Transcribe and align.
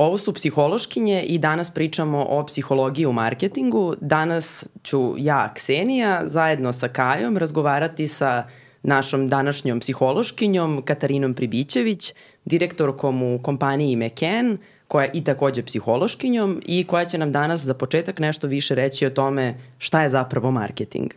Ovo 0.00 0.18
su 0.18 0.32
psihološkinje 0.32 1.22
i 1.22 1.38
danas 1.38 1.70
pričamo 1.70 2.26
o 2.28 2.44
psihologiji 2.46 3.06
u 3.06 3.12
marketingu. 3.12 3.94
Danas 4.00 4.66
ću 4.84 5.14
ja, 5.18 5.54
Ksenija, 5.54 6.22
zajedno 6.26 6.72
sa 6.72 6.88
Kajom 6.88 7.36
razgovarati 7.36 8.08
sa 8.08 8.44
našom 8.82 9.28
današnjom 9.28 9.80
psihološkinjom 9.80 10.82
Katarinom 10.84 11.34
Pribićević, 11.34 12.14
direktorkom 12.44 13.22
u 13.22 13.42
kompaniji 13.42 13.96
McCann, 13.96 14.58
koja 14.88 15.04
je 15.04 15.10
i 15.14 15.24
takođe 15.24 15.62
psihološkinjom 15.62 16.62
i 16.66 16.84
koja 16.84 17.04
će 17.04 17.18
nam 17.18 17.32
danas 17.32 17.60
za 17.60 17.74
početak 17.74 18.18
nešto 18.18 18.46
više 18.46 18.74
reći 18.74 19.06
o 19.06 19.10
tome 19.10 19.54
šta 19.78 20.02
je 20.02 20.08
zapravo 20.08 20.50
marketing. 20.50 21.10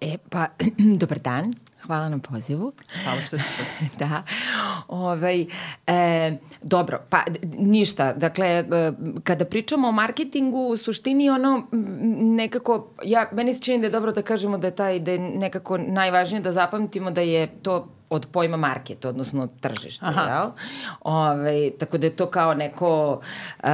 E, 0.00 0.16
pa, 0.30 0.46
dobar 1.00 1.18
dan. 1.18 1.52
Hvala 1.86 2.08
na 2.08 2.18
pozivu. 2.18 2.72
Hvala 3.04 3.20
što 3.20 3.38
ste 3.38 3.48
tu. 3.56 3.84
da. 3.98 4.22
Ovaj, 4.88 5.46
e, 5.86 6.36
dobro, 6.62 7.00
pa 7.10 7.24
ništa. 7.58 8.12
Dakle, 8.12 8.46
e, 8.46 8.64
kada 9.24 9.44
pričamo 9.44 9.88
o 9.88 9.92
marketingu, 9.92 10.58
u 10.58 10.76
suštini 10.76 11.30
ono 11.30 11.66
nekako, 12.20 12.90
ja, 13.04 13.28
meni 13.32 13.54
se 13.54 13.60
čini 13.60 13.80
da 13.80 13.86
je 13.86 13.90
dobro 13.90 14.12
da 14.12 14.22
kažemo 14.22 14.58
da 14.58 14.66
je 14.66 14.76
taj, 14.76 14.98
da 14.98 15.10
je 15.10 15.18
nekako 15.18 15.78
najvažnije 15.78 16.42
da 16.42 16.52
zapamtimo 16.52 17.10
da 17.10 17.20
je 17.20 17.46
to 17.46 17.88
od 18.10 18.26
pojma 18.32 18.56
market, 18.56 19.04
odnosno 19.04 19.48
tržište, 19.60 20.06
Aha. 20.06 20.22
jel? 20.22 20.50
Ove, 21.00 21.70
tako 21.78 21.98
da 21.98 22.06
je 22.06 22.16
to 22.16 22.26
kao 22.26 22.54
neko, 22.54 23.20
uh, 23.64 23.70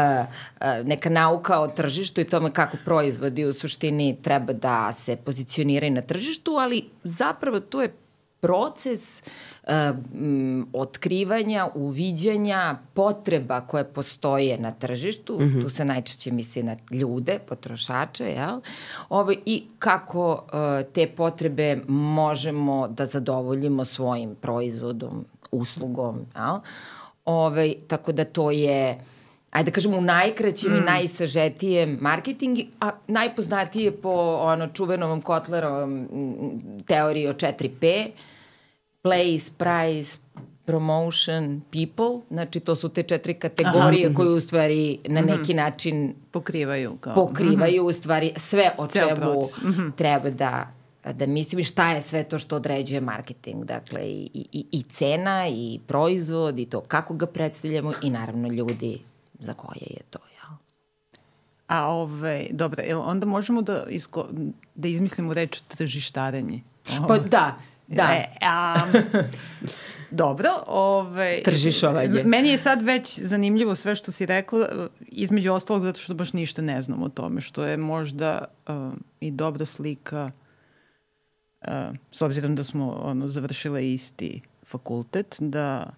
uh, 0.61 0.67
neka 0.85 1.11
nauka 1.11 1.61
o 1.61 1.69
tržištu 1.69 2.21
i 2.21 2.25
tome 2.25 2.53
kako 2.53 2.77
proizvodi 2.85 3.45
u 3.45 3.53
suštini 3.53 4.19
treba 4.23 4.53
da 4.53 4.93
se 4.93 5.17
pozicioniraju 5.17 5.93
na 5.93 6.01
tržištu, 6.01 6.53
ali 6.53 6.89
zapravo 7.05 7.61
to 7.61 7.83
je 7.83 7.95
proces 8.43 9.23
uh, 9.23 9.73
m, 10.15 10.67
otkrivanja, 10.73 11.69
uviđanja 11.75 12.79
potreba 12.95 13.61
koje 13.61 13.85
postoje 13.85 14.59
na 14.59 14.71
tržištu, 14.71 15.39
mm 15.41 15.45
-hmm. 15.45 15.63
tu 15.63 15.71
se 15.71 15.85
najčešće 15.85 16.33
misli 16.33 16.63
na 16.63 16.77
ljude, 16.91 17.39
potrošače, 17.49 18.25
jel? 18.25 18.61
Ove, 19.09 19.37
I 19.47 19.65
kako 19.79 20.33
uh, 20.33 20.93
te 20.93 21.07
potrebe 21.07 21.81
možemo 21.89 22.89
da 22.89 23.07
zadovoljimo 23.07 23.85
svojim 23.85 24.35
proizvodom, 24.35 25.25
uslugom, 25.51 26.19
jel? 26.37 26.59
Ove, 27.25 27.75
tako 27.89 28.13
da 28.13 28.25
to 28.25 28.51
je 28.51 28.99
ajde 29.53 29.71
da 29.71 29.75
kažemo 29.75 29.97
u 29.97 30.01
najkraćem 30.01 30.73
mm. 30.73 30.77
i 30.77 30.81
najsažetijem 30.81 31.99
marketing, 32.01 32.59
a 32.81 32.91
najpoznatije 33.07 33.93
po 33.93 34.39
ono 34.41 34.67
čuvenom 34.67 35.23
Kotlerovom 35.23 36.09
teoriji 36.87 37.29
o 37.29 37.33
4P, 37.33 38.11
place, 39.03 39.53
price, 39.59 40.19
promotion, 40.65 41.61
people, 41.71 42.21
znači 42.31 42.61
to 42.61 42.75
su 42.75 42.89
te 42.89 43.03
četiri 43.03 43.35
kategorije 43.35 44.07
Aha. 44.07 44.15
koje 44.15 44.29
u 44.29 44.41
stvari 44.41 44.99
na 45.09 45.21
mhm. 45.21 45.31
neki 45.31 45.55
način 45.55 46.15
pokrivaju 46.31 46.97
kao. 47.01 47.15
pokrivaju 47.15 47.85
u 47.85 47.93
stvari 47.93 48.33
sve 48.37 48.71
o 48.79 48.87
čemu 48.87 49.49
mhm. 49.65 49.91
treba 49.97 50.31
da 50.31 50.75
da 51.13 51.27
mislim 51.27 51.59
i 51.59 51.65
šta 51.65 51.91
je 51.91 52.03
sve 52.03 52.25
to 52.25 52.39
što 52.39 52.57
određuje 52.57 53.01
marketing, 53.01 53.65
dakle 53.65 54.01
i, 54.03 54.31
i, 54.35 54.67
i 54.73 54.83
cena 54.83 55.49
i 55.49 55.81
proizvod 55.87 56.59
i 56.59 56.67
to 56.67 56.81
kako 56.81 57.15
ga 57.15 57.27
predstavljamo 57.27 57.93
i 58.03 58.11
naravno 58.11 58.49
ljudi 58.49 59.01
za 59.39 59.55
koje 59.55 59.87
je 59.91 60.01
to, 60.11 60.19
jel? 60.19 60.57
A 61.67 61.89
ove, 61.89 62.47
dobro, 62.51 62.83
onda 63.01 63.27
možemo 63.27 63.63
da, 63.63 63.85
isko, 63.89 64.29
da 64.75 64.89
izmislimo 64.89 65.35
reč 65.35 65.61
tržištarenje? 65.61 66.63
Pa 67.09 67.19
da, 67.19 67.59
Da. 67.93 68.03
E, 68.13 68.27
a, 68.41 68.77
dobro. 70.11 70.49
Ove, 70.67 71.43
Tržišovanje. 71.45 72.25
Meni 72.25 72.49
je 72.49 72.59
sad 72.59 72.83
već 72.83 73.19
zanimljivo 73.19 73.75
sve 73.75 73.95
što 73.95 74.13
si 74.13 74.27
rekla, 74.27 74.89
između 75.01 75.53
ostalog 75.53 75.83
zato 75.83 76.01
što 76.01 76.15
baš 76.15 76.33
ništa 76.33 76.63
ne 76.63 76.83
znam 76.83 77.03
o 77.03 77.09
tome, 77.09 77.41
što 77.41 77.65
je 77.65 77.77
možda 77.77 78.45
uh, 78.69 78.93
i 79.21 79.31
dobra 79.31 79.67
slika 79.67 80.31
uh, 81.61 81.69
s 82.11 82.23
obzirom 82.23 82.55
da 82.55 82.65
smo 82.65 82.91
ono, 82.91 83.29
završile 83.29 83.93
isti 83.93 84.41
fakultet, 84.67 85.37
da 85.41 85.91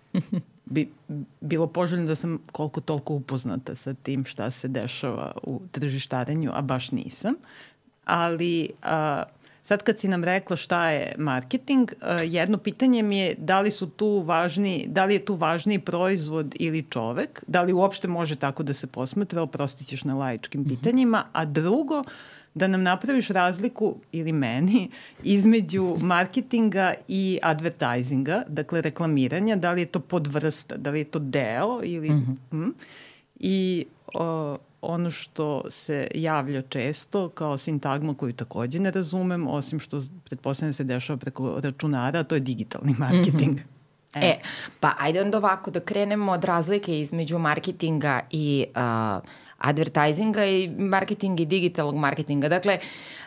bi 0.65 0.93
bilo 1.41 1.67
poželjno 1.67 2.07
da 2.07 2.15
sam 2.15 2.39
koliko 2.53 2.81
toliko 2.81 3.15
upoznata 3.15 3.75
sa 3.75 3.95
tim 3.95 4.25
šta 4.25 4.51
se 4.51 4.69
dešava 4.69 5.33
u 5.43 5.61
tržištarenju, 5.73 6.51
a 6.55 6.63
baš 6.63 6.91
nisam. 6.91 7.35
Ali 8.05 8.71
uh, 8.83 8.89
Sad 9.65 9.83
kad 9.83 9.99
si 9.99 10.09
nam 10.09 10.25
rekla 10.25 10.57
šta 10.57 10.91
je 10.91 11.15
marketing, 11.19 11.93
uh, 11.93 12.09
jedno 12.33 12.59
pitanje 12.59 13.03
mi 13.03 13.19
je 13.19 13.35
da 13.39 13.61
li 13.61 13.71
su 13.71 13.87
tu 13.87 14.21
važni, 14.21 14.85
da 14.89 15.05
li 15.05 15.15
je 15.15 15.25
tu 15.25 15.35
važniji 15.35 15.79
proizvod 15.79 16.55
ili 16.59 16.85
čovek, 16.91 17.45
da 17.47 17.63
li 17.63 17.73
uopšte 17.73 18.09
može 18.09 18.37
tako 18.37 18.63
da 18.63 18.73
se 18.73 18.87
posmatra, 18.87 19.43
oprostit 19.43 19.87
ćeš 19.87 20.05
na 20.05 20.15
lajičkim 20.15 20.61
mm 20.61 20.65
-hmm. 20.65 20.69
pitanjima, 20.69 21.25
a 21.33 21.45
drugo, 21.45 22.03
da 22.55 22.67
nam 22.69 22.83
napraviš 22.83 23.29
razliku, 23.29 23.97
ili 24.13 24.33
meni, 24.33 24.91
između 25.23 25.97
marketinga 26.01 26.95
i 27.09 27.39
advertisinga, 27.43 28.43
dakle 28.49 28.81
reklamiranja, 28.81 29.57
da 29.57 29.73
li 29.73 29.81
je 29.81 29.87
to 29.87 30.01
podvrsta, 30.01 30.77
da 30.77 30.91
li 30.91 30.99
je 30.99 31.05
to 31.05 31.19
deo 31.19 31.81
ili... 31.83 32.11
Mm 32.11 32.39
-hmm. 32.51 32.57
mm, 32.57 32.75
I 33.39 33.87
uh, 34.15 34.59
ono 34.85 35.11
što 35.11 35.63
se 35.71 36.09
javlja 36.15 36.63
često 36.63 37.29
kao 37.29 37.59
sintagma 37.59 38.15
koju 38.15 38.33
takođe 38.33 38.81
ne 38.81 38.91
razumem, 38.91 39.49
osim 39.49 39.81
što 39.81 40.01
pretpostavljam 40.25 40.71
da 40.71 40.77
se 40.77 40.85
dešava 40.85 41.17
preko 41.17 41.61
računara, 41.63 42.23
to 42.23 42.35
je 42.35 42.41
digitalni 42.41 42.95
marketing. 42.99 43.53
Mm 43.53 43.57
-hmm. 43.57 43.75
E. 44.15 44.27
e, 44.27 44.39
pa 44.81 44.95
ajde 44.99 45.23
onda 45.23 45.39
ovako 45.39 45.71
da 45.71 45.81
krenemo 45.81 46.33
od 46.33 46.45
razlike 46.45 47.01
između 47.01 47.39
marketinga 47.39 48.21
i 48.31 48.67
uh, 48.69 49.23
advertisinga 49.59 50.45
i 50.45 50.71
marketinga 50.79 51.43
i 51.43 51.47
digitalnog 51.47 51.97
marketinga. 51.97 52.49
Dakle, 52.49 52.79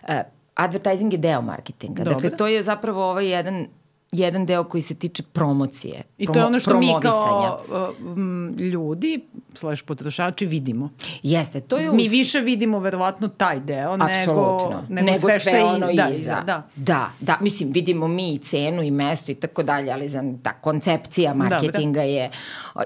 uh, 0.03 0.09
advertising 0.56 1.13
je 1.13 1.19
deo 1.19 1.41
marketinga. 1.41 2.03
Dobre. 2.03 2.13
Dakle, 2.13 2.38
to 2.38 2.47
je 2.47 2.63
zapravo 2.63 3.09
ovaj 3.09 3.28
jedan 3.28 3.68
jedan 4.12 4.45
deo 4.45 4.63
koji 4.63 4.81
se 4.81 4.95
tiče 4.95 5.23
promocije. 5.23 6.01
I 6.18 6.28
to 6.28 6.40
je 6.40 6.45
ono 6.45 6.59
što 6.59 6.79
mi 6.79 6.94
kao 7.01 7.59
uh, 8.00 8.59
ljudi, 8.59 9.22
slash 9.53 9.84
potrošači, 9.84 10.45
vidimo. 10.45 10.90
Jeste, 11.23 11.59
to 11.59 11.78
je... 11.78 11.91
Mi 11.91 12.03
ust... 12.03 12.12
više 12.12 12.40
vidimo 12.40 12.79
verovatno 12.79 13.28
taj 13.28 13.59
deo 13.59 13.97
nego, 13.97 14.84
nego, 14.90 15.06
nego 15.06 15.19
sve, 15.19 15.40
sve 15.40 15.63
ono 15.63 15.88
da, 15.94 16.09
iza. 16.09 16.41
Da. 16.45 16.68
da, 16.75 17.12
da, 17.19 17.38
mislim, 17.41 17.72
vidimo 17.72 18.07
mi 18.07 18.34
i 18.34 18.38
cenu 18.38 18.84
i 18.84 18.91
mesto 18.91 19.31
i 19.31 19.35
tako 19.35 19.63
dalje, 19.63 19.91
ali 19.91 20.09
za, 20.09 20.24
ta 20.44 20.53
koncepcija 20.53 21.34
marketinga 21.34 22.00
Dobre. 22.00 22.12
je, 22.12 22.31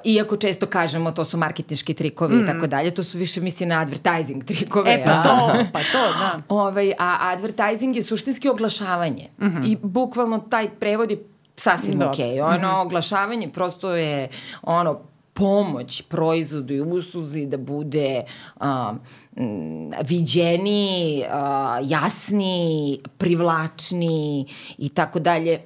iako 0.03 0.38
često 0.38 0.65
kažemo 0.65 1.11
to 1.11 1.25
su 1.25 1.38
marketinški 1.38 1.93
trikovi 1.93 2.35
mm. 2.35 2.43
i 2.43 2.45
tako 2.45 2.67
dalje, 2.67 2.91
to 2.91 3.03
su 3.03 3.17
više 3.17 3.41
misli 3.41 3.65
na 3.65 3.79
advertising 3.79 4.43
trikove. 4.43 4.91
E, 4.91 5.03
pa 5.05 5.23
to, 5.23 5.65
pa 5.73 5.79
to, 5.79 6.19
da. 6.19 6.39
Ovaj, 6.55 6.93
a 6.99 7.17
advertising 7.19 7.95
je 7.95 8.03
suštinski 8.03 8.49
oglašavanje. 8.49 9.27
Mm 9.41 9.45
-hmm. 9.45 9.71
I 9.71 9.77
bukvalno 9.81 10.39
taj 10.39 10.69
prevod 10.69 11.11
je 11.11 11.20
sasvim 11.61 11.99
Dobre. 11.99 12.07
okej. 12.07 12.33
Okay. 12.33 12.55
Ono, 12.55 12.67
-hmm. 12.67 12.81
oglašavanje 12.81 13.49
prosto 13.49 13.95
je 13.95 14.29
ono, 14.61 14.99
pomoć 15.33 16.01
proizvodu 16.01 16.73
i 16.73 16.81
usluzi 16.81 17.45
da 17.45 17.57
bude 17.57 18.23
uh, 18.59 18.66
viđeni, 20.05 21.23
uh, 21.25 21.89
jasni, 21.89 23.00
privlačni 23.17 24.45
i 24.77 24.89
tako 24.89 25.19
dalje 25.19 25.61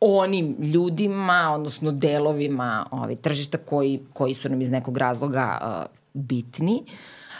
onim 0.00 0.56
ljudima, 0.58 1.52
odnosno 1.54 1.92
delovima 1.92 2.86
ovaj, 2.90 3.16
tržišta 3.16 3.58
koji, 3.58 4.00
koji 4.12 4.34
su 4.34 4.48
nam 4.48 4.60
iz 4.60 4.70
nekog 4.70 4.98
razloga 4.98 5.58
uh, 5.62 5.96
bitni. 6.12 6.84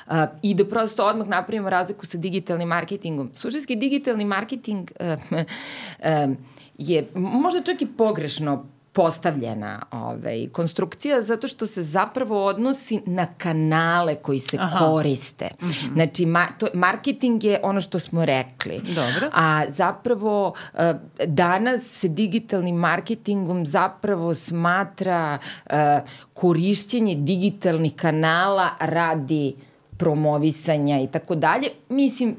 Uh, 0.06 0.16
I 0.42 0.54
da 0.54 0.64
prosto 0.64 1.06
odmah 1.06 1.28
napravimo 1.28 1.70
razliku 1.70 2.06
sa 2.06 2.18
digitalnim 2.18 2.68
marketingom. 2.68 3.30
Suštinski 3.34 3.76
digitalni 3.76 4.24
marketing 4.24 4.90
uh, 5.00 5.32
uh, 5.32 6.36
je 6.80 7.06
možda 7.14 7.62
čak 7.62 7.82
i 7.82 7.86
pogrešno 7.86 8.64
postavljena 8.92 9.82
ovaj, 9.90 10.48
konstrukcija 10.52 11.22
zato 11.22 11.48
što 11.48 11.66
se 11.66 11.82
zapravo 11.82 12.44
odnosi 12.44 13.00
na 13.06 13.26
kanale 13.26 14.14
koji 14.14 14.38
se 14.38 14.56
Aha. 14.60 14.78
koriste. 14.78 15.48
Mm 15.62 15.66
-hmm. 15.66 15.92
Znači, 15.92 16.26
ma, 16.26 16.46
to, 16.58 16.66
marketing 16.74 17.44
je 17.44 17.60
ono 17.62 17.80
što 17.80 17.98
smo 17.98 18.24
rekli. 18.24 18.80
Dobro. 18.94 19.30
A 19.32 19.64
zapravo 19.68 20.48
uh, 20.48 20.80
danas 21.26 21.82
se 21.82 22.08
digitalnim 22.08 22.76
marketingom 22.76 23.66
zapravo 23.66 24.34
smatra 24.34 25.38
uh, 25.66 25.72
korišćenje 26.34 27.14
digitalnih 27.14 27.92
kanala 27.96 28.68
radi 28.80 29.54
promovisanja 29.96 31.00
i 31.00 31.06
tako 31.06 31.34
dalje. 31.34 31.68
Mislim, 31.88 32.36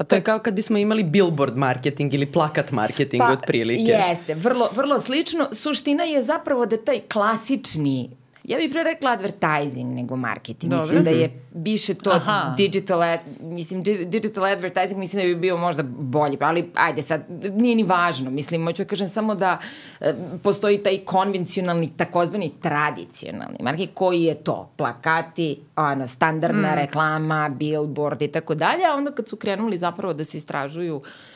Pa 0.00 0.04
to 0.04 0.16
je 0.16 0.22
kao 0.22 0.38
kad 0.38 0.54
bismo 0.54 0.78
imali 0.78 1.02
billboard 1.02 1.56
marketing 1.56 2.14
ili 2.14 2.26
plakat 2.26 2.72
marketing 2.72 3.22
pa, 3.22 3.32
otprilike. 3.32 3.92
Jeste, 3.92 4.34
vrlo, 4.34 4.68
vrlo 4.76 4.98
slično. 4.98 5.48
Suština 5.52 6.04
je 6.04 6.22
zapravo 6.22 6.66
da 6.66 6.76
taj 6.76 7.00
klasični 7.12 8.10
Ja 8.44 8.58
bih 8.58 8.70
pre 8.72 8.82
rekla 8.82 9.10
advertising 9.10 9.94
nego 9.94 10.16
marketing. 10.16 10.70
Dobro. 10.70 10.82
Mislim 10.86 11.04
da 11.04 11.10
je 11.10 11.42
više 11.54 11.94
to 11.94 12.10
Aha. 12.10 12.54
digital, 12.56 13.02
ad, 13.02 13.20
mislim, 13.40 13.82
di- 13.82 14.04
digital 14.04 14.44
advertising 14.44 14.98
mislim 14.98 15.22
da 15.22 15.26
bi 15.26 15.34
bio 15.34 15.56
možda 15.56 15.82
bolji, 15.82 16.36
ali 16.40 16.70
ajde 16.74 17.02
sad, 17.02 17.24
nije 17.52 17.76
ni 17.76 17.82
važno. 17.82 18.30
Mislim, 18.30 18.66
hoću 18.66 18.84
da 18.84 18.88
kažem 18.88 19.08
samo 19.08 19.34
da 19.34 19.58
e, 20.00 20.14
postoji 20.42 20.78
taj 20.78 20.98
konvencionalni, 20.98 21.92
takozvani 21.96 22.52
tradicionalni 22.62 23.58
marketing, 23.60 23.90
koji 23.94 24.22
je 24.22 24.34
to? 24.34 24.70
Plakati, 24.76 25.60
ono, 25.76 26.08
standardna 26.08 26.72
mm. 26.72 26.74
reklama, 26.74 27.48
billboard 27.48 28.22
i 28.22 28.28
tako 28.28 28.54
dalje, 28.54 28.84
a 28.84 28.94
onda 28.94 29.12
kad 29.12 29.28
su 29.28 29.36
krenuli 29.36 29.78
zapravo 29.78 30.14
da 30.14 30.24
se 30.24 30.38
istražuju 30.38 31.02
e, 31.04 31.29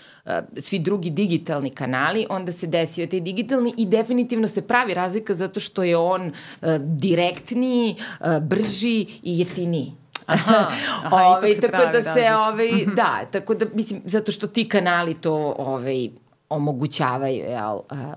svi 0.57 0.79
drugi 0.79 1.11
digitalni 1.11 1.71
kanali, 1.71 2.27
onda 2.31 2.53
se 2.53 2.67
desio 2.67 3.07
taj 3.07 3.21
digitalni 3.21 3.75
i 3.77 3.87
definitivno 3.87 4.49
se 4.49 4.63
pravi 4.63 4.95
razlika 4.95 5.35
zato 5.35 5.61
što 5.61 5.83
je 5.83 5.97
on 5.97 6.27
uh, 6.27 6.69
direktniji, 6.79 7.97
uh, 8.21 8.39
brži 8.43 9.07
i 9.23 9.39
jeftiniji. 9.39 9.93
Aha, 10.27 10.57
aha, 11.05 11.07
ipak 11.07 11.39
ovaj, 11.39 11.55
se 11.55 11.61
tako 11.61 11.71
pravi 11.71 11.93
da 11.93 12.03
se, 12.03 12.09
razlika. 12.09 12.39
ovaj, 12.39 12.87
da, 12.97 13.25
tako 13.33 13.55
da, 13.55 13.67
mislim, 13.75 14.03
zato 14.05 14.33
što 14.33 14.47
ti 14.47 14.69
kanali 14.69 15.15
to 15.15 15.55
ovaj, 15.59 16.09
omogućavaju, 16.49 17.45
jel? 17.45 17.79
A, 17.89 18.15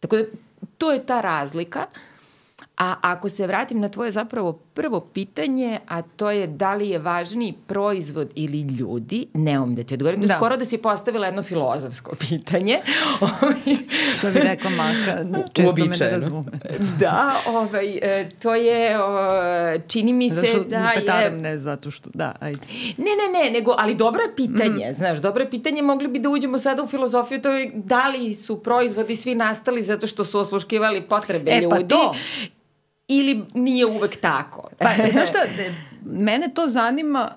tako 0.00 0.16
da, 0.16 0.22
to 0.78 0.92
je 0.92 1.06
ta 1.06 1.20
razlika. 1.20 1.86
A 2.76 2.94
ako 3.00 3.28
se 3.28 3.46
vratim 3.46 3.80
na 3.80 3.88
tvoje 3.88 4.10
zapravo 4.10 4.52
prvo 4.78 5.00
pitanje, 5.00 5.78
a 5.88 6.02
to 6.02 6.30
je 6.30 6.46
da 6.46 6.74
li 6.74 6.88
je 6.88 6.98
važniji 6.98 7.54
proizvod 7.66 8.30
ili 8.34 8.60
ljudi, 8.60 9.26
ne 9.34 9.60
umem 9.60 9.74
da 9.74 9.82
ti 9.82 9.94
odgovorim, 9.94 10.20
da. 10.20 10.26
Da. 10.26 10.34
skoro 10.34 10.56
da 10.56 10.64
si 10.64 10.78
postavila 10.78 11.26
jedno 11.26 11.42
filozofsko 11.42 12.16
pitanje. 12.28 12.78
Što 14.18 14.30
bi 14.30 14.38
rekla 14.38 14.70
Maka, 14.70 15.24
često 15.52 15.84
me 15.84 15.96
ne 15.96 16.10
razume. 16.10 16.44
da, 16.98 17.34
ovaj, 17.46 17.98
e, 18.02 18.28
to 18.42 18.54
je, 18.54 19.02
o, 19.02 19.78
čini 19.88 20.12
mi 20.12 20.30
se 20.30 20.34
Zašto 20.34 20.64
da 21.06 21.20
je... 21.20 21.30
ne 21.30 21.58
zato 21.58 21.90
što, 21.90 22.10
da, 22.14 22.34
ajde. 22.40 22.60
Ne, 22.96 23.04
ne, 23.04 23.42
ne, 23.42 23.50
nego, 23.50 23.74
ali 23.78 23.94
dobro 23.94 24.22
je 24.22 24.36
pitanje, 24.36 24.90
mm. 24.90 24.94
znaš, 24.94 25.18
dobro 25.18 25.42
je 25.42 25.50
pitanje, 25.50 25.82
mogli 25.82 26.08
bi 26.08 26.18
da 26.18 26.28
uđemo 26.28 26.58
sada 26.58 26.82
u 26.82 26.86
filozofiju, 26.86 27.42
to 27.42 27.50
je 27.50 27.70
da 27.74 28.08
li 28.08 28.32
su 28.32 28.62
proizvodi 28.62 29.16
svi 29.16 29.34
nastali 29.34 29.82
zato 29.82 30.06
što 30.06 30.24
su 30.24 30.38
osluškivali 30.38 31.02
potrebe 31.02 31.50
E, 31.50 31.68
pa 31.70 31.76
ljudi, 31.76 31.88
to. 31.88 32.14
Ili 33.08 33.44
nije 33.54 33.86
uvek 33.86 34.20
tako. 34.20 34.68
Pa, 34.78 34.88
znaš 35.12 35.28
šta, 35.28 35.38
e, 35.38 35.74
mene 36.04 36.48
to 36.54 36.66
zanima, 36.66 37.30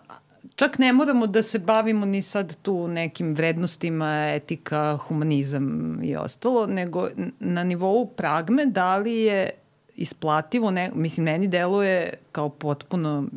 čak 0.55 0.77
ne 0.79 0.93
moramo 0.93 1.27
da 1.27 1.43
se 1.43 1.59
bavimo 1.59 2.05
ni 2.05 2.21
sad 2.21 2.55
tu 2.61 2.87
nekim 2.87 3.33
vrednostima, 3.35 4.27
etika, 4.27 4.97
humanizam 4.97 5.99
i 6.03 6.15
ostalo, 6.15 6.67
nego 6.67 7.09
na 7.39 7.63
nivou 7.63 8.05
pragme 8.05 8.65
da 8.65 8.97
li 8.97 9.13
je 9.13 9.49
isplativo, 9.95 10.71
ne, 10.71 10.91
mislim, 10.95 11.23
meni 11.23 11.47
deluje 11.47 12.13
kao 12.31 12.49
potpuno, 12.49 13.27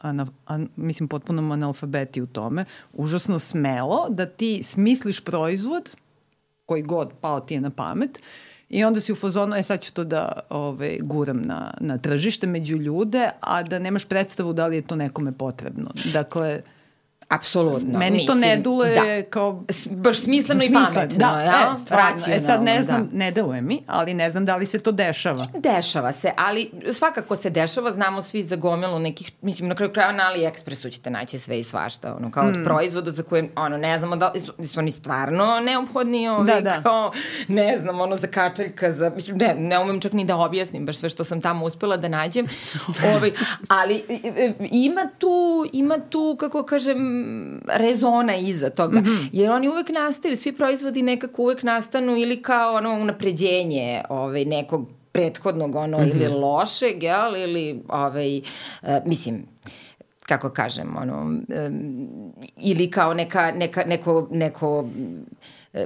ana, 0.00 0.26
an, 0.46 0.68
mislim, 0.76 1.08
potpuno 1.08 1.52
analfabeti 1.52 2.22
u 2.22 2.26
tome, 2.26 2.64
užasno 2.92 3.38
smelo 3.38 4.06
da 4.10 4.26
ti 4.26 4.62
smisliš 4.62 5.24
proizvod, 5.24 5.96
koji 6.66 6.82
god 6.82 7.12
pao 7.20 7.40
ti 7.40 7.54
je 7.54 7.60
na 7.60 7.70
pamet, 7.70 8.22
I 8.72 8.84
onda 8.84 9.00
si 9.00 9.12
u 9.12 9.16
fazonu, 9.16 9.56
e 9.56 9.62
sad 9.62 9.80
ću 9.80 9.92
to 9.92 10.04
da 10.04 10.40
ove, 10.50 10.98
guram 11.00 11.42
na, 11.42 11.74
na 11.80 11.98
tržište 11.98 12.46
među 12.46 12.76
ljude, 12.76 13.30
a 13.40 13.62
da 13.62 13.78
nemaš 13.78 14.04
predstavu 14.04 14.52
da 14.52 14.66
li 14.66 14.76
je 14.76 14.82
to 14.82 14.96
nekome 14.96 15.32
potrebno. 15.32 15.90
Dakle, 16.12 16.62
Apsolutno. 17.32 17.98
meni 17.98 18.26
to 18.26 18.34
ne 18.34 18.56
dule 18.56 18.90
da. 18.90 19.22
kao... 19.30 19.62
Baš 19.90 20.18
smisleno 20.20 20.64
i 20.64 20.72
pametno, 20.72 21.18
da, 21.18 21.40
jel? 21.40 21.74
E, 21.74 21.78
stvarno. 21.78 22.20
E 22.28 22.40
sad 22.40 22.62
ne 22.62 22.76
Racionalno, 22.76 22.82
znam, 22.82 23.08
da. 23.12 23.18
ne 23.18 23.30
deluje 23.30 23.60
mi, 23.62 23.82
ali 23.86 24.14
ne 24.14 24.30
znam 24.30 24.44
da 24.44 24.56
li 24.56 24.66
se 24.66 24.78
to 24.78 24.92
dešava. 24.92 25.46
Dešava 25.54 26.12
se, 26.12 26.32
ali 26.36 26.70
svakako 26.92 27.36
se 27.36 27.50
dešava, 27.50 27.90
znamo 27.90 28.22
svi 28.22 28.42
za 28.42 28.56
gomilu 28.56 28.98
nekih, 28.98 29.32
mislim, 29.42 29.68
na 29.68 29.74
kraju 29.74 29.92
kraja 29.92 30.12
na 30.12 30.24
AliExpressu 30.24 30.90
ćete 30.92 31.10
naći 31.10 31.38
sve 31.38 31.58
i 31.58 31.64
svašta, 31.64 32.14
ono, 32.16 32.30
kao 32.30 32.46
od 32.46 32.54
Hmm. 32.54 32.64
proizvoda 32.64 33.10
za 33.10 33.22
koje, 33.22 33.48
ono, 33.56 33.76
ne 33.76 33.98
znamo 33.98 34.16
da 34.16 34.28
li 34.28 34.40
su, 34.40 34.52
su 34.66 34.78
oni 34.78 34.90
stvarno 34.90 35.60
neophodni, 35.60 36.28
ovi, 36.28 36.46
Da, 36.46 36.60
da. 36.60 36.82
kao, 36.82 37.12
ne 37.48 37.78
znam, 37.78 38.00
ono, 38.00 38.16
za 38.16 38.26
kačaljka, 38.26 38.92
za, 38.92 39.10
mislim, 39.14 39.36
ne, 39.36 39.54
ne 39.58 39.78
umem 39.78 40.00
čak 40.00 40.12
ni 40.12 40.24
da 40.24 40.36
objasnim, 40.36 40.86
baš 40.86 40.96
sve 40.96 41.08
što 41.08 41.24
sam 41.24 41.40
tamo 41.40 41.64
uspela 41.64 41.96
da 41.96 42.08
nađem, 42.08 42.46
ovaj, 43.16 43.32
ali 43.68 44.04
ima 44.60 45.06
tu, 45.18 45.66
ima 45.72 45.98
tu, 46.10 46.36
kako 46.40 46.62
kažem, 46.62 47.21
rezona 47.66 48.36
iza 48.36 48.70
toga, 48.70 49.00
mm. 49.00 49.04
-hmm. 49.04 49.28
jer 49.32 49.50
oni 49.50 49.68
uvek 49.68 49.88
nastaju, 49.88 50.36
svi 50.36 50.52
proizvodi 50.52 51.02
nekako 51.02 51.42
uvek 51.42 51.62
nastanu 51.62 52.16
ili 52.16 52.42
kao 52.42 52.74
ono 52.74 52.92
unapređenje 52.92 54.02
ovaj, 54.08 54.44
nekog 54.44 54.88
prethodnog 55.12 55.74
ono 55.74 55.98
mm 55.98 56.02
-hmm. 56.02 56.16
ili 56.16 56.28
lošeg, 56.28 57.02
jel, 57.02 57.36
ili 57.36 57.82
ovaj, 57.88 58.38
uh, 58.38 58.88
mislim, 59.06 59.46
kako 60.26 60.50
kažem, 60.50 60.96
ono, 60.96 61.20
um, 61.22 61.46
ili 62.56 62.90
kao 62.90 63.14
neka, 63.14 63.52
neka, 63.52 63.84
neko, 63.86 64.28
neko 64.30 64.88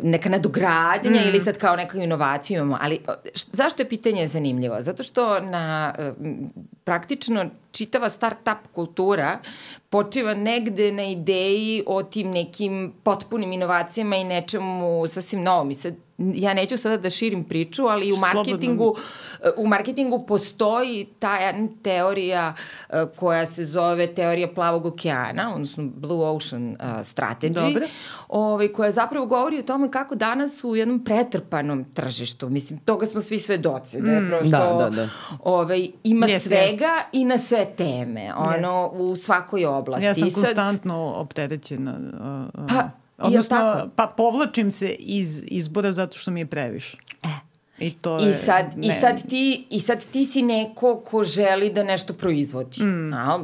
neka 0.02 0.28
nadogradnja 0.28 1.10
mm. 1.10 1.28
ili 1.28 1.40
sad 1.40 1.58
kao 1.58 1.76
neka 1.76 1.98
inovacija 1.98 2.58
imamo, 2.58 2.78
ali 2.80 3.00
zašto 3.34 3.82
je 3.82 3.88
pitanje 3.88 4.28
zanimljivo? 4.28 4.76
Zato 4.80 5.02
što 5.02 5.40
na 5.40 5.94
e, 5.98 6.12
praktično 6.86 7.44
čitava 7.72 8.08
start-up 8.10 8.68
kultura 8.72 9.38
počiva 9.90 10.34
negde 10.34 10.92
na 10.92 11.04
ideji 11.04 11.82
o 11.86 12.02
tim 12.02 12.30
nekim 12.30 12.92
potpunim 13.02 13.52
inovacijama 13.52 14.16
i 14.16 14.24
nečemu 14.24 15.06
sasvim 15.08 15.42
novom. 15.42 15.70
I 15.70 15.74
sad, 15.74 15.94
ja 16.18 16.54
neću 16.54 16.76
sada 16.76 16.96
da 16.96 17.10
širim 17.10 17.44
priču, 17.44 17.86
ali 17.86 18.10
u 18.10 18.14
Slobodno. 18.14 18.38
marketingu, 18.38 18.96
u 19.56 19.66
marketingu 19.66 20.26
postoji 20.26 21.06
ta 21.18 21.36
jedna 21.36 21.68
teorija 21.82 22.54
e, 22.90 23.04
koja 23.16 23.46
se 23.46 23.64
zove 23.64 24.06
teorija 24.06 24.48
plavog 24.48 24.86
okeana, 24.86 25.54
odnosno 25.54 25.84
Blue 25.84 26.28
Ocean 26.28 26.68
uh, 26.68 26.76
Strategy, 26.80 27.52
Dobro. 27.52 27.86
ovaj, 28.28 28.68
koja 28.68 28.92
zapravo 28.92 29.26
govori 29.26 29.58
o 29.58 29.62
tome 29.62 29.90
kako 29.90 30.14
danas 30.14 30.64
u 30.64 30.76
jednom 30.76 31.04
pretrpanom 31.04 31.84
tržištu, 31.94 32.48
mislim, 32.48 32.78
toga 32.78 33.06
smo 33.06 33.20
svi 33.20 33.38
svedoci, 33.38 34.02
da 34.02 34.10
je 34.10 34.28
prosto, 34.28 34.50
Da, 34.50 34.76
da, 34.78 34.90
da. 34.90 35.08
Ovaj, 35.44 35.88
ima 36.04 36.26
Jeste, 36.26 36.48
svega 36.48 36.75
i 37.12 37.24
na 37.24 37.38
sve 37.38 37.66
teme, 37.66 38.32
ono, 38.34 38.88
u 38.88 39.16
svakoj 39.16 39.66
oblasti. 39.66 40.04
Ja 40.04 40.14
sam 40.14 40.28
I 40.28 40.30
sad- 40.30 40.42
konstantno 40.42 41.12
opterećena. 41.16 41.94
Uh, 42.54 42.64
uh, 42.64 42.70
Pa, 43.16 43.24
odnosno, 43.24 43.88
pa 43.96 44.06
povlačim 44.06 44.70
se 44.70 44.88
iz 44.88 45.42
izbora 45.46 45.92
zato 45.92 46.18
što 46.18 46.30
mi 46.30 46.40
je 46.40 46.46
previše. 46.46 46.98
E. 47.22 47.28
I 47.78 47.90
to 47.92 48.18
I 48.20 48.26
je... 48.26 48.34
sad, 48.34 48.74
i, 48.74 48.88
ne- 48.88 48.94
sad 48.94 49.28
ti, 49.28 49.66
I 49.70 49.80
sad 49.80 50.06
ti 50.06 50.24
si 50.24 50.42
neko 50.42 51.00
ko 51.00 51.24
želi 51.24 51.70
da 51.70 51.84
nešto 51.84 52.12
proizvodi. 52.14 52.82
Mm. 52.82 53.12
A, 53.14 53.38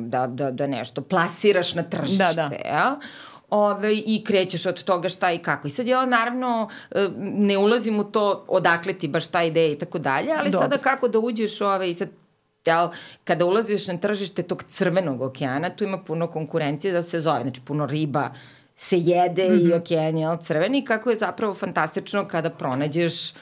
da, 0.00 0.26
da, 0.26 0.50
da 0.50 0.66
nešto 0.66 1.02
plasiraš 1.02 1.74
na 1.74 1.82
tržište. 1.82 2.24
Da, 2.24 2.48
da. 2.48 2.68
Ja? 2.68 2.98
Ove, 3.50 3.94
I 3.96 4.24
krećeš 4.24 4.66
od 4.66 4.82
toga 4.84 5.08
šta 5.08 5.32
i 5.32 5.38
kako. 5.38 5.66
I 5.66 5.70
sad 5.70 5.86
ja 5.86 6.06
naravno 6.06 6.68
e, 6.90 7.08
ne 7.18 7.58
ulazim 7.58 7.98
u 7.98 8.04
to 8.04 8.44
odakle 8.48 8.92
ti 8.92 9.08
baš 9.08 9.26
ta 9.26 9.42
ideja 9.42 9.72
i 9.72 9.78
tako 9.78 9.98
dalje, 9.98 10.32
ali 10.38 10.50
Dobro. 10.50 10.68
sada 10.68 10.78
kako 10.78 11.08
da 11.08 11.18
uđeš 11.18 11.60
ove, 11.60 11.90
i 11.90 11.94
sad 11.94 12.08
jel, 12.68 12.88
kada 13.24 13.44
ulaziš 13.44 13.86
na 13.88 13.96
tržište 13.96 14.42
tog 14.42 14.62
crvenog 14.62 15.22
okeana, 15.22 15.70
tu 15.70 15.84
ima 15.84 15.98
puno 15.98 16.26
konkurencije, 16.26 16.92
zato 16.92 17.08
se 17.08 17.20
zove, 17.20 17.42
znači 17.42 17.60
puno 17.60 17.86
riba 17.86 18.30
se 18.76 18.98
jede 18.98 19.48
mm 19.48 19.52
-hmm. 19.52 19.70
i 19.70 19.72
okean 19.72 20.18
je 20.18 20.38
crveni, 20.42 20.84
kako 20.84 21.10
je 21.10 21.16
zapravo 21.16 21.54
fantastično 21.54 22.28
kada 22.28 22.50
pronađeš 22.50 23.32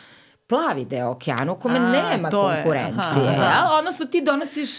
plavi 0.46 0.84
deo 0.84 1.10
okeana 1.10 1.52
u 1.52 1.56
kome 1.56 1.76
A, 1.76 1.92
nema 1.92 2.30
to 2.30 2.50
je, 2.50 2.56
konkurencije. 2.56 3.28
aha, 3.28 3.44
aha. 3.44 3.68
Jel? 3.68 3.78
Odnosno 3.78 4.06
ti 4.06 4.20
donosiš 4.20 4.70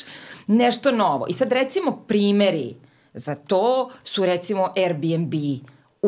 nešto 0.48 0.92
novo. 0.92 1.25
I 1.30 1.34
sad 1.34 1.51
recimo 1.51 2.04
primeri 2.08 2.75
za 3.13 3.36
to 3.36 3.89
su 4.04 4.25
recimo 4.25 4.74
Airbnb, 4.75 5.34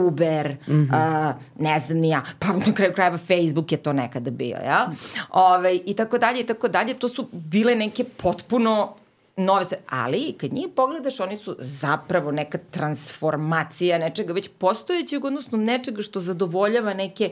Uber, 0.08 0.58
mm 0.68 0.74
-hmm. 0.74 1.30
uh, 1.30 1.36
ne 1.60 1.80
znam 1.80 1.98
ni 1.98 2.10
ja, 2.10 2.24
pa 2.40 2.48
na 2.48 2.74
kraju 2.74 2.94
krajeva 2.94 3.18
Facebook 3.18 3.72
je 3.72 3.78
to 3.78 3.94
nekada 3.94 4.32
bio, 4.32 4.58
ja? 4.66 4.92
Ove, 5.30 5.76
I 5.86 5.94
tako 5.94 6.18
dalje, 6.18 6.40
i 6.40 6.46
tako 6.46 6.68
dalje. 6.68 6.94
To 6.94 7.10
su 7.10 7.28
bile 7.32 7.76
neke 7.76 8.04
potpuno 8.04 8.96
nove 9.38 9.66
se, 9.66 9.78
ali 9.90 10.36
kad 10.38 10.54
njih 10.54 10.68
pogledaš, 10.76 11.20
oni 11.20 11.38
su 11.38 11.56
zapravo 11.60 12.32
neka 12.32 12.58
transformacija 12.72 13.98
nečega 13.98 14.34
već 14.34 14.50
postojećeg, 14.58 15.26
odnosno 15.26 15.58
nečega 15.58 16.02
što 16.02 16.22
zadovoljava 16.22 16.94
neke 16.94 17.32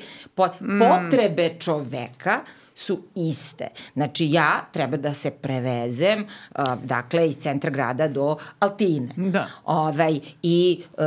Mm. 0.60 0.80
potrebe 0.80 1.56
čoveka 1.60 2.40
su 2.78 3.00
iste. 3.16 3.68
Znači 3.94 4.32
ja 4.32 4.66
treba 4.72 4.98
da 4.98 5.14
se 5.14 5.32
prevezem 5.32 6.26
uh, 6.56 6.64
dakle 6.84 7.30
iz 7.30 7.38
centra 7.38 7.70
grada 7.70 8.08
do 8.08 8.38
Altine. 8.60 9.10
Da. 9.16 9.48
Ovaj, 9.66 10.20
I 10.44 10.84
uh, 10.98 11.06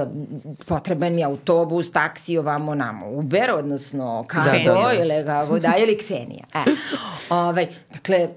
potreban 0.66 1.14
mi 1.14 1.20
je 1.20 1.24
autobus, 1.24 1.92
taksi, 1.92 2.38
ovamo 2.38 2.74
namo, 2.74 3.10
Uber, 3.10 3.50
odnosno 3.50 4.24
Kargo 4.28 4.48
Ksenija. 4.48 4.74
da, 4.74 4.80
da. 4.80 5.04
ili 5.04 5.26
kako 5.26 5.58
da, 5.58 5.74
ili 5.78 5.98
Ksenija. 5.98 6.44
E. 6.54 6.58
Ovaj, 7.30 7.66
dakle, 7.92 8.28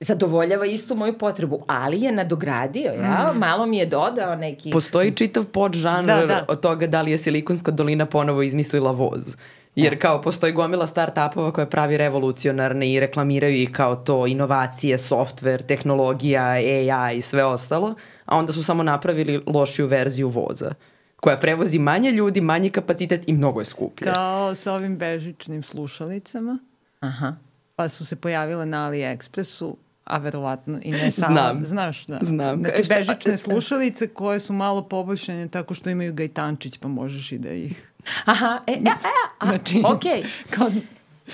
zadovoljava 0.00 0.66
istu 0.66 0.94
moju 0.94 1.18
potrebu, 1.18 1.64
ali 1.66 2.00
je 2.02 2.12
nadogradio, 2.12 2.92
ja? 2.92 3.32
Malo 3.34 3.66
mi 3.66 3.78
je 3.78 3.86
dodao 3.86 4.36
neki... 4.36 4.70
Postoji 4.70 5.12
čitav 5.16 5.44
podžanr 5.44 6.06
Da, 6.06 6.26
da. 6.26 6.44
od 6.48 6.60
toga 6.60 6.86
da 6.86 7.02
li 7.02 7.10
je 7.10 7.18
Silikonska 7.18 7.70
dolina 7.70 8.06
ponovo 8.06 8.42
izmislila 8.42 8.90
voz. 8.90 9.36
Jer 9.74 10.00
kao 10.00 10.22
postoji 10.22 10.52
gomila 10.52 10.86
start-upova 10.86 11.52
koja 11.52 11.66
pravi 11.66 11.96
revolucionarne 11.96 12.92
i 12.92 13.00
reklamiraju 13.00 13.54
ih 13.54 13.72
kao 13.72 13.96
to 13.96 14.26
inovacije, 14.26 14.98
software, 14.98 15.66
tehnologija, 15.66 16.44
AI 16.44 17.16
i 17.16 17.20
sve 17.20 17.44
ostalo, 17.44 17.94
a 18.24 18.36
onda 18.38 18.52
su 18.52 18.62
samo 18.62 18.82
napravili 18.82 19.42
lošiju 19.46 19.86
verziju 19.86 20.28
voza 20.28 20.74
koja 21.22 21.36
prevozi 21.36 21.78
manje 21.78 22.10
ljudi, 22.10 22.40
manji 22.40 22.70
kapacitet 22.70 23.28
i 23.28 23.32
mnogo 23.32 23.60
je 23.60 23.64
skuplje. 23.64 24.12
Kao 24.12 24.54
sa 24.54 24.72
ovim 24.72 24.96
bežičnim 24.96 25.62
slušalicama. 25.62 26.58
Aha. 27.00 27.34
Pa 27.76 27.88
su 27.88 28.06
se 28.06 28.16
pojavile 28.16 28.66
na 28.66 28.90
AliExpressu 28.90 29.76
a 30.04 30.18
verovatno 30.18 30.78
i 30.82 30.90
ne 30.90 31.10
samo. 31.10 31.34
Znam. 31.34 31.64
Znaš, 31.64 32.06
da. 32.06 32.18
Znam. 32.22 32.62
Šta- 32.84 32.94
bežične 32.94 33.36
slušalice 33.36 34.08
koje 34.08 34.40
su 34.40 34.52
malo 34.52 34.82
poboljšane 34.88 35.48
tako 35.48 35.74
što 35.74 35.90
imaju 35.90 36.14
gajtančić, 36.14 36.78
pa 36.78 36.88
možeš 36.88 37.32
i 37.32 37.38
da 37.38 37.52
ih... 37.52 37.91
Aha, 38.24 38.60
e, 38.66 38.78
a, 38.86 38.90
a, 38.90 39.46
a, 39.46 39.46
Znači, 39.46 39.82
okej. 39.84 40.22
Kao, 40.50 40.70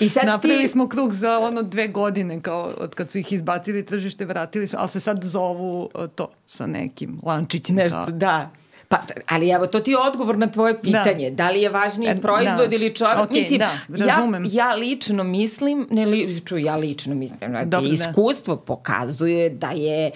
I 0.01 0.09
sad 0.09 0.27
napravili 0.27 0.63
ti... 0.63 0.69
smo 0.69 0.89
krug 0.89 1.13
za 1.13 1.39
ono 1.39 1.63
dve 1.63 1.89
godine, 1.89 2.41
kao 2.43 2.73
od 2.79 2.95
kad 2.95 3.11
su 3.11 3.19
ih 3.19 3.33
izbacili 3.33 3.85
tržište, 3.85 4.25
vratili 4.25 4.67
su, 4.67 4.77
ali 4.79 4.89
se 4.89 5.01
sad 5.01 5.25
zovu 5.25 5.91
e, 5.95 6.09
to 6.15 6.31
sa 6.47 6.67
nekim 6.67 7.21
lančićem. 7.23 7.77
Nešto, 7.77 8.01
kao. 8.01 8.11
da. 8.11 8.51
Pa, 8.89 8.99
ali 9.29 9.51
evo, 9.51 9.67
to 9.67 9.81
ti 9.81 9.91
je 9.91 9.99
odgovor 9.99 10.39
na 10.39 10.47
tvoje 10.47 10.83
pitanje. 10.83 11.31
Da, 11.31 11.51
li 11.51 11.63
je 11.63 11.71
važniji 11.71 12.09
E, 12.09 12.17
proizvod 12.17 12.71
da. 12.71 12.77
ili 12.77 12.95
čovjek? 12.95 13.19
Okej, 13.19 13.41
mislim, 13.41 13.59
da, 13.59 14.07
razumem. 14.07 14.45
Ja, 14.45 14.51
ja 14.53 14.75
lično 14.75 15.25
mislim, 15.25 15.89
ne 15.91 16.07
li, 16.07 16.41
ču, 16.45 16.59
ja 16.59 16.77
lično 16.77 17.15
mislim, 17.15 17.51
znači, 17.51 17.69
Dobro, 17.69 17.89
da. 17.89 17.95
iskustvo 17.95 18.57
pokazuje 18.57 19.51
da 19.51 19.71
je, 19.71 20.07
e, 20.07 20.13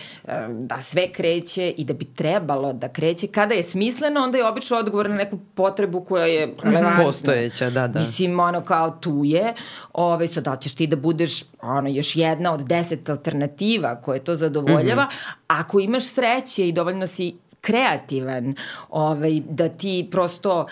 da 0.48 0.82
sve 0.82 1.12
kreće 1.12 1.70
i 1.70 1.84
da 1.84 1.94
bi 1.94 2.04
trebalo 2.04 2.72
da 2.72 2.88
kreće. 2.88 3.26
Kada 3.26 3.54
je 3.54 3.62
smisleno, 3.62 4.20
onda 4.20 4.38
je 4.38 4.46
obično 4.46 4.76
odgovor 4.76 5.10
na 5.10 5.16
neku 5.16 5.38
potrebu 5.54 6.04
koja 6.04 6.26
je 6.26 6.54
relevantna. 6.62 7.04
Postojeća, 7.04 7.70
da, 7.70 7.88
da. 7.88 8.00
Mislim, 8.00 8.40
ono 8.40 8.60
kao 8.60 8.90
tu 8.90 9.22
je, 9.24 9.54
ove, 9.92 10.26
so 10.26 10.40
da 10.40 10.56
ćeš 10.56 10.74
ti 10.74 10.86
da 10.86 10.96
budeš 10.96 11.44
ono, 11.62 11.88
još 11.88 12.16
jedna 12.16 12.52
od 12.52 12.60
deset 12.60 13.08
alternativa 13.08 14.00
koje 14.00 14.24
to 14.24 14.34
zadovoljava, 14.34 15.08
ako 15.46 15.80
imaš 15.80 16.04
sreće 16.04 16.68
i 16.68 16.72
dovoljno 16.72 17.06
si 17.06 17.41
kreativan, 17.62 18.54
ovaj, 18.90 19.40
da 19.48 19.68
ti 19.68 20.08
prosto 20.10 20.66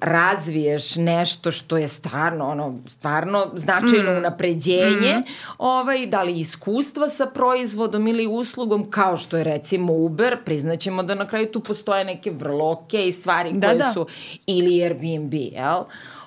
razviješ 0.00 0.96
nešto 0.96 1.50
što 1.50 1.76
je 1.76 1.88
stvarno 1.88 2.48
ono 2.48 2.78
stvarno 2.86 3.46
značajno 3.54 4.18
unapređenje 4.18 5.22
ovaj 5.58 6.06
da 6.06 6.22
li 6.22 6.40
iskustva 6.40 7.08
sa 7.08 7.26
proizvodom 7.26 8.06
ili 8.06 8.26
uslugom 8.26 8.90
kao 8.90 9.16
što 9.16 9.36
je 9.36 9.44
recimo 9.44 9.92
Uber 9.92 10.44
priznaćemo 10.44 11.02
da 11.02 11.14
na 11.14 11.26
kraju 11.26 11.52
tu 11.52 11.60
postoje 11.60 12.04
neke 12.04 12.30
vrlo 12.30 12.70
okej 12.70 13.12
stvari 13.12 13.52
Da, 13.52 13.66
koje 13.66 13.78
da. 13.78 13.92
su 13.92 14.06
ili 14.46 14.82
Airbnb 14.82 15.34
jel? 15.34 15.82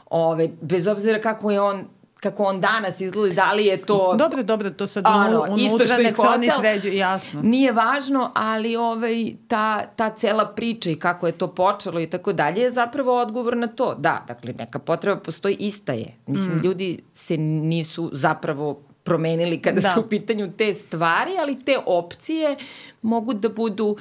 Ove, 0.09 0.49
bez 0.61 0.87
obzira 0.87 1.21
kako 1.21 1.51
je 1.51 1.61
on 1.61 1.85
kako 2.21 2.43
on 2.43 2.61
danas 2.61 3.01
izgleda, 3.01 3.35
da 3.35 3.51
li 3.51 3.65
je 3.65 3.77
to 3.77 4.15
Dobro, 4.17 4.43
dobro, 4.43 4.69
to 4.69 4.87
sad 4.87 5.05
Ono, 5.07 5.43
unu, 5.43 5.55
isto 5.57 5.75
unutra 5.75 5.85
što 5.87 6.01
i 6.01 6.03
nek 6.03 6.15
se 6.15 6.27
oni 6.27 6.49
sređuju, 6.59 6.93
jasno. 6.93 7.41
Nije 7.41 7.71
važno, 7.71 8.31
ali 8.35 8.75
ovaj, 8.75 9.13
ta, 9.47 9.85
ta 9.85 10.09
cela 10.09 10.45
priča 10.45 10.89
i 10.89 10.95
kako 10.95 11.27
je 11.27 11.33
to 11.33 11.47
počelo 11.47 11.99
i 11.99 12.07
tako 12.07 12.33
dalje 12.33 12.61
je 12.61 12.71
zapravo 12.71 13.21
odgovor 13.21 13.57
na 13.57 13.67
to. 13.67 13.95
Da, 13.95 14.23
dakle, 14.27 14.53
neka 14.59 14.79
potreba 14.79 15.19
postoji, 15.19 15.55
ista 15.59 15.93
je. 15.93 16.15
Mislim, 16.27 16.55
Mm. 16.55 16.61
ljudi 16.63 16.99
se 17.13 17.37
nisu 17.37 18.09
zapravo 18.13 18.73
promenili 19.03 19.61
kada 19.61 19.81
Da. 19.81 19.89
su 19.89 19.99
u 19.99 20.03
pitanju 20.03 20.51
te 20.57 20.73
stvari, 20.73 21.31
ali 21.39 21.59
te 21.59 21.77
opcije 21.85 22.55
mogu 23.01 23.33
da 23.33 23.49
budu 23.49 23.95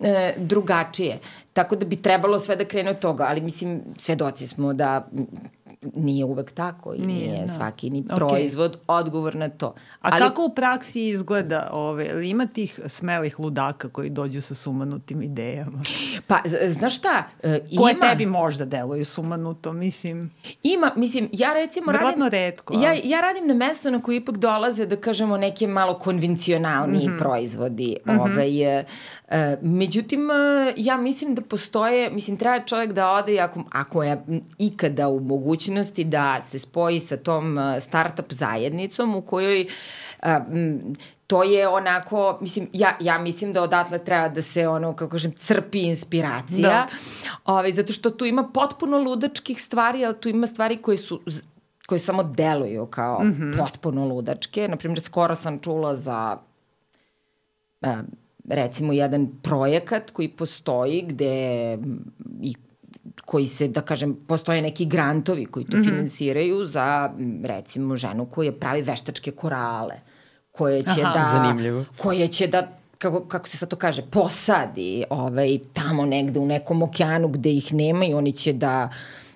e, 0.00 0.34
drugačije. 0.36 1.18
Tako 1.52 1.76
da 1.76 1.86
bi 1.86 1.96
trebalo 1.96 2.38
sve 2.38 2.56
da 2.56 2.64
krene 2.64 2.90
od 2.90 2.98
toga, 2.98 3.24
ali 3.28 3.40
mislim, 3.40 3.80
svedoci 3.98 4.46
smo 4.46 4.72
da 4.72 5.08
nije 5.94 6.24
uvek 6.24 6.50
tako 6.50 6.94
i 6.94 6.98
nije, 6.98 7.28
Nije, 7.28 7.46
da. 7.46 7.52
svaki 7.52 7.90
ni 7.90 8.04
proizvod 8.16 8.78
odgovor 8.86 9.36
na 9.36 9.48
to. 9.48 9.66
A 10.00 10.08
ali, 10.12 10.18
kako 10.18 10.44
u 10.44 10.54
praksi 10.54 11.08
izgleda, 11.08 11.68
ove, 11.72 12.06
ili 12.06 12.28
ima 12.30 12.46
tih 12.46 12.80
smelih 12.86 13.40
ludaka 13.40 13.88
koji 13.88 14.10
dođu 14.10 14.40
sa 14.40 14.54
sumanutim 14.54 15.22
idejama? 15.22 15.82
Pa, 16.26 16.40
znaš 16.66 16.96
šta? 16.96 17.24
E, 17.42 17.60
Koje 17.78 17.92
ima, 17.92 18.00
tebi 18.00 18.26
možda 18.26 18.64
deluju 18.64 19.04
sumanuto, 19.04 19.72
mislim. 19.72 20.30
Ima, 20.62 20.92
mislim, 20.96 21.28
ja 21.32 21.52
recimo 21.52 21.92
Verovatno 21.92 22.24
radim... 22.24 22.38
retko, 22.38 22.74
Ja, 22.74 22.92
ja 23.04 23.20
radim 23.20 23.46
na 23.46 23.54
mesto 23.54 23.90
na 23.90 24.02
koje 24.02 24.16
ipak 24.16 24.36
dolaze, 24.36 24.86
da 24.86 24.96
kažemo, 24.96 25.36
neke 25.36 25.66
malo 25.66 25.98
konvencionalniji 25.98 27.08
mm 27.08 27.12
-hmm. 27.12 27.18
proizvodi. 27.18 27.96
Mm 28.06 28.10
-hmm. 28.10 28.20
ovaj, 28.20 28.78
e, 28.78 28.84
e, 29.28 29.56
međutim, 29.62 30.30
e, 30.30 30.72
ja 30.76 30.96
mislim 30.96 31.34
da 31.34 31.42
postoje, 31.42 32.10
mislim, 32.10 32.36
treba 32.36 32.64
čovjek 32.64 32.92
da 32.92 33.10
ode, 33.10 33.40
ako, 33.40 33.64
ako 33.72 34.02
je 34.02 34.24
ikada 34.58 35.08
u 35.08 35.20
mogućnosti 35.20 35.73
da 36.04 36.40
se 36.42 36.58
spoji 36.58 37.00
sa 37.00 37.16
tom 37.16 37.58
e, 37.58 37.80
startup 37.80 38.32
zajednicom 38.32 39.14
u 39.14 39.22
kojoj 39.22 39.66
e, 40.22 40.40
to 41.26 41.42
je 41.42 41.68
onako, 41.68 42.38
mislim, 42.40 42.68
ja, 42.72 42.96
ja 43.00 43.18
mislim 43.18 43.52
da 43.52 43.62
odatle 43.62 43.98
treba 43.98 44.28
da 44.28 44.42
se 44.42 44.68
ono, 44.68 44.92
kako 44.92 45.10
kažem, 45.10 45.32
crpi 45.32 45.82
inspiracija. 45.82 46.68
Da. 46.68 46.86
Ovaj, 47.44 47.72
zato 47.72 47.92
što 47.92 48.10
tu 48.10 48.24
ima 48.24 48.44
potpuno 48.54 48.98
ludačkih 48.98 49.62
stvari, 49.62 50.04
ali 50.04 50.20
tu 50.20 50.28
ima 50.28 50.46
stvari 50.46 50.76
koje 50.76 50.98
su 50.98 51.20
koje 51.86 51.98
samo 51.98 52.22
deluju 52.22 52.86
kao 52.86 53.20
mm 53.24 53.32
-hmm. 53.32 53.58
potpuno 53.58 54.04
ludačke. 54.06 54.68
Naprimjer, 54.68 55.00
skoro 55.00 55.34
sam 55.34 55.58
čula 55.58 55.94
za 55.94 56.38
a, 57.82 58.02
recimo 58.48 58.92
jedan 58.92 59.28
projekat 59.42 60.10
koji 60.10 60.28
postoji 60.28 61.02
gde 61.02 61.78
i 62.40 62.54
koji 63.24 63.46
se, 63.46 63.68
da 63.68 63.80
kažem, 63.80 64.14
postoje 64.26 64.62
neki 64.62 64.86
grantovi 64.86 65.44
koji 65.44 65.66
to 65.66 65.76
mm 65.76 65.80
-hmm. 65.80 65.88
finansiraju 65.88 66.64
za, 66.64 67.10
recimo, 67.44 67.96
ženu 67.96 68.26
koja 68.26 68.52
pravi 68.52 68.82
veštačke 68.82 69.30
korale, 69.30 69.94
koje 70.52 70.82
će 70.82 71.02
Aha. 71.02 71.18
da... 71.18 71.24
Zanimljivo. 71.24 71.84
Koje 71.96 72.28
će 72.28 72.46
da 72.46 72.76
kako, 72.98 73.24
kako 73.28 73.48
se 73.48 73.56
sad 73.56 73.68
to 73.68 73.76
kaže, 73.76 74.02
posadi 74.02 75.04
ovaj, 75.10 75.58
tamo 75.72 76.06
negde 76.06 76.40
u 76.40 76.46
nekom 76.46 76.82
okeanu 76.82 77.28
gde 77.28 77.50
ih 77.50 77.74
nema 77.74 78.04
i 78.04 78.14
oni 78.14 78.32
će 78.32 78.52
da 78.52 78.88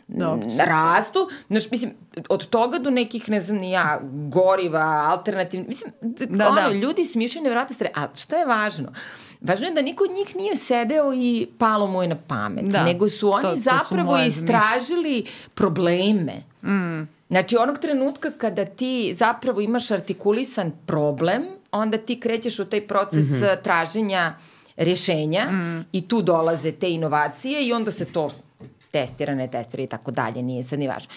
Dobro. 0.08 0.48
n- 0.50 0.58
rastu. 0.58 1.28
Znaš, 1.48 1.70
mislim, 1.70 1.92
od 2.28 2.46
toga 2.46 2.78
do 2.78 2.90
nekih, 2.90 3.28
ne 3.28 3.40
znam 3.40 3.58
ni 3.58 3.70
ja, 3.70 4.00
goriva, 4.28 5.06
alternativni, 5.08 5.66
mislim, 5.68 5.92
da, 6.00 6.26
Da, 6.26 6.48
ono, 6.48 6.60
da. 6.60 6.72
ljudi 6.72 7.04
smišljaju 7.04 7.42
nevjerojatne 7.42 7.74
stvari. 7.74 7.92
A 7.96 8.06
šta 8.14 8.36
je 8.36 8.46
važno? 8.46 8.92
Važno 9.40 9.66
je 9.66 9.72
da 9.72 9.82
niko 9.82 10.04
od 10.04 10.10
njih 10.10 10.36
nije 10.36 10.56
sedeo 10.56 11.12
i 11.14 11.46
palo 11.58 11.86
mu 11.86 12.02
je 12.02 12.08
na 12.08 12.16
pamet, 12.16 12.64
Da, 12.64 12.84
nego 12.84 13.08
su 13.08 13.30
oni 13.32 13.42
to- 13.42 13.50
to 13.50 13.56
su 13.56 13.62
zapravo 13.62 14.10
moje 14.10 14.26
istražili 14.26 15.24
probleme. 15.54 16.32
Mm. 16.62 17.08
Znači, 17.28 17.56
onog 17.56 17.78
trenutka 17.78 18.30
kada 18.30 18.64
ti 18.64 19.14
zapravo 19.14 19.60
imaš 19.60 19.90
artikulisan 19.90 20.72
problem, 20.86 21.42
onda 21.72 21.98
ti 21.98 22.20
krećeš 22.20 22.58
u 22.58 22.64
taj 22.64 22.86
proces 22.86 23.26
mm 23.26 23.34
-hmm. 23.34 23.62
traženja 23.62 24.34
rešenja 24.76 25.44
mm. 25.44 25.84
i 25.92 26.08
tu 26.08 26.22
dolaze 26.22 26.72
te 26.72 26.90
inovacije 26.90 27.66
i 27.66 27.72
onda 27.72 27.90
se 27.90 28.04
to 28.04 28.30
testira, 28.90 29.34
ne 29.34 29.48
testira 29.48 29.82
i 29.82 29.86
tako 29.86 30.10
dalje, 30.10 30.42
nije 30.42 30.62
sad 30.62 30.78
ni 30.78 30.88
važno. 30.88 31.10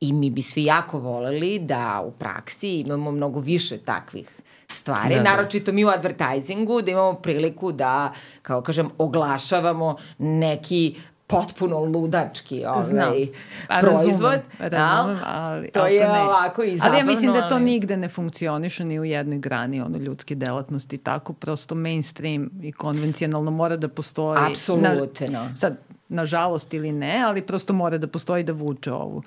I 0.00 0.12
mi 0.12 0.30
bi 0.30 0.42
svi 0.42 0.64
jako 0.64 0.98
voleli 0.98 1.58
da 1.58 2.02
u 2.06 2.10
praksi 2.10 2.80
imamo 2.80 3.10
mnogo 3.10 3.40
više 3.40 3.78
takvih 3.78 4.40
stvari, 4.70 5.14
Da, 5.14 5.22
da, 5.22 5.30
naročito 5.30 5.72
mi 5.72 5.84
u 5.84 5.88
advertisingu, 5.88 6.82
da 6.82 6.90
imamo 6.90 7.14
priliku 7.14 7.72
da, 7.72 8.12
kao 8.42 8.60
kažem, 8.62 8.90
oglašavamo 8.98 9.96
neki 10.18 10.96
potpuno 11.26 11.78
ludački 11.78 12.64
Znam. 12.82 13.08
ovaj, 13.08 13.26
A, 13.68 13.80
proizvod. 13.80 14.40
Razumem, 14.58 14.70
razumem, 14.70 15.18
ali, 15.24 15.70
to 15.70 15.80
ali 15.80 15.94
je 15.94 16.08
ne. 16.08 16.20
ovako 16.20 16.62
i 16.62 16.76
zabavno. 16.78 16.98
Ali 16.98 16.98
ja 17.00 17.04
mislim 17.06 17.32
da 17.32 17.48
to 17.48 17.54
ali- 17.54 17.64
nigde 17.64 17.96
ne 17.96 18.08
funkcioniše 18.08 18.84
ni 18.84 19.00
u 19.00 19.04
jednoj 19.04 19.38
grani 19.38 19.80
ono 19.80 19.98
ljudske 19.98 20.34
delatnosti, 20.34 20.98
tako 20.98 21.32
prosto 21.32 21.74
mainstream 21.74 22.50
i 22.62 22.72
konvencionalno 22.72 23.50
mora 23.50 23.76
da 23.76 23.88
postoji. 23.88 24.38
Apsolutno. 24.50 25.28
Na, 25.30 25.56
sad, 25.56 25.78
nažalost 26.08 26.74
ili 26.74 26.92
ne, 26.92 27.22
ali 27.22 27.42
prosto 27.42 27.72
mora 27.72 27.98
da 27.98 28.06
postoji 28.06 28.42
da 28.44 28.52
vuče 28.52 28.92
ovu. 28.92 29.22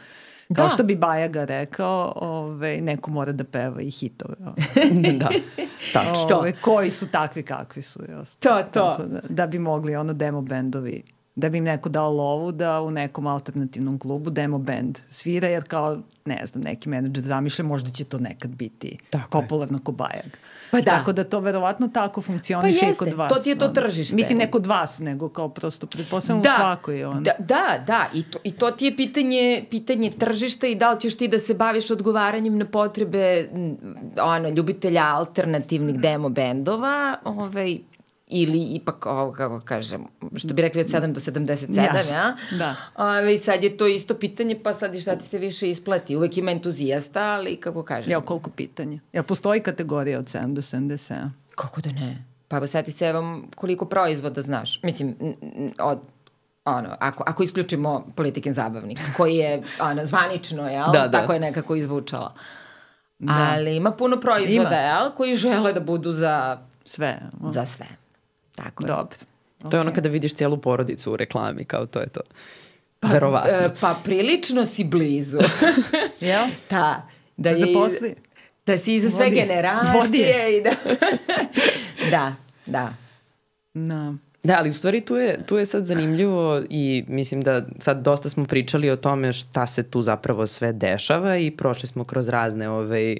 Kao 0.56 0.66
Da. 0.66 0.70
što 0.70 0.84
bi 0.84 0.96
Bajaga 0.96 1.46
rekao, 1.46 2.14
ovaj, 2.16 2.82
neko 2.82 3.12
mora 3.12 3.32
da 3.32 3.44
peva 3.44 3.82
i 3.82 3.90
hitove. 3.92 4.36
da. 5.20 5.30
Što? 6.26 6.38
Ove, 6.38 6.54
koji 6.62 6.90
su 6.90 7.08
takvi 7.08 7.44
kakvi 7.44 7.82
su. 7.82 8.00
Jasno. 8.10 8.40
To, 8.40 8.64
to. 8.64 8.96
Tako 8.98 9.04
da, 9.04 9.20
da 9.30 9.48
bi 9.48 9.60
mogli 9.60 9.96
ono 9.96 10.14
demo 10.14 10.42
bendovi 10.42 11.04
da 11.36 11.50
bi 11.50 11.58
im 11.58 11.64
neko 11.64 11.90
dao 11.90 12.12
lovu 12.12 12.52
da 12.52 12.82
u 12.82 12.92
nekom 12.92 13.28
alternativnom 13.28 14.00
klubu 14.00 14.30
demo 14.30 14.58
band 14.58 15.00
svira, 15.10 15.48
jer 15.48 15.64
kao, 15.64 15.98
ne 16.26 16.46
znam, 16.46 16.64
neki 16.64 16.90
menadžer 16.90 17.24
zamišlja, 17.24 17.66
možda 17.66 17.90
će 17.90 18.04
to 18.04 18.18
nekad 18.18 18.52
biti 18.52 18.98
Tako 19.10 19.38
je. 19.38 19.42
popularno 19.42 19.80
ko 19.84 19.92
bajag. 19.92 20.32
Pa 20.72 20.82
da. 20.82 20.92
Tako 20.92 21.14
da 21.14 21.24
to 21.24 21.40
verovatno 21.40 21.88
tako 21.88 22.22
funkcioniše 22.22 22.80
Pa 22.80 22.86
i 22.86 22.90
jeste, 22.90 23.06
kod 23.06 23.14
vas. 23.14 23.30
to 23.30 23.36
ti 23.36 23.50
je 23.50 23.58
to 23.58 23.66
ono. 23.66 23.74
tržište. 23.74 24.16
Mislim, 24.16 24.38
ne 24.38 24.52
kod 24.52 24.66
vas, 24.68 25.00
nego 25.00 25.30
kao 25.30 25.50
prosto 25.50 25.88
pretpostavljamo 25.88 26.44
da, 26.44 26.56
svakoj. 26.58 27.06
On. 27.06 27.24
Da, 27.24 27.32
da, 27.40 27.84
da, 27.88 28.06
I, 28.14 28.24
to, 28.24 28.40
i 28.44 28.52
to 28.52 28.72
ti 28.72 28.86
je 28.86 28.96
pitanje, 28.96 29.66
pitanje 29.70 30.12
tržišta 30.12 30.68
i 30.68 30.76
da 30.76 30.92
li 30.92 31.00
ćeš 31.00 31.18
ti 31.18 31.28
da 31.28 31.40
se 31.40 31.54
baviš 31.54 31.92
odgovaranjem 31.92 32.58
na 32.58 32.66
potrebe 32.66 33.50
ono, 34.22 34.50
ljubitelja 34.50 35.06
alternativnih 35.06 36.00
demo 36.00 36.30
bendova 36.30 37.18
ovaj, 37.24 37.80
ili 38.32 38.64
ipak, 38.64 39.06
ovo, 39.06 39.32
kako 39.32 39.62
kažem, 39.62 40.04
što 40.36 40.54
bi 40.54 40.62
rekli 40.62 40.82
od 40.82 40.88
7 40.88 41.14
do 41.14 41.20
77, 41.20 41.96
Jasno, 41.96 42.16
ja? 42.16 42.36
da. 42.58 42.76
Ove, 42.96 43.38
sad 43.38 43.64
je 43.64 43.78
to 43.78 43.88
isto 43.88 44.14
pitanje, 44.16 44.60
pa 44.64 44.74
sad 44.74 44.96
i 44.96 45.02
šta 45.02 45.16
ti 45.16 45.26
se 45.26 45.38
više 45.38 45.70
isplati. 45.70 46.16
Uvek 46.16 46.38
ima 46.38 46.52
entuzijasta, 46.52 47.24
ali 47.24 47.56
kako 47.56 47.84
kažem. 47.84 48.12
Ja, 48.12 48.22
koliko 48.22 48.50
pitanja? 48.50 49.00
Jel 49.14 49.24
postoji 49.24 49.62
kategorija 49.62 50.20
od 50.20 50.26
7 50.26 50.54
do 50.54 50.62
77? 50.62 51.30
Kako 51.56 51.82
da 51.82 51.90
ne? 51.92 52.26
Pa 52.48 52.58
evo 52.58 52.68
seti 52.68 52.92
se 52.92 53.14
vam 53.14 53.50
koliko 53.56 53.86
proizvoda 53.86 54.42
znaš. 54.42 54.84
Mislim, 54.84 55.16
od 55.80 56.00
ono, 56.66 56.90
ako, 57.00 57.24
ako 57.28 57.44
isključimo 57.44 58.08
politikin 58.16 58.54
zabavnik, 58.54 59.00
koji 59.18 59.36
je 59.36 59.64
ono, 59.82 60.06
zvanično, 60.06 60.70
jel? 60.70 60.86
Da, 60.94 61.08
da. 61.08 61.12
Tako 61.12 61.34
je 61.34 61.40
nekako 61.40 61.76
izvučala. 61.76 62.34
Da. 63.20 63.50
Ali 63.52 63.76
ima 63.76 63.92
puno 63.92 64.20
proizvoda, 64.20 64.70
Ima. 64.70 64.76
jel? 64.76 65.12
Koji 65.12 65.36
žele 65.36 65.74
da 65.74 65.80
budu 65.80 66.12
za, 66.12 66.60
Sve. 66.86 67.20
za 67.50 67.66
sve. 67.66 67.86
Tako 68.64 68.84
je. 68.84 68.88
Dobro. 68.88 69.18
To 69.70 69.78
je 69.78 69.82
ono 69.82 69.94
kada 69.94 70.10
vidiš 70.10 70.34
cijelu 70.34 70.58
porodicu 70.58 71.14
u 71.14 71.18
reklami, 71.18 71.66
kao 71.66 71.86
to 71.86 72.00
je 72.00 72.08
to. 72.08 72.22
Verovatno. 73.02 73.52
E, 73.52 73.72
pa 73.82 73.96
prilično 74.04 74.66
si 74.66 74.84
blizu. 74.84 75.40
Jel? 76.20 76.48
Ta, 76.68 77.08
da 77.38 77.50
je, 77.50 77.56
Zaposli. 77.56 78.16
da 78.66 78.78
si 78.78 78.96
iza 78.96 79.10
sve 79.10 79.30
generacije 79.30 80.02
Vodi 80.02 80.18
je. 80.18 80.58
i 80.58 80.64
da... 80.64 80.72
da, 82.12 82.36
da. 82.66 82.94
Da. 83.74 84.14
Da, 84.44 84.56
ali 84.58 84.70
u 84.70 84.74
stvari 84.74 85.02
tu 85.02 85.16
je, 85.16 85.46
tu 85.46 85.58
je 85.58 85.66
sad 85.66 85.86
zanimljivo 85.86 86.62
i 86.70 87.04
mislim 87.08 87.42
da 87.42 87.66
sad 87.80 88.02
dosta 88.02 88.30
smo 88.30 88.46
pričali 88.46 88.90
o 88.90 88.96
tome 88.96 89.34
šta 89.34 89.68
se 89.68 89.84
tu 89.84 90.02
zapravo 90.02 90.48
sve 90.48 90.74
dešava 90.74 91.38
i 91.38 91.52
prošli 91.52 91.88
smo 91.88 92.04
kroz 92.04 92.30
razne 92.30 92.70
ovaj, 92.70 93.18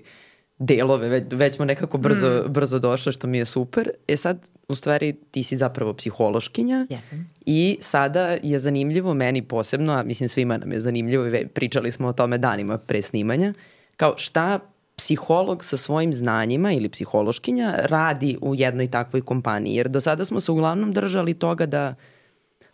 delove, 0.62 1.10
već, 1.10 1.24
već 1.32 1.56
smo 1.56 1.66
nekako 1.66 1.98
brzo, 1.98 2.28
mm. 2.28 2.54
brzo 2.54 2.80
došli 2.80 3.12
što 3.12 3.28
mi 3.28 3.38
je 3.38 3.46
super. 3.46 3.90
E 4.08 4.18
sad, 4.18 4.50
u 4.68 4.76
stvari, 4.76 5.14
ti 5.32 5.44
si 5.44 5.58
zapravo 5.58 5.94
psihološkinja 5.94 6.88
Jesam. 6.90 7.30
i 7.46 7.78
sada 7.82 8.38
je 8.44 8.60
zanimljivo 8.60 9.14
meni 9.14 9.42
posebno, 9.42 9.94
a 9.94 10.04
mislim 10.04 10.30
svima 10.30 10.58
nam 10.58 10.72
je 10.72 10.80
zanimljivo 10.80 11.26
pričali 11.54 11.92
smo 11.92 12.08
o 12.08 12.14
tome 12.14 12.38
danima 12.38 12.78
pre 12.78 13.02
snimanja, 13.02 13.54
kao 13.98 14.14
šta 14.18 14.60
psiholog 14.96 15.66
sa 15.66 15.78
svojim 15.78 16.14
znanjima 16.14 16.72
ili 16.72 16.90
psihološkinja 16.90 17.76
radi 17.78 18.38
u 18.42 18.56
jednoj 18.56 18.88
takvoj 18.88 19.22
kompaniji. 19.22 19.76
Jer 19.76 19.90
do 19.90 20.02
sada 20.02 20.26
smo 20.26 20.40
se 20.40 20.52
uglavnom 20.52 20.94
držali 20.94 21.34
toga 21.34 21.66
da 21.66 21.96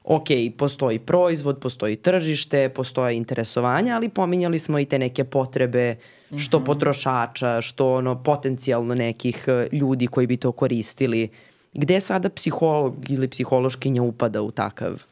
ok, 0.04 0.28
postoji 0.58 1.00
proizvod, 1.00 1.60
postoji 1.60 1.96
tržište, 1.96 2.70
postoje 2.70 3.18
interesovanja, 3.18 3.96
ali 3.96 4.10
pominjali 4.10 4.60
smo 4.60 4.80
i 4.80 4.86
te 4.86 5.00
neke 5.00 5.24
potrebe 5.24 5.96
što 6.36 6.64
potrošača, 6.64 7.62
što 7.62 7.94
ono 7.94 8.24
potencijalno 8.24 8.96
nekih 8.96 9.44
e, 9.48 9.68
ljudi 9.72 10.08
koji 10.08 10.28
bi 10.28 10.38
to 10.38 10.52
koristili. 10.52 11.30
Gde 11.74 12.00
sada 12.00 12.30
psiholog 12.30 13.10
ili 13.10 13.28
psihološkinja 13.28 14.02
upada 14.04 14.42
u 14.42 14.52
takav, 14.52 15.04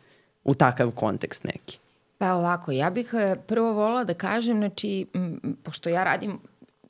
u 0.43 0.53
takav 0.53 0.91
kontekst 0.91 1.43
neki? 1.43 1.79
Pa 2.17 2.33
ovako, 2.33 2.71
ja 2.71 2.89
bih 2.89 3.09
e, 3.13 3.35
prvo 3.47 3.73
volila 3.73 4.03
da 4.03 4.13
kažem, 4.13 4.57
znači, 4.57 5.05
m, 5.13 5.55
pošto 5.63 5.89
ja 5.89 6.03
radim, 6.03 6.39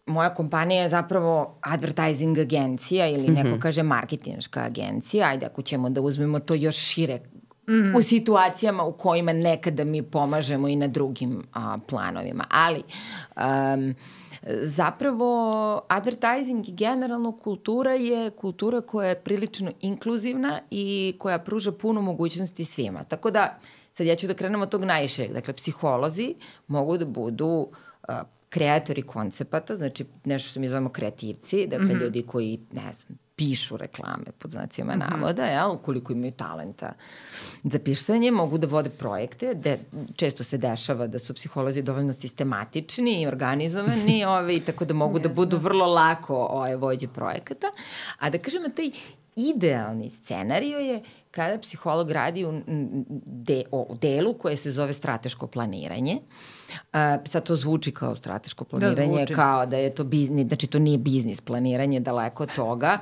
moja 0.06 0.34
kompanija 0.34 0.84
je 0.84 0.90
zapravo 0.90 1.58
advertising 1.62 2.38
agencija 2.38 3.08
ili 3.08 3.28
neko 3.28 3.50
mm 3.50 3.54
-hmm. 3.54 3.60
kaže 3.60 3.84
marketinška 3.84 4.62
agencija, 4.62 5.28
ajde 5.28 5.46
ako 5.46 5.62
ćemo 5.62 5.90
da 5.90 6.02
uzmemo 6.02 6.40
to 6.40 6.54
još 6.54 6.76
šire 6.76 7.20
Mm 7.68 7.74
-hmm. 7.74 7.98
u 7.98 8.02
situacijama 8.02 8.84
u 8.84 8.94
kojima 8.94 9.34
nekada 9.34 9.84
mi 9.84 10.02
pomažemo 10.04 10.68
i 10.68 10.76
na 10.76 10.88
drugim 10.88 11.44
a, 11.54 11.78
planovima. 11.88 12.46
Ali 12.50 12.84
um, 13.36 13.96
zapravo 14.62 15.82
advertising 15.88 16.70
i 16.70 16.72
generalno 16.72 17.32
kultura 17.32 17.94
je 17.94 18.30
kultura 18.30 18.82
koja 18.82 19.10
je 19.10 19.20
prilično 19.20 19.72
inkluzivna 19.82 20.60
i 20.72 21.16
koja 21.20 21.40
pruža 21.40 21.72
puno 21.72 22.02
mogućnosti 22.02 22.66
svima. 22.66 23.04
Tako 23.04 23.32
da, 23.32 23.60
sad 23.92 24.08
ja 24.08 24.16
ću 24.16 24.28
da 24.28 24.34
krenem 24.34 24.62
od 24.62 24.70
tog 24.70 24.84
najšeg. 24.84 25.34
Dakle, 25.34 25.54
psiholozi 25.54 26.36
mogu 26.68 26.98
da 26.98 27.06
budu 27.06 27.48
uh, 27.48 28.16
kreatori 28.50 29.02
koncepata, 29.02 29.76
znači 29.76 30.06
nešto 30.24 30.50
što 30.50 30.60
mi 30.60 30.68
zovemo 30.68 30.90
kreativci, 30.90 31.68
dakle 31.68 31.86
mm 31.86 31.90
-hmm. 31.90 32.02
ljudi 32.02 32.22
koji, 32.22 32.60
ne 32.72 32.82
znam, 32.82 33.25
pišu 33.36 33.78
reklame 33.78 34.32
pod 34.40 34.52
znacima 34.52 34.96
mm 34.96 35.00
-hmm. 35.00 35.12
navoda, 35.12 35.46
ja, 35.46 35.68
ukoliko 35.68 36.14
imaju 36.14 36.32
talenta 36.32 36.94
za 37.64 37.80
pištanje, 37.80 38.32
mogu 38.32 38.58
da 38.58 38.68
vode 38.68 38.90
projekte, 38.90 39.54
de, 39.54 39.80
često 40.16 40.44
se 40.44 40.58
dešava 40.58 41.08
da 41.08 41.20
su 41.20 41.34
psiholozi 41.34 41.82
dovoljno 41.82 42.14
sistematični 42.14 43.12
i 43.22 43.28
organizovani, 43.28 44.26
ove, 44.26 44.60
tako 44.60 44.86
da 44.86 44.94
mogu 44.94 45.20
da 45.20 45.30
budu 45.30 45.58
vrlo 45.58 45.86
lako 45.86 46.36
ove, 46.36 46.76
vođe 46.76 47.08
projekata. 47.08 47.68
A 48.20 48.30
da 48.30 48.38
kažemo, 48.38 48.70
taj 48.70 48.92
idealni 49.36 50.10
scenario 50.10 50.80
je 50.80 51.04
kada 51.32 51.60
psiholog 51.60 52.12
radi 52.12 52.46
u, 52.46 52.62
de, 53.26 53.64
u 53.72 53.98
delu 54.02 54.34
koje 54.34 54.58
se 54.58 54.72
zove 54.72 54.94
strateško 54.94 55.48
planiranje. 55.48 56.14
Uh, 56.14 56.55
sad 57.26 57.44
to 57.44 57.56
zvuči 57.56 57.92
kao 57.92 58.16
strateško 58.16 58.64
planiranje, 58.64 59.26
da, 59.26 59.36
kao 59.36 59.66
da 59.66 59.78
je 59.78 59.96
to 59.96 60.04
biznis, 60.04 60.48
znači 60.48 60.68
to 60.68 60.80
nije 60.80 60.98
biznis 60.98 61.42
planiranje, 61.42 62.00
daleko 62.00 62.44
od 62.44 62.56
toga. 62.56 63.00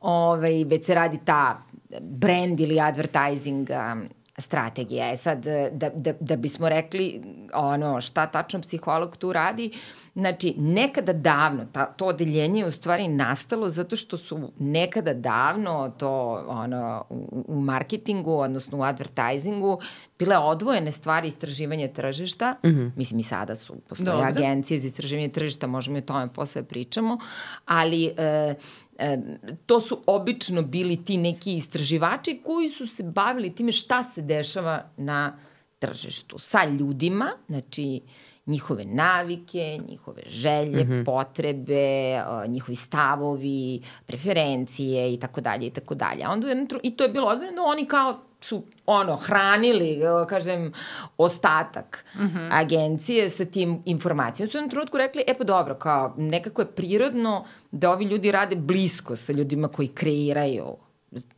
Ove, 0.00 0.64
već 0.64 0.86
se 0.86 0.94
radi 0.94 1.18
ta 1.24 1.62
brand 2.00 2.60
ili 2.60 2.80
advertising 2.80 3.68
um, 3.70 4.08
strategija. 4.38 5.12
E 5.12 5.16
sad, 5.16 5.44
da, 5.72 5.90
da, 5.94 6.12
da 6.20 6.36
bismo 6.36 6.68
rekli 6.68 7.22
ono, 7.54 8.00
šta 8.00 8.26
tačno 8.26 8.60
psiholog 8.60 9.16
tu 9.16 9.32
radi, 9.32 9.70
znači, 10.14 10.54
nekada 10.58 11.12
davno, 11.12 11.66
ta, 11.72 11.86
to 11.86 12.06
odeljenje 12.06 12.60
je 12.60 12.66
u 12.66 12.70
stvari 12.70 13.08
nastalo 13.08 13.68
zato 13.68 13.96
što 13.96 14.16
su 14.16 14.52
nekada 14.58 15.14
davno 15.14 15.92
to 15.98 16.44
ono, 16.48 17.04
u, 17.10 17.44
u 17.48 17.60
marketingu, 17.60 18.32
odnosno 18.32 18.78
u 18.78 18.82
advertisingu, 18.82 19.80
bile 20.18 20.38
odvojene 20.38 20.92
stvari 20.92 21.28
istraživanja 21.28 21.88
tržišta. 21.88 22.56
Mm 22.64 22.68
-hmm. 22.68 22.90
Mislim, 22.96 23.20
i 23.20 23.22
sada 23.22 23.56
su, 23.56 23.74
postoje 23.88 24.10
Dobre. 24.10 24.28
agencije 24.28 24.80
za 24.80 24.86
istraživanje 24.86 25.28
tržišta, 25.28 25.66
možemo 25.66 25.96
i 25.96 26.00
o 26.00 26.04
tome 26.04 26.28
posle 26.32 26.62
pričamo, 26.62 27.18
ali 27.64 28.06
e, 28.06 28.54
e, 28.98 29.18
to 29.66 29.80
su 29.80 30.02
obično 30.06 30.62
bili 30.62 31.04
ti 31.04 31.16
neki 31.16 31.56
istraživači 31.56 32.40
koji 32.44 32.68
su 32.68 32.86
se 32.86 33.02
bavili 33.02 33.54
time 33.54 33.72
šta 33.72 34.02
se 34.02 34.22
dešava 34.22 34.84
na 34.96 35.38
tržištu 35.78 36.38
sa 36.38 36.64
ljudima, 36.64 37.30
znači 37.48 38.00
njihove 38.46 38.84
navike, 38.84 39.78
njihove 39.88 40.22
želje, 40.26 40.84
mm 40.84 40.88
-hmm. 40.88 41.04
potrebe, 41.04 42.18
njihovi 42.48 42.74
stavovi, 42.74 43.82
preferencije 44.06 45.14
i 45.14 45.20
tako 45.20 45.40
dalje 45.40 45.66
i 45.66 45.70
tako 45.70 45.94
dalje. 45.94 46.28
Onda 46.28 46.46
i 46.82 46.96
to 46.96 47.04
je 47.04 47.10
bilo 47.10 47.28
odvojeno, 47.28 47.62
oni 47.62 47.86
kao 47.86 48.20
su 48.40 48.62
ono 48.86 49.16
hranili, 49.16 50.00
kažem, 50.28 50.72
ostatak 51.16 52.04
mm 52.14 52.20
-hmm. 52.20 52.48
agencije 52.52 53.30
sa 53.30 53.44
tim 53.44 53.82
informacijama. 53.84 54.50
Su 54.50 54.58
jednom 54.58 54.70
trenutku 54.70 54.98
rekli, 54.98 55.24
e 55.26 55.34
pa 55.38 55.44
dobro, 55.44 55.74
kao 55.74 56.14
nekako 56.16 56.62
je 56.62 56.74
prirodno 56.74 57.44
da 57.70 57.90
ovi 57.90 58.04
ljudi 58.04 58.32
rade 58.32 58.56
blisko 58.56 59.16
sa 59.16 59.32
ljudima 59.32 59.68
koji 59.68 59.88
kreiraju 59.88 60.76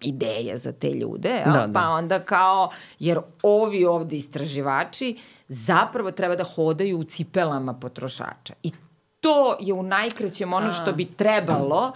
ideje 0.00 0.58
za 0.58 0.72
te 0.72 0.90
ljude, 0.90 1.42
da, 1.44 1.52
da. 1.52 1.70
pa 1.72 1.88
onda 1.88 2.18
kao, 2.20 2.70
jer 2.98 3.18
ovi 3.42 3.84
ovde 3.84 4.16
istraživači 4.16 5.16
zapravo 5.48 6.10
treba 6.10 6.36
da 6.36 6.44
hodaju 6.44 6.98
u 6.98 7.04
cipelama 7.04 7.74
potrošača. 7.74 8.54
I 8.62 8.72
to 9.20 9.56
je 9.60 9.72
u 9.72 9.82
najkraćem 9.82 10.52
ono 10.52 10.72
što 10.72 10.92
bi 10.92 11.04
trebalo 11.04 11.92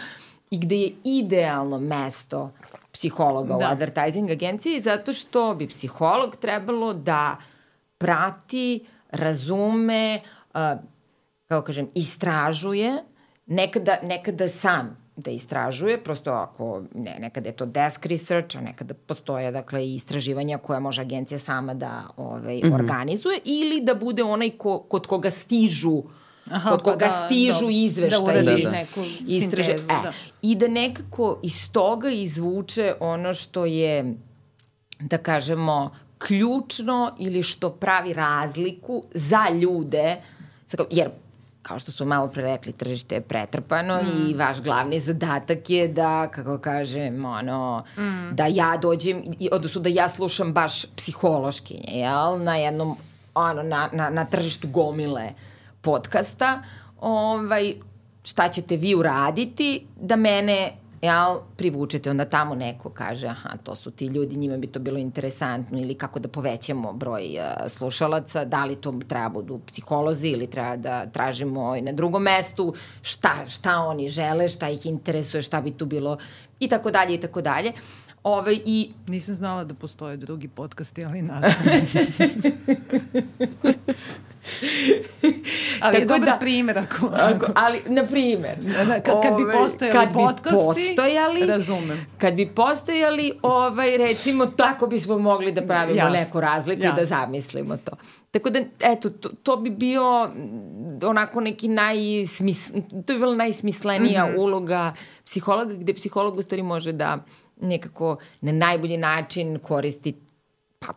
i 0.50 0.58
gde 0.58 0.76
je 0.76 0.92
idealno 1.04 1.78
mesto 1.78 2.52
psihologa 2.92 3.54
da. 3.54 3.58
u 3.58 3.62
advertising 3.62 4.30
agenciji, 4.30 4.80
zato 4.80 5.12
što 5.12 5.54
bi 5.54 5.68
psiholog 5.68 6.36
trebalo 6.36 6.94
da 6.94 7.36
prati, 7.98 8.86
razume, 9.10 10.20
uh, 10.54 10.60
kako 11.46 11.66
kažem, 11.66 11.88
istražuje, 11.94 13.04
nekada, 13.46 13.96
nekada 14.02 14.48
sam 14.48 15.07
da 15.18 15.30
istražuje, 15.30 16.02
prosto 16.04 16.30
ako, 16.30 16.82
ne, 16.94 17.16
nekada 17.20 17.48
je 17.48 17.56
to 17.56 17.66
desk 17.66 18.06
research, 18.06 18.56
a 18.56 18.60
nekada 18.60 18.94
postoje, 18.94 19.50
dakle, 19.52 19.86
i 19.86 19.94
istraživanja 19.94 20.58
koja 20.58 20.80
može 20.80 21.02
agencija 21.02 21.38
sama 21.38 21.74
da 21.74 22.02
ovaj, 22.16 22.56
mm 22.56 22.60
-hmm. 22.60 22.74
organizuje, 22.74 23.40
ili 23.44 23.80
da 23.80 23.94
bude 23.94 24.22
onaj 24.22 24.50
ko, 24.50 24.78
kod 24.78 25.06
koga 25.06 25.30
stižu 25.30 26.02
Aha, 26.50 26.70
kod 26.70 26.82
koga 26.82 27.06
pa 27.06 27.06
da, 27.06 27.26
stižu 27.26 27.66
da, 27.66 27.72
izveštaje 27.72 28.42
da 28.42 28.52
i 28.52 28.62
da. 28.62 28.70
neku 28.70 29.00
istraže. 29.26 29.78
sintezu. 29.78 29.86
E, 29.90 30.02
Da. 30.02 30.12
I 30.42 30.54
da 30.54 30.68
nekako 30.68 31.40
iz 31.42 31.72
toga 31.72 32.10
izvuče 32.10 32.94
ono 33.00 33.34
što 33.34 33.64
je, 33.64 34.14
da 35.00 35.18
kažemo, 35.18 35.90
ključno 36.18 37.14
ili 37.18 37.42
što 37.42 37.70
pravi 37.70 38.12
razliku 38.12 39.04
za 39.14 39.44
ljude, 39.60 40.16
jer 40.90 41.10
kao 41.68 41.78
što 41.78 41.92
smo 41.92 42.06
malo 42.06 42.28
pre 42.28 42.42
rekli, 42.42 42.72
tržište 42.72 43.14
je 43.14 43.20
pretrpano 43.20 44.02
mm. 44.02 44.30
i 44.30 44.34
vaš 44.34 44.60
glavni 44.60 45.00
zadatak 45.00 45.70
je 45.70 45.88
da, 45.88 46.28
kako 46.30 46.58
kažem, 46.58 47.24
ono, 47.24 47.84
mm. 47.98 48.36
da 48.36 48.46
ja 48.46 48.76
dođem, 48.76 49.22
odnosno 49.52 49.80
da 49.80 49.88
ja 49.88 50.08
slušam 50.08 50.52
baš 50.52 50.86
psihološkinje, 50.96 52.00
jel, 52.00 52.42
na 52.42 52.56
jednom, 52.56 52.96
ono, 53.34 53.62
na, 53.62 53.88
na, 53.92 54.10
na 54.10 54.24
tržištu 54.24 54.68
gomile 54.68 55.30
podcasta, 55.80 56.62
ovaj, 57.00 57.74
šta 58.24 58.48
ćete 58.48 58.76
vi 58.76 58.94
uraditi 58.94 59.86
da 60.00 60.16
mene 60.16 60.72
jel, 61.02 61.40
privučete, 61.56 62.10
onda 62.10 62.24
tamo 62.24 62.54
neko 62.54 62.90
kaže, 62.90 63.26
aha, 63.26 63.56
to 63.62 63.74
su 63.74 63.90
ti 63.90 64.06
ljudi, 64.06 64.36
njima 64.36 64.56
bi 64.56 64.66
to 64.66 64.80
bilo 64.80 64.98
interesantno 64.98 65.78
ili 65.78 65.94
kako 65.94 66.18
da 66.18 66.28
povećamo 66.28 66.92
broj 66.92 67.24
uh, 67.38 67.70
slušalaca, 67.70 68.44
da 68.44 68.64
li 68.64 68.76
to 68.76 69.00
treba 69.08 69.28
budu 69.28 69.60
psiholozi 69.66 70.28
ili 70.28 70.46
treba 70.46 70.76
da 70.76 71.06
tražimo 71.06 71.76
i 71.76 71.80
na 71.80 71.92
drugom 71.92 72.22
mestu, 72.22 72.74
šta, 73.02 73.34
šta 73.48 73.78
oni 73.78 74.08
žele, 74.08 74.48
šta 74.48 74.68
ih 74.68 74.86
interesuje, 74.86 75.42
šta 75.42 75.60
bi 75.60 75.70
tu 75.70 75.86
bilo 75.86 76.18
i 76.60 76.68
tako 76.68 76.90
dalje 76.90 77.14
i 77.14 77.20
tako 77.20 77.40
dalje. 77.40 77.72
Ove, 78.22 78.54
i... 78.64 78.90
Nisam 79.06 79.34
znala 79.34 79.64
da 79.64 79.74
postoje 79.74 80.16
drugi 80.16 80.48
podcasti, 80.48 81.04
ali 81.04 81.22
nastavim. 81.32 81.82
ali 85.82 85.96
Tako 85.96 85.96
je 85.96 86.04
dobar 86.04 86.24
da, 86.24 86.36
primer 86.40 86.78
ako, 86.78 87.10
ako... 87.12 87.46
Ali, 87.54 87.82
na 87.86 88.06
primer. 88.06 88.56
Da, 88.86 89.00
kad, 89.00 89.22
kad 89.22 89.36
bi 89.36 89.52
postojali 89.52 89.98
kad 89.98 90.12
podcasti, 90.12 90.56
postojali, 90.66 91.46
razumem. 91.46 92.06
Kad 92.18 92.34
bi 92.34 92.46
postojali, 92.46 93.32
ovaj, 93.42 93.96
recimo, 93.96 94.46
tako 94.46 94.86
bismo 94.86 95.18
mogli 95.18 95.52
da 95.52 95.62
pravimo 95.62 95.98
Jas. 95.98 96.12
neku 96.12 96.40
razliku 96.40 96.82
Jas. 96.82 96.92
i 96.92 96.96
da 96.96 97.04
zamislimo 97.04 97.76
to. 97.76 97.92
Tako 98.30 98.50
da, 98.50 98.60
eto, 98.80 99.10
to, 99.10 99.28
to 99.42 99.56
bi 99.56 99.70
bio 99.70 100.30
onako 101.02 101.40
neki 101.40 101.68
najsmis... 101.68 102.72
To 103.06 103.12
bi 103.12 103.18
bila 103.18 103.36
najsmislenija 103.36 104.26
mm 104.26 104.30
-hmm. 104.30 104.38
uloga 104.38 104.94
psihologa, 105.24 105.74
gde 105.74 105.94
psiholog 105.94 106.38
u 106.38 106.42
stvari 106.42 106.62
može 106.62 106.92
da 106.92 107.24
nekako 107.60 108.16
na 108.40 108.52
najbolji 108.52 108.96
način 108.96 109.58
koristi 109.58 110.14
pa, 110.78 110.94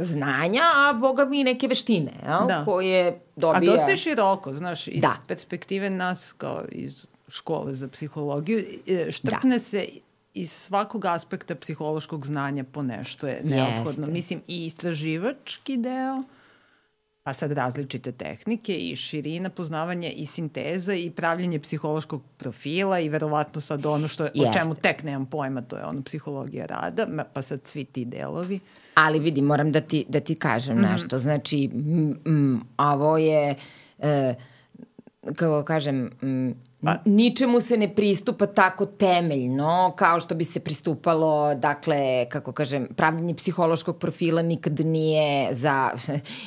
znanja, 0.00 0.62
a 0.74 0.92
boga 0.92 1.24
mi 1.24 1.44
neke 1.44 1.68
veštine, 1.68 2.12
jel? 2.26 2.46
Da. 2.48 2.62
koje 2.64 3.20
dobija... 3.36 3.72
A 3.72 3.76
dosta 3.76 3.90
je 3.90 3.96
široko, 3.96 4.54
znaš, 4.54 4.88
iz 4.88 5.00
da. 5.00 5.16
perspektive 5.26 5.90
nas 5.90 6.32
kao 6.32 6.64
iz 6.72 7.06
škole 7.28 7.74
za 7.74 7.88
psihologiju, 7.88 8.64
e, 8.86 9.10
štrpne 9.10 9.50
da. 9.50 9.58
se 9.58 9.86
iz 10.34 10.52
svakog 10.52 11.04
aspekta 11.04 11.54
psihološkog 11.54 12.26
znanja 12.26 12.64
po 12.64 12.82
nešto 12.82 13.26
je 13.26 13.40
neophodno. 13.44 14.02
Jeste. 14.02 14.12
Mislim, 14.12 14.40
i 14.48 14.66
istraživački 14.66 15.76
deo, 15.76 16.22
pa 17.24 17.32
sad 17.32 17.52
različite 17.52 18.12
tehnike 18.12 18.76
i 18.76 18.96
širina 18.96 19.50
poznavanja 19.50 20.08
i 20.08 20.26
sinteza 20.26 20.94
i 20.94 21.10
pravljenje 21.10 21.58
psihološkog 21.58 22.22
profila 22.36 23.00
i 23.00 23.08
verovatno 23.08 23.60
sad 23.60 23.86
ono 23.86 24.08
što, 24.08 24.24
Jeste. 24.24 24.48
o 24.48 24.52
čemu 24.52 24.74
tek 24.74 25.02
nemam 25.02 25.26
pojma, 25.26 25.62
to 25.62 25.76
je 25.76 25.84
ono 25.84 26.02
psihologija 26.02 26.66
rada, 26.66 27.24
pa 27.32 27.42
sad 27.42 27.66
svi 27.66 27.84
ti 27.84 28.04
delovi. 28.04 28.60
Ali 28.94 29.18
vidi, 29.18 29.42
moram 29.42 29.72
da 29.72 29.80
ti, 29.80 30.04
da 30.08 30.20
ti 30.20 30.34
kažem 30.34 30.76
mm 30.76 30.80
-hmm. 30.80 30.92
nešto. 30.92 31.18
Znači, 31.18 31.70
m, 31.74 32.20
m, 32.26 32.60
ovo 32.78 33.18
je, 33.18 33.54
e, 33.98 34.34
kako 35.36 35.64
kažem, 35.64 36.10
m, 36.22 36.54
Pa, 36.84 36.96
ničemu 37.04 37.60
se 37.60 37.76
ne 37.76 37.94
pristupa 37.94 38.46
tako 38.46 38.86
temeljno 38.86 39.94
kao 39.96 40.20
što 40.20 40.34
bi 40.34 40.44
se 40.44 40.60
pristupalo, 40.60 41.54
dakle, 41.54 42.26
kako 42.28 42.52
kažem, 42.52 42.88
pravljenje 42.96 43.34
psihološkog 43.34 43.98
profila 43.98 44.42
nikad 44.42 44.80
nije 44.80 45.54
za, 45.54 45.90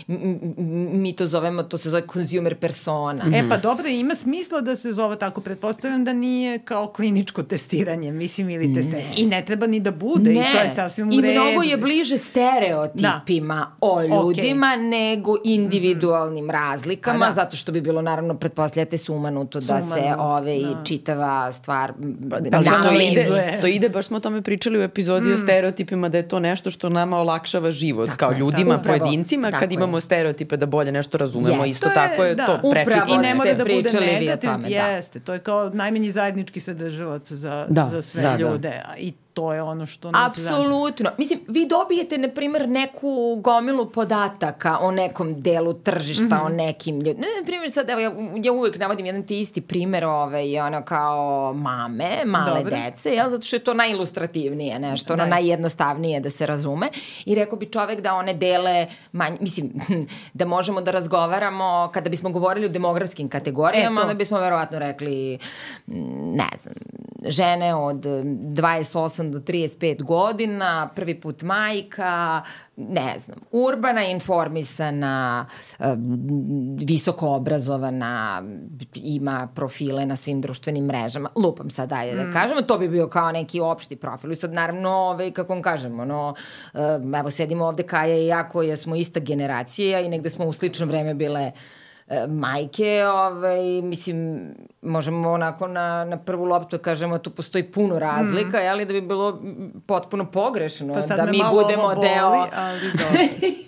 mi 1.02 1.16
to 1.16 1.26
zovemo, 1.26 1.64
to 1.64 1.78
se 1.78 1.90
zove 1.90 2.04
consumer 2.14 2.56
persona. 2.56 3.24
E 3.36 3.50
pa 3.50 3.58
dobro, 3.58 3.88
ima 3.88 4.16
smisla 4.16 4.62
da 4.62 4.76
se 4.76 4.94
zove 4.94 5.16
tako, 5.16 5.42
pretpostavljam 5.42 6.06
da 6.06 6.14
nije 6.14 6.60
kao 6.60 6.88
kliničko 6.88 7.44
testiranje, 7.44 8.12
mislim, 8.12 8.50
ili 8.50 8.74
testiranje. 8.74 9.14
I 9.18 9.26
ne 9.26 9.46
treba 9.46 9.68
ni 9.68 9.80
da 9.80 9.92
bude 9.92 10.34
ne. 10.34 10.50
i 10.50 10.54
to 10.54 10.60
je 10.60 10.70
sasvim 10.70 11.08
u 11.08 11.12
redu. 11.12 11.28
I 11.28 11.32
mnogo 11.32 11.64
je 11.64 11.78
bliže 11.78 12.18
stereotipima 12.18 13.56
da. 13.56 13.76
o 13.82 14.02
ljudima 14.02 14.68
okay. 14.68 14.90
nego 14.90 15.36
individualnim 15.44 16.46
mm 16.46 16.48
-hmm. 16.48 16.52
razlikama, 16.52 17.26
da. 17.26 17.32
zato 17.32 17.56
što 17.56 17.72
bi 17.72 17.82
bilo, 17.82 18.02
naravno, 18.02 18.34
pretpostavljate 18.34 18.98
sumanuto 18.98 19.60
da 19.60 19.82
se 19.82 20.14
ove, 20.28 20.58
i 20.58 20.66
da. 20.66 20.84
čitava 20.84 21.52
stvar 21.52 21.94
pa, 22.30 22.40
da, 22.40 22.50
da, 22.50 22.82
to, 22.84 22.92
ide, 22.92 23.58
to 23.62 23.68
ide, 23.68 23.90
baš 23.90 24.06
smo 24.06 24.18
o 24.18 24.20
tome 24.20 24.42
pričali 24.42 24.80
u 24.80 24.82
epizodi 24.82 25.30
mm. 25.30 25.34
o 25.34 25.38
stereotipima, 25.38 26.10
da 26.10 26.18
je 26.18 26.28
to 26.28 26.40
nešto 26.40 26.70
što 26.70 26.90
nama 26.90 27.18
olakšava 27.18 27.72
život, 27.72 28.06
tako 28.06 28.18
kao 28.18 28.32
je, 28.32 28.38
ljudima, 28.38 28.78
tako, 28.78 28.88
pojedincima, 28.88 29.52
tako 29.52 29.60
kad 29.60 29.72
je. 29.72 29.76
imamo 29.76 30.00
stereotipe 30.00 30.58
da 30.58 30.66
bolje 30.66 30.92
nešto 30.92 31.18
razumemo, 31.18 31.64
yes. 31.64 31.70
isto 31.70 31.88
to 31.88 31.94
tako 31.94 32.24
je 32.24 32.36
da. 32.36 32.46
to 32.46 32.72
prečica. 32.72 33.06
I 33.14 33.18
ne 33.18 33.36
mora 33.36 33.54
da 33.54 33.64
bude 33.64 33.90
negativ, 34.00 34.50
da. 34.62 34.68
jeste, 34.68 35.20
to 35.20 35.34
je 35.34 35.40
kao 35.40 35.70
najmanji 35.70 36.12
zajednički 36.12 36.60
sadržavac 36.60 37.32
za, 37.32 37.66
da, 37.70 37.88
za 37.92 38.02
sve 38.02 38.22
da, 38.22 38.38
ljude. 38.38 38.84
Da. 38.88 38.98
I 38.98 39.14
to 39.38 39.54
je 39.54 39.62
ono 39.62 39.86
što 39.86 40.12
nas 40.12 40.38
Apsolutno. 40.38 41.10
Mislim, 41.18 41.40
vi 41.48 41.66
dobijete, 41.66 42.18
na 42.18 42.28
primjer, 42.28 42.70
neku 42.70 43.40
gomilu 43.44 43.92
podataka 43.92 44.78
o 44.82 44.92
nekom 44.92 45.42
delu 45.42 45.74
tržišta, 45.74 46.26
mm 46.26 46.30
-hmm. 46.30 46.46
o 46.46 46.50
nekim 46.50 46.96
ljudima. 46.96 47.26
Na 47.40 47.46
primjer, 47.46 47.72
sad, 47.72 47.90
evo, 47.90 48.02
ja, 48.02 48.12
ja 48.44 48.52
uvek 48.52 48.80
navodim 48.80 49.06
jedan 49.06 49.24
ti 49.24 49.40
isti 49.40 49.62
primer, 49.62 50.06
ovaj, 50.06 50.60
ono, 50.60 50.82
kao 50.82 51.54
mame, 51.54 52.26
male 52.26 52.64
Dobre. 52.64 52.78
dece, 52.78 53.10
jel? 53.10 53.30
Zato 53.30 53.46
što 53.46 53.56
je 53.56 53.64
to 53.64 53.74
najilustrativnije 53.74 54.80
nešto, 54.80 55.14
ono, 55.14 55.24
da. 55.24 55.30
najjednostavnije 55.30 56.20
da 56.20 56.30
se 56.30 56.46
razume. 56.46 56.90
I 57.26 57.36
rekao 57.36 57.58
bi 57.58 57.66
čovek 57.66 58.02
da 58.02 58.14
one 58.14 58.34
dele, 58.34 58.88
manj, 59.12 59.38
mislim, 59.40 59.72
da 60.34 60.46
možemo 60.46 60.82
da 60.82 60.92
razgovaramo, 60.92 61.90
kada 61.94 62.10
bismo 62.10 62.30
govorili 62.30 62.66
o 62.66 62.70
demografskim 62.70 63.30
kategorijama, 63.30 64.02
onda 64.02 64.14
bismo 64.14 64.40
verovatno 64.40 64.80
rekli, 64.80 65.38
ne 66.36 66.50
znam, 66.62 66.74
žene 67.26 67.76
od 67.76 68.06
28 68.06 69.27
do 69.32 69.40
35 69.40 70.04
godina, 70.04 70.90
prvi 70.96 71.22
put 71.22 71.44
majka, 71.44 72.42
ne 72.76 73.16
znam, 73.26 73.38
urbana, 73.52 74.04
informisana, 74.04 75.46
visoko 76.88 77.30
obrazovana, 77.30 78.44
ima 78.96 79.48
profile 79.56 80.06
na 80.06 80.16
svim 80.16 80.42
društvenim 80.42 80.86
mrežama. 80.86 81.30
Lupam 81.36 81.70
sad, 81.70 81.90
dajde 81.90 82.16
da 82.16 82.24
mm. 82.24 82.34
kažemo, 82.34 82.62
to 82.62 82.78
bi 82.78 82.90
bio 82.90 83.08
kao 83.08 83.32
neki 83.32 83.60
opšti 83.60 83.96
profil. 83.96 84.32
I 84.32 84.36
sad, 84.36 84.54
naravno, 84.54 84.90
ovaj, 84.90 85.32
kako 85.32 85.54
vam 85.54 85.62
kažemo, 85.62 86.06
no, 86.06 86.34
evo, 87.20 87.30
sedimo 87.30 87.66
ovde 87.66 87.84
Kaja 87.84 88.18
i 88.18 88.28
ja 88.28 88.50
koje 88.50 88.78
smo 88.78 88.96
ista 88.96 89.20
generacija 89.20 90.00
i 90.00 90.10
negde 90.10 90.30
smo 90.30 90.46
u 90.46 90.54
slično 90.54 90.86
vreme 90.86 91.14
bile 91.14 91.52
uh, 91.54 91.87
majke, 92.30 93.06
ovaj, 93.06 93.82
mislim, 93.82 94.50
možemo 94.82 95.32
onako 95.32 95.68
na, 95.68 96.06
na 96.06 96.18
prvu 96.18 96.46
loptu 96.46 96.78
da 96.78 96.84
kažemo 96.84 97.18
tu 97.18 97.30
postoji 97.30 97.72
puno 97.72 98.00
razlika, 98.00 98.58
mm. 98.58 98.64
jeli, 98.64 98.86
da 98.86 98.94
bi 98.94 99.02
bilo 99.02 99.42
potpuno 99.88 100.32
pogrešno 100.32 100.94
pa 100.94 101.16
da 101.16 101.26
mi 101.26 101.42
budemo 101.52 101.96
boli, 101.96 102.02
deo... 102.02 102.48
Ali 102.56 103.68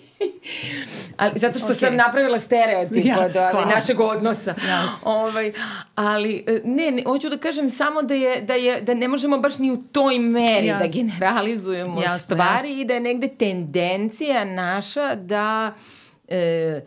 ali 1.16 1.38
zato 1.38 1.58
što 1.58 1.68
okay. 1.68 1.78
sam 1.78 1.96
napravila 1.96 2.38
stereotip 2.38 3.04
ja, 3.04 3.20
od 3.20 3.36
ali, 3.36 3.66
našeg 3.74 4.00
odnosa. 4.00 4.54
Yes. 4.54 4.88
Ovaj, 5.04 5.52
ali 5.94 6.44
e, 6.46 6.60
ne, 6.64 6.90
ne, 6.90 7.02
hoću 7.06 7.28
da 7.28 7.36
kažem 7.36 7.70
samo 7.70 8.02
da 8.02 8.14
je, 8.14 8.40
da 8.40 8.54
je 8.54 8.80
da 8.80 8.94
ne 8.94 9.08
možemo 9.08 9.38
baš 9.38 9.58
ni 9.58 9.70
u 9.70 9.76
toj 9.76 10.18
meri 10.18 10.66
yes. 10.66 10.78
da 10.78 10.86
generalizujemo 10.86 12.00
yes, 12.00 12.18
stvari 12.18 12.68
yes. 12.68 12.80
i 12.80 12.84
da 12.84 12.94
je 12.94 13.00
negde 13.00 13.28
tendencija 13.28 14.44
naša 14.44 15.14
da 15.14 15.72
e, 16.28 16.80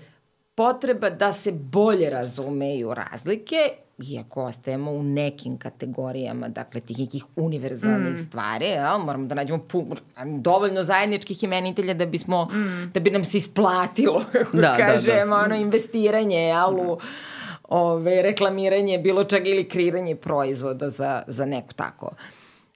potreba 0.55 1.09
da 1.09 1.31
se 1.31 1.51
bolje 1.51 2.09
razumeju 2.09 2.93
razlike, 2.93 3.57
iako 3.97 4.43
ostajemo 4.43 4.91
u 4.91 5.03
nekim 5.03 5.57
kategorijama, 5.57 6.47
dakle, 6.47 6.81
tih 6.81 6.99
nekih 6.99 7.25
univerzalnih 7.35 8.13
mm. 8.13 8.25
stvari, 8.25 8.69
ja, 8.69 8.97
moramo 8.97 9.25
da 9.25 9.35
nađemo 9.35 9.59
pu, 9.59 9.85
dovoljno 10.25 10.83
zajedničkih 10.83 11.43
imenitelja 11.43 11.93
da 11.93 12.05
bismo, 12.05 12.45
mm. 12.45 12.91
da 12.93 12.99
bi 12.99 13.11
nam 13.11 13.23
se 13.23 13.37
isplatilo, 13.37 14.23
da, 14.53 14.61
da, 14.61 14.77
kažem, 14.77 15.29
da, 15.29 15.35
da. 15.35 15.35
ono, 15.35 15.55
investiranje, 15.55 16.37
jel, 16.37 16.79
u 16.79 16.99
ove, 17.63 18.21
reklamiranje 18.21 18.97
bilo 18.97 19.23
čega 19.23 19.49
ili 19.49 19.69
kreiranje 19.69 20.15
proizvoda 20.15 20.89
za, 20.89 21.23
za 21.27 21.45
neku 21.45 21.73
tako 21.73 22.11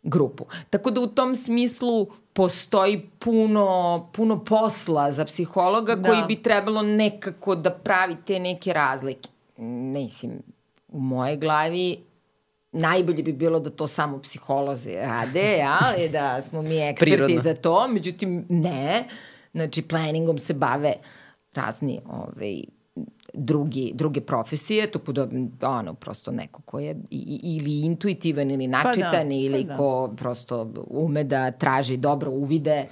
grupu. 0.08 0.46
Tako 0.70 0.92
da 0.92 1.02
u 1.02 1.08
tom 1.08 1.36
smislu 1.36 2.08
postoji 2.34 3.10
puno, 3.20 4.10
puno 4.14 4.44
posla 4.44 5.12
za 5.12 5.26
psihologa 5.26 5.96
da. 5.96 6.10
koji 6.10 6.24
bi 6.28 6.44
trebalo 6.44 6.82
nekako 6.82 7.56
da 7.56 7.70
pravi 7.72 8.16
te 8.26 8.40
neke 8.40 8.74
razlike. 8.74 9.30
Mislim, 9.58 10.32
u 10.88 11.00
moje 11.00 11.38
glavi 11.38 11.98
najbolje 12.72 13.24
bi 13.24 13.34
bilo 13.34 13.60
da 13.60 13.70
to 13.70 13.88
samo 13.88 14.22
psiholozi 14.22 14.96
rade, 14.96 15.58
ja, 15.58 15.80
i 16.06 16.10
da 16.10 16.42
smo 16.42 16.62
mi 16.62 16.78
eksperti 16.90 17.16
Prirodno. 17.16 17.42
za 17.42 17.56
to, 17.56 17.88
međutim 17.88 18.46
ne, 18.50 19.08
znači 19.54 19.82
planingom 19.82 20.38
se 20.38 20.54
bave 20.54 20.94
razni 21.54 22.00
ovaj, 22.06 22.62
drugi, 23.38 23.92
druge 23.96 24.22
profesije, 24.22 24.92
to 24.92 25.00
pod, 25.00 25.30
ono, 25.62 25.94
prosto 25.94 26.32
neko 26.32 26.62
ko 26.62 26.80
je 26.80 26.96
i, 27.10 27.40
ili 27.44 27.80
intuitivan 27.80 28.52
ili 28.52 28.68
načitan 28.68 29.12
pa 29.12 29.24
da, 29.24 29.34
ili 29.34 29.66
pa 29.66 29.68
da. 29.68 29.78
ko 29.78 30.14
prosto 30.18 30.74
ume 30.90 31.24
da 31.24 31.52
traži 31.52 31.98
dobro 31.98 32.32
uvide 32.32 32.86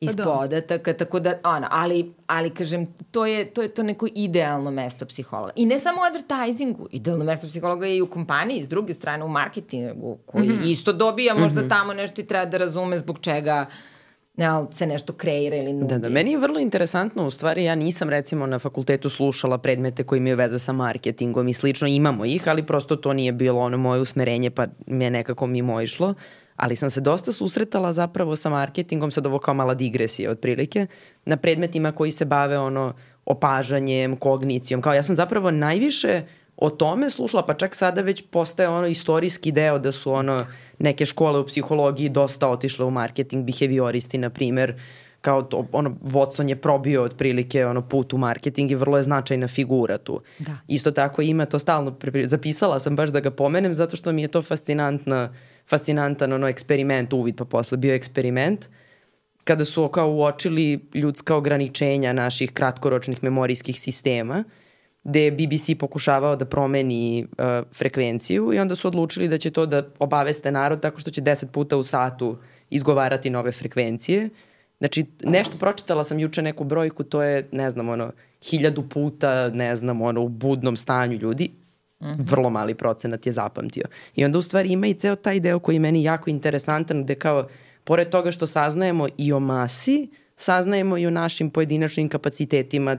iz 0.00 0.16
pa 0.16 0.22
da. 0.22 0.24
podataka, 0.24 0.92
tako 0.92 1.20
da, 1.20 1.38
ono, 1.44 1.66
ali, 1.70 2.14
ali 2.26 2.50
kažem, 2.50 2.86
to 3.10 3.26
je, 3.26 3.44
to 3.44 3.62
je 3.62 3.68
to 3.68 3.82
neko 3.82 4.08
idealno 4.14 4.70
mesto 4.70 5.06
psihologa. 5.06 5.52
I 5.56 5.66
ne 5.66 5.78
samo 5.78 6.00
u 6.00 6.04
advertisingu, 6.04 6.88
idealno 6.90 7.24
mesto 7.24 7.48
psihologa 7.48 7.86
je 7.86 7.96
i 7.96 8.02
u 8.02 8.10
kompaniji, 8.10 8.64
s 8.64 8.68
druge 8.68 8.94
strane 8.94 9.24
u 9.24 9.28
marketingu, 9.28 10.18
koji 10.26 10.48
mm 10.48 10.52
-hmm. 10.52 10.70
isto 10.70 10.92
dobija 10.92 11.34
možda 11.34 11.60
mm 11.60 11.64
-hmm. 11.64 11.68
tamo 11.68 11.94
nešto 11.94 12.20
i 12.20 12.26
treba 12.26 12.44
da 12.44 12.56
razume 12.56 12.98
zbog 12.98 13.18
čega 13.18 13.54
ne, 13.54 13.66
ali 14.46 14.66
se 14.72 14.86
nešto 14.86 15.12
kreira 15.12 15.56
ili 15.56 15.72
nudi. 15.72 15.94
Da, 15.94 15.98
da, 15.98 16.08
meni 16.08 16.30
je 16.30 16.38
vrlo 16.38 16.60
interesantno, 16.60 17.26
u 17.26 17.30
stvari 17.30 17.64
ja 17.64 17.74
nisam 17.74 18.10
recimo 18.10 18.46
na 18.46 18.58
fakultetu 18.58 19.08
slušala 19.08 19.58
predmete 19.58 20.04
koji 20.04 20.18
imaju 20.18 20.36
veze 20.36 20.58
sa 20.58 20.72
marketingom 20.72 21.48
i 21.48 21.54
slično, 21.54 21.88
imamo 21.88 22.24
ih, 22.24 22.48
ali 22.48 22.66
prosto 22.66 22.96
to 22.96 23.12
nije 23.12 23.32
bilo 23.32 23.60
ono 23.60 23.76
moje 23.76 24.00
usmerenje 24.00 24.50
pa 24.50 24.66
mi 24.86 25.04
je 25.04 25.10
nekako 25.10 25.46
mimo 25.46 25.80
išlo, 25.80 26.14
ali 26.56 26.76
sam 26.76 26.90
se 26.90 27.00
dosta 27.00 27.32
susretala 27.32 27.92
zapravo 27.92 28.36
sa 28.36 28.50
marketingom, 28.50 29.10
sad 29.10 29.26
ovo 29.26 29.38
kao 29.38 29.54
mala 29.54 29.74
digresija 29.74 30.30
otprilike, 30.30 30.86
na 31.24 31.36
predmetima 31.36 31.92
koji 31.92 32.10
se 32.10 32.24
bave 32.24 32.58
ono 32.58 32.92
opažanjem, 33.26 34.16
kognicijom, 34.16 34.82
kao 34.82 34.94
ja 34.94 35.02
sam 35.02 35.16
zapravo 35.16 35.50
najviše 35.50 36.22
o 36.60 36.70
tome 36.70 37.10
slušala, 37.10 37.46
pa 37.46 37.54
čak 37.54 37.74
sada 37.74 38.00
već 38.00 38.24
postaje 38.30 38.68
ono 38.68 38.86
istorijski 38.86 39.52
deo 39.52 39.78
da 39.78 39.92
su 39.92 40.12
ono 40.12 40.46
neke 40.78 41.06
škole 41.06 41.38
u 41.38 41.46
psihologiji 41.46 42.08
dosta 42.08 42.48
otišle 42.48 42.84
u 42.84 42.90
marketing, 42.90 43.46
behavioristi 43.46 44.18
na 44.18 44.30
primer, 44.30 44.74
kao 45.20 45.42
to, 45.42 45.66
ono, 45.72 45.90
Watson 45.90 46.48
je 46.48 46.56
probio 46.56 47.02
otprilike 47.02 47.66
ono, 47.66 47.82
put 47.82 48.12
u 48.12 48.18
marketing 48.18 48.70
i 48.70 48.74
vrlo 48.74 48.96
je 48.96 49.02
značajna 49.02 49.48
figura 49.48 49.98
tu. 49.98 50.20
Da. 50.38 50.56
Isto 50.68 50.90
tako 50.90 51.22
ima 51.22 51.46
to 51.46 51.58
stalno, 51.58 51.96
zapisala 52.24 52.80
sam 52.80 52.96
baš 52.96 53.10
da 53.10 53.20
ga 53.20 53.30
pomenem 53.30 53.74
zato 53.74 53.96
što 53.96 54.12
mi 54.12 54.22
je 54.22 54.28
to 54.28 54.42
fascinantna, 54.42 55.32
fascinantan 55.68 56.32
ono 56.32 56.48
eksperiment, 56.48 57.12
uvid 57.12 57.36
pa 57.36 57.44
posle 57.44 57.78
bio 57.78 57.94
eksperiment 57.94 58.68
kada 59.44 59.64
su 59.64 59.88
kao 59.88 60.10
uočili 60.10 60.80
ljudska 60.94 61.36
ograničenja 61.36 62.12
naših 62.12 62.52
kratkoročnih 62.52 63.22
memorijskih 63.22 63.80
sistema 63.80 64.44
gde 65.04 65.24
je 65.24 65.32
BBC 65.32 65.78
pokušavao 65.78 66.36
da 66.36 66.44
promeni 66.44 67.24
uh, 67.24 67.44
frekvenciju 67.72 68.52
i 68.54 68.58
onda 68.58 68.74
su 68.74 68.88
odlučili 68.88 69.28
da 69.28 69.38
će 69.38 69.50
to 69.50 69.66
da 69.66 69.82
obaveste 69.98 70.52
narod 70.52 70.80
tako 70.80 71.00
što 71.00 71.10
će 71.10 71.22
10 71.22 71.46
puta 71.46 71.76
u 71.76 71.82
satu 71.82 72.36
izgovarati 72.70 73.30
nove 73.30 73.52
frekvencije. 73.52 74.28
Znači, 74.78 75.06
nešto 75.24 75.58
pročitala 75.58 76.04
sam 76.04 76.18
juče 76.18 76.42
neku 76.42 76.64
brojku, 76.64 77.04
to 77.04 77.22
je, 77.22 77.48
ne 77.52 77.70
znam, 77.70 77.88
ono, 77.88 78.12
hiljadu 78.50 78.88
puta, 78.88 79.48
ne 79.48 79.76
znam, 79.76 80.02
ono, 80.02 80.20
u 80.22 80.28
budnom 80.28 80.76
stanju 80.76 81.18
ljudi, 81.18 81.50
Mm 82.02 82.06
-hmm. 82.06 82.30
vrlo 82.30 82.50
mali 82.50 82.74
procenat 82.74 83.26
je 83.26 83.32
zapamtio. 83.32 83.84
I 84.16 84.24
onda 84.24 84.38
u 84.38 84.42
stvari 84.42 84.72
ima 84.72 84.86
i 84.86 84.94
ceo 84.94 85.16
taj 85.16 85.40
deo 85.40 85.58
koji 85.58 85.76
je 85.76 85.80
meni 85.80 86.02
jako 86.02 86.30
interesantan 86.30 87.04
gde 87.04 87.14
kao, 87.14 87.48
pored 87.84 88.08
toga 88.08 88.32
što 88.32 88.46
saznajemo 88.46 89.08
i 89.16 89.32
o 89.32 89.40
masi, 89.40 90.10
saznajemo 90.36 90.98
i 90.98 91.06
o 91.06 91.10
našim 91.10 91.50
pojedinačnim 91.50 92.08
kapacitetima 92.08 92.96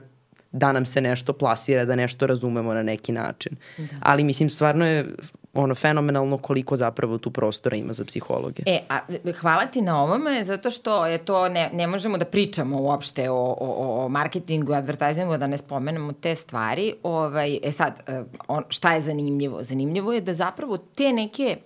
da 0.51 0.71
nam 0.71 0.85
se 0.85 1.01
nešto 1.01 1.33
plasira, 1.33 1.85
da 1.85 1.95
nešto 1.95 2.27
razumemo 2.27 2.73
na 2.73 2.83
neki 2.83 3.11
način. 3.11 3.55
Da. 3.77 3.83
Ali 3.99 4.23
mislim, 4.23 4.49
stvarno 4.49 4.85
je 4.85 5.05
ono 5.53 5.75
fenomenalno 5.75 6.37
koliko 6.37 6.75
zapravo 6.75 7.17
tu 7.17 7.31
prostora 7.31 7.77
ima 7.77 7.93
za 7.93 8.05
psihologe. 8.05 8.63
E, 8.65 8.79
a 8.89 8.99
hvala 9.39 9.65
ti 9.65 9.81
na 9.81 10.03
ovome, 10.03 10.43
zato 10.43 10.69
što 10.69 11.05
je 11.05 11.17
to, 11.17 11.49
ne, 11.49 11.69
ne 11.73 11.87
možemo 11.87 12.17
da 12.17 12.25
pričamo 12.25 12.81
uopšte 12.81 13.29
o, 13.29 13.55
o, 13.59 14.05
o 14.05 14.09
marketingu, 14.09 14.73
advertisingu, 14.73 15.37
da 15.37 15.47
ne 15.47 15.57
spomenemo 15.57 16.13
te 16.13 16.35
stvari. 16.35 16.93
Ovaj, 17.03 17.59
e 17.63 17.71
sad, 17.71 18.03
e, 18.07 18.23
on, 18.47 18.63
šta 18.69 18.93
je 18.93 19.01
zanimljivo? 19.01 19.63
Zanimljivo 19.63 20.13
je 20.13 20.21
da 20.21 20.33
zapravo 20.33 20.77
te 20.77 21.13
neke 21.13 21.57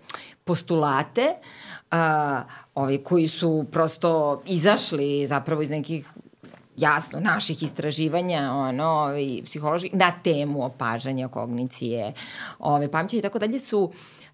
postulate 0.43 1.33
uh, 1.91 1.97
ovi 2.75 2.97
koji 2.97 3.27
su 3.27 3.65
prosto 3.71 4.41
izašli 4.45 5.27
zapravo 5.27 5.61
iz 5.61 5.69
nekih 5.69 6.09
jasno, 6.77 7.19
naših 7.19 7.63
istraživanja, 7.63 8.51
ono, 8.51 9.17
i 9.17 9.41
psiholoških, 9.45 9.93
na 9.93 10.11
temu 10.23 10.65
opažanja, 10.65 11.27
kognicije, 11.27 12.13
ove, 12.59 12.91
pamćenja 12.91 13.19
i 13.19 13.21
tako 13.21 13.39
dalje 13.39 13.59
su 13.59 13.91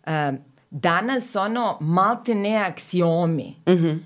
um, 0.08 0.38
danas, 0.70 1.36
ono, 1.36 1.78
malte 1.82 2.36
ne 2.36 2.56
aksiomi 2.56 3.56
mm 3.68 3.72
-hmm. 3.72 4.00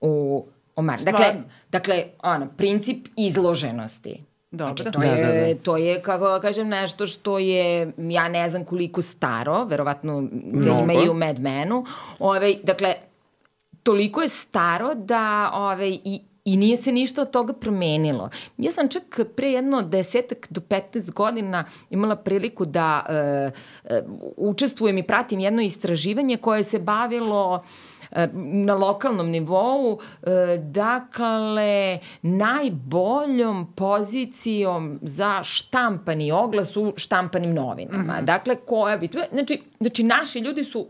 u 0.00 0.44
o 0.78 0.82
mar. 0.82 1.00
Dakle, 1.04 1.34
dakle, 1.70 2.04
ono, 2.22 2.48
princip 2.56 3.08
izloženosti. 3.16 4.24
Dobro. 4.50 4.82
Znači, 4.82 4.92
to, 4.92 4.98
da, 5.00 5.06
je, 5.06 5.26
da, 5.26 5.54
da. 5.54 5.62
to 5.62 5.76
je, 5.76 6.02
kako 6.02 6.28
da 6.28 6.40
kažem, 6.40 6.68
nešto 6.68 7.06
što 7.06 7.38
je, 7.38 7.92
ja 7.98 8.28
ne 8.28 8.48
znam 8.48 8.64
koliko 8.64 9.02
staro, 9.02 9.64
verovatno 9.64 10.28
ga 10.32 10.78
ima 10.82 10.92
i 10.92 11.08
u 11.08 11.14
Mad 11.14 11.38
Menu. 11.40 11.84
Ove, 12.18 12.54
dakle, 12.62 12.94
toliko 13.82 14.22
je 14.22 14.28
staro 14.28 14.94
da 14.94 15.50
ove, 15.54 15.88
i 15.88 16.20
I 16.44 16.56
nije 16.56 16.76
se 16.76 16.92
ništa 16.92 17.22
od 17.22 17.30
toga 17.30 17.52
promenilo. 17.52 18.30
Ja 18.58 18.72
sam 18.72 18.88
čak 18.88 19.20
pre 19.36 19.50
jedno 19.50 19.82
desetak 19.82 20.46
do 20.50 20.60
15 20.60 21.12
godina 21.12 21.64
imala 21.90 22.16
priliku 22.16 22.64
da 22.64 23.06
e, 23.08 23.12
e, 23.84 24.02
učestvujem 24.36 24.98
i 24.98 25.02
pratim 25.02 25.40
jedno 25.40 25.62
istraživanje 25.62 26.36
koje 26.36 26.62
se 26.62 26.78
bavilo 26.78 27.62
e, 28.10 28.28
na 28.34 28.74
lokalnom 28.74 29.30
nivou, 29.30 29.98
e, 30.22 30.58
dakle, 30.58 31.98
najboljom 32.22 33.72
pozicijom 33.76 34.98
za 35.02 35.42
štampani 35.42 36.32
oglas 36.32 36.76
u 36.76 36.92
štampanim 36.96 37.54
novinama. 37.54 38.02
Mm 38.02 38.06
-hmm. 38.06 38.24
Dakle, 38.24 38.56
koja 38.56 38.96
bi... 38.96 39.08
Znači, 39.32 39.62
znači, 39.80 40.02
naši 40.02 40.38
ljudi 40.38 40.64
su 40.64 40.86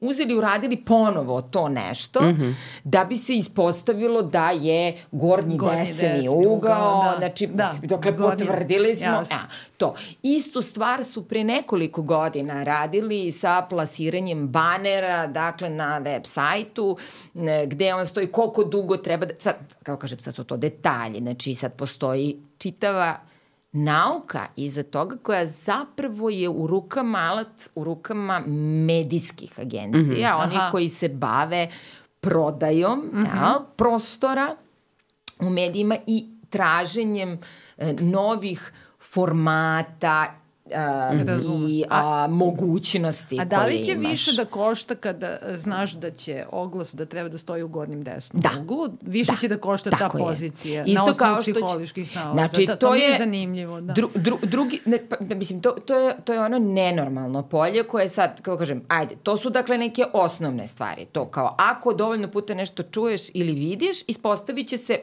uzeli 0.00 0.34
uradili 0.34 0.76
ponovo 0.76 1.42
to 1.42 1.68
nešto 1.68 2.20
mm 2.20 2.24
-hmm. 2.24 2.54
da 2.84 3.04
bi 3.04 3.16
se 3.16 3.34
ispostavilo 3.34 4.22
da 4.22 4.50
je 4.50 5.04
gornji, 5.12 5.56
gornji 5.56 5.78
deseni, 5.78 6.12
desni 6.12 6.28
ugao, 6.28 6.56
ugao 6.56 7.02
da. 7.02 7.16
znači 7.18 7.46
da. 7.46 7.74
dokle 7.82 8.12
gornji, 8.12 8.46
potvrdili 8.46 8.96
smo 8.96 9.08
a, 9.08 9.38
to. 9.76 9.94
Istu 10.22 10.62
stvar 10.62 11.04
su 11.04 11.28
pre 11.28 11.44
nekoliko 11.44 12.02
godina 12.02 12.62
radili 12.62 13.32
sa 13.32 13.66
plasiranjem 13.70 14.48
banera, 14.48 15.26
dakle 15.26 15.70
na 15.70 15.98
web 15.98 16.22
sajtu 16.24 16.96
gde 17.66 17.94
on 17.94 18.06
stoji 18.06 18.26
koliko 18.26 18.64
dugo 18.64 18.96
treba 18.96 19.26
da, 19.26 19.34
sad, 19.38 19.56
kao 19.82 19.96
kažem, 19.96 20.18
sad 20.18 20.34
su 20.34 20.44
to 20.44 20.56
detalji, 20.56 21.18
znači 21.18 21.54
sad 21.54 21.72
postoji 21.72 22.36
čitava 22.58 23.20
nauka 23.72 24.46
iza 24.56 24.82
toga 24.82 25.16
koja 25.16 25.46
zapravo 25.46 26.30
je 26.30 26.48
u 26.48 26.66
rukama 26.66 27.18
alat, 27.18 27.70
u 27.74 27.84
rukama 27.84 28.42
medijskih 28.86 29.60
agencija, 29.60 30.34
mm 30.34 30.38
-hmm. 30.38 30.42
onih 30.42 30.60
koji 30.70 30.88
se 30.88 31.08
bave 31.08 31.68
prodajom 32.20 32.98
mm 32.98 33.16
-hmm. 33.16 33.36
ja, 33.36 33.60
prostora 33.76 34.54
u 35.40 35.50
medijima 35.50 35.96
i 36.06 36.26
traženjem 36.50 37.38
e, 37.78 37.92
novih 38.00 38.72
formata 39.00 40.39
uh, 40.72 41.70
i 41.70 41.84
a, 41.90 42.26
mogućnosti 42.30 43.38
A 43.40 43.44
da 43.44 43.64
li 43.64 43.84
će 43.84 43.92
imaš. 43.92 44.10
više 44.10 44.32
da 44.32 44.44
košta 44.44 44.94
kada 44.94 45.38
znaš 45.56 45.92
da 45.92 46.10
će 46.10 46.44
oglas 46.52 46.94
da 46.94 47.06
treba 47.06 47.28
da 47.28 47.38
stoji 47.38 47.62
u 47.62 47.68
gornjem 47.68 48.02
desnom 48.04 48.42
da. 48.42 48.50
uglu? 48.60 48.88
Više 49.02 49.32
da. 49.32 49.38
će 49.38 49.48
da 49.48 49.56
košta 49.56 49.90
Tako 49.90 50.18
ta 50.18 50.18
je. 50.18 50.24
pozicija 50.24 50.84
Isto 50.84 51.04
na 51.04 51.10
osnovu 51.10 51.40
psiholoških 51.40 52.16
nalaza. 52.16 52.34
Znači, 52.34 52.66
to, 52.66 52.72
to, 52.72 52.86
to 52.86 52.94
je 52.94 53.18
zanimljivo. 53.18 53.80
Da. 53.80 53.92
Dru, 53.92 54.10
dru, 54.14 54.38
drugi, 54.42 54.80
ne, 54.84 54.98
pa, 55.08 55.34
mislim, 55.34 55.60
to, 55.60 55.70
to, 55.70 55.98
je, 55.98 56.16
to 56.24 56.32
je 56.32 56.40
ono 56.40 56.58
nenormalno 56.58 57.42
polje 57.42 57.82
koje 57.82 58.08
sad, 58.08 58.40
kao 58.40 58.56
kažem, 58.56 58.82
ajde, 58.88 59.14
to 59.22 59.36
su 59.36 59.50
dakle 59.50 59.78
neke 59.78 60.04
osnovne 60.12 60.66
stvari. 60.66 61.06
To 61.12 61.24
kao, 61.24 61.54
ako 61.58 61.92
dovoljno 61.92 62.30
puta 62.30 62.54
nešto 62.54 62.82
čuješ 62.82 63.20
ili 63.34 63.52
vidiš, 63.52 64.02
ispostavit 64.06 64.68
će 64.68 64.78
se 64.78 64.98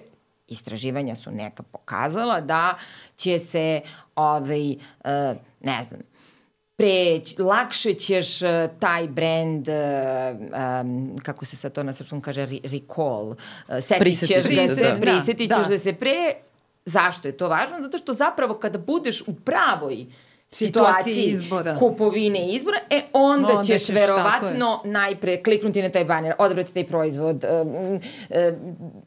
istraživanja 0.47 1.15
su 1.15 1.31
neka 1.31 1.63
pokazala 1.63 2.41
da 2.41 2.77
će 3.15 3.39
se 3.39 3.81
ovaj, 4.15 4.69
uh, 4.69 5.37
ne 5.61 5.83
znam, 5.83 6.01
pre, 6.75 7.21
lakše 7.39 7.93
ćeš 7.93 8.41
uh, 8.41 8.49
taj 8.79 9.07
brand, 9.07 9.67
uh, 9.67 9.75
um, 10.81 11.17
kako 11.23 11.45
se 11.45 11.55
sad 11.55 11.71
to 11.71 11.83
na 11.83 11.93
srpskom 11.93 12.21
kaže, 12.21 12.45
re, 12.45 12.57
recall, 12.63 13.27
uh, 13.27 13.35
setit 13.81 14.19
ćeš 14.19 14.43
da 14.43 14.75
se, 14.75 14.83
da. 14.83 14.97
prisetit 15.01 15.51
ćeš 15.51 15.63
da. 15.63 15.69
da 15.69 15.77
se 15.77 15.93
pre, 15.93 16.33
zašto 16.85 17.27
je 17.27 17.37
to 17.37 17.49
važno? 17.49 17.81
Zato 17.81 17.97
što 17.97 18.13
zapravo 18.13 18.53
kada 18.53 18.79
budeš 18.79 19.21
u 19.27 19.35
pravoj 19.35 20.05
situaciji 20.49 21.23
izbora. 21.23 21.75
kupovine 21.75 22.49
izbora, 22.49 22.77
e 22.89 23.01
onda, 23.13 23.47
onda 23.47 23.63
ćeš, 23.63 23.85
ćeš 23.85 23.95
verovatno 23.95 24.81
najpre 24.85 25.43
kliknuti 25.43 25.81
na 25.81 25.89
taj 25.89 26.05
baner, 26.05 26.33
odabrati 26.39 26.73
taj 26.73 26.87
proizvod, 26.87 27.45
um, 27.61 27.69
um, 27.69 27.99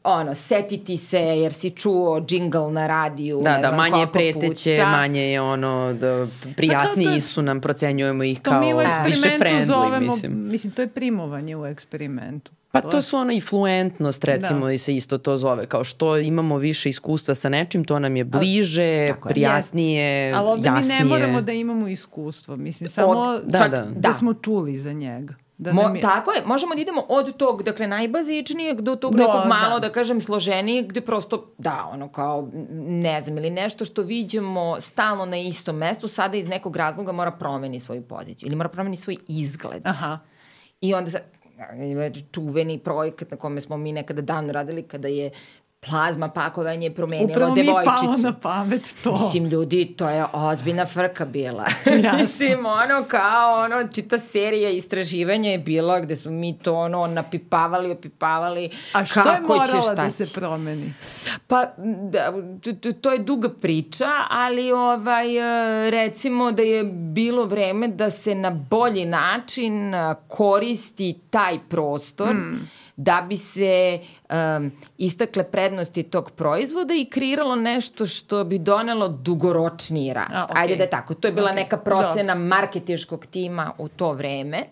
ono, 0.03 0.35
setiti 0.35 0.97
se 0.97 1.19
jer 1.19 1.53
si 1.53 1.69
čuo 1.69 2.21
džingl 2.21 2.69
na 2.71 2.87
radiju, 2.87 3.39
da, 3.43 3.55
ne 3.55 3.61
da, 3.61 3.67
znam 3.67 3.77
manje 3.77 3.99
je 3.99 4.11
preteće, 4.11 4.75
puta. 4.75 4.91
manje 4.91 5.31
je 5.31 5.41
ono, 5.41 5.93
da, 5.93 6.27
prijatniji 6.57 7.07
pa 7.07 7.13
da, 7.13 7.21
su 7.21 7.41
nam, 7.41 7.61
procenjujemo 7.61 8.23
ih 8.23 8.41
kao 8.41 8.61
više 9.05 9.29
friendly, 9.39 9.65
zovemo, 9.65 10.11
mislim. 10.11 10.49
Mislim, 10.49 10.73
to 10.73 10.81
je 10.81 10.87
primovanje 10.87 11.57
u 11.57 11.65
eksperimentu. 11.65 12.51
Pa 12.71 12.81
to 12.81 13.01
su 13.01 13.17
ono 13.17 13.31
i 13.31 13.41
fluentnost 13.41 14.23
recimo 14.23 14.65
da. 14.65 14.71
i 14.71 14.77
se 14.77 14.95
isto 14.95 15.17
to 15.17 15.37
zove, 15.37 15.65
kao 15.65 15.83
što 15.83 16.17
imamo 16.17 16.57
više 16.57 16.89
iskustva 16.89 17.35
sa 17.35 17.49
nečim, 17.49 17.83
to 17.83 17.99
nam 17.99 18.15
je 18.15 18.23
bliže, 18.23 19.05
A, 19.09 19.29
prijatnije, 19.29 20.03
jasnije. 20.03 20.33
Ali 20.33 20.49
ovde 20.49 20.67
jasnije. 20.67 21.03
mi 21.03 21.09
ne 21.09 21.09
moramo 21.09 21.41
da 21.41 21.51
imamo 21.51 21.87
iskustvo, 21.87 22.55
mislim, 22.55 22.89
samo 22.89 23.09
od, 23.09 23.41
da, 23.45 23.57
čak, 23.57 23.71
da. 23.71 23.81
da. 23.81 23.99
da 23.99 24.13
smo 24.13 24.33
čuli 24.33 24.77
za 24.77 24.93
njega. 24.93 25.33
Da 25.61 25.73
Mo, 25.73 25.81
je... 25.81 26.01
Tako 26.01 26.31
je, 26.31 26.41
možemo 26.45 26.75
da 26.75 26.81
idemo 26.81 27.05
od 27.09 27.37
tog, 27.37 27.63
dakle, 27.63 27.87
najbazičnijeg 27.87 28.81
do 28.81 28.95
tog 28.95 29.15
do, 29.15 29.23
nekog 29.23 29.47
malo, 29.47 29.79
da. 29.79 29.87
da 29.87 29.93
kažem, 29.93 30.21
složenijeg, 30.21 30.87
gde 30.87 31.01
prosto, 31.01 31.53
da, 31.57 31.89
ono, 31.93 32.07
kao, 32.09 32.49
ne 32.79 33.21
znam, 33.21 33.37
ili 33.37 33.49
nešto 33.49 33.85
što 33.85 34.01
viđemo 34.01 34.81
stalno 34.81 35.25
na 35.25 35.37
istom 35.37 35.77
mestu, 35.77 36.07
sada 36.07 36.37
iz 36.37 36.47
nekog 36.47 36.75
razloga 36.75 37.11
mora 37.11 37.31
promeni 37.31 37.79
svoju 37.79 38.01
poziciju, 38.01 38.47
ili 38.47 38.55
mora 38.55 38.69
promeni 38.69 38.97
svoj 38.97 39.17
izgled. 39.27 39.81
Aha. 39.85 40.19
I 40.81 40.93
onda, 40.93 41.11
čuveni 42.31 42.79
projekat 42.79 43.31
na 43.31 43.37
kome 43.37 43.61
smo 43.61 43.77
mi 43.77 43.91
nekada 43.91 44.21
davno 44.21 44.53
radili, 44.53 44.83
kada 44.83 45.07
je 45.07 45.31
plazma 45.89 46.29
pakovanje 46.29 46.89
promenilo 46.89 47.29
Upravo 47.29 47.55
devojčicu. 47.55 47.91
Upravo 47.91 48.11
mi 48.11 48.17
je 48.17 48.21
palo 48.21 48.31
na 48.31 48.39
pamet 48.39 48.95
to. 49.03 49.11
Mislim, 49.11 49.45
ljudi, 49.45 49.93
to 49.97 50.09
je 50.09 50.25
ozbiljna 50.33 50.85
frka 50.85 51.25
bila. 51.25 51.65
Mislim, 52.17 52.65
ono 52.65 53.03
kao, 53.07 53.63
ono, 53.63 53.87
čita 53.87 54.19
serija 54.19 54.69
istraživanja 54.69 55.49
je 55.49 55.57
bila 55.57 55.99
gde 55.99 56.15
smo 56.15 56.31
mi 56.31 56.57
to, 56.57 56.75
ono, 56.75 57.07
napipavali, 57.07 57.91
opipavali. 57.91 58.69
A 58.93 59.05
što 59.05 59.19
je 59.19 59.41
morala 59.41 59.95
da 59.95 60.09
se 60.09 60.39
promeni? 60.39 60.93
Pa, 61.47 61.65
da, 62.11 62.33
to 63.01 63.11
je 63.11 63.19
duga 63.19 63.49
priča, 63.49 64.09
ali 64.29 64.71
ovaj, 64.71 65.37
e, 65.37 65.91
recimo 65.91 66.51
da 66.51 66.63
je 66.63 66.83
bilo 66.93 67.45
vreme 67.45 67.87
da 67.87 68.09
se 68.09 68.35
na 68.35 68.49
bolji 68.49 69.05
način 69.05 69.93
e, 69.93 70.15
koristi 70.27 71.19
taj 71.29 71.59
prostor 71.69 72.33
mm 72.35 72.80
da 72.95 73.25
bi 73.29 73.37
se 73.37 73.99
um, 74.29 74.71
istakle 74.97 75.43
prednosti 75.43 76.03
tog 76.03 76.31
proizvoda 76.31 76.93
i 76.93 77.05
kreiralo 77.05 77.55
nešto 77.55 78.05
što 78.05 78.43
bi 78.43 78.59
donelo 78.59 79.07
dugoročniji 79.07 80.13
rast. 80.13 80.31
A, 80.33 80.47
okay. 80.49 80.61
Ajde 80.61 80.75
da 80.75 80.83
je 80.83 80.89
tako. 80.89 81.13
To 81.13 81.27
je 81.27 81.31
bila 81.31 81.51
okay. 81.51 81.55
neka 81.55 81.77
procena 81.77 82.33
Dobro. 82.33 82.47
marketiškog 82.47 83.25
tima 83.25 83.71
u 83.77 83.87
to 83.87 84.13
vreme. 84.13 84.63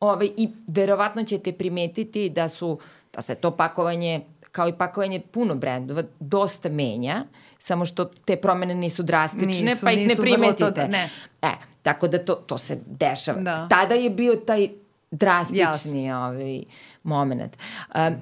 Ove, 0.00 0.26
I 0.26 0.48
verovatno 0.66 1.24
ćete 1.24 1.52
primetiti 1.52 2.28
da 2.28 2.48
su 2.48 2.78
da 3.12 3.22
se 3.22 3.34
to 3.34 3.50
pakovanje 3.56 4.20
kao 4.52 4.68
i 4.68 4.72
pakovanje 4.72 5.20
puno 5.20 5.54
brendova 5.54 6.02
dosta 6.20 6.68
menja, 6.68 7.24
samo 7.58 7.84
što 7.84 8.04
te 8.04 8.36
promene 8.36 8.74
nisu 8.74 9.02
drastične, 9.02 9.70
nisu, 9.70 9.84
pa 9.84 9.90
ih 9.90 10.08
ne 10.08 10.16
primetite. 10.16 10.80
To, 10.80 10.88
ne. 10.88 11.10
E, 11.42 11.50
tako 11.82 12.08
da 12.08 12.18
to, 12.18 12.34
to 12.34 12.58
se 12.58 12.78
dešava. 12.86 13.40
Da. 13.40 13.66
Tada 13.70 13.94
je 13.94 14.10
bio 14.10 14.36
taj 14.36 14.68
drastični 15.10 16.08
yes. 16.08 16.28
ovaj, 16.28 16.62
moment. 17.02 17.56
Um, 17.94 18.14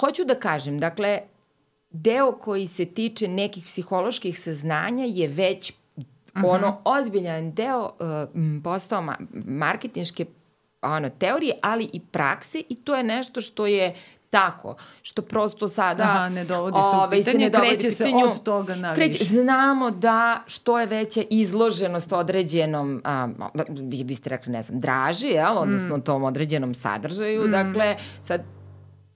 hoću 0.00 0.24
da 0.24 0.34
kažem, 0.34 0.80
dakle, 0.80 1.20
deo 1.90 2.32
koji 2.32 2.66
se 2.66 2.84
tiče 2.84 3.28
nekih 3.28 3.64
psiholoških 3.64 4.40
saznanja 4.40 5.04
je 5.04 5.28
već 5.28 5.72
uh 5.96 6.04
mhm. 6.36 6.46
-huh. 6.46 6.54
ono 6.54 6.80
ozbiljan 6.84 7.52
deo 7.52 7.82
uh, 7.82 8.62
postao 8.64 9.02
ma 9.02 9.16
marketinške 9.46 10.26
ono, 10.82 11.08
teorije, 11.08 11.58
ali 11.62 11.90
i 11.92 12.00
prakse 12.00 12.62
i 12.68 12.74
to 12.74 12.94
je 12.94 13.02
nešto 13.02 13.40
što 13.40 13.66
je 13.66 13.94
tako, 14.30 14.76
što 15.02 15.22
prosto 15.22 15.68
sada 15.68 16.02
Aha, 16.02 16.28
ne 16.28 16.44
dovodi 16.44 16.76
se 16.90 16.96
u 16.96 17.10
pitanje, 17.10 17.44
ne 17.44 17.50
dovodi 17.50 17.68
kreće 17.68 17.88
pitanju, 17.88 18.32
se 18.32 18.38
od 18.38 18.42
toga 18.42 18.74
na 18.74 18.94
kreće, 18.94 19.18
više. 19.18 19.24
Znamo 19.24 19.90
da 19.90 20.42
što 20.46 20.80
je 20.80 20.86
veća 20.86 21.22
izloženost 21.30 22.12
određenom, 22.12 23.02
a, 23.04 23.28
vi, 23.68 24.04
vi 24.04 24.14
ste 24.14 24.30
rekli, 24.30 24.52
ne 24.52 24.62
znam, 24.62 24.80
draži, 24.80 25.28
jel, 25.28 25.58
odnosno 25.58 25.96
mm. 25.96 26.00
tom 26.00 26.24
određenom 26.24 26.74
sadržaju, 26.74 27.48
mm. 27.48 27.50
dakle, 27.50 27.96
sad 28.22 28.40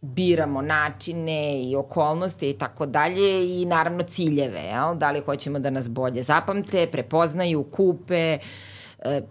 biramo 0.01 0.63
načine 0.63 1.63
i 1.63 1.77
okolnosti 1.77 2.51
i 2.51 2.59
tako 2.59 2.87
dalje 2.87 3.61
i 3.61 3.65
naravno 3.65 4.03
ciljeve, 4.03 4.61
jel? 4.61 4.95
da 4.95 5.11
li 5.11 5.21
hoćemo 5.21 5.59
da 5.59 5.71
nas 5.71 5.91
bolje 5.91 6.23
zapamte, 6.23 6.87
prepoznaju, 6.87 7.63
kupe, 7.63 8.39
e, 8.99 9.23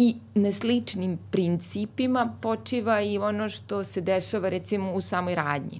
i 0.00 0.16
na 0.34 0.52
sličnim 0.52 1.18
principima 1.30 2.34
počiva 2.40 3.00
i 3.00 3.18
ono 3.18 3.48
što 3.48 3.84
se 3.84 4.00
dešava 4.00 4.48
recimo 4.48 4.92
u 4.92 5.00
samoj 5.00 5.34
radnji. 5.34 5.78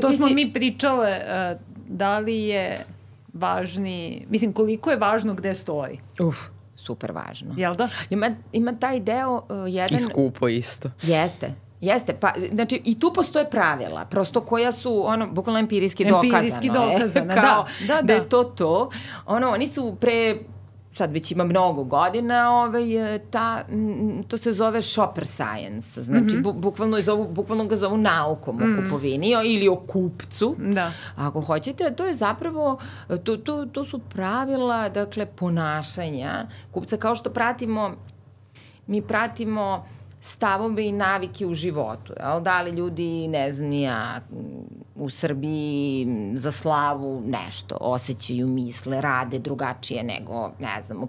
To 0.00 0.08
Ti 0.08 0.16
smo 0.16 0.28
si... 0.28 0.34
mi 0.34 0.52
pričale, 0.52 1.20
uh, 1.20 1.60
da 1.88 2.18
li 2.18 2.38
je 2.38 2.84
važni, 3.32 4.26
mislim 4.30 4.52
koliko 4.52 4.90
je 4.90 4.96
važno 4.96 5.34
gde 5.34 5.54
stoji? 5.54 6.00
Uf, 6.20 6.36
super 6.76 7.12
važno. 7.12 7.54
Jel 7.56 7.74
da? 7.74 7.88
Ima, 8.10 8.30
ima 8.52 8.72
taj 8.72 9.00
deo 9.00 9.34
uh, 9.34 9.42
jedan... 9.66 9.94
I 9.94 9.98
skupo 9.98 10.48
isto. 10.48 10.90
Jeste. 11.02 11.54
Jeste, 11.80 12.16
pa, 12.20 12.32
znači 12.52 12.82
i 12.84 13.00
tu 13.00 13.12
postoje 13.14 13.50
pravila, 13.50 14.04
prosto 14.04 14.40
koja 14.40 14.72
su, 14.72 15.06
ono, 15.06 15.26
bukvalno 15.26 15.58
empirijski 15.58 16.04
dokazano. 16.04 16.36
Empirijski 16.36 16.68
dokazano, 16.68 17.32
e, 17.32 17.34
kao, 17.34 17.66
da, 17.80 17.86
da, 17.86 17.94
da. 17.94 18.02
Da 18.02 18.12
je 18.12 18.28
to 18.28 18.44
to. 18.44 18.90
Ono, 19.26 19.50
oni 19.50 19.66
su 19.66 19.96
pre 20.00 20.38
sad 20.94 21.12
već 21.12 21.30
ima 21.30 21.44
mnogo 21.44 21.84
godina, 21.84 22.50
ovaj, 22.50 22.84
ta, 23.30 23.64
to 24.28 24.36
se 24.36 24.52
zove 24.52 24.82
shopper 24.82 25.26
science, 25.26 26.02
znači 26.02 26.36
mm 26.36 26.38
-hmm. 26.38 26.42
bu, 26.42 26.52
bukvalno, 26.52 27.00
zovu, 27.00 27.28
bukvalno 27.28 27.66
ga 27.66 27.76
zovu 27.76 27.96
naukom 27.96 28.56
mm. 28.56 28.62
o 28.62 28.82
kupovini 28.82 29.34
ili 29.44 29.68
o 29.68 29.76
kupcu, 29.76 30.56
da. 30.58 30.92
ako 31.16 31.40
hoćete, 31.40 31.94
to 31.96 32.06
je 32.06 32.14
zapravo, 32.14 32.78
to, 33.24 33.36
to, 33.36 33.66
to 33.66 33.84
su 33.84 33.98
pravila, 33.98 34.88
dakle, 34.88 35.26
ponašanja 35.26 36.46
kupca, 36.70 36.96
kao 36.96 37.14
što 37.14 37.30
pratimo, 37.30 37.96
mi 38.86 39.02
pratimo 39.02 39.86
stavove 40.24 40.86
i 40.88 40.92
navike 40.92 41.46
u 41.46 41.54
životu. 41.54 42.12
Jel? 42.20 42.40
Da 42.40 42.62
li 42.62 42.70
ljudi, 42.70 43.28
ne 43.28 43.52
znam, 43.52 43.72
ja, 43.72 44.20
u 44.94 45.10
Srbiji 45.10 46.06
za 46.34 46.52
slavu 46.52 47.22
nešto 47.26 47.76
osjećaju, 47.80 48.46
misle, 48.46 49.00
rade 49.00 49.38
drugačije 49.38 50.02
nego, 50.02 50.50
ne 50.58 50.82
znam, 50.86 51.02
u 51.02 51.08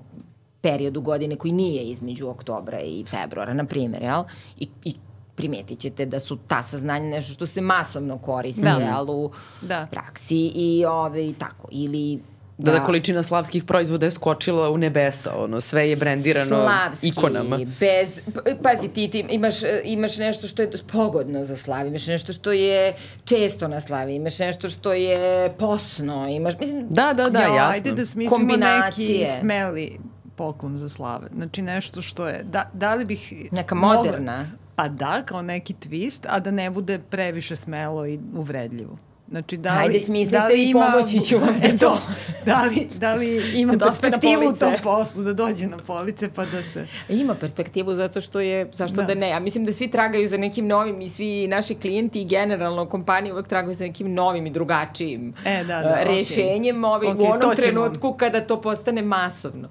periodu 0.62 1.01
godine 1.01 1.36
koji 1.36 1.51
nije 1.51 1.84
između 1.84 2.28
oktobra 2.28 2.80
i 2.80 3.06
februara, 3.08 3.54
na 3.54 3.65
primjer, 3.65 4.04
jel? 4.04 4.23
I, 4.58 4.67
i 4.84 4.93
primetit 5.36 5.80
ćete 5.80 6.06
da 6.06 6.19
su 6.19 6.38
ta 6.47 6.63
saznanja 6.63 7.10
nešto 7.10 7.34
što 7.34 7.47
se 7.47 7.62
masovno 7.62 8.17
koristi, 8.17 8.62
da. 8.62 8.69
jel, 8.69 9.12
u 9.12 9.32
da. 9.62 9.88
praksi 9.91 10.51
i 10.56 10.86
ove, 10.86 11.28
i 11.28 11.34
tako. 11.34 11.67
Ili 11.71 12.19
Da, 12.57 12.71
da, 12.71 12.79
da 12.79 12.85
količina 12.85 13.23
slavskih 13.23 13.63
proizvoda 13.63 14.05
je 14.05 14.11
skočila 14.11 14.69
u 14.69 14.77
nebesa, 14.77 15.35
ono, 15.37 15.61
sve 15.61 15.89
je 15.89 15.95
brendirano 15.95 16.47
Slavski, 16.47 17.07
ikonama. 17.07 17.59
bez, 17.79 18.21
pazi, 18.63 18.87
ti, 18.87 19.07
ti 19.07 19.25
imaš, 19.29 19.55
imaš 19.83 20.17
nešto 20.17 20.47
što 20.47 20.61
je 20.61 20.71
pogodno 20.91 21.45
za 21.45 21.55
slavi, 21.55 21.89
imaš 21.89 22.07
nešto 22.07 22.33
što 22.33 22.51
je 22.51 22.95
često 23.25 23.67
na 23.67 23.81
slavi, 23.81 24.15
imaš 24.15 24.39
nešto 24.39 24.69
što 24.69 24.93
je 24.93 25.53
posno, 25.57 26.27
imaš, 26.29 26.53
mislim... 26.59 26.87
Da, 26.89 27.13
da, 27.13 27.29
da, 27.29 27.43
jo, 27.43 27.55
jasno. 27.55 27.73
Ajde 27.73 27.91
da 27.91 28.05
smislimo 28.05 28.55
neki 28.57 29.25
smeli 29.39 29.99
poklon 30.35 30.77
za 30.77 30.89
slave. 30.89 31.27
Znači 31.35 31.61
nešto 31.61 32.01
što 32.01 32.27
je, 32.27 32.43
da, 32.43 32.69
da 32.73 32.95
li 32.95 33.05
bih... 33.05 33.33
Neka 33.51 33.75
moderna. 33.75 34.37
Mogla, 34.37 34.45
pa 34.75 34.87
da, 34.87 35.23
kao 35.25 35.41
neki 35.41 35.73
twist, 35.73 36.25
a 36.29 36.39
da 36.39 36.51
ne 36.51 36.69
bude 36.69 36.99
previše 36.99 37.55
smelo 37.55 38.07
i 38.07 38.19
uvredljivo. 38.35 38.97
Znači, 39.29 39.57
da 39.57 39.69
li, 39.69 39.77
Hajde, 39.77 39.99
smislite 39.99 40.38
da 40.38 40.45
li 40.45 40.63
ima, 40.63 40.79
i 40.79 40.91
pomoći 40.91 41.19
ću 41.19 41.38
vam 41.38 41.59
da 41.61 41.77
to. 41.77 41.97
da, 42.45 42.63
li, 42.63 42.88
da 42.95 43.13
li 43.15 43.59
ima 43.61 43.75
da 43.75 43.85
perspektivu 43.85 44.49
u 44.49 44.53
tom 44.53 44.73
poslu, 44.83 45.23
da 45.23 45.33
dođe 45.33 45.67
na 45.67 45.77
police 45.77 46.29
pa 46.35 46.45
da 46.45 46.63
se... 46.63 46.88
Ima 47.09 47.35
perspektivu 47.35 47.95
zato 47.95 48.21
što 48.21 48.39
je, 48.39 48.69
zašto 48.73 48.95
da, 48.95 49.03
da 49.03 49.13
ne? 49.13 49.29
Ja 49.29 49.39
mislim 49.39 49.65
da 49.65 49.73
svi 49.73 49.88
tragaju 49.88 50.27
za 50.27 50.38
nekim 50.38 50.67
novim 50.67 51.01
i 51.01 51.09
svi 51.09 51.47
naši 51.47 51.75
klijenti 51.75 52.21
i 52.21 52.25
generalno 52.25 52.85
kompanije 52.85 53.33
uvek 53.33 53.47
tragaju 53.47 53.73
za 53.73 53.85
nekim 53.85 54.13
novim 54.13 54.45
i 54.45 54.49
drugačijim 54.49 55.33
e, 55.45 55.63
da, 55.63 55.81
da, 55.81 55.89
uh, 55.89 56.07
rešenjem 56.07 56.75
okay. 56.75 56.85
ovaj, 56.85 57.07
okay, 57.07 57.29
u 57.29 57.31
onom 57.31 57.55
trenutku 57.55 58.13
kada 58.13 58.41
to 58.41 58.61
postane 58.61 59.01
masovno. 59.01 59.69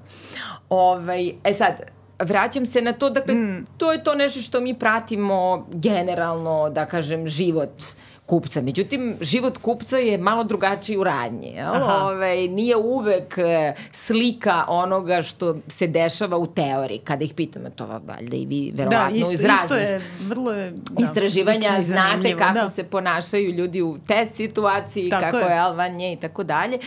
Ovaj, 0.68 1.32
e 1.44 1.52
sad, 1.52 1.80
vraćam 2.18 2.66
se 2.66 2.82
na 2.82 2.92
to, 2.92 3.10
dakle, 3.10 3.34
mm. 3.34 3.66
to 3.78 3.92
je 3.92 4.04
to 4.04 4.14
nešto 4.14 4.40
što 4.40 4.60
mi 4.60 4.74
pratimo 4.74 5.66
generalno, 5.72 6.70
da 6.70 6.86
kažem, 6.86 7.26
život 7.26 7.82
kupca. 8.26 8.62
Međutim, 8.62 9.16
život 9.20 9.58
kupca 9.58 9.98
je 9.98 10.18
malo 10.18 10.44
drugačiji 10.44 10.96
u 10.96 11.04
radnji. 11.04 11.54
Ove, 11.68 11.82
ovaj, 11.82 12.48
nije 12.48 12.76
uvek 12.76 13.38
e, 13.38 13.74
slika 13.92 14.64
onoga 14.68 15.22
što 15.22 15.56
se 15.68 15.87
dešava 15.87 16.37
u 16.37 16.46
teoriji. 16.46 16.98
Kada 16.98 17.24
ih 17.24 17.34
pitamo, 17.34 17.70
to 17.70 17.87
valjda 17.87 18.37
i 18.37 18.46
vi 18.46 18.72
verovatno 18.74 19.10
da, 19.10 19.16
isto, 19.16 19.32
iz 19.32 19.44
raznih 19.44 19.64
isto 19.64 19.74
je, 19.74 20.00
vrlo 20.28 20.52
je, 20.52 20.70
da, 20.70 21.04
istraživanja 21.04 21.82
znate 21.82 22.37
kako 22.37 22.54
da. 22.54 22.68
se 22.68 22.84
ponašaju 22.84 23.50
ljudi 23.50 23.82
u 23.82 23.98
test 24.06 24.34
situaciji, 24.34 25.10
tako 25.10 25.24
kako 25.24 25.37
je, 25.37 25.52
je 25.52 25.58
Alvanje 25.58 26.12
i 26.12 26.16
tako 26.16 26.44
dalje. 26.44 26.78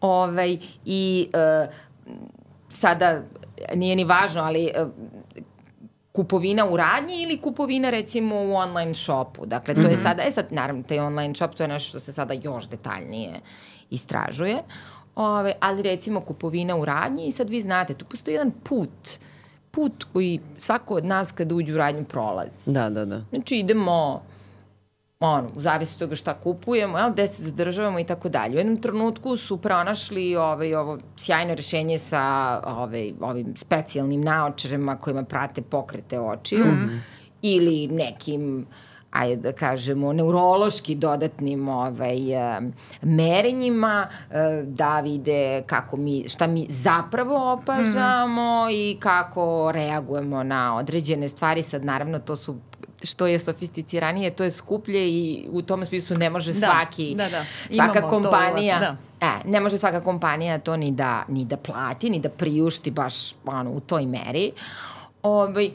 Ovaj, 0.00 0.58
I 0.84 1.28
uh, 1.34 1.74
sada 2.68 3.22
nije 3.74 3.96
ni 3.96 4.04
važno, 4.04 4.42
ali 4.42 4.70
uh, 4.82 4.88
kupovina 6.16 6.66
u 6.66 6.76
radnji 6.76 7.22
ili 7.22 7.40
kupovina 7.40 7.90
recimo 7.90 8.36
u 8.36 8.54
online 8.54 8.94
shopu. 8.94 9.46
Dakle, 9.46 9.74
to 9.74 9.80
mm 9.80 9.84
-hmm. 9.84 9.90
je 9.90 9.96
mhm. 9.96 10.02
sada, 10.02 10.22
e 10.22 10.30
sad, 10.30 10.46
naravno, 10.50 10.82
taj 10.82 10.98
online 10.98 11.34
shop, 11.34 11.54
to 11.54 11.64
je 11.64 11.68
nešto 11.68 11.88
što 11.88 12.00
se 12.00 12.12
sada 12.12 12.34
još 12.42 12.68
detaljnije 12.68 13.40
istražuje. 13.90 14.58
Ove, 15.14 15.54
ali 15.60 15.82
recimo 15.82 16.20
kupovina 16.20 16.76
u 16.76 16.84
radnji 16.84 17.26
i 17.26 17.32
sad 17.32 17.50
vi 17.50 17.60
znate, 17.60 17.94
tu 17.94 18.04
postoji 18.04 18.34
jedan 18.34 18.50
put, 18.50 19.18
put 19.70 20.04
koji 20.12 20.40
svako 20.56 20.94
od 20.94 21.04
nas 21.04 21.32
kada 21.32 21.54
uđe 21.54 21.74
u 21.74 21.76
radnju 21.76 22.04
prolazi. 22.04 22.50
Da, 22.66 22.90
da, 22.90 23.04
da. 23.04 23.22
Znači 23.30 23.56
idemo 23.56 24.22
ono, 25.20 25.50
u 25.54 25.60
zavisi 25.60 25.94
od 25.94 25.98
toga 25.98 26.14
šta 26.14 26.34
kupujemo, 26.34 26.98
jel, 26.98 27.12
gde 27.12 27.26
se 27.26 27.42
zadržavamo 27.42 27.98
i 27.98 28.04
tako 28.04 28.28
dalje. 28.28 28.54
U 28.54 28.58
jednom 28.58 28.76
trenutku 28.76 29.36
su 29.36 29.56
pronašli 29.56 30.36
ovaj, 30.36 30.74
ovo 30.74 30.98
sjajno 31.16 31.54
rešenje 31.54 31.98
sa 31.98 32.22
ovaj, 32.66 33.12
ovim 33.20 33.56
specijalnim 33.56 34.20
naočarima 34.20 34.96
kojima 34.96 35.24
prate 35.24 35.62
pokrete 35.62 36.20
očiju 36.20 36.64
mm 36.64 36.88
-hmm. 36.88 36.98
ili 37.42 37.86
nekim 37.86 38.66
ajde 39.10 39.36
da 39.36 39.52
kažemo, 39.52 40.12
neurološki 40.12 40.94
dodatnim 40.94 41.68
ovaj, 41.68 42.18
merenjima, 43.02 44.08
e, 44.30 44.62
da 44.66 45.00
vide 45.00 45.62
kako 45.66 45.96
mi, 45.96 46.28
šta 46.28 46.46
mi 46.46 46.66
zapravo 46.68 47.52
opažamo 47.52 48.64
mm 48.64 48.68
-hmm. 48.68 48.92
i 48.92 48.96
kako 49.00 49.72
reagujemo 49.74 50.42
na 50.42 50.76
određene 50.76 51.28
stvari. 51.28 51.62
Sad, 51.62 51.84
naravno, 51.84 52.18
to 52.18 52.36
su 52.36 52.56
što 53.06 53.26
je 53.26 53.38
sofisticiranije, 53.38 54.30
to 54.30 54.44
je 54.44 54.50
skuplje 54.50 55.08
i 55.10 55.46
u 55.50 55.62
tom 55.62 55.84
smislu 55.84 56.16
ne 56.16 56.30
može 56.30 56.52
Da, 56.52 56.58
svaki, 56.58 57.14
da, 57.16 57.28
da. 57.28 57.44
svaka 57.70 57.98
Imamo 57.98 58.00
to, 58.00 58.08
kompanija, 58.08 58.80
da. 58.80 58.96
e, 59.26 59.30
ne 59.44 59.60
može 59.60 59.78
svaka 59.78 60.00
kompanija 60.00 60.58
to 60.58 60.76
ni 60.76 60.90
da, 60.90 61.24
ni 61.28 61.44
da 61.44 61.56
plati, 61.56 62.10
ni 62.10 62.18
da 62.20 62.28
priušti 62.28 62.90
baš 62.90 63.14
ono, 63.44 63.70
u 63.70 63.80
toj 63.80 64.06
meri. 64.06 64.52
Ovaj, 65.22 65.70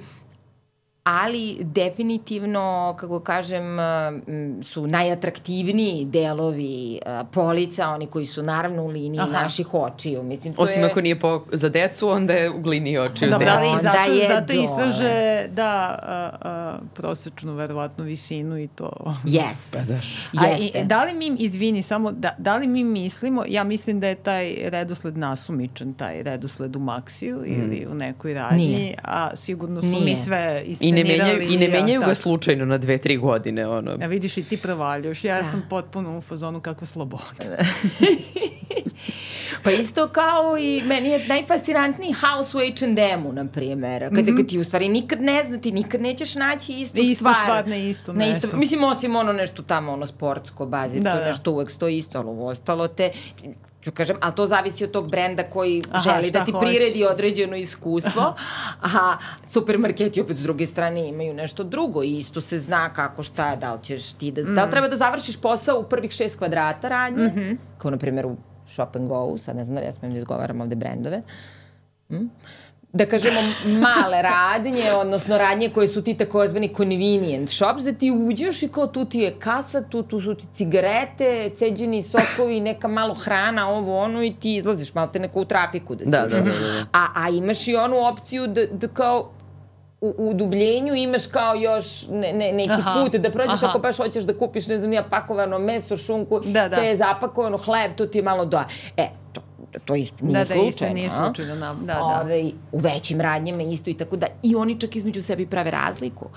ali 1.03 1.57
definitivno, 1.61 2.95
kako 2.99 3.19
kažem, 3.19 3.79
m, 3.79 4.63
su 4.63 4.87
najatraktivniji 4.87 6.05
delovi 6.05 6.99
uh, 7.05 7.27
polica, 7.33 7.89
oni 7.89 8.07
koji 8.07 8.25
su 8.25 8.43
naravno 8.43 8.83
u 8.83 8.87
liniji 8.87 9.19
Aha. 9.19 9.31
naših 9.31 9.73
očiju. 9.73 10.23
Mislim, 10.23 10.53
to 10.53 10.61
Osim 10.61 10.81
je... 10.81 10.89
ako 10.91 11.01
nije 11.01 11.19
po, 11.19 11.45
za 11.51 11.69
decu, 11.69 12.09
onda 12.09 12.33
je 12.33 12.49
u 12.49 12.61
glini 12.61 12.97
očiju 12.97 13.29
Dobro, 13.31 13.45
deca. 13.45 13.57
ali 13.57 13.81
zato, 13.81 14.11
je 14.11 14.27
zato 14.27 14.53
istraže 14.53 15.47
da 15.47 15.99
a, 16.03 16.31
a, 16.41 16.79
prosečnu 16.93 17.53
verovatnu 17.53 18.05
visinu 18.05 18.59
i 18.59 18.67
to. 18.67 19.15
Jeste. 19.25 19.77
Pa 19.77 19.83
da. 19.83 19.99
A, 20.45 20.47
Jeste. 20.47 20.79
i, 20.79 20.85
da 20.85 21.03
li 21.03 21.13
mi, 21.13 21.35
izvini, 21.39 21.83
samo, 21.83 22.11
da, 22.11 22.35
da 22.37 22.57
li 22.57 22.67
mi 22.67 22.83
mislimo, 22.83 23.43
ja 23.47 23.63
mislim 23.63 23.99
da 23.99 24.07
je 24.07 24.15
taj 24.15 24.55
redosled 24.63 25.17
nasumičan, 25.17 25.93
taj 25.93 26.23
redosled 26.23 26.75
u 26.75 26.79
Maksiju 26.79 27.37
mm. 27.37 27.45
ili 27.45 27.87
u 27.91 27.95
nekoj 27.95 28.33
radnji, 28.33 28.67
Nije. 28.67 28.95
a 29.03 29.35
sigurno 29.35 29.81
su 29.81 29.87
mi 29.87 29.99
Nije. 29.99 30.15
sve 30.15 30.63
I 30.91 31.03
ne 31.03 31.03
menjaju, 31.07 31.41
i 31.43 31.57
ne 31.57 31.65
ja, 31.65 31.71
menjaju 31.71 31.99
ga 31.99 32.05
tako. 32.05 32.15
slučajno 32.15 32.65
na 32.65 32.77
dve, 32.77 32.97
tri 32.97 33.17
godine. 33.17 33.67
Ono. 33.67 33.91
Ja 34.01 34.07
vidiš 34.07 34.37
i 34.37 34.43
ti 34.43 34.57
provaljuš, 34.57 35.23
ja 35.23 35.37
Da. 35.37 35.43
sam 35.43 35.65
potpuno 35.69 36.17
u 36.17 36.21
fazonu 36.21 36.59
kakva 36.59 36.87
sloboda. 36.87 37.23
Pa 39.63 39.71
isto 39.71 40.07
kao 40.07 40.57
i 40.57 40.81
meni 40.85 41.09
je 41.09 41.27
najfascinantniji 41.27 42.11
haos 42.11 42.55
u 42.55 42.59
H&M-u, 42.59 43.33
na 43.33 43.45
primjer. 43.45 44.01
Kada, 44.01 44.21
mm 44.21 44.35
-hmm. 44.35 44.49
ti 44.49 44.59
u 44.59 44.63
stvari 44.63 44.89
nikad 44.89 45.21
ne 45.21 45.43
zna, 45.43 45.57
ti 45.57 45.71
nikad 45.71 46.01
nećeš 46.01 46.35
naći 46.35 46.73
istu, 46.73 46.99
Istu 46.99 47.15
stvar. 47.15 47.35
stvar 47.43 47.67
na 47.67 47.75
istom 47.75 48.17
na 48.17 48.25
mestu. 48.25 48.57
Mislim, 48.57 48.83
osim 48.83 49.15
ono 49.15 49.33
nešto 49.33 49.63
tamo, 49.63 49.91
ono 49.93 50.07
sportsko, 50.07 50.65
bazirko, 50.65 51.03
Da, 51.03 51.13
da, 51.13 51.19
da. 51.19 51.27
nešto 51.27 51.51
uvek 51.51 51.69
stoji 51.71 51.97
isto, 51.97 52.17
ali 52.19 52.29
ovo 52.29 52.47
ostalo 52.47 52.87
te 52.87 53.11
ću 53.81 53.91
kažem, 53.91 54.17
ali 54.21 54.35
to 54.35 54.45
zavisi 54.45 54.83
od 54.83 54.91
tog 54.91 55.09
brenda 55.09 55.43
koji 55.43 55.81
Aha, 55.91 55.99
želi 55.99 56.31
da 56.31 56.45
ti 56.45 56.51
hoće. 56.51 56.65
priredi 56.65 57.05
određeno 57.05 57.55
iskustvo, 57.55 58.35
a 58.95 59.17
supermarketi 59.47 60.21
opet 60.21 60.37
s 60.37 60.41
druge 60.41 60.65
strane 60.65 61.07
imaju 61.07 61.33
nešto 61.33 61.63
drugo 61.63 62.03
i 62.03 62.17
isto 62.17 62.41
se 62.41 62.59
zna 62.59 62.93
kako 62.93 63.23
šta, 63.23 63.55
da 63.55 63.73
li 63.73 63.79
ćeš 63.83 64.13
ti 64.13 64.31
da, 64.31 64.43
da 64.43 64.63
li 64.63 64.71
treba 64.71 64.87
da 64.87 64.97
završiš 64.97 65.37
posao 65.37 65.79
u 65.79 65.83
prvih 65.83 66.11
šest 66.11 66.37
kvadrata 66.37 66.89
radnje, 66.89 67.27
mm 67.27 67.35
-hmm. 67.35 67.57
kao 67.77 67.91
na 67.91 67.97
primjer 67.97 68.25
u 68.25 68.35
Shop 68.67 68.95
and 68.95 69.07
Go, 69.07 69.37
sad 69.37 69.55
ne 69.55 69.63
znam 69.63 69.75
da 69.75 69.81
li 69.81 69.87
ja 69.87 69.91
smijem 69.91 70.13
da 70.13 70.19
izgovaram 70.19 70.61
ovde 70.61 70.75
brendove, 70.75 71.21
da 72.93 73.05
kažemo 73.05 73.41
male 73.65 74.21
radnje, 74.21 74.93
odnosno 74.93 75.37
radnje 75.37 75.69
koje 75.69 75.87
su 75.87 76.01
ti 76.01 76.13
takozvani 76.13 76.73
convenient 76.77 77.49
shops, 77.49 77.83
da 77.83 77.93
ti 77.93 78.11
uđeš 78.11 78.63
i 78.63 78.67
kao 78.67 78.87
tu 78.87 79.05
ti 79.05 79.19
je 79.19 79.31
kasa, 79.39 79.81
tu, 79.81 80.03
tu 80.03 80.21
su 80.21 80.35
ti 80.35 80.45
cigarete, 80.53 81.49
ceđeni 81.55 82.03
sokovi, 82.03 82.59
neka 82.59 82.87
malo 82.87 83.13
hrana, 83.13 83.69
ovo 83.69 83.99
ono 83.99 84.23
i 84.23 84.33
ti 84.33 84.55
izlaziš 84.55 84.93
malo 84.93 85.07
te 85.07 85.19
neko 85.19 85.41
u 85.41 85.45
trafiku 85.45 85.95
da 85.95 86.05
si 86.05 86.11
Da, 86.11 86.17
da, 86.17 86.37
da, 86.37 86.43
da. 86.43 86.85
A, 86.93 87.07
a 87.15 87.29
imaš 87.29 87.67
i 87.67 87.75
onu 87.75 88.07
opciju 88.07 88.47
da, 88.47 88.65
da 88.65 88.87
kao 88.87 89.31
u, 90.01 90.13
u 90.17 90.33
dubljenju 90.33 90.95
imaš 90.95 91.27
kao 91.27 91.55
još 91.55 92.07
ne, 92.09 92.33
ne, 92.33 92.51
neki 92.51 92.71
Aha, 92.71 92.93
put 92.93 93.15
da 93.15 93.31
prođeš 93.31 93.63
aha. 93.63 93.67
ako 93.69 93.79
baš 93.79 93.97
hoćeš 93.97 94.23
da 94.23 94.37
kupiš, 94.37 94.67
ne 94.67 94.79
znam 94.79 94.93
ja, 94.93 95.03
pakovano 95.03 95.59
meso, 95.59 95.97
šunku, 95.97 96.39
Da, 96.39 96.69
da. 96.69 96.75
sve 96.75 96.85
je 96.87 96.95
zapakovano, 96.95 97.57
hleb, 97.57 97.91
to 97.95 98.05
ti 98.05 98.17
je 98.17 98.23
malo 98.23 98.45
doa. 98.45 98.65
E, 98.97 99.07
to, 99.33 99.40
to 99.79 99.95
isto 99.95 100.15
nije 100.21 100.33
Da, 100.33 100.39
da, 100.39 100.45
slučajno. 100.45 100.69
isto 100.69 100.93
nije 100.93 101.09
slučajno, 101.09 101.55
da, 101.55 101.73
da, 101.73 101.93
da. 101.93 102.21
Ove, 102.23 102.51
u 102.71 102.79
većim 102.79 103.21
radnjama 103.21 103.61
isto 103.63 103.89
i 103.89 103.93
tako 103.93 104.15
da. 104.15 104.27
I 104.43 104.55
oni 104.55 104.79
čak 104.79 104.95
između 104.95 105.23
sebi 105.23 105.45
prave 105.45 105.71
razliku. 105.71 106.29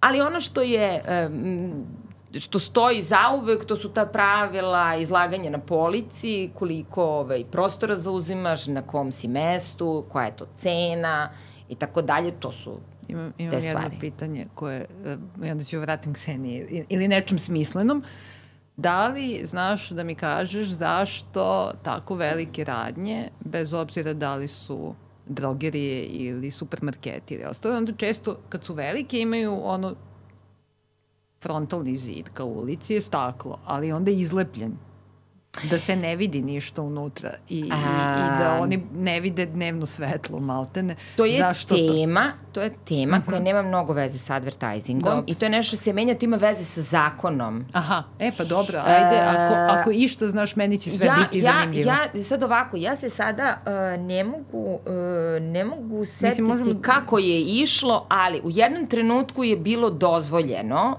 Ali 0.00 0.20
ono 0.20 0.40
što 0.40 0.62
je... 0.62 1.02
Um, 1.26 1.86
što 2.34 2.58
stoji 2.58 3.02
zauvek, 3.02 3.64
to 3.64 3.76
su 3.76 3.88
ta 3.88 4.06
pravila 4.06 4.96
izlaganja 4.96 5.50
na 5.50 5.58
polici, 5.58 6.50
koliko 6.54 7.04
ovaj, 7.04 7.44
prostora 7.50 7.96
zauzimaš, 7.96 8.66
na 8.66 8.82
kom 8.82 9.12
si 9.12 9.28
mestu, 9.28 10.04
koja 10.08 10.26
je 10.26 10.36
to 10.36 10.44
cena 10.56 11.30
i 11.68 11.74
tako 11.74 12.02
dalje, 12.02 12.32
to 12.40 12.52
su 12.52 12.76
Imam, 13.08 13.32
imam 13.38 13.50
te 13.50 13.56
jedno 13.56 13.80
stvari. 13.80 13.96
pitanje 14.00 14.46
koje, 14.54 14.86
i 15.44 15.50
onda 15.50 15.64
ću 15.64 15.80
vratim 15.80 16.14
Kseniji, 16.14 16.84
ili 16.88 17.08
nečem 17.08 17.38
smislenom. 17.38 18.02
Da 18.78 19.08
li 19.08 19.40
znaš 19.44 19.90
da 19.90 20.04
mi 20.04 20.14
kažeš 20.14 20.68
zašto 20.68 21.72
tako 21.82 22.14
velike 22.14 22.64
radnje, 22.64 23.28
bez 23.40 23.74
obzira 23.74 24.12
da 24.12 24.34
li 24.34 24.48
su 24.48 24.94
drogerije 25.26 26.04
ili 26.04 26.50
supermarketi 26.50 27.34
ili 27.34 27.44
ostalo, 27.44 27.76
onda 27.76 27.92
često 27.92 28.36
kad 28.48 28.64
su 28.64 28.74
velike 28.74 29.20
imaju 29.20 29.58
ono 29.64 29.94
frontalni 31.42 31.96
zid 31.96 32.28
kao 32.34 32.46
u 32.46 32.58
ulici 32.58 32.94
je 32.94 33.00
staklo, 33.00 33.58
ali 33.64 33.92
onda 33.92 34.10
je 34.10 34.18
izlepljen 34.18 34.72
da 35.62 35.78
se 35.78 35.96
ne 35.96 36.16
vidi 36.16 36.42
ništa 36.42 36.82
unutra 36.82 37.30
i, 37.48 37.58
i, 37.58 37.66
i 37.66 37.70
da 38.38 38.50
A. 38.50 38.58
oni 38.60 38.86
ne 38.94 39.20
vide 39.20 39.46
dnevno 39.46 39.86
svetlo 39.86 40.38
maltene. 40.40 40.96
To 41.16 41.24
je 41.24 41.38
Zašto 41.38 41.76
to? 41.76 41.92
tema, 41.94 42.32
to? 42.52 42.60
je 42.62 42.70
tema 42.84 43.22
koja 43.26 43.40
nema 43.40 43.62
mnogo 43.62 43.92
veze 43.92 44.18
sa 44.18 44.34
advertisingom 44.34 45.10
Dobro. 45.10 45.24
i 45.26 45.34
to 45.34 45.44
je 45.44 45.50
nešto 45.50 45.76
što 45.76 45.84
se 45.84 45.92
menja, 45.92 46.14
to 46.14 46.24
ima 46.24 46.36
veze 46.36 46.64
sa 46.64 46.82
zakonom. 46.82 47.64
Aha, 47.72 48.02
e 48.18 48.30
pa 48.36 48.44
dobro, 48.44 48.78
ajde, 48.84 49.18
ako, 49.18 49.54
ako 49.72 49.90
išta 49.90 50.28
znaš, 50.28 50.56
meni 50.56 50.78
će 50.78 50.90
sve 50.90 51.06
ja, 51.06 51.16
biti 51.18 51.38
ja, 51.38 51.52
zanimljivo. 51.52 51.90
Ja, 52.14 52.24
sad 52.24 52.42
ovako, 52.42 52.76
ja 52.76 52.96
se 52.96 53.10
sada 53.10 53.58
uh, 53.96 54.02
ne 54.02 54.24
mogu, 54.24 54.74
uh, 54.74 54.80
ne 55.42 55.64
mogu 55.64 56.04
setiti 56.04 56.42
možemo- 56.42 56.82
kako 56.82 57.18
je 57.18 57.40
išlo, 57.42 58.06
ali 58.08 58.40
u 58.40 58.50
jednom 58.50 58.86
trenutku 58.86 59.44
je 59.44 59.56
bilo 59.56 59.90
dozvoljeno 59.90 60.98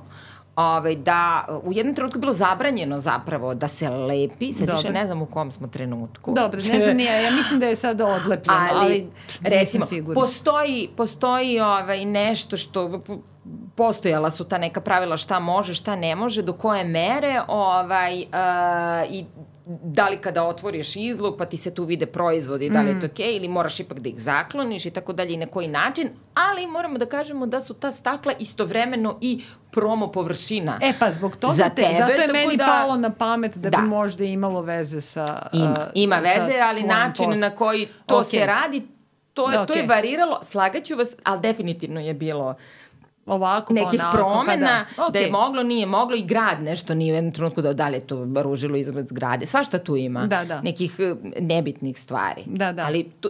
ovaj, 0.60 0.95
da 0.95 1.45
u 1.64 1.74
jednom 1.74 1.95
trenutku 1.95 2.18
je 2.18 2.22
bilo 2.22 2.34
zabranjeno 2.34 2.99
zapravo 2.99 3.53
da 3.55 3.68
se 3.68 3.89
lepi, 3.89 4.53
sad 4.53 4.70
više 4.70 4.76
Dobro. 4.76 4.91
ne 4.91 5.05
znam 5.05 5.22
u 5.22 5.26
kom 5.26 5.51
smo 5.51 5.68
trenutku. 5.68 6.34
Dobro, 6.34 6.62
ne 6.62 6.80
znam, 6.80 6.97
nije, 6.97 7.24
ja 7.24 7.32
mislim 7.32 7.60
da 7.60 7.66
je 7.66 7.76
sada 7.76 8.05
odlepljeno, 8.05 8.68
ali, 8.72 8.86
ali, 8.86 9.07
recimo, 9.41 9.86
postoji, 10.14 10.89
postoji 10.97 11.60
ovaj, 11.60 12.05
nešto 12.05 12.57
što 12.57 13.01
postojala 13.76 14.30
su 14.30 14.43
ta 14.43 14.57
neka 14.57 14.82
pravila 14.82 15.18
šta 15.18 15.39
može, 15.39 15.74
šta 15.74 15.95
ne 15.95 16.16
može, 16.16 16.41
do 16.41 16.53
koje 16.53 16.84
mere 16.84 17.41
ovaj, 17.47 18.22
uh, 18.22 19.12
i 19.12 19.26
da 19.72 20.09
li 20.09 20.17
kada 20.17 20.43
otvoriš 20.43 20.95
izlog 20.95 21.38
pa 21.38 21.45
ti 21.45 21.57
se 21.57 21.72
tu 21.72 21.84
vide 21.84 22.05
proizvodi, 22.05 22.70
da 22.70 22.82
li 22.82 22.89
je 22.89 22.99
to 22.99 23.05
okej 23.05 23.36
ili 23.36 23.47
moraš 23.47 23.80
ipak 23.80 23.99
da 23.99 24.09
ih 24.09 24.20
zakloniš 24.20 24.86
i 24.86 24.91
tako 24.91 25.13
dalje 25.13 25.34
i 25.34 25.38
na 25.38 25.45
koji 25.45 25.67
način, 25.67 26.09
ali 26.36 26.67
moramo 26.67 26.97
da 26.97 27.05
kažemo 27.05 27.45
da 27.45 27.61
su 27.61 27.74
ta 27.74 27.91
stakla 27.91 28.34
istovremeno 28.39 29.17
i 29.22 29.41
promo 29.72 30.07
površina. 30.09 30.80
E 30.82 30.93
pa 30.99 31.11
zbog 31.11 31.36
toga, 31.36 31.53
Za 31.53 31.63
te, 31.65 31.76
tebe, 31.76 31.93
zato 31.95 32.11
je 32.13 32.28
meni 32.30 32.57
da- 32.57 32.65
palo 32.65 32.95
na 32.97 33.09
pamet 33.11 33.57
da, 33.57 33.70
Da. 33.70 33.78
bi 33.78 33.84
možda 33.84 34.24
imalo 34.24 34.61
veze 34.61 35.01
sa... 35.01 35.49
Ima, 35.53 35.70
uh, 35.70 35.91
ima 35.95 36.15
sa 36.15 36.22
veze, 36.22 36.59
ali 36.59 36.84
način 36.84 37.26
poslom. 37.26 37.39
na 37.39 37.49
koji 37.49 37.88
to 38.05 38.17
Okej. 38.17 38.39
se 38.39 38.45
radi, 38.45 38.88
to, 39.34 39.51
je, 39.51 39.57
Da, 39.57 39.65
to 39.65 39.74
je 39.74 39.86
variralo, 39.86 40.39
slagaću 40.43 40.95
vas, 40.95 41.15
ali 41.24 41.41
definitivno 41.41 41.99
je 41.99 42.13
bilo 42.13 42.55
Ovako, 43.30 43.73
pa 43.73 43.82
nekih 43.82 43.99
onako, 43.99 44.17
promena, 44.17 44.86
pa 44.95 45.03
da. 45.03 45.09
da 45.09 45.19
je 45.19 45.32
moglo, 45.32 45.63
nije 45.63 45.86
moglo 45.86 46.15
i 46.15 46.23
grad 46.23 46.61
nešto 46.61 46.95
nije 46.95 47.13
u 47.13 47.15
jednom 47.15 47.34
trenutku 47.34 47.61
da 47.61 47.73
da 47.73 47.88
li 47.88 47.97
je 47.97 48.07
to 48.07 48.27
ružilo 48.41 48.77
izgled 48.77 49.07
zgrade. 49.07 49.45
Svašta 49.45 49.80
tu 49.80 49.95
ima. 49.95 50.27
Da, 50.27 50.45
da. 50.45 50.61
Nekih 50.61 50.95
eh, 50.99 51.15
nebitnih 51.39 51.99
stvari. 51.99 52.43
Da, 52.45 52.71
da. 52.73 52.86
Ali 52.86 53.03
to, 53.19 53.30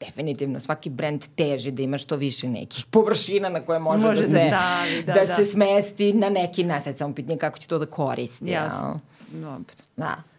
definitivno 0.00 0.60
svaki 0.60 0.90
brend 0.90 1.24
teži 1.36 1.70
da 1.70 1.82
ima 1.82 1.98
što 1.98 2.16
više 2.16 2.48
nekih 2.48 2.84
površina 2.90 3.48
na 3.48 3.60
koje 3.60 3.78
može, 3.78 4.06
Može 4.06 4.22
da, 4.22 4.28
da 4.28 4.38
se, 4.38 4.48
stavi, 4.48 5.02
da, 5.02 5.12
da, 5.12 5.20
da. 5.20 5.26
se 5.26 5.44
smesti 5.44 6.12
na 6.12 6.28
neki 6.28 6.64
nasad. 6.64 6.96
Samo 6.96 7.14
pitanje 7.14 7.38
kako 7.38 7.58
će 7.58 7.68
to 7.68 7.78
da 7.78 7.86
koristi. 7.86 8.50
Jasno. 8.50 9.00
jel? 9.32 9.42
Dobro, 9.42 9.74
Da. 9.96 10.31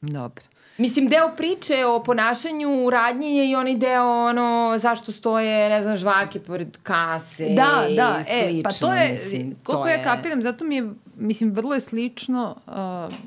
Dobro. 0.00 0.44
Mislim, 0.78 1.06
deo 1.06 1.32
priče 1.36 1.84
o 1.86 2.02
ponašanju 2.02 2.84
u 2.84 2.90
radnji 2.90 3.36
je 3.36 3.50
i 3.50 3.54
onaj 3.54 3.74
deo, 3.74 4.26
ono, 4.28 4.74
zašto 4.78 5.12
stoje, 5.12 5.68
ne 5.68 5.82
znam, 5.82 5.96
žvake 5.96 6.40
pored 6.40 6.78
kase 6.82 7.44
Da, 7.44 7.86
i 7.90 7.96
da, 7.96 8.20
e, 8.20 8.24
slično, 8.24 8.62
pa 8.62 8.70
to 8.70 8.94
je, 8.94 9.10
mislim, 9.10 9.56
koliko 9.64 9.82
to 9.82 9.88
ja 9.88 9.94
je- 9.94 10.04
kapiram, 10.04 10.42
zato 10.42 10.64
mi 10.64 10.76
je, 10.76 10.90
mislim, 11.16 11.52
vrlo 11.52 11.74
je 11.74 11.80
slično 11.80 12.56
uh, 12.66 12.72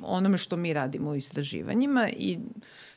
onome 0.04 0.38
što 0.38 0.58
mi 0.58 0.74
radimo 0.74 1.10
u 1.10 1.16
istraživanjima 1.16 2.10
i 2.10 2.40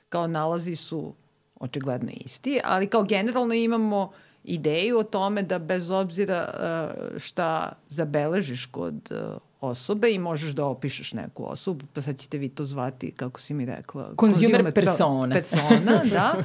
kao 0.09 0.27
nalazi 0.27 0.77
su 0.77 1.15
očigledno 1.61 2.11
isti, 2.15 2.61
ali 2.65 2.87
kao 2.87 3.03
generalno 3.03 3.55
imamo 3.55 4.13
ideju 4.45 4.99
o 4.99 5.03
tome 5.03 5.43
da 5.43 5.59
bez 5.59 5.91
obzira 5.91 6.49
uh, 6.55 7.19
šta 7.19 7.73
zabeležiš 7.89 8.67
kod 8.67 9.13
uh, 9.13 9.41
osobe 9.65 10.11
i 10.11 10.19
možeš 10.19 10.53
da 10.53 10.67
opišeš 10.67 11.13
neku 11.13 11.45
osobu, 11.47 11.87
pa 11.93 12.03
sad 12.03 12.19
ćete 12.19 12.39
vi 12.39 12.49
to 12.49 12.65
zvati, 12.65 13.13
kako 13.13 13.41
si 13.41 13.55
mi 13.55 13.65
rekla, 13.65 14.11
Consumer 14.21 14.63
pro- 14.63 14.73
persona. 14.73 15.35
Persona, 15.35 16.01
da. 16.05 16.35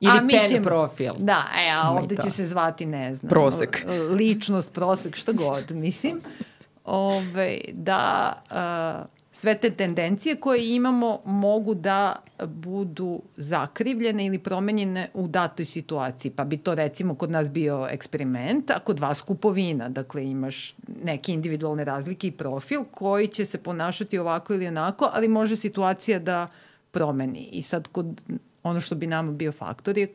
Ili 0.00 0.18
A 0.18 0.22
mi 0.22 0.32
pen 0.32 0.46
ćemo- 0.46 0.64
profil. 0.64 1.12
Da, 1.18 1.44
e, 1.58 1.70
a 1.70 1.90
ovde 1.90 2.16
će 2.16 2.30
se 2.30 2.46
zvati, 2.46 2.86
ne 2.86 3.14
znam. 3.14 3.28
Prosek. 3.30 3.86
Ličnost, 4.10 4.72
prosek, 4.72 5.16
šta 5.16 5.32
god, 5.32 5.70
mislim. 5.70 6.20
Ove, 6.84 7.58
da, 7.72 8.32
uh, 8.50 9.17
sve 9.38 9.54
te 9.54 9.70
tendencije 9.70 10.36
koje 10.36 10.74
imamo 10.74 11.20
mogu 11.24 11.74
da 11.74 12.16
budu 12.46 13.22
zakrivljene 13.36 14.26
ili 14.26 14.38
promenjene 14.38 15.10
u 15.14 15.28
datoj 15.28 15.64
situaciji. 15.64 16.32
Pa 16.32 16.44
bi 16.44 16.56
to 16.56 16.74
recimo 16.74 17.14
kod 17.14 17.30
nas 17.30 17.50
bio 17.50 17.86
eksperiment, 17.90 18.70
a 18.70 18.80
kod 18.80 18.98
vas 18.98 19.22
kupovina. 19.22 19.88
Dakle, 19.88 20.24
imaš 20.30 20.74
neke 21.04 21.32
individualne 21.32 21.84
razlike 21.84 22.26
i 22.26 22.30
profil 22.30 22.84
koji 22.90 23.28
će 23.28 23.44
se 23.44 23.58
ponašati 23.58 24.18
ovako 24.18 24.54
ili 24.54 24.66
onako, 24.66 25.10
ali 25.12 25.28
može 25.28 25.56
situacija 25.56 26.18
da 26.18 26.48
promeni. 26.90 27.48
I 27.52 27.62
sad 27.62 27.88
kod 27.88 28.22
ono 28.62 28.80
što 28.80 28.94
bi 28.94 29.06
nama 29.06 29.32
bio 29.32 29.52
faktor 29.52 29.98
je 29.98 30.08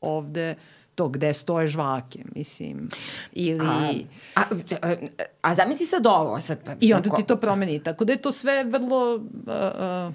ovde 0.00 0.54
to 0.94 1.08
gde 1.08 1.34
stoje 1.34 1.68
žvake, 1.68 2.18
mislim. 2.34 2.88
Ili... 3.32 3.66
A, 3.66 3.92
a, 4.34 4.42
a, 4.82 4.94
a 5.42 5.54
zamisli 5.54 5.86
sad 5.86 6.06
ovo. 6.06 6.40
Sad, 6.40 6.58
pa, 6.64 6.72
I 6.80 6.94
onda 6.94 7.10
ti 7.10 7.22
to 7.22 7.36
promeni. 7.36 7.82
Tako 7.82 8.04
da 8.04 8.12
je 8.12 8.22
to 8.22 8.32
sve 8.32 8.64
vrlo... 8.64 9.14
Uh, 9.14 10.08
uh, 10.08 10.14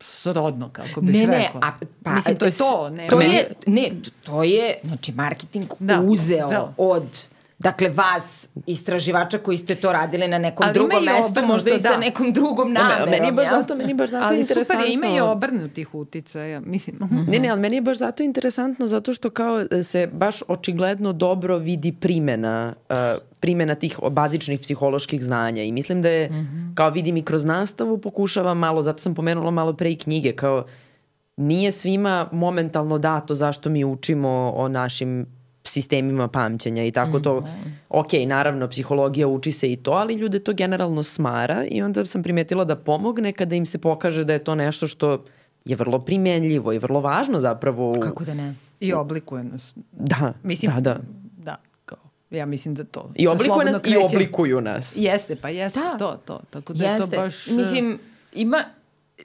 srodno, 0.00 0.68
kako 0.72 1.00
bih 1.00 1.14
ne, 1.14 1.26
rekla. 1.26 1.60
Ne, 1.60 1.66
a, 1.66 1.72
pa, 2.02 2.14
Mislim, 2.14 2.36
to 2.36 2.44
je 2.44 2.52
to. 2.52 2.90
Ne, 2.90 3.08
to 3.08 3.20
je, 3.20 3.52
ne, 3.66 3.90
to 4.22 4.42
je, 4.42 4.78
znači, 4.84 5.12
marketing 5.12 5.66
da, 5.78 6.00
uzeo 6.00 6.48
zelo. 6.48 6.74
od 6.76 7.28
Dakle, 7.60 7.88
vas, 7.88 8.46
istraživača 8.66 9.38
koji 9.38 9.56
ste 9.56 9.74
to 9.74 9.92
radili 9.92 10.28
na 10.28 10.38
nekom 10.38 10.66
Ali 10.66 10.74
drugom 10.74 11.04
mestu, 11.04 11.46
možda 11.46 11.70
i 11.70 11.72
da. 11.72 11.88
sa 11.88 11.96
nekom 11.96 12.32
drugom 12.32 12.72
namerom. 12.72 13.10
Meni 13.10 13.26
je 13.26 13.32
baš 13.32 13.50
zato, 13.50 13.74
meni 13.74 13.90
je 13.90 13.94
baš 13.94 14.10
zato 14.10 14.24
ali 14.24 14.40
interesantno. 14.40 14.84
Ali 14.84 14.92
super, 14.92 15.10
ima 15.10 15.16
i 15.16 15.20
obrnutih 15.20 15.94
uticaja. 15.94 16.60
Mislim. 16.60 16.96
Mm 16.96 17.04
-hmm. 17.04 17.28
Ne, 17.28 17.38
ne, 17.38 17.48
ali 17.48 17.60
meni 17.60 17.76
je 17.76 17.82
baš 17.82 17.98
zato 17.98 18.22
interesantno, 18.22 18.86
zato 18.86 19.12
što 19.14 19.30
kao 19.30 19.60
e, 19.70 19.82
se 19.82 20.06
baš 20.12 20.42
očigledno 20.48 21.12
dobro 21.12 21.58
vidi 21.58 21.92
primena 21.92 22.74
uh, 22.88 22.96
primena 23.40 23.74
tih 23.74 23.98
bazičnih 24.10 24.60
psiholoških 24.60 25.24
znanja 25.24 25.62
i 25.62 25.72
mislim 25.72 26.02
da 26.02 26.08
je, 26.08 26.30
mm 26.30 26.34
-hmm. 26.34 26.74
kao 26.74 26.90
vidim 26.90 27.16
i 27.16 27.22
kroz 27.22 27.44
nastavu 27.44 27.98
pokušavam 27.98 28.58
malo, 28.58 28.82
zato 28.82 28.98
sam 28.98 29.14
pomenula 29.14 29.50
malo 29.50 29.72
pre 29.72 29.90
i 29.90 29.96
knjige, 29.96 30.32
kao 30.32 30.64
nije 31.36 31.72
svima 31.72 32.28
momentalno 32.32 32.98
dato 32.98 33.34
zašto 33.34 33.70
mi 33.70 33.84
učimo 33.84 34.52
o 34.56 34.68
našim 34.68 35.39
sistemima 35.64 36.28
pamćenja 36.28 36.84
i 36.84 36.90
tako 36.90 37.20
to. 37.20 37.40
Mm 37.40 37.44
-hmm. 37.44 37.70
Ok, 37.88 38.08
naravno, 38.26 38.68
psihologija 38.68 39.28
uči 39.28 39.52
se 39.52 39.72
i 39.72 39.76
to, 39.76 39.90
ali 39.90 40.14
ljude 40.14 40.38
to 40.38 40.52
generalno 40.52 41.02
smara 41.02 41.66
i 41.70 41.82
onda 41.82 42.06
sam 42.06 42.22
primetila 42.22 42.64
da 42.64 42.76
pomogne 42.76 43.32
kada 43.32 43.56
im 43.56 43.66
se 43.66 43.78
pokaže 43.78 44.24
da 44.24 44.32
je 44.32 44.44
to 44.44 44.54
nešto 44.54 44.86
što 44.86 45.24
je 45.64 45.76
vrlo 45.76 45.98
primenljivo 45.98 46.72
i 46.72 46.78
vrlo 46.78 47.00
važno 47.00 47.40
zapravo. 47.40 47.96
Kako 48.00 48.24
da 48.24 48.34
ne? 48.34 48.54
I 48.80 48.92
oblikuje 48.92 49.44
nas. 49.44 49.74
Da, 49.92 50.32
mislim, 50.42 50.72
da, 50.74 50.80
da. 50.80 51.00
Da, 51.36 51.56
kao, 51.84 51.98
ja 52.30 52.46
mislim 52.46 52.74
da 52.74 52.84
to. 52.84 53.10
I 53.14 53.26
oblikuje 53.26 53.72
nas 53.72 53.82
kreće. 53.82 53.98
i 53.98 54.04
oblikuju 54.04 54.60
nas. 54.60 54.94
Jeste, 54.96 55.36
pa 55.36 55.48
jeste 55.48 55.80
da. 55.80 55.98
to, 55.98 56.20
to. 56.24 56.40
Tako 56.50 56.72
da 56.72 56.84
jeste. 56.84 57.04
je 57.04 57.10
to 57.10 57.22
baš... 57.22 57.46
Mislim, 57.46 57.98
ima, 58.32 58.64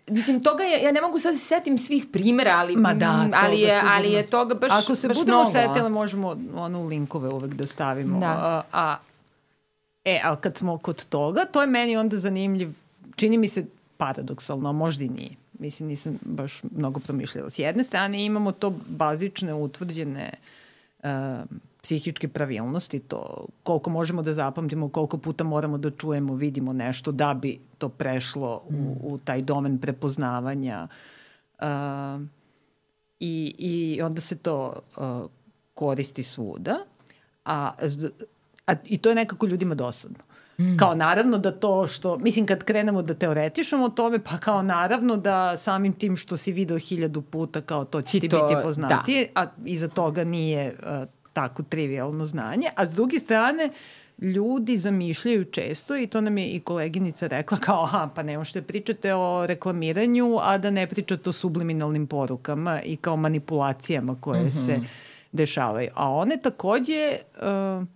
Mislim, 0.07 0.43
toga 0.43 0.63
je, 0.63 0.83
ja 0.83 0.91
ne 0.91 1.01
mogu 1.01 1.19
sad 1.19 1.33
da 1.33 1.39
se 1.39 1.45
setim 1.45 1.77
svih 1.77 2.05
primera, 2.11 2.55
ali, 2.57 2.75
Ma 2.75 2.93
da, 2.93 3.29
ali, 3.33 3.59
je, 3.59 3.81
ali 3.85 4.11
je 4.11 4.27
toga 4.27 4.55
baš 4.55 4.71
Ako 4.71 4.95
se 4.95 5.07
baš 5.07 5.17
budemo 5.17 5.37
mnogo. 5.37 5.51
setile, 5.51 5.89
možemo 5.89 6.35
onu 6.55 6.87
linkove 6.87 7.29
uvek 7.29 7.53
da 7.53 7.65
stavimo. 7.65 8.19
Da. 8.19 8.27
A, 8.27 8.61
a, 8.73 8.97
e, 10.05 10.21
ali 10.23 10.37
kad 10.41 10.57
smo 10.57 10.77
kod 10.77 11.05
toga, 11.05 11.45
to 11.45 11.61
je 11.61 11.67
meni 11.67 11.97
onda 11.97 12.19
zanimljiv, 12.19 12.73
čini 13.15 13.37
mi 13.37 13.47
se 13.47 13.65
paradoksalno, 13.97 14.69
a 14.69 14.71
možda 14.71 15.03
i 15.03 15.09
nije. 15.09 15.31
Mislim, 15.59 15.89
nisam 15.89 16.19
baš 16.21 16.61
mnogo 16.75 16.99
promišljala. 16.99 17.49
S 17.49 17.59
jedne 17.59 17.83
strane 17.83 18.25
imamo 18.25 18.51
to 18.51 18.73
bazične, 18.87 19.53
utvrđene 19.53 20.33
uh, 21.03 21.09
psihičke 21.85 22.27
pravilnosti, 22.27 22.99
to 22.99 23.45
koliko 23.63 23.89
možemo 23.89 24.21
da 24.21 24.33
zapamtimo, 24.33 24.89
koliko 24.89 25.17
puta 25.17 25.43
moramo 25.43 25.77
da 25.77 25.91
čujemo, 25.91 26.33
vidimo 26.35 26.73
nešto 26.73 27.11
da 27.11 27.33
bi 27.33 27.59
to 27.77 27.89
prešlo 27.89 28.63
mm. 28.69 28.75
u, 28.75 29.13
u 29.13 29.17
taj 29.17 29.41
domen 29.41 29.77
prepoznavanja. 29.77 30.87
Uh, 31.59 31.67
i, 33.19 33.55
I 33.57 34.01
onda 34.01 34.21
se 34.21 34.37
to 34.37 34.73
uh, 34.97 35.29
koristi 35.73 36.23
svuda, 36.23 36.77
a, 37.45 37.71
a, 38.67 38.73
i 38.85 38.97
to 38.97 39.09
je 39.09 39.15
nekako 39.15 39.45
ljudima 39.45 39.75
dosadno. 39.75 40.17
Mm. 40.59 40.77
Kao 40.77 40.95
naravno 40.95 41.37
da 41.37 41.51
to 41.51 41.87
što, 41.87 42.17
mislim 42.17 42.45
kad 42.45 42.63
krenemo 42.63 43.01
da 43.01 43.13
teoretišemo 43.13 43.85
o 43.85 43.89
tome, 43.89 44.19
pa 44.19 44.37
kao 44.37 44.61
naravno 44.61 45.17
da 45.17 45.57
samim 45.57 45.93
tim 45.93 46.17
što 46.17 46.37
si 46.37 46.51
video 46.51 46.77
hiljadu 46.77 47.21
puta 47.21 47.61
kao 47.61 47.85
to 47.85 48.01
će 48.01 48.19
ti 48.19 48.29
to, 48.29 48.47
biti 48.47 48.61
poznatije, 48.63 49.29
da. 49.35 49.41
a 49.41 49.47
iza 49.65 49.87
toga 49.87 50.23
nije 50.23 50.75
uh, 50.79 51.07
tako 51.35 51.63
trivialno 51.63 52.25
znanje, 52.25 52.69
a 52.75 52.85
s 52.85 52.93
druge 52.93 53.19
strane 53.19 53.69
ljudi 54.17 54.77
zamišljaju 54.77 55.45
često 55.45 55.97
i 55.97 56.07
to 56.07 56.21
nam 56.21 56.37
je 56.37 56.47
i 56.47 56.59
koleginica 56.59 57.27
rekla 57.27 57.57
kao 57.57 57.83
aha, 57.83 58.09
pa 58.15 58.23
ne 58.23 58.37
možete 58.37 58.61
pričate 58.61 59.13
o 59.13 59.45
reklamiranju, 59.47 60.37
a 60.41 60.57
da 60.57 60.71
ne 60.71 60.87
pričate 60.87 61.29
o 61.29 61.33
subliminalnim 61.33 62.07
porukama 62.07 62.81
i 62.81 62.95
kao 62.95 63.15
manipulacijama 63.15 64.21
koje 64.21 64.41
mm 64.41 64.47
-hmm. 64.47 64.65
se 64.65 64.79
dešavaju. 65.31 65.89
A 65.93 66.09
one 66.09 66.37
takođe 66.37 67.17
uh, 67.35 67.87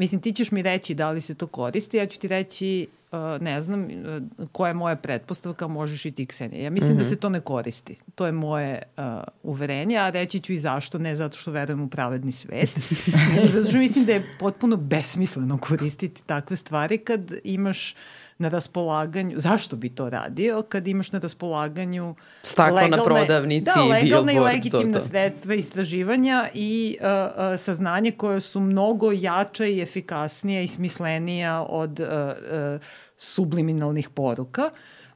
mislim 0.00 0.20
ti 0.20 0.32
ćeš 0.32 0.50
mi 0.50 0.62
reći 0.62 0.94
da 0.94 1.10
li 1.10 1.20
se 1.20 1.34
to 1.34 1.46
koristi, 1.46 1.96
ja 1.96 2.06
ću 2.06 2.18
ti 2.18 2.28
reći 2.28 2.88
Uh, 3.12 3.42
ne 3.42 3.60
znam 3.60 3.84
uh, 3.84 4.48
koja 4.52 4.68
je 4.68 4.74
moja 4.74 4.96
pretpostavka, 4.96 5.68
možeš 5.68 6.04
i 6.04 6.10
ti 6.10 6.26
Ksenija. 6.26 6.62
Ja 6.62 6.70
mislim 6.70 6.90
mm 6.90 6.94
-hmm. 6.94 6.98
da 6.98 7.02
mhm. 7.02 7.10
se 7.10 7.16
to 7.16 7.28
ne 7.28 7.40
koristi. 7.40 7.96
To 8.14 8.26
je 8.26 8.32
moje 8.32 8.82
uh, 8.96 9.04
uverenje, 9.42 9.96
a 9.96 10.10
reći 10.10 10.40
ću 10.40 10.52
i 10.52 10.58
zašto, 10.58 10.98
ne 10.98 11.16
zato 11.16 11.38
što 11.38 11.50
verujem 11.50 11.82
u 11.82 11.88
pravedni 11.88 12.32
svet, 12.32 12.70
zato 13.52 13.68
što 13.68 13.78
mislim 13.78 14.04
da 14.04 14.12
je 14.12 14.26
potpuno 14.40 14.76
besmisleno 14.76 15.58
koristiti 15.58 16.22
takve 16.26 16.56
stvari 16.56 16.98
kad 16.98 17.32
imaš 17.44 17.94
na 18.40 18.48
raspolaganju, 18.48 19.38
zašto 19.38 19.76
bi 19.76 19.88
to 19.88 20.10
radio 20.10 20.62
kad 20.68 20.88
imaš 20.88 21.12
na 21.12 21.18
raspolaganju 21.18 22.14
staklo 22.42 22.76
legalne, 22.76 22.96
na 22.96 23.04
prodavnici 23.04 23.64
da, 23.64 23.84
legalne 23.84 24.34
i 24.34 24.38
legitimne 24.38 24.92
to, 24.92 24.98
to. 24.98 25.04
sredstva 25.04 25.54
istraživanja 25.54 26.48
i 26.54 26.96
uh, 27.00 27.06
uh, 27.06 27.60
saznanje 27.60 28.10
koje 28.10 28.40
su 28.40 28.60
mnogo 28.60 29.12
jača 29.12 29.66
i 29.66 29.80
efikasnija 29.80 30.62
i 30.62 30.66
smislenija 30.66 31.62
od 31.62 32.00
uh, 32.00 32.06
uh, 32.06 32.80
subliminalnih 33.16 34.08
poruka. 34.08 34.70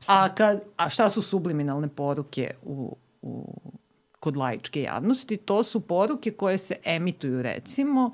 A, 0.07 0.35
kad, 0.35 0.61
a 0.77 0.89
šta 0.89 1.09
su 1.09 1.23
subliminalne 1.23 1.89
poruke 1.89 2.51
u, 2.63 2.97
u, 3.23 3.55
kod 4.21 4.37
laičke 4.37 4.83
javnosti? 4.83 5.37
To 5.37 5.63
su 5.63 5.81
poruke 5.81 6.31
koje 6.31 6.59
se 6.59 6.77
emituju 6.85 7.43
recimo 7.43 8.13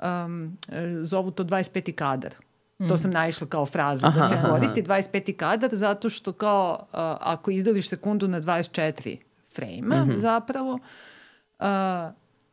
um, 0.00 0.56
zovu 1.02 1.30
to 1.30 1.44
25. 1.44 1.92
kadar. 1.92 2.34
To 2.78 2.96
sam 2.96 3.10
naišla 3.10 3.46
kao 3.46 3.66
fraza 3.66 4.06
aha, 4.06 4.20
da 4.20 4.28
se 4.28 4.36
koristi 4.50 4.82
aha. 4.88 5.00
25. 5.02 5.36
kadar 5.36 5.74
zato 5.74 6.10
što 6.10 6.32
kao 6.32 6.78
uh, 6.80 6.86
ako 7.20 7.50
izdeliš 7.50 7.88
sekundu 7.88 8.28
na 8.28 8.40
24 8.40 9.16
frejma 9.54 9.96
mm 9.96 10.08
-hmm. 10.08 10.18
zapravo 10.18 10.72
uh, 11.58 11.66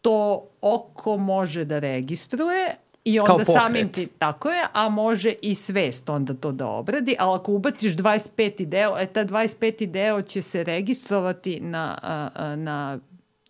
to 0.02 0.48
oko 0.62 1.18
može 1.18 1.66
da 1.66 1.80
registruje 1.80 2.76
I 3.04 3.20
onda 3.20 3.46
samim 3.46 3.90
ti, 3.90 4.08
tako 4.18 4.50
je, 4.50 4.64
a 4.74 4.90
može 4.90 5.34
i 5.42 5.56
svest 5.56 6.10
onda 6.10 6.34
to 6.34 6.52
da 6.52 6.68
obradi, 6.68 7.16
ali 7.20 7.36
ako 7.36 7.54
ubaciš 7.54 7.96
25. 7.96 8.66
deo, 8.66 8.98
e 9.00 9.06
ta 9.06 9.26
25. 9.26 9.86
deo 9.86 10.22
će 10.22 10.42
se 10.42 10.64
registrovati 10.64 11.60
na, 11.60 11.98
a, 12.02 12.56
na 12.56 13.00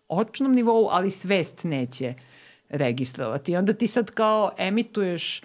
očnom 0.07 0.53
nivou, 0.53 0.87
ali 0.91 1.11
svest 1.11 1.63
neće 1.63 2.13
registrovati. 2.69 3.51
I 3.51 3.57
onda 3.57 3.73
ti 3.73 3.87
sad 3.87 4.11
kao 4.11 4.51
emituješ 4.57 5.41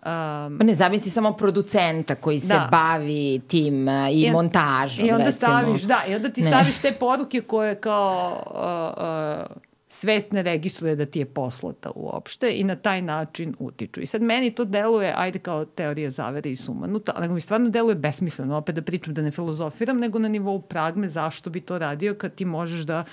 Um, 0.00 0.58
pa 0.58 0.64
ne 0.64 0.74
zamisli 0.74 1.10
samo 1.10 1.32
producenta 1.32 2.14
koji 2.14 2.40
se 2.40 2.54
da. 2.54 2.68
bavi 2.70 3.40
tim 3.48 3.88
uh, 3.88 4.08
i, 4.12 4.22
I 4.22 4.30
montažom, 4.30 5.06
I 5.06 5.10
onda 5.10 5.24
recimo. 5.24 5.32
staviš, 5.32 5.82
da, 5.82 6.02
i 6.08 6.14
onda 6.14 6.28
ti 6.28 6.40
ne. 6.40 6.46
staviš 6.46 6.78
te 6.78 6.92
poruke 6.92 7.40
koje 7.40 7.74
kao 7.74 8.42
uh, 8.50 9.50
uh, 9.50 9.56
svest 9.88 10.32
ne 10.32 10.42
registruje 10.42 10.96
da 10.96 11.06
ti 11.06 11.18
je 11.18 11.26
poslata 11.26 11.90
uopšte 11.94 12.52
i 12.56 12.64
na 12.64 12.76
taj 12.76 13.02
način 13.02 13.54
utiču. 13.58 14.00
I 14.00 14.06
sad 14.06 14.22
meni 14.22 14.54
to 14.54 14.64
deluje, 14.64 15.14
ajde 15.16 15.38
kao 15.38 15.64
teorija 15.64 16.10
zavere 16.10 16.50
i 16.50 16.56
sumanuta, 16.56 17.12
ali 17.16 17.28
mi 17.28 17.40
stvarno 17.40 17.68
deluje 17.68 17.94
besmisleno, 17.94 18.56
opet 18.56 18.74
da 18.74 18.82
pričam, 18.82 19.14
da 19.14 19.22
ne 19.22 19.30
filozofiram, 19.30 19.98
nego 19.98 20.18
na 20.18 20.28
nivou 20.28 20.62
pragme 20.62 21.08
zašto 21.08 21.50
bi 21.50 21.60
to 21.60 21.78
radio 21.78 22.14
kad 22.14 22.34
ti 22.34 22.44
možeš 22.44 22.80
da 22.80 23.04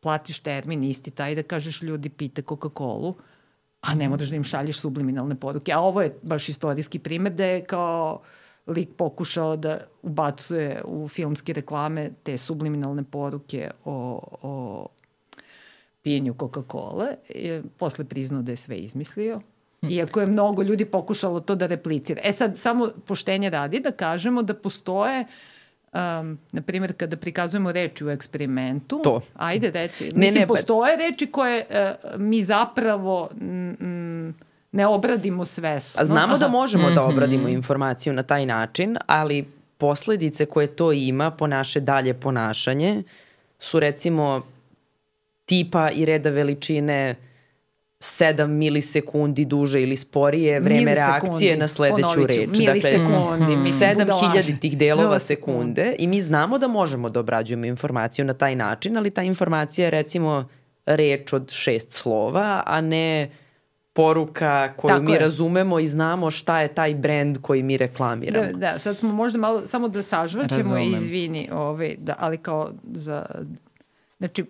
platiš 0.00 0.38
termin 0.38 0.82
isti 0.82 1.10
taj 1.10 1.34
da 1.34 1.42
kažeš 1.42 1.82
ljudi 1.82 2.08
pite 2.08 2.42
Coca-Cola, 2.42 3.14
a 3.86 3.94
ne 3.94 4.08
moraš 4.08 4.28
da 4.28 4.36
im 4.36 4.44
šalješ 4.44 4.80
subliminalne 4.80 5.34
poruke. 5.34 5.72
A 5.72 5.80
ovo 5.80 6.02
je 6.02 6.18
baš 6.22 6.48
istorijski 6.48 6.98
primer 6.98 7.32
da 7.32 7.44
je 7.44 7.64
kao 7.64 8.20
lik 8.66 8.88
pokušao 8.96 9.56
da 9.56 9.78
ubacuje 10.02 10.82
u 10.84 11.08
filmske 11.08 11.52
reklame 11.52 12.10
te 12.22 12.38
subliminalne 12.38 13.04
poruke 13.04 13.70
o, 13.84 14.20
o 14.42 14.88
pijenju 16.02 16.34
Coca-Cola. 16.34 17.06
Posle 17.76 18.04
priznao 18.04 18.42
da 18.42 18.52
je 18.52 18.56
sve 18.56 18.76
izmislio. 18.76 19.40
Hm. 19.80 19.88
Iako 19.90 20.20
je 20.20 20.26
mnogo 20.26 20.62
ljudi 20.62 20.84
pokušalo 20.84 21.40
to 21.40 21.54
da 21.54 21.66
replicira. 21.66 22.20
E 22.24 22.32
sad, 22.32 22.58
samo 22.58 22.90
poštenje 23.06 23.50
radi 23.50 23.80
da 23.80 23.90
kažemo 23.90 24.42
da 24.42 24.54
postoje 24.54 25.24
um, 25.96 26.38
na 26.52 26.62
primjer, 26.62 26.92
kada 26.96 27.16
prikazujemo 27.16 27.72
reči 27.72 28.04
u 28.04 28.10
eksperimentu, 28.10 29.00
to. 29.04 29.20
ajde 29.36 29.70
reci, 29.70 30.04
ne, 30.04 30.10
mislim, 30.14 30.40
ne, 30.40 30.46
postoje 30.46 30.96
reči 30.96 31.26
koje 31.26 31.66
uh, 31.70 32.20
mi 32.20 32.42
zapravo 32.42 33.28
mm, 33.34 34.28
ne 34.72 34.86
obradimo 34.86 35.44
sve. 35.44 35.78
A 35.98 36.04
znamo 36.04 36.38
da 36.38 36.46
Aha. 36.46 36.52
možemo 36.52 36.90
da 36.90 37.04
obradimo 37.04 37.48
informaciju 37.48 38.12
na 38.12 38.22
taj 38.22 38.46
način, 38.46 38.96
ali 39.06 39.44
posledice 39.78 40.46
koje 40.46 40.66
to 40.66 40.92
ima 40.92 41.30
po 41.30 41.46
naše 41.46 41.80
dalje 41.80 42.14
ponašanje 42.14 43.02
su 43.58 43.80
recimo 43.80 44.42
tipa 45.44 45.90
i 45.90 46.04
reda 46.04 46.30
veličine 46.30 47.14
7 48.06 48.46
milisekundi 48.48 49.44
duže 49.44 49.82
ili 49.82 49.96
sporije 49.96 50.60
vreme 50.60 50.80
Milisekundi, 50.80 51.22
reakcije 51.22 51.56
na 51.56 51.68
sledeću 51.68 52.26
reč. 52.28 52.48
milisekundi, 52.48 53.06
dakle, 53.40 53.56
mislim, 53.56 53.80
7 53.80 53.94
budalaže. 53.94 54.26
hiljaditih 54.28 54.78
delova 54.78 55.08
Milisekundi. 55.08 55.74
sekunde 55.74 55.96
i 55.98 56.06
mi 56.06 56.20
znamo 56.20 56.58
da 56.58 56.68
možemo 56.68 57.08
da 57.10 57.20
obrađujemo 57.20 57.66
informaciju 57.66 58.24
na 58.24 58.34
taj 58.34 58.56
način, 58.56 58.96
ali 58.96 59.10
ta 59.10 59.22
informacija 59.22 59.84
je 59.84 59.90
recimo 59.90 60.44
reč 60.86 61.32
od 61.32 61.50
šest 61.50 61.90
slova, 61.90 62.62
a 62.66 62.80
ne 62.80 63.30
poruka 63.92 64.72
koju 64.72 64.88
Tako 64.88 65.02
mi 65.02 65.12
je. 65.12 65.18
razumemo 65.18 65.78
i 65.78 65.86
znamo 65.86 66.30
šta 66.30 66.60
je 66.60 66.68
taj 66.68 66.94
brend 66.94 67.38
koji 67.38 67.62
mi 67.62 67.76
reklamiramo. 67.76 68.46
Da, 68.46 68.72
da, 68.72 68.78
sad 68.78 68.98
smo 68.98 69.12
možda 69.12 69.38
malo, 69.38 69.66
samo 69.66 69.88
da 69.88 70.02
sažvaćemo, 70.02 70.74
Razumem. 70.74 70.94
izvini, 70.94 71.48
ovaj, 71.52 71.96
da, 71.98 72.14
ali 72.18 72.38
kao 72.38 72.70
za, 72.84 73.26
znači, 74.18 74.44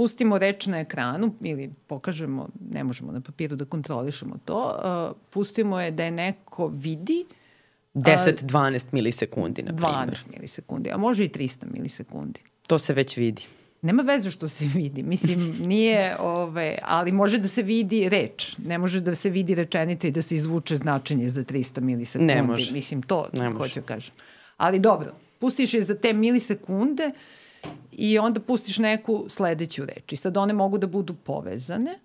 pustimo 0.00 0.38
reč 0.38 0.66
na 0.66 0.78
ekranu 0.80 1.34
ili 1.40 1.70
pokažemo, 1.86 2.48
ne 2.70 2.84
možemo 2.84 3.12
na 3.12 3.20
papiru 3.20 3.56
da 3.56 3.64
kontrolišemo 3.64 4.38
to, 4.44 4.80
uh, 5.10 5.16
pustimo 5.30 5.80
je 5.80 5.90
da 5.90 6.04
je 6.04 6.10
neko 6.10 6.66
vidi 6.68 7.24
10-12 7.94 8.86
milisekundi, 8.92 9.62
na 9.62 9.72
primjer. 9.72 9.94
12 9.94 10.30
milisekundi, 10.30 10.90
a 10.90 10.96
može 10.96 11.24
i 11.24 11.28
300 11.28 11.64
milisekundi. 11.72 12.40
To 12.66 12.78
se 12.78 12.94
već 12.94 13.16
vidi. 13.16 13.42
Nema 13.82 14.02
veze 14.02 14.30
što 14.30 14.48
se 14.48 14.64
vidi, 14.74 15.02
mislim, 15.02 15.54
nije, 15.66 16.16
ove, 16.20 16.78
ali 16.82 17.12
može 17.12 17.38
da 17.38 17.48
se 17.48 17.62
vidi 17.62 18.08
reč, 18.08 18.56
ne 18.58 18.78
može 18.78 19.00
da 19.00 19.14
se 19.14 19.30
vidi 19.30 19.54
rečenica 19.54 20.08
i 20.08 20.10
da 20.10 20.22
se 20.22 20.36
izvuče 20.36 20.76
značenje 20.76 21.28
za 21.28 21.44
300 21.44 21.80
milisekundi. 21.80 22.34
Ne 22.34 22.42
može. 22.42 22.72
Mislim, 22.72 23.02
to 23.02 23.28
Ne 23.32 23.50
može. 23.50 23.58
hoću 23.58 23.80
da 23.80 23.86
kažem. 23.86 24.14
Ali 24.56 24.78
dobro, 24.78 25.12
pustiš 25.38 25.74
je 25.74 25.82
za 25.82 25.94
te 25.94 26.12
milisekunde 26.12 27.10
i 27.92 28.18
onda 28.18 28.40
pustiš 28.40 28.78
neku 28.78 29.24
sledeću 29.28 29.84
reč. 29.84 30.12
I 30.12 30.16
sad 30.16 30.36
one 30.36 30.52
mogu 30.52 30.78
da 30.78 30.86
budu 30.86 31.14
povezane, 31.14 31.98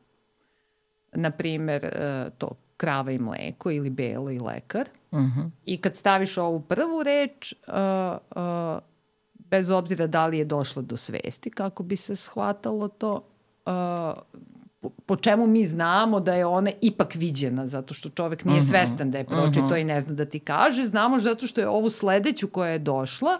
na 1.13 1.31
primer, 1.31 1.85
e, 1.85 2.29
to 2.37 2.49
krava 2.77 3.11
i 3.11 3.19
mleko 3.19 3.71
ili 3.71 3.89
belo 3.89 4.31
i 4.31 4.39
lekar. 4.39 4.89
Uh 5.11 5.19
-huh. 5.19 5.49
I 5.65 5.77
kad 5.77 5.95
staviš 5.95 6.37
ovu 6.37 6.59
prvu 6.59 7.03
reč, 7.03 7.53
uh, 7.67 8.17
uh, 8.35 8.79
bez 9.33 9.69
obzira 9.69 10.07
da 10.07 10.27
li 10.27 10.37
je 10.37 10.45
došlo 10.45 10.81
do 10.81 10.97
svesti, 10.97 11.49
kako 11.49 11.83
bi 11.83 11.95
se 11.95 12.15
shvatalo 12.15 12.87
to, 12.87 13.13
uh, 13.65 14.41
po, 14.79 14.89
po 15.05 15.15
čemu 15.15 15.47
mi 15.47 15.65
znamo 15.65 16.19
da 16.19 16.33
je 16.33 16.45
ona 16.45 16.71
ipak 16.81 17.15
viđena, 17.15 17.67
zato 17.67 17.93
što 17.93 18.09
čovek 18.09 18.45
nije 18.45 18.61
svestan 18.61 19.11
da 19.11 19.17
je 19.17 19.23
pročito 19.23 19.75
i 19.75 19.83
ne 19.83 20.01
zna 20.01 20.13
da 20.15 20.25
ti 20.25 20.39
kaže, 20.39 20.83
znamo 20.83 21.19
zato 21.19 21.47
što 21.47 21.61
je 21.61 21.67
ovu 21.67 21.89
sledeću 21.89 22.47
koja 22.47 22.71
je 22.71 22.79
došla 22.79 23.39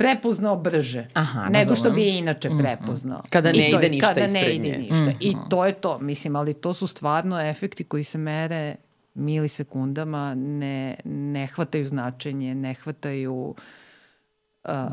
prepoznao 0.00 0.56
brže 0.56 1.06
Aha, 1.12 1.48
nego 1.48 1.76
što 1.76 1.90
bi 1.90 2.02
je 2.02 2.18
inače 2.18 2.50
prepoznao. 2.58 3.22
Kada 3.30 3.50
I 3.50 3.58
ne 3.58 3.70
to 3.70 3.78
ide 3.78 3.88
ništa 3.88 4.08
kada 4.08 4.20
ne 4.20 4.26
ispred 4.26 4.54
ide 4.54 4.68
nje. 4.68 4.78
ništa. 4.78 5.12
I 5.20 5.34
to 5.50 5.66
je 5.66 5.72
to, 5.72 5.98
mislim, 5.98 6.36
ali 6.36 6.54
to 6.54 6.74
su 6.74 6.86
stvarno 6.86 7.40
efekti 7.40 7.84
koji 7.84 8.04
se 8.04 8.18
mere 8.18 8.76
milisekundama, 9.14 10.34
ne, 10.34 10.96
ne 11.04 11.46
hvataju 11.46 11.88
značenje, 11.88 12.54
ne 12.54 12.74
hvataju 12.74 13.54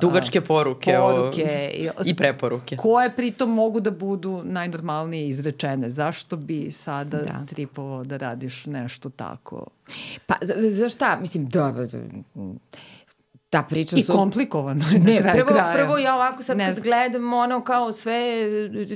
Dugačke 0.01 0.41
poruke, 0.41 0.95
poruke 0.97 1.71
o, 1.97 2.03
i 2.05 2.15
preporuke. 2.15 2.75
koje 2.75 3.15
pritom 3.15 3.53
mogu 3.53 3.79
da 3.79 3.91
budu 3.91 4.41
najnormalnije 4.43 5.27
izrečene. 5.27 5.89
Zašto 5.89 6.35
bi 6.37 6.71
sada 6.71 7.17
da. 7.17 7.45
tripovao 7.47 8.03
da 8.03 8.17
radiš 8.17 8.65
nešto 8.65 9.09
tako? 9.09 9.65
Pa, 10.25 10.35
za, 10.41 10.53
za 10.57 10.89
šta? 10.89 11.17
Mislim, 11.21 11.45
da, 11.45 11.71
da, 11.71 11.85
da, 11.85 11.97
ta 13.49 13.63
priča 13.63 13.95
I 13.95 14.03
su... 14.03 14.13
komplikovano 14.13 14.83
je 14.87 14.99
na 14.99 15.05
Ne, 15.05 15.19
kraju 15.19 15.35
prvo, 15.37 15.47
kraja. 15.49 15.73
prvo 15.75 15.97
ja 15.97 16.15
ovako 16.15 16.43
sad 16.43 16.57
Ne 16.57 16.65
kad 16.65 16.73
znam. 16.73 16.83
gledam 16.83 17.33
ono 17.35 17.61
kao 17.61 17.91
sve, 17.91 18.21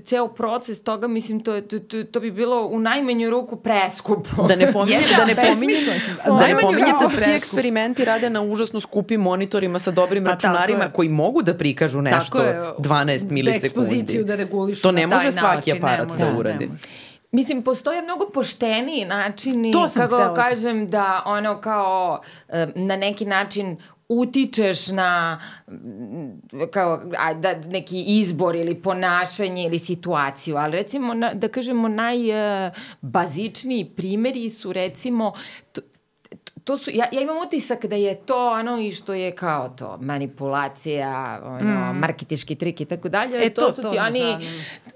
ceo 0.01 0.27
proces 0.29 0.83
toga, 0.83 1.07
mislim, 1.07 1.39
to, 1.39 1.53
je- 1.53 1.61
to, 1.63 1.79
to, 1.79 2.03
to 2.03 2.19
bi 2.19 2.31
bilo 2.31 2.61
u 2.61 2.79
najmanju 2.79 3.29
ruku 3.29 3.55
preskupo. 3.57 4.43
Da 4.43 4.55
ne 4.55 4.71
pominjete, 4.73 5.15
da 5.17 5.25
ne 5.25 5.35
pominjete, 5.37 5.85
da 6.17 6.33
ne 6.33 6.37
Najmanju 6.37 6.61
pominjete 6.61 6.91
da 6.93 7.09
ti 7.09 7.15
preskup. 7.15 7.35
eksperimenti 7.35 8.05
rade 8.05 8.29
na 8.29 8.41
užasno 8.43 8.79
skupim 8.79 9.21
monitorima 9.21 9.79
sa 9.79 9.91
dobrim 9.91 10.23
Pa 10.25 10.29
tako 10.29 10.35
računarima 10.47 10.85
koji 10.85 11.09
mogu 11.09 11.41
da 11.41 11.53
prikažu 11.53 12.01
nešto 12.01 12.19
Tako 12.31 12.39
je, 12.39 12.61
12 12.79 12.83
da 13.19 13.33
milisekundi. 13.33 13.65
ekspoziciju 13.67 14.23
da 14.25 14.35
regulišu 14.35 14.81
To 14.81 14.91
na 14.91 14.95
ne 14.95 15.07
može 15.07 15.31
svaki 15.31 15.55
način, 15.57 15.73
ne 15.73 15.79
aparat 15.79 16.07
može, 16.09 16.19
da 16.19 16.31
ne 16.31 16.37
uradi. 16.37 16.67
može. 16.67 16.79
Mislim, 17.31 17.61
postoje 17.61 18.01
mnogo 18.01 18.25
pošteniji 18.27 19.05
načini, 19.05 19.71
To 19.71 19.87
sam 19.87 20.01
kako 20.01 20.15
htela 20.15 20.29
da- 20.29 20.33
kažem, 20.39 20.89
da 20.89 21.23
ono 21.25 21.61
kao 21.61 22.21
e, 22.49 22.67
na 22.75 22.95
neki 22.97 23.25
način 23.25 23.77
utičeš 24.11 24.87
na 24.87 25.41
kao, 26.71 27.01
a, 27.17 27.33
da, 27.33 27.55
neki 27.55 28.03
izbor 28.07 28.55
ili 28.55 28.75
ponašanje 28.81 29.65
ili 29.65 29.79
situaciju, 29.79 30.57
ali 30.57 30.71
recimo, 30.71 31.13
na, 31.13 31.33
da 31.33 31.47
kažemo, 31.47 31.87
najbazičniji 31.87 33.85
primeri 33.95 34.49
su 34.49 34.73
recimo 34.73 35.33
to, 36.63 36.77
su, 36.77 36.91
ja, 36.93 37.05
ja 37.11 37.21
imam 37.21 37.37
utisak 37.47 37.85
da 37.85 37.95
je 37.95 38.15
to 38.15 38.51
ono 38.51 38.79
i 38.79 38.91
što 38.91 39.13
je 39.13 39.31
kao 39.31 39.69
to, 39.69 39.97
manipulacija, 40.01 41.41
ono, 41.43 41.93
mm. 41.93 41.97
marketiški 41.99 42.55
trik 42.55 42.81
i 42.81 42.85
tako 42.85 43.09
dalje. 43.09 43.45
E, 43.45 43.49
to- 43.49 43.71
su 43.71 43.81
to 43.81 43.89
ti 43.89 43.95
me 43.95 44.01
oni. 44.01 44.49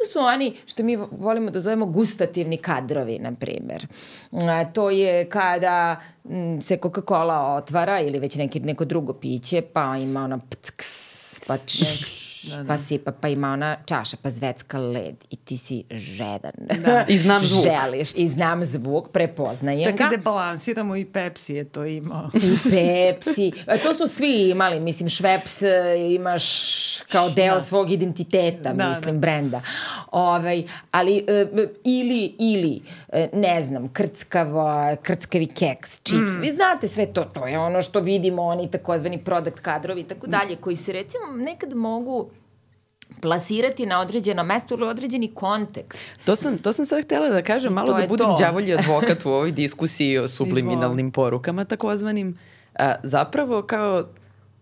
To 0.05 0.11
su 0.11 0.19
oni 0.19 0.53
što 0.65 0.83
mi 0.83 0.95
volimo 0.95 1.49
da 1.49 1.59
zovemo 1.59 1.85
gustativni 1.85 2.57
kadrovi, 2.57 3.19
na 3.19 3.31
primjer. 3.35 3.87
A, 4.31 4.65
to 4.65 4.89
je 4.89 5.29
kada 5.29 6.01
m, 6.29 6.61
se 6.61 6.77
Coca-Cola 6.77 7.55
otvara 7.55 7.99
ili 7.99 8.19
već 8.19 8.35
neki, 8.35 8.59
neko 8.59 8.85
drugo 8.85 9.13
piće, 9.13 9.61
pa 9.61 9.97
ima 9.97 10.23
ona 10.23 10.37
pcks, 10.37 11.39
pa 11.47 11.57
čš, 11.57 11.79
pa 12.67 12.77
sipa, 12.77 13.11
pa 13.11 13.27
ima 13.27 13.51
ona 13.51 13.77
čaša, 13.85 14.17
pa 14.21 14.29
zvecka 14.29 14.79
led 14.79 15.15
i 15.29 15.35
ti 15.35 15.57
si 15.57 15.83
žedan. 15.91 16.51
Da. 16.57 17.05
I 17.13 17.17
znam 17.17 17.45
zvuk. 17.45 17.63
Želiš 17.63 18.09
i 18.15 18.29
znam 18.29 18.65
zvuk, 18.65 19.11
prepoznajem 19.11 19.91
Da 19.91 19.97
ga. 19.97 20.09
kada 20.09 20.21
balansiramo 20.21 20.95
i 20.95 21.05
Pepsi 21.05 21.53
je 21.53 21.63
to 21.63 21.85
imao. 21.85 22.29
I 22.43 22.69
Pepsi. 22.69 23.51
E, 23.67 23.77
To 23.77 23.93
su 23.93 24.07
svi 24.07 24.49
imali, 24.49 24.79
mislim, 24.79 25.09
Šveps 25.09 25.61
e, 25.61 25.67
imaš 26.09 26.45
kao 27.01 27.29
deo 27.29 27.53
da. 27.53 27.59
svog 27.59 27.91
identiteta, 27.91 28.73
Da, 28.73 28.89
mislim, 28.89 29.19
brenda. 29.19 29.61
Ovaj, 30.11 30.63
ali, 30.91 31.25
e, 31.27 31.47
ili, 31.83 32.35
ili, 32.39 32.81
e, 33.09 33.29
ne 33.33 33.61
znam, 33.61 33.89
krckavo, 33.93 34.95
krckavi 35.01 35.45
keks, 35.45 35.99
čips, 36.03 36.31
mm. 36.37 36.41
vi 36.41 36.51
znate 36.51 36.87
sve 36.87 37.05
to, 37.05 37.23
to 37.23 37.47
je 37.47 37.59
ono 37.59 37.81
što 37.81 37.99
vidimo, 37.99 38.43
oni 38.43 38.71
takozvani 38.71 39.23
product 39.23 39.59
kadrovi 39.59 40.01
i 40.01 40.03
tako 40.03 40.27
dalje, 40.27 40.55
koji 40.55 40.75
se 40.75 40.93
recimo 40.93 41.25
nekad 41.35 41.73
mogu 41.73 42.29
plasirati 43.21 43.85
na 43.85 43.99
određeno 43.99 44.43
mesto 44.43 44.75
ili 44.75 44.87
određeni 44.87 45.31
kontekst. 45.33 45.99
To 46.25 46.35
sam, 46.35 46.57
to 46.57 46.73
sam 46.73 46.85
sad 46.85 47.03
htjela 47.05 47.29
da 47.29 47.41
kažem, 47.41 47.71
I 47.71 47.75
malo 47.75 47.93
da 47.93 48.07
budem 48.07 48.27
to. 48.27 48.35
đavolji 48.39 48.73
advokat 48.73 49.25
u 49.25 49.29
ovoj 49.29 49.51
diskusiji 49.51 50.17
o 50.17 50.27
subliminalnim 50.37 51.11
porukama 51.11 51.65
takozvanim. 51.65 52.37
A, 52.79 52.95
zapravo 53.03 53.61
kao 53.61 54.03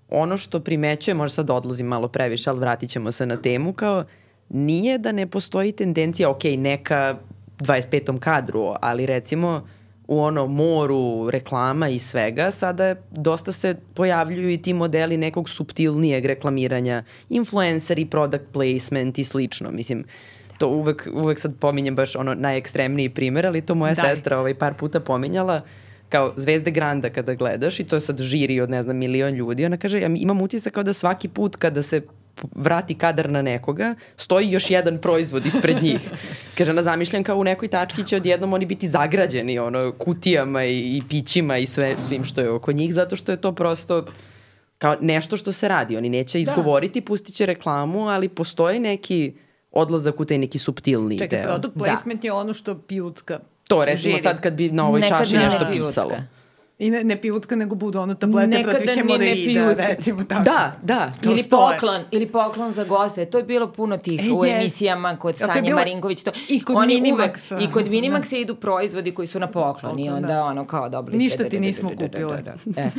ono 0.10 0.38
što 0.38 0.60
primećuje, 0.60 1.14
možda 1.14 1.36
sad 1.36 1.50
odlazim 1.50 1.88
malo 1.88 2.08
previše, 2.08 2.50
ali 2.50 2.60
vratit 2.60 2.90
ćemo 2.90 3.12
se 3.12 3.26
na 3.26 3.38
temu, 3.38 3.74
kao 3.74 4.04
nije 4.50 4.98
da 4.98 5.12
ne 5.12 5.28
postoji 5.28 5.72
tendencija, 5.72 6.30
ok, 6.30 6.44
neka 6.44 7.18
25. 7.60 8.20
kadru, 8.20 8.74
ali 8.82 9.06
recimo 9.06 9.68
u 10.08 10.20
ono 10.20 10.48
moru 10.48 11.30
reklama 11.30 11.90
i 11.90 12.00
svega, 12.00 12.52
sada 12.52 12.96
dosta 13.12 13.52
se 13.52 13.76
pojavljuju 13.94 14.50
i 14.50 14.58
ti 14.58 14.74
modeli 14.74 15.18
nekog 15.18 15.50
subtilnijeg 15.50 16.26
reklamiranja, 16.26 17.04
influenceri, 17.30 18.06
product 18.06 18.46
placement 18.54 19.20
i 19.20 19.24
slično. 19.24 19.72
Mislim, 19.72 20.06
to 20.58 20.68
uvek, 20.68 21.08
uvek 21.14 21.40
sad 21.40 21.56
pominjem 21.60 21.96
baš 21.96 22.16
ono 22.16 22.34
najekstremniji 22.34 23.10
primer, 23.10 23.48
ali 23.48 23.62
to 23.62 23.76
moja 23.76 23.94
Daj. 23.94 24.16
sestra 24.16 24.40
ovaj 24.40 24.56
par 24.56 24.74
puta 24.74 25.00
pominjala 25.00 25.62
kao 26.10 26.34
Zvezde 26.38 26.72
Granda 26.72 27.10
kada 27.10 27.34
gledaš 27.34 27.80
i 27.80 27.84
to 27.84 27.96
je 27.96 28.00
sad 28.00 28.20
žiri 28.20 28.62
od 28.62 28.70
ne 28.70 28.84
znam 28.84 28.98
milion 28.98 29.34
ljudi, 29.34 29.66
ona 29.66 29.78
kaže 29.78 30.00
ja 30.00 30.08
imam 30.08 30.42
utisak 30.42 30.74
kao 30.74 30.84
da 30.84 30.94
svaki 30.94 31.28
put 31.28 31.56
kada 31.56 31.82
se 31.82 32.02
vrati 32.52 32.96
kadar 32.96 33.30
na 33.30 33.42
nekoga, 33.42 33.96
stoji 34.18 34.52
još 34.52 34.70
jedan 34.70 34.98
proizvod 34.98 35.46
ispred 35.46 35.84
njih. 35.84 36.00
Kaže, 36.58 36.72
ona 36.72 36.82
zamišljam 36.82 37.24
kao 37.24 37.38
u 37.38 37.44
nekoj 37.44 37.68
tački 37.68 38.04
će 38.04 38.16
odjednom 38.16 38.54
oni 38.54 38.66
biti 38.66 38.88
zagrađeni 38.88 39.60
ono, 39.60 39.92
kutijama 39.92 40.64
i, 40.64 40.98
i 40.98 41.04
pićima 41.10 41.58
i 41.58 41.66
sve, 41.66 41.96
svim 42.00 42.24
što 42.26 42.42
je 42.42 42.50
oko 42.52 42.72
njih, 42.72 42.94
zato 42.94 43.16
što 43.16 43.32
je 43.32 43.38
to 43.38 43.52
prosto 43.52 44.06
kao 44.78 44.96
nešto 45.02 45.38
što 45.38 45.52
se 45.52 45.68
radi. 45.68 45.98
Oni 45.98 46.10
neće 46.10 46.42
izgovoriti, 46.42 47.02
pustit 47.02 47.36
će 47.36 47.46
reklamu, 47.46 48.08
ali 48.08 48.30
postoji 48.30 48.80
neki 48.80 49.34
odlazak 49.72 50.20
u 50.20 50.26
taj 50.26 50.38
neki 50.38 50.60
subtilniji 50.60 51.20
Čekaj, 51.20 51.40
deo. 51.40 51.48
product 51.48 51.78
placement 51.78 52.24
je 52.24 52.32
ono 52.32 52.54
što 52.54 52.78
pijucka 52.78 53.40
To, 53.68 53.86
recimo 53.86 54.12
žiri. 54.12 54.24
sad 54.24 54.42
kad 54.42 54.54
bi 54.54 54.70
na 54.70 54.88
ovoj 54.88 55.02
Nekad 55.02 55.18
čaši 55.20 55.38
ne 55.38 55.44
nešto 55.44 55.66
pijucka. 55.72 55.88
pisalo. 55.88 56.14
I 56.80 56.90
ne, 56.90 57.04
ne 57.04 57.16
pivutka, 57.18 57.56
nego 57.56 57.76
budu 57.76 58.00
ono 58.00 58.14
tablete 58.16 58.48
Nekada 58.48 58.72
protiv 58.72 58.88
ne 58.88 58.96
hemoroida, 58.96 59.34
pivutka. 59.46 59.86
recimo 59.88 60.24
tako. 60.24 60.44
Da, 60.44 60.72
da. 60.84 61.12
Ili 61.24 61.40
stoje. 61.40 61.74
poklon, 61.74 62.02
ili 62.12 62.28
poklon 62.28 62.74
za 62.74 62.84
goste. 62.84 63.26
To 63.26 63.38
je 63.38 63.44
bilo 63.44 63.68
puno 63.70 63.98
tih 63.98 64.20
E, 64.22 64.32
u 64.32 64.46
jest. 64.46 64.56
emisijama 64.56 65.18
kod 65.18 65.38
Sanje 65.38 65.62
bilo 65.62 65.76
Marinković. 65.76 66.24
To, 66.24 66.32
i 66.50 66.64
kod 66.64 66.76
oni 66.76 66.96
Minimaxa? 66.96 67.54
Uvek, 67.54 67.64
I 67.64 67.74
kod 67.74 67.84
Da. 67.86 67.92
Minimaxa 67.92 68.36
idu 68.36 68.56
proizvodi 68.56 69.12
koji 69.12 69.28
su 69.28 69.40
na 69.40 69.48
poklon 69.48 69.72
i 69.94 70.04
Poklon, 70.04 70.16
onda 70.16 70.28
da. 70.28 70.44
ono 70.44 70.66
kao 70.66 70.90
dobili 70.90 71.18
Ništa 71.18 71.36
ste- 71.36 71.50
ti 71.50 71.60
nismo 71.60 71.90
da, 71.90 71.96
da, 71.98 72.08
da, 72.10 72.18
kupile. 72.18 72.38
da, 72.38 72.52
da, 72.66 72.72
da. 72.74 72.82
E. 72.82 72.90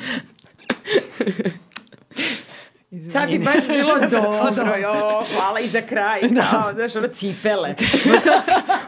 Izvini. 2.91 3.11
Sad 3.11 3.31
bi 3.31 3.39
baš 3.39 3.67
bilo 3.69 3.95
dobro, 4.13 4.77
jo, 4.77 4.93
hvala 5.29 5.61
i 5.61 5.69
za 5.69 5.81
kraj, 5.83 6.21
kao, 6.21 6.73
znaš, 6.75 6.97
ono, 6.97 7.09
cipele. 7.09 7.75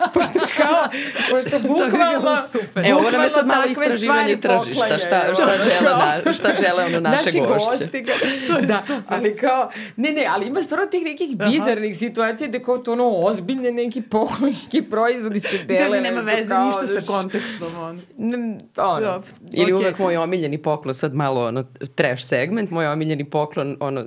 pošto 1.37 1.51
pošto 1.59 1.59
bi 1.59 1.68
bukvalno... 1.68 2.20
bilo 2.20 2.37
super. 2.43 2.87
E, 2.87 2.95
ovo 2.95 3.11
nam 3.11 3.20
je 3.20 3.28
sad 3.28 3.45
bukvalno 3.45 3.55
malo 3.55 3.64
istraživanje 3.66 4.37
tržišta, 4.37 4.99
šta, 4.99 4.99
šta, 5.34 5.51
žele, 5.80 5.97
na, 6.24 6.32
šta 6.32 6.49
žele 6.57 6.84
ono 6.84 7.01
naše 7.01 7.24
Naši 7.24 7.41
gošće. 7.41 7.66
gosti 7.70 8.01
ga, 8.01 8.12
to 8.49 8.57
je 8.57 8.62
da, 8.62 8.78
super. 8.78 9.03
ali 9.09 9.37
kao, 9.37 9.70
ne, 9.97 10.11
ne, 10.11 10.26
ali 10.26 10.47
ima 10.47 10.62
stvarno 10.62 10.87
tih 10.87 11.03
nekih 11.05 11.37
bizarnih 11.39 11.99
situacija 11.99 12.49
gde 12.49 12.62
kao 12.62 12.78
to 12.78 12.93
ono 12.93 13.11
ozbiljne 13.11 13.72
neki 13.72 14.03
poklon, 14.11 14.51
neki 14.64 14.82
proizvodi 14.82 15.41
se 15.41 15.59
dele. 15.59 15.91
Da, 15.91 16.03
nema 16.03 16.20
veze 16.20 16.49
kao, 16.49 16.66
ništa 16.66 16.87
sa 16.87 17.01
kontekstom. 17.03 17.68
On. 17.78 18.01
n- 18.18 18.61
Ono, 18.76 19.01
Dobro. 19.01 19.22
Ili 19.53 19.62
Okej. 19.64 19.74
uvek 19.74 19.99
moj 19.99 20.16
omiljeni 20.16 20.59
poklon, 20.59 20.95
sad 20.95 21.14
malo 21.14 21.47
ono, 21.47 21.64
trash 21.95 22.22
segment, 22.22 22.70
moj 22.70 22.87
omiljeni 22.87 23.24
poklon, 23.24 23.76
ono, 23.80 24.05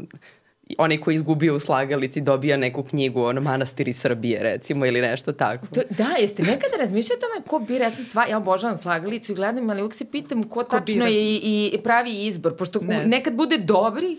onaj 0.77 0.97
koji 0.97 1.15
izgubio 1.15 1.55
u 1.55 1.59
slagalici 1.59 2.21
dobija 2.21 2.57
neku 2.57 2.83
knjigu, 2.83 3.23
ono, 3.23 3.41
Manastiri 3.41 3.93
Srbije, 3.93 4.43
recimo, 4.43 4.85
ili 4.85 5.01
nešto 5.01 5.31
tako. 5.31 5.67
To, 5.67 5.81
da, 5.89 6.07
jeste 6.19 6.43
nekada 6.43 6.75
razmišljali 6.79 7.17
o 7.17 7.21
tome 7.21 7.47
ko 7.47 7.59
bira, 7.59 7.85
ja 7.85 7.91
sam 7.91 8.05
sva, 8.05 8.25
ja 8.25 8.37
obožavam 8.37 8.77
slagalicu 8.77 9.31
i 9.31 9.35
gledam, 9.35 9.69
ali 9.69 9.81
uvijek 9.81 9.93
se 9.93 10.05
pitam 10.05 10.43
ko, 10.43 10.63
tačno 10.63 10.93
bira? 10.93 11.07
je 11.07 11.33
i, 11.33 11.71
i 11.73 11.77
pravi 11.83 12.25
izbor, 12.25 12.55
pošto 12.55 12.79
Ne 12.81 13.05
nekad 13.05 13.33
bude 13.33 13.57
dobrih, 13.57 14.17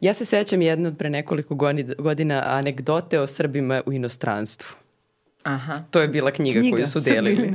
Ja 0.00 0.14
se 0.14 0.24
sećam 0.24 0.62
jedne 0.62 0.88
od 0.88 0.96
pre 0.98 1.10
nekoliko 1.10 1.54
godina 1.98 2.42
anegdote 2.46 3.20
o 3.20 3.26
Srbima 3.26 3.82
u 3.86 3.92
inostranstvu. 3.92 4.79
Aha, 5.42 5.82
To 5.90 6.00
je 6.00 6.08
bila 6.08 6.30
knjiga, 6.30 6.60
Knjiga, 6.60 6.76
koju 6.76 6.86
su 6.86 7.00
delili. 7.00 7.52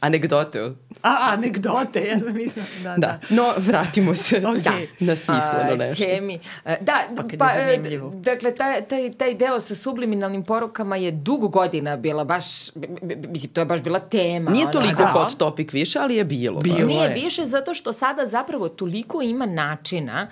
Anegdote. 0.00 0.62
o- 0.62 0.74
A, 1.02 1.16
anegdote, 1.22 2.00
ja 2.02 2.18
sam 2.18 2.34
mislila. 2.34 2.66
Da, 2.76 2.90
da. 2.90 2.96
Da. 2.98 3.18
No, 3.30 3.52
vratimo 3.58 4.14
se 4.14 4.36
Okej. 4.46 4.60
da, 4.60 4.72
na 5.00 5.16
smisleno 5.16 5.76
nešto. 5.78 6.04
Temi. 6.04 6.38
E, 6.64 6.76
Da, 6.80 6.94
Pa 7.08 7.22
kad 7.22 7.32
je 7.32 7.38
pa, 7.38 7.50
e, 7.50 7.78
dakle, 8.14 8.50
taj, 8.52 8.82
taj, 8.82 9.12
taj 9.12 9.34
deo 9.34 9.60
sa 9.60 9.74
subliminalnim 9.74 10.42
porukama 10.44 10.96
je 10.96 11.10
dugo 11.12 11.48
godina 11.48 11.96
bila 11.96 12.24
baš, 12.24 12.44
mislim, 13.28 13.52
to 13.52 13.60
je 13.60 13.64
baš 13.64 13.80
bila 13.80 13.98
tema. 14.00 14.50
Nije 14.50 14.70
toliko 14.70 15.02
da. 15.02 15.08
hot 15.08 15.34
topic 15.34 15.72
više, 15.72 15.98
ali 15.98 16.16
je 16.16 16.24
bilo. 16.24 16.60
Bilo. 16.60 16.76
baš. 16.76 16.86
Nije 16.86 17.04
je. 17.04 17.14
više 17.14 17.46
zato 17.46 17.74
što 17.74 17.92
sada 17.92 18.26
zapravo 18.26 18.68
toliko 18.68 19.22
ima 19.22 19.46
načina 19.46 20.28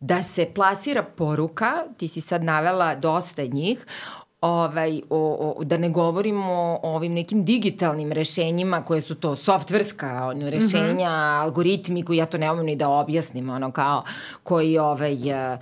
da 0.00 0.22
se 0.22 0.46
plasira 0.46 1.02
poruka, 1.04 1.72
ti 1.96 2.08
si 2.08 2.20
sad 2.20 2.44
navela 2.44 2.94
dosta 2.94 3.42
njih, 3.44 3.86
ovaj, 4.40 5.00
o, 5.10 5.54
o, 5.58 5.64
da 5.64 5.78
ne 5.78 5.88
govorimo 5.90 6.52
o 6.82 6.94
ovim 6.94 7.14
nekim 7.14 7.44
digitalnim 7.44 8.12
rešenjima 8.12 8.82
koje 8.82 9.00
su 9.00 9.14
to 9.14 9.36
softverska 9.36 10.20
ono, 10.24 10.50
rešenja, 10.50 11.10
algoritmi 11.42 12.02
koji 12.02 12.16
ja 12.16 12.26
to 12.26 12.38
ne 12.38 12.52
umem 12.52 12.66
ni 12.66 12.76
da 12.76 12.88
objasnim, 12.88 13.48
ono 13.50 13.70
kao 13.70 14.04
koji 14.42 14.78
ovaj, 14.78 15.30
e, 15.30 15.58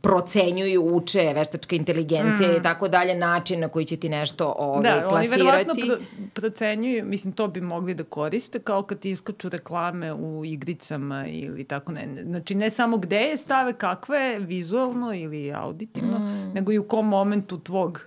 procenjuju, 0.00 0.82
uče, 0.86 1.32
veštačka 1.34 1.76
inteligencija 1.76 2.56
i 2.56 2.62
tako 2.62 2.88
dalje, 2.88 3.14
način 3.14 3.60
na 3.60 3.68
koji 3.68 3.84
će 3.84 3.96
ti 3.96 4.08
nešto 4.08 4.54
ovaj, 4.58 4.82
Da, 4.82 5.08
oni 5.08 5.28
verovatno 5.28 5.64
plasirati. 5.66 6.04
pro, 6.06 6.26
procenjuju, 6.34 7.04
mislim, 7.04 7.32
to 7.32 7.48
bi 7.48 7.60
mogli 7.60 7.94
da 7.94 8.04
koriste 8.04 8.58
kao 8.58 8.82
kad 8.82 9.04
iskaču 9.04 9.48
reklame 9.48 10.12
u 10.12 10.44
igricama 10.44 11.26
ili 11.26 11.64
tako 11.64 11.92
ne. 11.92 12.08
Znači, 12.22 12.54
ne 12.54 12.70
samo 12.70 12.96
gde 12.96 13.16
je 13.18 13.36
stave, 13.36 13.72
kakve 13.72 14.38
vizualno 14.38 15.14
ili 15.14 15.52
auditivno, 15.52 16.18
Mm. 16.20 16.52
nego 16.54 16.72
i 16.72 16.78
u 16.78 16.84
kom 16.84 17.08
momentu 17.08 17.58
tvog 17.70 18.00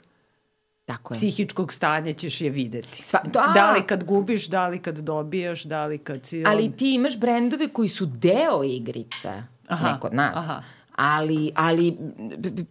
Tako 0.85 1.13
je. 1.13 1.15
psihičkog 1.15 1.73
stanja 1.73 2.13
ćeš 2.13 2.41
je 2.41 2.49
videti. 2.49 3.03
Sva, 3.03 3.19
to, 3.23 3.39
a, 3.39 3.53
Da 3.53 3.71
li 3.71 3.81
kad 3.81 4.03
gubiš, 4.03 4.47
da 4.47 4.67
li 4.67 4.79
kad 4.79 4.97
dobijaš, 4.97 5.63
da 5.63 5.85
li 5.85 5.97
kad 5.97 6.25
si... 6.25 6.43
Ali 6.47 6.63
on- 6.65 6.71
ti 6.71 6.93
imaš 6.93 7.19
brendove 7.19 7.67
koji 7.67 7.87
su 7.89 8.05
deo 8.05 8.63
igrica, 8.65 9.43
Aha, 9.67 9.87
ne 9.87 9.99
kod 9.99 10.13
nas. 10.13 10.35
aha. 10.35 10.61
Ali, 10.95 11.51
ali 11.55 11.97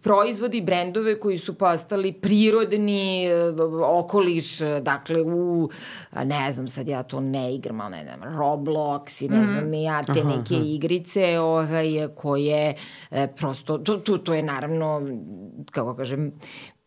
proizvodi 0.01 0.61
brendove 0.61 1.19
koji 1.19 1.37
su 1.37 1.53
postali 1.53 2.13
prirodni 2.13 3.25
e, 3.25 3.35
okoliš, 3.83 4.59
dakle 4.81 5.21
u, 5.21 5.69
ne 6.15 6.51
znam 6.51 6.67
sad 6.67 6.87
ja 6.87 7.03
to 7.03 7.19
ne 7.19 7.55
igram, 7.55 7.81
ali 7.81 7.95
ne 7.95 8.03
znam, 8.05 8.29
Roblox 8.29 9.25
i 9.25 9.29
ne 9.29 9.45
znam 9.45 9.69
ni 9.69 9.83
ja 9.83 10.03
te 10.03 10.23
neke 10.23 10.55
igrice 10.55 11.39
ovaj, 11.39 11.85
koje 12.15 12.75
e, 13.11 13.27
prosto, 13.29 13.77
to, 13.77 13.97
to, 13.97 14.17
to 14.17 14.33
je 14.33 14.43
naravno, 14.43 15.01
kako 15.71 15.95
kažem, 15.95 16.31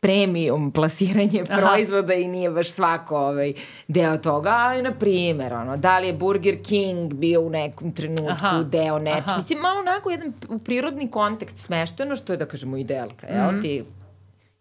premium 0.06 0.70
plasiranje 0.70 1.44
proizvoda 1.44 2.14
i 2.14 2.28
nije 2.28 2.50
baš 2.50 2.70
svako 2.70 3.18
ovaj, 3.18 3.52
deo 3.88 4.16
toga, 4.16 4.50
ali 4.50 4.82
na 4.82 4.92
primjer, 4.94 5.54
ono, 5.54 5.76
da 5.76 5.98
li 5.98 6.06
je 6.06 6.12
Burger 6.12 6.62
King 6.62 7.14
bio 7.14 7.40
u 7.40 7.50
nekom 7.50 7.92
trenutku 7.92 8.30
Aha, 8.30 8.62
deo 8.62 8.98
nečega. 8.98 9.22
aha. 9.26 9.36
Mislim, 9.36 9.58
malo 9.58 9.80
onako 9.80 10.10
jedan 10.10 10.32
u 10.48 10.58
prirodni 10.58 11.10
kontekst 11.10 11.58
smešteno, 11.58 12.16
što 12.16 12.32
je, 12.32 12.36
da 12.36 12.46
kažemo, 12.46 12.76
idealka, 12.76 13.26
jel? 13.26 13.50
Mhm. 13.50 13.60
Ti 13.60 13.84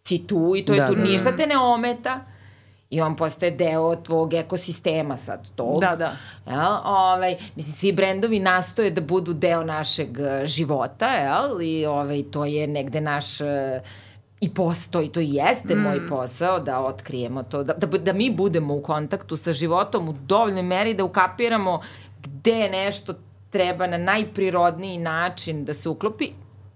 si 0.03 0.27
tu 0.27 0.53
i 0.57 0.65
to 0.65 0.73
je 0.73 0.79
Da, 0.79 0.87
tu, 0.87 0.95
da, 0.95 1.01
da. 1.01 1.07
ništa 1.07 1.35
te 1.35 1.47
ne 1.47 1.57
ometa 1.57 2.19
i 2.89 3.01
on 3.01 3.15
postaje 3.15 3.51
deo 3.51 3.95
tvog 3.95 4.33
ekosistema 4.33 5.17
sad 5.17 5.49
tog. 5.55 5.79
Da, 5.81 5.95
da. 5.95 6.11
Jel? 6.47 6.73
Ovaj, 6.85 7.35
mislim, 7.55 7.75
svi 7.75 7.91
brendovi 7.91 8.39
nastoje 8.39 8.91
da 8.91 9.01
budu 9.01 9.33
deo 9.33 9.63
našeg 9.63 10.19
eh, 10.19 10.45
života, 10.45 11.07
jel? 11.07 11.61
I 11.61 11.85
ovaj, 11.85 12.23
to 12.31 12.45
je 12.45 12.67
negde 12.67 13.01
naš 13.01 13.41
eh, 13.41 13.79
i 14.41 14.53
posto, 14.53 15.01
i 15.01 15.09
to 15.09 15.19
i 15.19 15.29
jeste 15.29 15.75
mm. 15.75 15.81
moj 15.81 16.07
posao 16.07 16.59
da 16.59 16.79
otkrijemo 16.79 17.43
to, 17.43 17.63
da, 17.63 17.73
da, 17.73 17.97
da 17.97 18.13
mi 18.13 18.31
budemo 18.31 18.75
u 18.75 18.81
kontaktu 18.81 19.37
sa 19.37 19.53
životom 19.53 20.09
u 20.09 20.13
dovoljnoj 20.13 20.63
meri 20.63 20.93
da 20.93 21.03
ukapiramo 21.03 21.81
gde 22.23 22.69
nešto 22.69 23.13
treba 23.49 23.87
na 23.87 23.97
najprirodniji 23.97 24.97
način 24.97 25.65
da 25.65 25.73
se 25.73 25.89
uklopi 25.89 26.31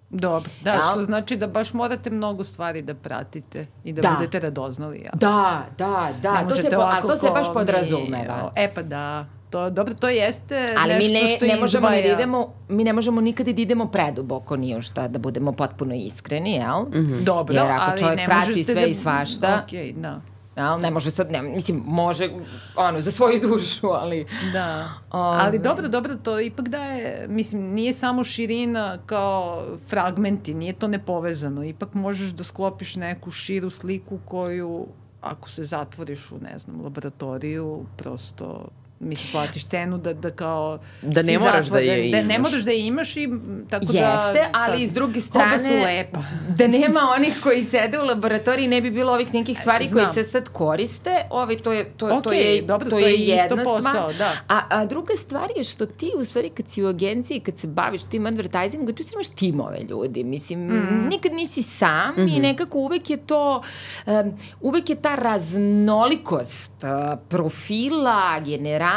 Dobro, 0.09 0.51
da, 0.61 0.71
Jel? 0.71 0.81
što 0.91 1.01
znači 1.01 1.35
da 1.37 1.47
baš 1.47 1.73
morate 1.73 2.09
mnogo 2.09 2.43
stvari 2.43 2.81
da 2.81 2.93
pratite 2.95 3.67
i 3.83 3.93
da, 3.93 4.01
Da. 4.01 4.15
budete 4.17 4.39
radoznali. 4.39 5.01
Ja. 5.05 5.11
Da, 5.13 5.65
da, 5.77 6.09
da, 6.21 6.41
Ne 6.41 6.49
to 6.49 6.55
se, 6.55 6.69
po, 6.75 6.81
a 6.81 7.01
to 7.01 7.15
se 7.15 7.29
baš 7.29 7.47
mi, 7.47 7.53
podrazumeva. 7.53 8.51
E 8.55 8.73
pa 8.73 8.81
da, 8.81 9.25
to, 9.49 9.69
dobro, 9.69 9.93
to 9.95 10.09
jeste 10.09 10.65
Ali 10.77 10.93
mi 10.93 11.07
nešto 11.13 11.25
ne, 11.25 11.35
što 11.35 11.45
ne 11.45 11.55
možemo 11.59 11.89
da 11.89 11.95
izdvaja. 11.95 12.13
idemo, 12.13 12.53
mi 12.69 12.83
ne 12.83 12.93
možemo 12.93 13.21
nikad 13.21 13.47
da 13.47 13.61
idemo 13.61 13.85
preduboko 13.85 14.55
ni 14.55 14.77
u 14.77 14.81
šta, 14.81 15.07
da 15.07 15.19
budemo 15.19 15.51
potpuno 15.51 15.95
iskreni, 15.95 16.51
jel? 16.53 16.81
Mm 16.81 16.93
-hmm. 16.93 17.23
Dobro, 17.23 17.55
Jer 17.55 17.65
ako 17.71 17.91
ali 17.91 17.99
čovjek 17.99 18.25
prati 18.25 18.63
sve 18.63 18.73
da... 18.73 18.81
i 18.81 18.93
svašta- 18.93 19.63
Okej, 19.63 19.93
da. 19.93 20.21
Jel? 20.57 20.79
Ne 20.79 20.91
može 20.91 21.11
sad, 21.11 21.31
ne, 21.31 21.41
mislim, 21.41 21.83
može, 21.85 22.29
ono, 22.75 23.01
za 23.01 23.11
svoju 23.11 23.39
dušu, 23.41 23.87
ali... 23.87 24.25
Da, 24.53 24.89
Ove. 25.11 25.37
ali 25.41 25.59
dobro, 25.59 25.87
dobro, 25.87 26.15
to 26.15 26.39
ipak 26.39 26.69
daje, 26.69 27.25
mislim, 27.29 27.61
nije 27.61 27.93
samo 27.93 28.23
širina 28.23 28.97
kao 29.05 29.63
fragmenti, 29.89 30.53
nije 30.53 30.73
to 30.73 30.87
nepovezano, 30.87 31.63
ipak 31.63 31.93
možeš 31.93 32.29
da 32.29 32.43
sklopiš 32.43 32.95
neku 32.95 33.31
širu 33.31 33.69
sliku 33.69 34.19
koju, 34.25 34.87
ako 35.21 35.49
se 35.49 35.63
zatvoriš 35.63 36.31
u, 36.31 36.37
ne 36.37 36.57
znam, 36.59 36.81
laboratoriju, 36.81 37.85
prosto 37.97 38.67
mislim, 39.01 39.31
platiš 39.31 39.65
cenu 39.65 39.97
da, 39.97 40.13
da 40.13 40.31
kao... 40.31 40.79
Da 41.01 41.21
ne 41.21 41.39
moraš 41.39 41.67
da 41.67 41.79
je 41.79 42.11
Da 42.11 42.17
ne 42.17 42.35
imaš. 42.35 42.39
moraš 42.41 42.63
da 42.63 42.71
je 42.71 42.79
imaš 42.81 43.17
i 43.17 43.29
tako 43.69 43.85
da... 43.85 43.97
Jeste, 43.99 44.49
ali 44.53 44.65
sad, 44.67 44.79
iz 44.79 44.93
druge 44.93 45.11
oba 45.11 45.21
strane... 45.21 45.57
su 45.59 45.73
lepa. 45.75 46.19
Da 46.57 46.67
nema 46.69 46.99
onih 47.11 47.39
koji 47.43 47.61
sede 47.61 47.99
u 47.99 48.03
laboratoriji, 48.03 48.67
ne 48.67 48.81
bi 48.81 48.91
bilo 48.91 49.13
ovih 49.13 49.33
nekih 49.33 49.57
stvari 49.57 49.87
Znam. 49.87 50.05
koje 50.05 50.13
se 50.15 50.23
sad 50.25 50.49
koriste. 50.49 51.09
Ovaj, 51.29 51.57
to 51.57 51.71
je, 51.71 51.83
to, 51.87 52.07
to 52.07 52.15
Okej, 52.19 52.55
je, 52.55 52.61
dobro, 52.61 52.85
to 52.85 52.89
to 52.89 52.99
je 52.99 53.09
je 53.09 53.15
isto 53.15 53.33
jedna 53.33 53.63
posao, 53.65 53.81
stvar. 53.81 54.15
da. 54.15 54.31
A, 54.49 54.61
a 54.71 54.85
druga 54.85 55.13
stvar 55.15 55.49
je 55.55 55.63
što 55.63 55.85
ti, 55.87 56.11
u 56.15 56.25
stvari, 56.25 56.49
kad 56.49 56.67
si 56.67 56.83
u 56.83 56.87
agenciji, 56.87 57.39
kad 57.39 57.57
se 57.57 57.67
baviš 57.67 58.01
tim 58.03 58.25
advertisingom, 58.25 58.95
tu 58.95 59.03
si 59.03 59.13
imaš 59.13 59.27
timove 59.29 59.79
ljudi. 59.81 60.23
Mislim, 60.25 60.59
Mm. 60.59 61.07
nikad 61.09 61.33
nisi 61.33 61.63
sam 61.63 62.13
Mhm. 62.13 62.27
i 62.27 62.39
nekako 62.39 62.77
uvek 62.79 63.09
je 63.09 63.17
to, 63.17 63.61
um, 64.05 64.13
uvek 64.61 64.89
je 64.89 64.95
ta 64.97 65.15
raznolikost 65.15 66.71
uh, 66.83 66.89
profila, 67.29 68.39
generacija 68.39 68.88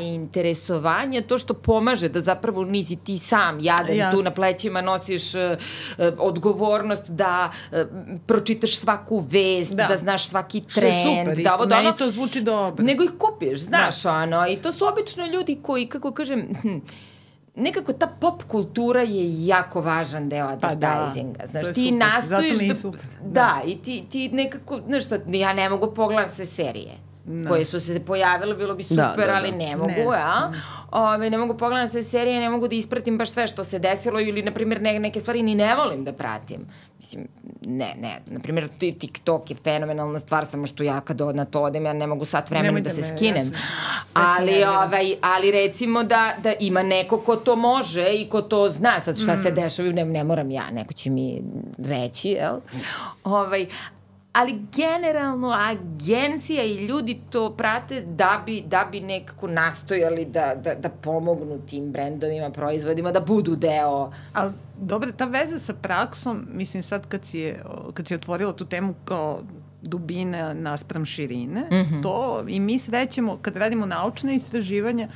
i 0.00 0.04
interesovanja, 0.04 1.22
to 1.22 1.38
što 1.38 1.54
pomaže 1.54 2.08
da 2.08 2.20
zapravo 2.20 2.64
nisi 2.64 2.96
ti 2.96 3.18
sam 3.18 3.60
jadan 3.60 3.96
Jasno. 3.96 4.18
tu 4.18 4.24
na 4.24 4.30
plećima 4.30 4.80
nosiš 4.80 5.34
uh, 5.34 5.40
odgovornost 6.18 7.10
da 7.10 7.50
uh, 7.72 7.78
pročitaš 8.26 8.76
svaku 8.76 9.18
vest, 9.18 9.72
da, 9.72 9.86
Da. 9.88 9.96
znaš 9.96 10.28
svaki 10.28 10.62
Što 10.68 10.80
trend. 10.80 10.94
je 10.94 11.24
super, 11.24 11.44
da 11.44 11.54
ovo, 11.54 11.66
da 11.66 11.76
meni 11.76 11.88
ono, 11.88 11.96
to 11.96 12.10
zvuči 12.10 12.40
dobro. 12.40 12.84
nego 12.84 13.04
ih 13.04 13.10
kupiš, 13.18 13.58
znaš, 13.58 14.02
da. 14.02 14.12
ono, 14.12 14.46
i 14.48 14.56
to 14.56 14.72
su 14.72 14.86
obično 14.86 15.26
ljudi 15.26 15.58
koji, 15.62 15.86
kako 15.86 16.12
kažem, 16.12 16.48
hm, 16.62 16.78
nekako 17.54 17.92
ta 17.92 18.06
pop 18.06 18.42
kultura 18.42 19.02
je 19.02 19.46
jako 19.46 19.80
važan 19.80 20.28
deo 20.28 20.48
Pa 20.60 20.74
da, 20.74 20.88
advertisinga. 20.88 21.46
znaš, 21.46 21.64
ti 21.64 21.84
super, 21.84 21.98
nastojiš 21.98 22.58
da... 22.58 22.74
Da. 22.90 22.90
da. 23.22 23.60
i 23.66 23.76
ti, 23.76 24.04
ti 24.10 24.28
nekako, 24.28 24.80
znaš 24.86 25.04
šta, 25.06 25.18
ja 25.26 25.52
ne 25.52 25.68
mogu 25.68 25.94
pogledati 25.94 26.36
se 26.36 26.46
serije. 26.46 27.07
Da. 27.28 27.48
koje 27.48 27.64
su 27.64 27.80
se 27.80 28.00
pojavile, 28.00 28.54
bilo 28.54 28.74
bi 28.74 28.82
super, 28.82 28.96
da, 28.96 29.14
da, 29.16 29.26
da. 29.26 29.34
ali 29.34 29.52
ne 29.52 29.76
mogu, 29.76 29.90
ne. 29.90 30.18
ja. 30.18 30.52
Ove, 30.90 31.30
ne 31.30 31.38
mogu 31.38 31.54
pogledati 31.54 31.92
sve 31.92 32.02
serije, 32.02 32.40
ne 32.40 32.50
mogu 32.50 32.68
da 32.68 32.74
ispratim 32.74 33.18
baš 33.18 33.30
sve 33.30 33.46
što 33.46 33.64
se 33.64 33.78
desilo 33.78 34.20
ili, 34.20 34.42
na 34.42 34.52
primjer, 34.52 34.82
ne, 34.82 34.98
neke 34.98 35.20
stvari 35.20 35.42
ni 35.42 35.54
ne 35.54 35.74
volim 35.74 36.04
da 36.04 36.12
pratim. 36.12 36.66
Mislim, 36.98 37.28
ne, 37.66 37.94
ne, 38.00 38.18
na 38.26 38.40
primjer, 38.40 38.68
TikTok 38.78 39.50
je 39.50 39.56
fenomenalna 39.56 40.18
stvar, 40.18 40.46
samo 40.46 40.66
što 40.66 40.82
ja 40.82 41.00
kad 41.00 41.20
na 41.34 41.44
to 41.44 41.62
odem, 41.62 41.84
ja 41.84 41.92
ne 41.92 42.06
mogu 42.06 42.24
sat 42.24 42.50
vremena 42.50 42.80
da 42.80 42.90
se 42.90 43.00
me, 43.00 43.08
skinem. 43.08 43.46
Ja 43.46 43.58
ali, 44.12 44.64
ovaj, 44.64 45.14
ali 45.20 45.50
recimo 45.50 46.02
da, 46.02 46.32
da 46.42 46.52
ima 46.60 46.82
neko 46.82 47.18
ko 47.18 47.36
to 47.36 47.56
može 47.56 48.12
i 48.14 48.28
ko 48.28 48.42
to 48.42 48.70
zna 48.70 49.00
sad 49.00 49.18
šta 49.18 49.34
mm. 49.34 49.42
se 49.42 49.50
dešava, 49.50 49.88
ne, 49.88 50.04
ne 50.04 50.24
moram 50.24 50.50
ja, 50.50 50.70
neko 50.70 50.92
će 50.92 51.10
mi 51.10 51.42
reći, 51.78 52.28
jel? 52.28 52.56
Ovaj, 53.24 53.66
ali 54.38 54.60
generalno 54.76 55.50
agencija 55.50 56.64
i 56.64 56.86
ljudi 56.86 57.20
to 57.30 57.56
prate 57.56 58.00
da 58.00 58.42
bi, 58.46 58.62
da 58.66 58.88
bi 58.92 59.00
nekako 59.00 59.46
nastojali 59.46 60.24
da, 60.24 60.54
da, 60.64 60.74
da 60.74 60.88
pomognu 60.88 61.58
tim 61.66 61.92
brendovima, 61.92 62.50
proizvodima, 62.50 63.12
da 63.12 63.20
budu 63.20 63.56
deo. 63.56 64.12
Ali 64.32 64.52
dobro, 64.80 65.12
ta 65.12 65.24
veza 65.24 65.58
sa 65.58 65.74
praksom, 65.74 66.46
mislim 66.52 66.82
sad 66.82 67.06
kad 67.06 67.24
si, 67.24 67.38
je, 67.38 67.62
kad 67.94 68.06
si 68.06 68.14
otvorila 68.14 68.52
tu 68.52 68.66
temu 68.66 68.94
kao 69.04 69.40
dubine 69.82 70.54
naspram 70.54 71.04
širine, 71.04 71.60
mm 71.60 71.74
-hmm. 71.74 72.02
to 72.02 72.44
i 72.48 72.60
mi 72.60 72.78
srećemo 72.78 73.38
kad 73.42 73.56
radimo 73.56 73.86
naučne 73.86 74.34
istraživanja, 74.34 75.08
uh, 75.08 75.14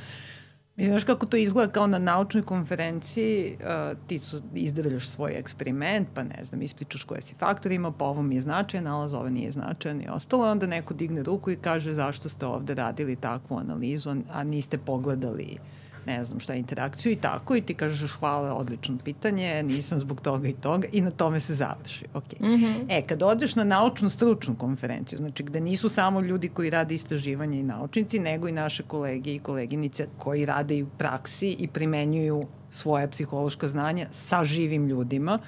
Mislim, 0.75 0.91
znaš 0.91 1.03
kako 1.03 1.25
to 1.25 1.37
izgleda 1.37 1.71
kao 1.71 1.87
na 1.87 1.99
naučnoj 1.99 2.43
konferenciji, 2.43 3.57
uh, 3.59 3.97
ti 4.07 4.19
su, 4.19 4.41
izdrljaš 4.55 5.09
svoj 5.09 5.31
eksperiment, 5.35 6.07
pa 6.13 6.23
ne 6.23 6.43
znam, 6.43 6.61
ispričaš 6.61 7.03
koje 7.03 7.21
si 7.21 7.35
faktor 7.35 7.71
imao, 7.71 7.91
pa 7.91 8.05
ovo 8.05 8.21
mi 8.21 8.35
je 8.35 8.41
značajan, 8.41 8.83
nalaz 8.83 9.13
ovo 9.13 9.29
nije 9.29 9.51
značajan 9.51 10.01
i 10.01 10.07
ostalo. 10.09 10.51
Onda 10.51 10.67
neko 10.67 10.93
digne 10.93 11.23
ruku 11.23 11.51
i 11.51 11.55
kaže 11.55 11.93
zašto 11.93 12.29
ste 12.29 12.45
ovde 12.45 12.73
radili 12.73 13.15
takvu 13.15 13.57
analizu, 13.57 14.15
a 14.31 14.43
niste 14.43 14.77
pogledali 14.77 15.57
uh, 15.59 15.82
ne 16.05 16.23
znam 16.23 16.39
šta, 16.39 16.53
interakciju 16.53 17.11
i 17.11 17.15
tako 17.15 17.55
i 17.55 17.61
ti 17.61 17.73
kažeš 17.73 18.11
hvala, 18.11 18.53
odlično 18.53 18.97
pitanje, 19.03 19.63
nisam 19.63 19.99
zbog 19.99 20.21
toga 20.21 20.47
i 20.47 20.53
toga 20.53 20.87
i 20.91 21.01
na 21.01 21.11
tome 21.11 21.39
se 21.39 21.55
završi. 21.55 22.05
Okay. 22.13 22.41
Mm 22.41 22.63
-hmm. 22.63 22.85
E, 22.89 23.01
kad 23.01 23.23
odeš 23.23 23.55
na 23.55 23.63
naučnu 23.63 24.09
stručnu 24.09 24.55
konferenciju, 24.55 25.17
znači 25.17 25.43
gde 25.43 25.61
nisu 25.61 25.89
samo 25.89 26.21
ljudi 26.21 26.49
koji 26.49 26.69
rade 26.69 26.95
istraživanje 26.95 27.59
i 27.59 27.63
naučnici, 27.63 28.19
nego 28.19 28.47
i 28.47 28.51
naše 28.51 28.83
kolege 28.83 29.35
i 29.35 29.39
koleginice 29.39 30.07
koji 30.17 30.45
rade 30.45 30.77
i 30.77 30.83
u 30.83 30.87
praksi 30.97 31.49
i 31.59 31.67
primenjuju 31.67 32.47
svoje 32.71 33.09
psihološka 33.09 33.67
znanja 33.67 34.07
sa 34.11 34.43
živim 34.43 34.87
ljudima, 34.87 35.39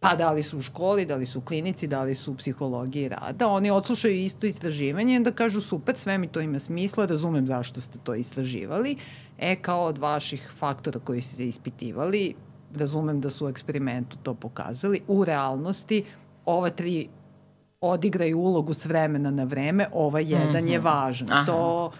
pa 0.00 0.14
da 0.16 0.32
li 0.32 0.42
su 0.42 0.58
u 0.58 0.62
školi, 0.62 1.06
da 1.06 1.16
li 1.16 1.26
su 1.26 1.38
u 1.38 1.42
klinici, 1.42 1.86
da 1.86 2.02
li 2.02 2.14
su 2.14 2.32
u 2.32 2.36
psihologiji 2.36 3.08
rada, 3.08 3.48
oni 3.48 3.70
odslušaju 3.70 4.14
isto 4.14 4.46
istraživanje 4.46 5.14
i 5.14 5.16
onda 5.16 5.32
kažu 5.32 5.60
super, 5.60 5.96
sve 5.96 6.18
mi 6.18 6.26
to 6.26 6.40
ima 6.40 6.58
smisla, 6.58 7.06
razumem 7.06 7.46
zašto 7.46 7.80
ste 7.80 7.98
to 7.98 8.14
istraživali, 8.14 8.96
E, 9.38 9.56
kao 9.56 9.84
od 9.84 9.98
vaših 9.98 10.50
faktora 10.58 11.00
koji 11.00 11.20
ste 11.20 11.46
ispitivali, 11.46 12.34
razumem 12.76 13.20
da 13.20 13.30
su 13.30 13.46
u 13.46 13.48
eksperimentu 13.48 14.16
to 14.22 14.34
pokazali, 14.34 15.00
u 15.08 15.24
realnosti 15.24 16.04
ova 16.44 16.70
tri 16.70 17.08
odigraju 17.80 18.38
ulogu 18.38 18.74
s 18.74 18.84
vremena 18.84 19.30
na 19.30 19.44
vreme, 19.44 19.86
ovaj 19.92 20.22
jedan 20.32 20.64
mm 20.64 20.66
-hmm. 20.66 20.72
je 20.72 20.78
mhm. 20.78 20.86
važan. 20.86 21.32
Aha. 21.32 21.46
To 21.46 21.90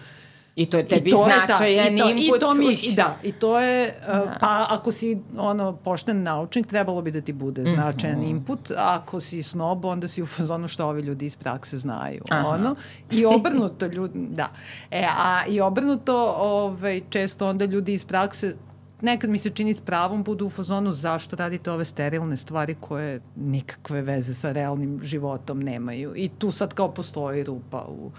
I 0.59 0.65
to 0.65 0.77
je 0.77 0.87
tebi 0.87 1.11
značajan 1.11 1.97
input. 1.97 2.37
I 2.37 2.39
to 2.39 2.53
mi, 2.53 2.73
i 2.83 2.95
da, 2.95 3.17
i 3.23 3.31
to 3.31 3.59
je, 3.59 3.95
uh, 4.07 4.31
pa 4.41 4.65
ako 4.69 4.91
si 4.91 5.17
ono, 5.37 5.75
pošten 5.75 6.23
naučnik, 6.23 6.67
trebalo 6.67 7.01
bi 7.01 7.11
da 7.11 7.21
ti 7.21 7.33
bude 7.33 7.61
mhm. 7.61 7.73
značajan 7.73 8.19
mm 8.19 8.23
-hmm. 8.23 8.29
input, 8.29 8.71
a 8.71 8.99
ako 9.01 9.19
si 9.19 9.43
snob, 9.43 9.85
onda 9.85 10.07
si 10.07 10.21
u 10.21 10.25
fazonu 10.25 10.67
što 10.67 10.87
ovi 10.87 11.01
ljudi 11.01 11.25
iz 11.25 11.37
prakse 11.37 11.77
znaju. 11.77 12.21
Aha. 12.29 12.47
Ono, 12.47 12.75
I 13.11 13.25
obrnuto 13.25 13.85
ljudi, 13.85 14.27
da. 14.29 14.49
E, 14.91 15.07
a 15.17 15.45
i 15.47 15.61
obrnuto, 15.61 16.35
ovaj, 16.37 17.01
često 17.09 17.47
onda 17.47 17.65
ljudi 17.65 17.93
iz 17.93 18.05
prakse 18.05 18.55
nekad 19.01 19.29
mi 19.29 19.37
se 19.37 19.49
čini 19.49 19.73
s 19.73 19.81
pravom 19.81 20.23
budu 20.23 20.45
u 20.45 20.49
fazonu 20.49 20.91
zašto 20.91 21.35
radite 21.35 21.71
ove 21.71 21.85
sterilne 21.85 22.37
stvari 22.37 22.75
koje 22.79 23.21
nikakve 23.35 24.01
veze 24.01 24.33
sa 24.33 24.51
realnim 24.51 24.99
životom 25.03 25.59
nemaju. 25.59 26.13
I 26.15 26.29
tu 26.29 26.51
sad 26.51 26.73
kao 26.73 26.91
postoji 26.93 27.43
rupa 27.43 27.85
u 27.89 28.11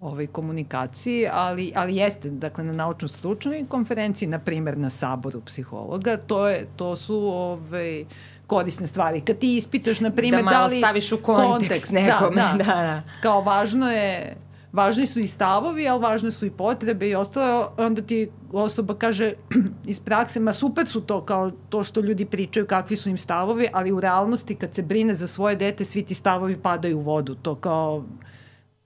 ovaj, 0.00 0.26
komunikaciji, 0.26 1.28
ali, 1.32 1.72
ali 1.74 1.96
jeste, 1.96 2.30
dakle, 2.30 2.64
na 2.64 2.72
naučno-stručnoj 2.72 3.66
konferenciji, 3.68 4.28
na 4.28 4.38
primer 4.38 4.78
na 4.78 4.90
saboru 4.90 5.40
psihologa, 5.40 6.16
to, 6.16 6.48
je, 6.48 6.66
to 6.76 6.96
su 6.96 7.16
ovaj, 7.16 8.04
korisne 8.46 8.86
stvari. 8.86 9.20
Kad 9.20 9.38
ti 9.38 9.56
ispitaš, 9.56 10.00
na 10.00 10.10
primer, 10.10 10.44
da, 10.44 10.50
da 10.50 10.66
li... 10.66 10.78
staviš 10.78 11.12
u 11.12 11.16
kontekst, 11.22 11.50
kontekst 11.50 11.92
nekom. 11.92 12.34
Da, 12.34 12.54
da. 12.58 12.64
da, 12.64 12.64
da. 12.64 13.02
Kao 13.20 13.40
važno 13.40 13.90
je 13.90 14.36
važni 14.72 15.06
su 15.06 15.20
i 15.20 15.26
stavovi, 15.26 15.88
ali 15.88 16.02
važne 16.02 16.30
su 16.30 16.46
i 16.46 16.50
potrebe 16.50 17.08
i 17.08 17.14
ostalo, 17.14 17.72
onda 17.76 18.02
ti 18.02 18.28
osoba 18.52 18.94
kaže 18.94 19.32
iz 19.92 20.00
prakse, 20.00 20.40
ma 20.40 20.52
super 20.52 20.86
su 20.86 21.00
to 21.00 21.24
kao 21.24 21.50
to 21.68 21.82
što 21.82 22.00
ljudi 22.00 22.24
pričaju, 22.24 22.66
kakvi 22.66 22.96
su 22.96 23.10
im 23.10 23.18
stavovi, 23.18 23.68
ali 23.72 23.92
u 23.92 24.00
realnosti 24.00 24.54
kad 24.54 24.74
se 24.74 24.82
brine 24.82 25.14
za 25.14 25.26
svoje 25.26 25.56
dete, 25.56 25.84
svi 25.84 26.02
ti 26.02 26.14
stavovi 26.14 26.56
padaju 26.56 26.98
u 26.98 27.02
vodu. 27.02 27.34
To 27.34 27.54
kao 27.54 28.04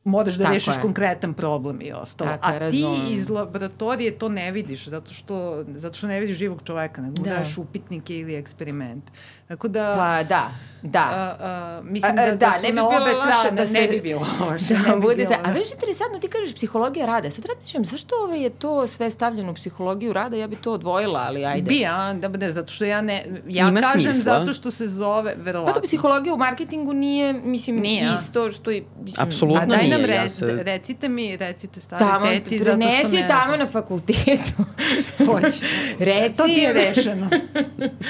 moraš 0.05 0.34
da 0.34 0.44
Tako 0.44 0.55
rešiš 0.55 0.76
je. 0.76 0.80
konkretan 0.82 1.34
problem 1.34 1.80
i 1.82 1.92
ostalo. 1.92 2.30
Tako 2.30 2.46
A 2.46 2.53
je, 2.53 2.70
ti 2.70 2.84
iz 3.09 3.28
laboratorije 3.30 4.18
to 4.18 4.28
ne 4.28 4.51
vidiš, 4.53 4.88
zato 4.88 5.12
što, 5.12 5.64
zato 5.74 5.96
što 5.96 6.07
ne 6.07 6.20
vidiš 6.20 6.38
živog 6.38 6.62
čoveka, 6.64 7.03
nego 7.03 7.22
da. 7.22 7.30
daš 7.30 7.59
upitnike 7.59 8.18
ili 8.18 8.34
eksperiment. 8.34 9.05
Tako 9.51 9.68
da... 9.68 9.94
Pa 9.96 10.22
da, 10.22 10.51
da. 10.82 11.01
A, 11.01 11.46
a, 11.46 11.80
mislim 11.84 12.16
da, 12.16 12.22
a, 12.22 12.26
da, 12.26 12.36
da 12.36 12.53
su 12.53 12.62
ne 12.62 12.68
bi 12.68 12.74
na 12.74 12.86
obe 12.86 13.14
strane, 13.14 13.57
da 13.57 13.66
se, 13.66 13.72
ne 13.80 13.88
bi 13.88 14.01
bilo 14.01 14.26
loše. 14.40 14.74
Da, 14.74 14.96
bi 14.96 15.14
bilo, 15.16 15.28
se. 15.28 15.36
A 15.44 15.53
već 15.53 15.72
interesantno, 15.72 16.18
ti 16.18 16.28
kažeš 16.28 16.55
psihologija 16.55 17.07
rada. 17.07 17.30
Sad 17.30 17.44
razmišljam, 17.44 17.84
zašto 17.84 18.14
ove 18.24 18.40
je 18.40 18.51
to 18.51 18.86
sve 18.86 19.11
stavljeno 19.11 19.51
u 19.51 19.55
psihologiju 19.55 20.12
rada? 20.12 20.36
Ja 20.36 20.46
bi 20.46 20.57
to 20.57 20.72
odvojila, 20.72 21.24
ali 21.26 21.44
ajde. 21.44 21.68
Bi, 21.68 21.86
a, 21.86 22.14
da 22.14 22.28
bude, 22.28 22.53
zato 22.53 22.72
što 22.72 22.84
ja 22.84 23.01
ne... 23.01 23.24
Ja 23.48 23.68
Ima 23.68 23.80
kažem 23.80 24.14
smisla. 24.14 24.38
zato 24.38 24.53
što 24.53 24.70
se 24.70 24.88
zove, 24.88 25.34
verovatno. 25.36 25.74
Pa 25.74 25.80
to 25.80 25.86
psihologija 25.86 26.34
u 26.34 26.38
marketingu 26.38 26.92
nije, 26.92 27.32
mislim, 27.32 27.76
nije, 27.76 28.11
isto 28.22 28.51
što 28.51 28.70
je... 28.70 28.84
Mislim, 29.03 29.26
Apsolutno 29.26 29.61
pa, 29.61 29.76
daj 29.76 29.88
nam 29.88 30.05
re, 30.05 30.14
ja 30.14 30.28
se... 30.28 30.62
recite 30.62 31.09
mi, 31.09 31.36
recite 31.36 31.80
stari 31.80 32.05
tamo, 32.05 32.26
teti, 32.26 32.59
zato 32.59 32.70
što 32.70 32.76
ne 32.78 32.86
znam. 32.86 33.11
Prenesi 33.11 33.28
tamo 33.28 33.57
na 33.57 33.66
fakultetu. 33.66 34.64
Hoće. 35.26 35.66
Reci. 35.98 36.36
To 36.36 36.44
ti 36.44 36.53
je 36.53 36.72
rešeno. 36.72 37.30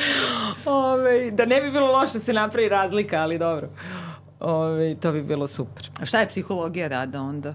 Ove, 0.64 1.29
da 1.30 1.44
ne 1.44 1.60
bi 1.60 1.70
bilo 1.70 1.92
loše 1.92 2.12
da 2.12 2.24
se 2.24 2.32
napravi 2.32 2.68
razlika, 2.68 3.16
ali 3.20 3.38
dobro. 3.38 3.68
Ove, 4.40 4.94
to 4.94 5.12
bi 5.12 5.22
bilo 5.22 5.46
super. 5.46 5.90
A 6.00 6.04
šta 6.04 6.20
je 6.20 6.28
psihologija 6.28 6.88
rada 6.88 7.22
onda? 7.22 7.54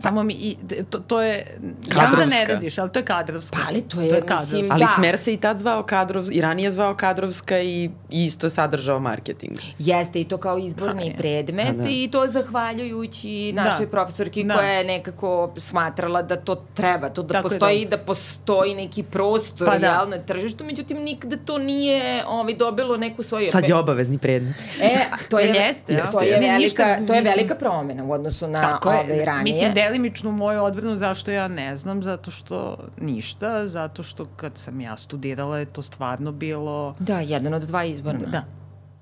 Samo 0.00 0.22
mi, 0.22 0.32
i, 0.32 0.56
to, 0.90 0.98
to 0.98 1.22
je, 1.22 1.58
ja 1.96 2.10
da 2.16 2.26
ne 2.26 2.54
radiš, 2.54 2.78
ali 2.78 2.90
to 2.90 2.98
je 2.98 3.04
kadrovska. 3.04 3.56
Pa 3.56 3.68
ali 3.68 3.80
to 3.80 4.00
je, 4.00 4.08
to 4.08 4.14
je 4.14 4.20
kadrovska. 4.20 4.56
Mislim, 4.56 4.72
ali 4.72 4.84
da. 4.84 4.92
Smer 4.94 5.18
se 5.18 5.34
i 5.34 5.36
tad 5.36 5.58
zvao 5.58 5.82
kadrovska, 5.82 6.34
i 6.34 6.40
ranije 6.40 6.70
zvao 6.70 6.94
kadrovska 6.94 7.60
i, 7.60 7.90
i 8.10 8.24
isto 8.24 8.46
je 8.46 8.50
sadržao 8.50 9.00
marketing. 9.00 9.56
Jeste 9.78 10.20
i 10.20 10.24
to 10.24 10.38
kao 10.38 10.58
izborni 10.58 11.10
ha, 11.10 11.16
predmet 11.18 11.76
da. 11.76 11.88
i 11.88 12.08
to 12.12 12.26
zahvaljujući 12.26 13.52
da. 13.54 13.64
našoj 13.64 13.86
profesorki 13.86 14.44
da. 14.44 14.54
koja 14.54 14.68
je 14.68 14.84
nekako 14.84 15.52
smatrala 15.56 16.22
da 16.22 16.36
to 16.36 16.54
treba, 16.74 17.08
to 17.08 17.22
da 17.22 17.34
Tako 17.34 17.48
postoji, 17.48 17.84
da. 17.84 17.96
da 17.96 18.02
postoji 18.02 18.74
neki 18.74 19.02
prostor 19.02 19.68
pa 19.68 19.78
da. 19.78 19.86
jel, 19.86 20.08
na 20.08 20.18
tržištu, 20.18 20.64
međutim 20.64 20.98
nikada 20.98 21.36
to 21.44 21.58
nije 21.58 22.24
ovaj, 22.26 22.54
dobilo 22.54 22.96
neku 22.96 23.22
svoju... 23.22 23.48
Sad 23.48 23.68
je 23.68 23.74
obavezni 23.74 24.18
predmet. 24.18 24.56
E, 24.82 24.98
to 25.30 25.38
je, 25.38 25.48
jeste, 25.48 25.92
ja. 25.94 26.06
to 26.06 26.20
je, 26.20 26.40
velika, 26.40 26.98
to 27.06 27.14
je 27.14 27.22
velika 27.22 27.54
promena 27.54 28.04
u 28.04 28.12
odnosu 28.12 28.48
na 28.48 28.78
ove 28.84 29.24
ranije. 29.24 29.42
Mislim, 29.42 29.72
delimično 29.90 30.30
moju 30.32 30.62
odbranu 30.62 30.96
zašto 30.96 31.30
ja 31.30 31.48
ne 31.48 31.76
znam, 31.76 32.02
zato 32.02 32.30
što 32.30 32.76
ništa, 33.00 33.66
zato 33.66 34.02
što 34.02 34.26
kad 34.36 34.58
sam 34.58 34.80
ja 34.80 34.96
studirala 34.96 35.58
je 35.58 35.64
to 35.64 35.82
stvarno 35.82 36.32
bilo... 36.32 36.94
Da, 36.98 37.20
jedan 37.20 37.54
od 37.54 37.62
dva 37.62 37.84
izborna. 37.84 38.26
Da. 38.26 38.44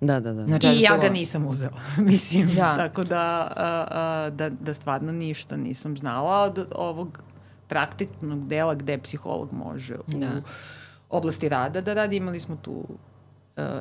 Da, 0.01 0.20
da, 0.20 0.32
da. 0.32 0.47
Znači, 0.47 0.66
I 0.66 0.80
ja 0.80 0.97
ga 0.97 1.09
nisam 1.09 1.47
uzela, 1.47 1.80
mislim. 2.11 2.49
Da. 2.57 2.76
Tako 2.76 3.03
da, 3.03 3.53
a, 3.57 3.86
a, 3.91 4.30
da, 4.30 4.51
da 4.51 4.74
stvarno 4.74 5.12
ništa 5.12 5.57
nisam 5.57 5.97
znala 5.97 6.43
od 6.43 6.66
ovog 6.74 7.22
praktičnog 7.68 8.49
dela 8.49 8.74
gde 8.74 8.99
psiholog 8.99 9.53
može 9.53 9.95
u 9.95 10.03
da. 10.07 10.28
oblasti 11.11 11.49
rada 11.49 11.80
da 11.80 11.95
radi. 11.95 12.16
Imali 12.16 12.41
smo 12.41 12.57
tu 12.57 12.84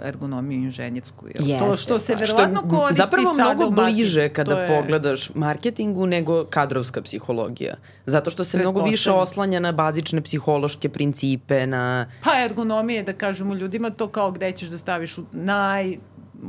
ergonomiju 0.04 0.64
inženjersku. 0.64 1.28
Jeste, 1.28 1.66
to 1.66 1.78
što 1.78 2.00
se 2.00 2.16
verovatno 2.16 2.60
što 2.60 2.70
koristi 2.70 3.02
zapravo 3.04 3.34
mnogo 3.34 3.70
bliže 3.70 4.30
kada 4.30 4.60
je... 4.60 4.68
pogledaš 4.68 5.32
marketingu 5.36 6.06
nego 6.06 6.46
kadrovska 6.46 7.02
psihologija. 7.02 7.76
Zato 8.06 8.32
što 8.32 8.44
se 8.44 8.58
mnogo 8.58 8.84
više 8.84 9.12
oslanja 9.12 9.60
na 9.60 9.72
bazične 9.72 10.22
psihološke 10.22 10.90
principe, 10.90 11.68
na... 11.68 12.06
Pa 12.24 12.44
ergonomije, 12.46 13.04
da 13.04 13.14
kažemo 13.14 13.54
ljudima, 13.54 13.90
to 13.90 14.08
kao 14.08 14.32
gde 14.32 14.52
ćeš 14.52 14.70
da 14.70 14.78
staviš 14.78 15.18
u 15.18 15.26
naj 15.32 15.98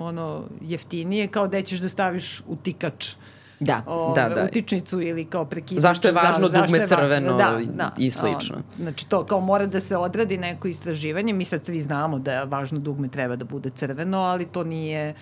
ono 0.01 0.45
jeftinije, 0.63 1.29
kao 1.29 1.49
gde 1.49 1.63
ćeš 1.63 1.79
da 1.79 1.89
staviš 1.89 2.43
utikač 2.47 3.15
da, 3.61 3.83
o, 3.87 4.13
da, 4.15 4.29
da. 4.29 4.45
utičnicu 4.45 5.01
ili 5.01 5.25
kao 5.25 5.45
prekidač. 5.45 5.83
Zašto 5.83 6.09
je 6.09 6.13
važno 6.13 6.49
za, 6.49 6.61
dugme 6.61 6.87
crveno 6.87 7.37
da, 7.37 7.61
da, 7.75 7.93
i 7.99 8.11
slično. 8.11 8.57
O, 8.57 8.83
znači 8.83 9.09
to 9.09 9.25
kao 9.27 9.41
mora 9.41 9.67
da 9.67 9.81
se 9.81 9.97
odradi 9.97 10.39
neko 10.39 10.69
istraživanje. 10.69 11.33
Mi 11.33 11.45
sad 11.45 11.65
svi 11.65 11.81
znamo 11.81 12.19
da 12.19 12.33
je 12.33 12.45
važno 12.45 12.79
dugme 12.79 13.09
treba 13.09 13.37
da 13.37 13.45
bude 13.45 13.71
crveno, 13.71 14.19
ali 14.19 14.47
to 14.47 14.65
nije 14.65 15.15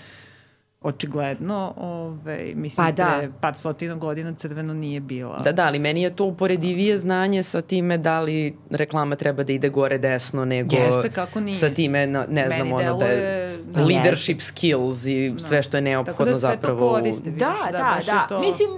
očigledno, 0.87 1.75
ovaj, 1.79 2.53
mislim, 2.55 2.87
Pa 2.87 2.93
da. 2.95 3.15
pre 3.19 3.31
par 3.41 3.55
stotina 3.55 3.95
godina 3.97 4.35
crveno 4.35 4.75
nije 4.75 5.01
bila. 5.01 5.39
Da, 5.39 5.53
da, 5.53 5.65
ali 5.65 5.79
meni 5.79 6.03
je 6.03 6.11
to 6.11 6.25
uporedivije 6.27 6.99
znanje 6.99 7.43
sa 7.43 7.63
time 7.63 7.99
da 7.99 8.21
li 8.21 8.37
reklama 8.71 9.17
treba 9.17 9.43
da 9.43 9.53
ide 9.53 9.69
gore 9.71 9.99
desno 9.99 10.45
nego 10.45 10.77
Jeste, 10.77 11.11
kako 11.11 11.41
nije. 11.41 11.55
sa 11.55 11.71
time, 11.71 12.07
na, 12.07 12.27
ne 12.29 12.47
znam, 12.47 12.59
Meni 12.59 12.73
ono 12.75 12.97
da 12.97 13.05
je 13.05 13.17
deluje- 13.17 13.57
da. 13.67 13.85
leadership 13.85 14.41
skills 14.41 15.05
i 15.07 15.35
sve 15.39 15.63
što 15.63 15.77
je 15.77 15.83
neophodno 15.83 16.13
Tako 16.15 16.25
da 16.25 16.39
sve 16.39 16.51
zapravo. 16.51 16.79
to 16.81 16.91
koriste. 16.91 17.23
Da, 17.25 17.47
vidiš, 17.47 17.73
da, 17.73 17.79
baš 17.79 18.07
je 18.07 18.13
da. 18.13 18.27
To... 18.29 18.41
Mislim, 18.41 18.71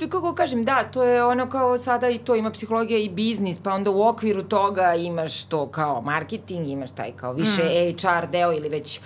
kako 0.00 0.34
kažem, 0.34 0.64
da, 0.64 0.82
to 0.84 1.02
je 1.04 1.24
ono 1.24 1.48
kao 1.48 1.78
sada 1.78 2.08
i 2.08 2.18
to 2.18 2.34
ima 2.34 2.50
psihologija 2.50 2.98
i 2.98 3.08
biznis, 3.10 3.58
pa 3.58 3.72
onda 3.72 3.90
u 3.90 4.02
okviru 4.02 4.42
toga 4.42 4.94
imaš 4.94 5.44
to 5.44 5.66
kao 5.68 6.00
marketing, 6.02 6.68
imaš 6.68 6.90
taj 6.90 7.12
kao 7.12 7.32
više 7.32 7.62
Mm. 7.62 7.96
HR 7.98 8.26
deo 8.28 8.52
ili 8.52 8.68
već 8.68 9.00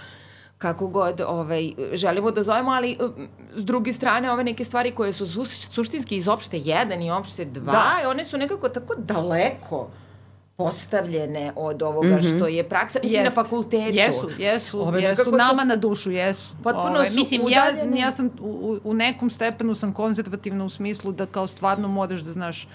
kako 0.59 0.87
god 0.89 1.21
ovaj, 1.21 1.63
želimo 1.93 2.31
da 2.31 2.43
zovemo, 2.43 2.71
ali 2.71 2.99
um, 3.01 3.29
s 3.55 3.65
druge 3.65 3.93
strane 3.93 4.33
ove 4.33 4.45
neke 4.45 4.65
stvari 4.65 4.91
koje 4.91 5.13
su 5.13 5.27
suštinski 5.63 6.17
iz 6.17 6.29
opšte 6.29 6.59
jedan 6.59 7.03
i 7.03 7.11
opšte 7.11 7.45
dva, 7.47 7.73
Da. 7.73 8.09
one 8.09 8.25
su 8.25 8.39
nekako 8.39 8.69
tako 8.71 8.95
daleko 8.97 9.89
postavljene 10.57 11.53
od 11.57 11.83
ovoga 11.83 12.19
što 12.21 12.47
je 12.47 12.65
praksa, 12.65 12.99
mislim 13.03 13.25
Jest. 13.25 13.37
na 13.37 13.45
fakultetu. 13.45 13.97
Jesu, 13.97 14.29
jesu, 14.39 14.81
Ove 14.83 15.03
jesu 15.03 15.31
nama 15.33 15.63
su- 15.63 15.67
na 15.67 15.77
dušu, 15.77 16.11
jesu. 16.11 16.55
Potpuno 16.57 17.05
su 17.05 17.15
mislim, 17.15 17.41
ja, 17.43 17.47
udaljene. 17.71 18.01
ja 18.01 18.11
sam 18.11 18.27
u, 18.41 18.45
u- 18.45 18.81
u 18.85 18.95
nekom 18.95 19.31
stepenu 19.31 19.75
sam 19.75 19.93
konzervativna 19.93 20.65
u 20.65 20.71
smislu 20.71 21.13
da 21.13 21.27
kao 21.27 21.47
stvarno 21.47 21.89
moraš 21.89 22.21
da 22.21 22.33
znaš 22.33 22.69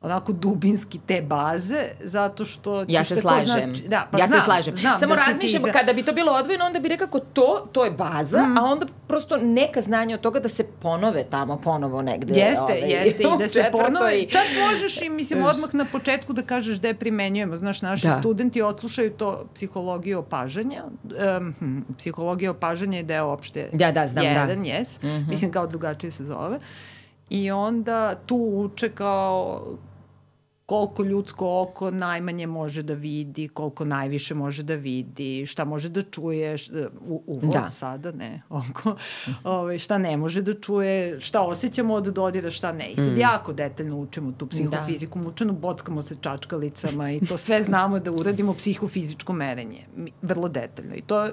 onako 0.00 0.32
dubinski 0.32 0.98
te 0.98 1.22
baze, 1.22 1.88
zato 2.00 2.44
što... 2.44 2.84
Ja 2.88 3.04
se 3.04 3.16
slažem. 3.16 3.46
Znači, 3.46 3.82
da, 3.82 4.08
pa 4.12 4.18
ja 4.18 4.26
znam, 4.26 4.40
se 4.40 4.44
slažem. 4.44 4.74
Znam 4.74 4.98
Samo 4.98 5.14
da 5.14 5.20
ti 5.20 5.30
razmišljam, 5.30 5.62
za- 5.62 5.72
kada 5.72 5.92
bi 5.92 6.02
to 6.02 6.12
bilo 6.12 6.32
odvojeno, 6.32 6.64
onda 6.64 6.78
bi 6.80 6.88
nekako 6.88 7.18
to, 7.20 7.68
to 7.72 7.84
je 7.84 7.90
baza, 7.90 8.42
Mm. 8.42 8.58
a 8.58 8.62
onda 8.62 8.86
prosto 9.06 9.36
neka 9.36 9.80
znanja 9.80 10.14
od 10.14 10.20
toga 10.20 10.40
da 10.40 10.48
se 10.48 10.64
ponove 10.64 11.24
tamo 11.24 11.56
ponovo 11.58 12.02
negde. 12.02 12.34
Jeste, 12.34 12.62
ovaj, 12.62 12.80
jeste 12.80 13.22
i 13.22 13.26
da 13.38 13.48
se 13.48 13.64
ponove, 13.72 14.26
čak 14.26 14.42
možeš 14.62 15.02
i 15.02 15.08
mislim 15.08 15.44
odmah 15.44 15.74
na 15.74 15.84
početku 15.86 16.32
da 16.32 16.42
kažeš 16.42 16.78
gde 16.78 16.94
primenjujemo, 16.94 17.56
znaš 17.56 17.82
naši 17.82 18.06
Da. 18.06 18.18
studenti 18.20 18.62
odslušaju 18.62 19.10
to 19.12 19.46
psihologiju 19.54 20.18
opažanja, 20.18 20.84
um, 21.38 21.54
psihologija 21.98 22.50
opažanja 22.50 22.96
je 22.96 23.04
deo 23.04 23.26
opšte 23.26 23.68
Da, 23.72 23.92
da, 23.92 24.08
znam, 24.08 24.24
da. 24.24 24.30
jedan, 24.30 24.58
yes, 24.58 24.98
mislim 25.26 25.52
kao 25.52 25.66
drugačije 25.66 26.10
se 26.10 26.24
zove 26.24 26.58
i 27.30 27.50
onda 27.50 28.14
tu 28.16 28.36
uče 28.36 28.88
kao 28.88 29.62
koliko 30.66 31.02
ljudsko 31.04 31.60
oko 31.62 31.90
najmanje 31.90 32.46
može 32.46 32.82
da 32.82 32.94
vidi, 32.94 33.48
koliko 33.48 33.84
najviše 33.84 34.34
može 34.34 34.62
da 34.62 34.74
vidi, 34.74 35.46
šta 35.46 35.64
može 35.64 35.88
da 35.88 36.02
čuje, 36.02 36.54
š- 36.54 36.70
u, 37.00 37.22
uvo 37.26 37.40
Da. 37.46 37.70
sada, 37.70 38.12
ne, 38.12 38.42
oko, 38.50 38.96
ove, 39.44 39.78
šta 39.78 39.98
ne 39.98 40.16
može 40.16 40.42
da 40.42 40.54
čuje, 40.54 41.20
šta 41.20 41.40
osjećamo 41.42 41.94
od 41.94 42.04
dodira, 42.06 42.50
šta 42.50 42.72
ne. 42.72 42.88
I 42.88 42.96
sad 42.96 43.06
Mm. 43.08 43.18
jako 43.18 43.52
detaljno 43.52 43.96
učimo 43.98 44.32
tu 44.32 44.46
psihofiziku, 44.46 45.18
mučeno 45.18 45.52
bockamo 45.52 46.02
se 46.02 46.14
čačkalicama 46.20 47.10
i 47.10 47.20
to 47.20 47.36
sve 47.38 47.62
znamo 47.62 47.98
da 47.98 48.12
uradimo 48.12 48.54
psihofizičko 48.54 49.32
merenje, 49.32 49.86
vrlo 50.22 50.48
detaljno. 50.48 50.94
I 50.94 51.02
to 51.02 51.28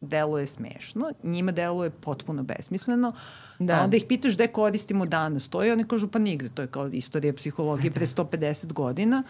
deluje 0.00 0.46
smešno, 0.46 1.10
njima 1.22 1.52
deluje 1.52 1.90
potpuno 1.90 2.42
besmisleno, 2.42 3.12
da. 3.58 3.74
A 3.74 3.84
onda 3.84 3.96
ih 3.96 4.04
pitaš 4.04 4.34
gde 4.34 4.46
koristimo 4.46 5.06
danas 5.06 5.48
to 5.48 5.64
i 5.64 5.70
oni 5.70 5.84
kažu 5.84 6.08
pa 6.08 6.18
nigde, 6.18 6.48
to 6.48 6.62
je 6.62 6.68
kao 6.68 6.86
istorija 6.88 7.32
psihologije 7.32 7.90
pre 7.96 8.06
150 8.06 8.72
godina, 8.72 9.22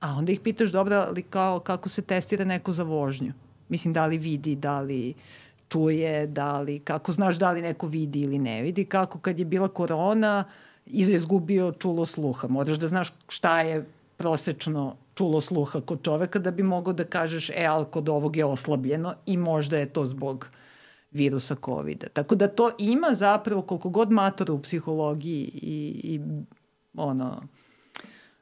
a 0.00 0.14
onda 0.14 0.32
ih 0.32 0.40
pitaš 0.40 0.70
dobro, 0.70 0.96
ali 0.98 1.22
kao 1.22 1.60
kako 1.60 1.88
se 1.88 2.02
testira 2.02 2.44
neko 2.44 2.72
za 2.72 2.82
vožnju? 2.82 3.32
Mislim, 3.68 3.94
da 3.94 4.06
li 4.06 4.18
vidi, 4.18 4.56
da 4.56 4.80
li 4.80 5.14
čuje, 5.68 6.26
da 6.26 6.60
li, 6.60 6.78
kako 6.78 7.12
znaš 7.12 7.36
da 7.36 7.50
li 7.52 7.62
neko 7.62 7.86
vidi 7.86 8.20
ili 8.20 8.38
ne 8.38 8.62
vidi, 8.62 8.84
kako 8.84 9.18
kad 9.18 9.38
je 9.38 9.44
bila 9.44 9.68
korona, 9.68 10.44
iz- 10.86 11.08
izgubio 11.08 11.72
čulo 11.72 12.06
sluha. 12.06 12.48
Moraš 12.48 12.76
da 12.76 12.86
znaš 12.86 13.08
šta 13.28 13.60
je 13.60 13.86
prosečno 14.16 14.96
čulo 15.14 15.40
sluha 15.40 15.80
kod 15.80 16.02
čoveka 16.02 16.38
da 16.38 16.50
bi 16.50 16.62
mogao 16.62 16.92
da 16.92 17.04
kažeš, 17.04 17.50
e, 17.50 17.64
ali 17.64 17.86
kod 17.90 18.08
ovog 18.08 18.36
je 18.36 18.44
oslabljeno 18.44 19.14
i 19.26 19.36
možda 19.36 19.78
je 19.78 19.86
to 19.86 20.06
zbog 20.06 20.48
virusa 21.10 21.56
COVID-a. 21.64 22.08
Tako 22.08 22.34
da 22.34 22.48
to 22.48 22.70
ima 22.78 23.14
zapravo 23.14 23.62
koliko 23.62 23.88
god 23.88 24.10
matora 24.10 24.52
u 24.52 24.62
psihologiji 24.62 25.50
i, 25.54 26.00
i 26.04 26.20
ono, 26.94 27.42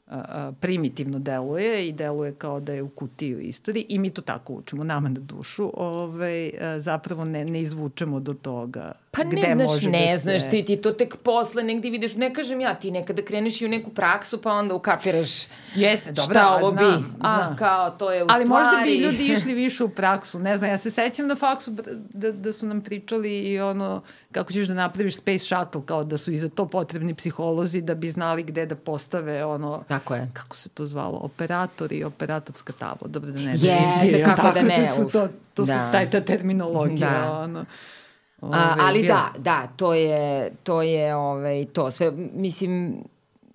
a, 0.06 0.16
a, 0.28 0.52
primitivno 0.60 1.18
deluje 1.18 1.88
i 1.88 1.92
deluje 1.92 2.34
kao 2.34 2.60
da 2.60 2.72
je 2.72 2.82
u 2.82 2.88
kutiji 2.88 3.34
u 3.34 3.40
istoriji 3.40 3.86
i 3.88 3.98
mi 3.98 4.10
to 4.10 4.22
tako 4.22 4.52
učimo, 4.52 4.84
nama 4.84 5.08
na 5.08 5.20
dušu, 5.20 5.72
ovaj, 5.74 6.52
zapravo 6.78 7.24
ne, 7.24 7.44
ne 7.44 7.60
izvučemo 7.60 8.20
do 8.20 8.34
toga 8.34 8.92
Pa 9.12 9.24
gde 9.24 9.36
ne, 9.42 9.54
znaš, 9.56 9.68
može 9.68 9.90
ne 9.90 10.06
da 10.12 10.18
znaš 10.18 10.42
se... 10.42 10.48
ti, 10.48 10.64
ti 10.64 10.76
to 10.76 10.92
tek 10.92 11.16
posle 11.16 11.62
negde 11.62 11.90
vidiš, 11.90 12.14
ne 12.14 12.34
kažem 12.34 12.60
ja, 12.60 12.74
ti 12.74 12.90
nekada 12.90 13.22
kreneš 13.22 13.60
i 13.60 13.66
u 13.66 13.68
neku 13.68 13.90
praksu 13.90 14.42
pa 14.42 14.52
onda 14.52 14.74
ukapiraš 14.74 15.30
Jeste, 15.74 16.12
dobro, 16.12 16.34
šta 16.34 16.58
ovo 16.60 16.70
bi. 16.72 16.84
znam, 16.84 17.16
A, 17.20 17.44
znam. 17.44 17.56
kao, 17.56 17.90
to 17.90 18.12
je 18.12 18.24
u 18.24 18.26
Ali 18.30 18.44
stvari... 18.46 18.64
možda 18.64 18.82
bi 18.84 18.94
ljudi 18.94 19.24
išli 19.34 19.54
više 19.54 19.84
u 19.84 19.88
praksu. 19.88 20.38
Ne 20.38 20.56
znam, 20.56 20.70
ja 20.70 20.76
se 20.78 20.90
sećam 20.90 21.26
na 21.26 21.36
faksu 21.36 21.70
da, 22.10 22.32
da 22.32 22.52
su 22.52 22.66
nam 22.66 22.80
pričali 22.80 23.38
i 23.38 23.60
ono 23.60 24.02
kako 24.32 24.52
ćeš 24.52 24.66
da 24.66 24.74
napraviš 24.74 25.16
space 25.16 25.38
shuttle, 25.38 25.82
kao 25.86 26.04
da 26.04 26.16
su 26.16 26.32
i 26.32 26.38
za 26.38 26.48
to 26.48 26.66
potrebni 26.68 27.14
psiholozi 27.14 27.80
da 27.80 27.94
bi 27.94 28.10
znali 28.10 28.42
gde 28.42 28.66
da 28.66 28.74
postave 28.76 29.44
ono... 29.44 29.84
Tako 29.88 30.14
je. 30.14 30.30
Kako 30.32 30.56
se 30.56 30.68
to 30.68 30.86
zvalo? 30.86 31.18
Operator 31.22 31.92
i 31.92 32.04
operatorska 32.04 32.72
tabla. 32.72 33.08
Dobro 33.08 33.30
da 33.30 33.40
ne 33.40 33.50
Jeste, 33.52 33.68
divim, 34.02 34.24
kako 34.24 34.42
tako, 34.42 34.54
da 34.54 34.62
ne, 34.62 34.86
To 34.88 34.94
su, 34.94 35.10
to, 35.10 35.28
to 35.54 35.66
su 35.66 35.72
Da. 35.72 35.92
taj, 35.92 36.10
ta 36.10 36.20
terminologija. 36.20 37.10
Da. 37.10 37.32
Ono. 37.32 37.64
A, 38.40 38.46
Ove, 38.46 38.74
ali 38.78 39.02
bila- 39.02 39.32
da, 39.34 39.38
da, 39.38 39.66
to 39.76 39.94
je, 39.94 40.50
to 40.62 40.82
je 40.82 41.16
ovaj, 41.16 41.64
to. 41.64 41.90
Sve, 41.90 42.12
mislim, 42.34 43.04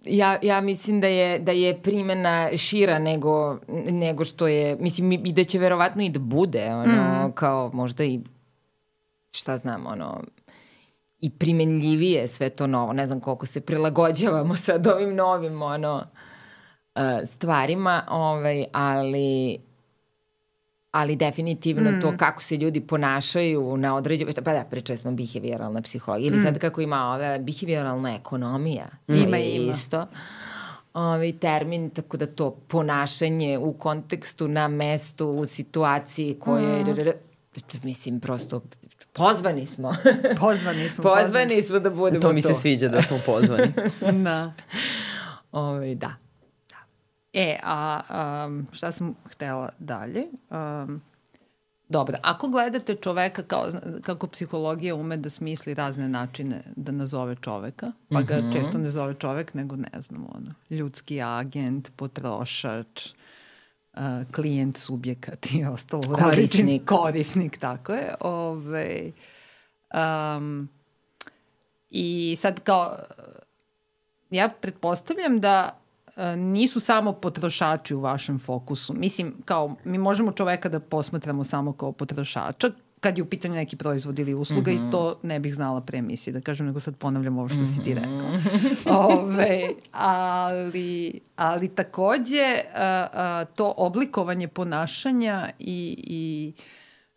ja, 0.05 0.38
ja 0.41 0.61
mislim 0.61 1.01
da 1.01 1.07
je, 1.07 1.39
da 1.39 1.51
je 1.51 1.81
primena 1.81 2.49
šira 2.57 2.99
nego, 2.99 3.59
nego 3.89 4.25
što 4.25 4.47
je, 4.47 4.77
mislim, 4.79 5.11
i 5.11 5.33
da 5.33 5.43
će 5.43 5.59
verovatno 5.59 6.03
i 6.03 6.09
da 6.09 6.19
bude, 6.19 6.65
ono, 6.65 7.27
mm. 7.27 7.31
kao 7.31 7.71
možda 7.73 8.03
i, 8.03 8.19
šta 9.31 9.57
znam, 9.57 9.88
ono, 9.88 10.23
i 11.19 11.29
primenljivije 11.29 12.27
sve 12.27 12.49
to 12.49 12.67
novo. 12.67 12.93
Ne 12.93 13.07
znam 13.07 13.19
koliko 13.19 13.45
se 13.45 13.61
prilagođavamo 13.61 14.55
sad 14.65 14.88
ovim 14.88 15.15
novim, 15.15 15.61
ono, 15.61 16.03
uh, 16.95 17.01
stvarima, 17.25 18.03
ovaj, 18.09 18.65
ali 18.73 19.57
ali 20.95 21.15
definitivno 21.15 21.91
mm. 21.91 22.01
to 22.01 22.13
kako 22.17 22.43
se 22.43 22.57
ljudi 22.57 22.81
ponašaju 22.81 23.77
na 23.77 23.95
određenju, 23.95 24.31
pa 24.35 24.53
da, 24.53 24.63
pričali 24.69 24.97
smo 24.97 25.11
behavioralna 25.11 25.81
psihologija, 25.81 26.27
ili 26.27 26.37
mm. 26.37 26.43
sad 26.43 26.59
kako 26.59 26.81
ima 26.81 27.13
ova 27.13 27.37
behavioralna 27.39 28.15
ekonomija, 28.15 28.85
to 29.07 29.13
Ima, 29.13 29.37
ima. 29.37 29.71
isto 29.71 30.07
ovaj 30.93 31.31
termin, 31.39 31.89
tako 31.89 32.17
da 32.17 32.25
to 32.25 32.51
ponašanje 32.67 33.57
u 33.57 33.73
kontekstu, 33.73 34.47
na 34.47 34.67
mestu, 34.67 35.27
u 35.27 35.45
situaciji 35.45 36.37
koje, 36.39 36.83
mm. 36.83 37.11
mislim, 37.83 38.19
prosto 38.19 38.61
pozvani 39.13 39.65
smo. 39.65 39.95
Pozvani 40.41 40.89
smo. 40.89 41.03
pozvani 41.03 41.61
smo 41.61 41.79
da 41.79 41.89
budemo 41.89 42.21
to. 42.21 42.27
To 42.27 42.33
mi 42.33 42.41
se 42.41 42.53
sviđa 42.53 42.87
da 42.87 43.01
smo 43.01 43.19
pozvani. 43.25 43.73
Da. 44.23 44.53
Ovaj, 45.51 45.95
da. 45.95 46.24
E, 47.36 47.59
a 47.63 48.01
um, 48.47 48.67
šta 48.71 48.91
sam 48.91 49.15
htela 49.31 49.69
dalje? 49.79 50.23
Um, 50.49 51.01
dobro, 51.89 52.17
ako 52.21 52.47
gledate 52.47 52.95
čoveka 52.95 53.43
kao, 53.43 53.67
kako 54.01 54.27
psihologija 54.27 54.95
ume 54.95 55.17
da 55.17 55.29
smisli 55.29 55.73
razne 55.73 56.09
načine 56.09 56.63
da 56.75 56.91
nazove 56.91 57.36
čoveka, 57.36 57.91
pa 58.09 58.21
ga 58.21 58.38
mm 58.38 58.41
-hmm. 58.41 58.53
često 58.53 58.77
ne 58.77 58.89
zove 58.89 59.13
čovek, 59.13 59.53
nego 59.53 59.75
ne 59.75 60.01
znam, 60.01 60.25
ono, 60.36 60.51
ljudski 60.69 61.21
agent, 61.21 61.91
potrošač, 61.95 63.09
uh, 63.93 63.99
klijent, 64.36 64.77
subjekat 64.77 65.51
i 65.51 65.65
ostalo. 65.65 66.03
Korisnik. 66.03 66.86
Korisnik, 66.86 67.57
tako 67.57 67.93
je. 67.93 68.15
Ove, 68.19 69.11
um, 69.93 70.69
I 71.89 72.36
sad 72.38 72.59
kao, 72.59 72.97
ja 74.29 74.49
pretpostavljam 74.61 75.39
da 75.39 75.84
nisu 76.38 76.80
samo 76.80 77.13
potrošači 77.13 77.95
u 77.95 77.99
vašem 77.99 78.39
fokusu. 78.39 78.93
Mislim, 78.93 79.34
kao, 79.45 79.76
mi 79.84 79.97
možemo 79.97 80.32
čoveka 80.32 80.70
da 80.70 80.80
posmatramo 80.80 81.43
samo 81.43 81.74
kao 81.74 81.91
potrošača, 81.91 82.72
kad 82.99 83.18
je 83.18 83.24
u 83.24 83.26
pitanju 83.26 83.55
neki 83.55 83.76
proizvod 83.76 84.20
ili 84.20 84.34
usluga 84.34 84.72
mm 84.72 84.76
-hmm. 84.76 84.88
i 84.88 84.91
to 84.91 85.20
ne 85.24 85.39
bih 85.39 85.55
znala 85.55 85.82
pre 85.82 85.97
emisije, 85.97 86.34
da 86.34 86.41
kažem, 86.41 86.66
nego 86.66 86.80
sad 86.80 86.95
ponavljam 86.95 87.38
ovo 87.38 87.49
što 87.49 87.66
si 87.66 87.84
ti 87.84 87.93
rekao. 87.93 88.30
Ove, 89.09 89.70
ali, 89.91 91.20
ali 91.36 91.70
takođe 91.70 92.59
a, 92.74 93.07
a, 93.13 93.45
to 93.55 93.74
oblikovanje 93.78 94.47
ponašanja 94.47 95.49
i, 95.59 96.03
i 96.03 96.53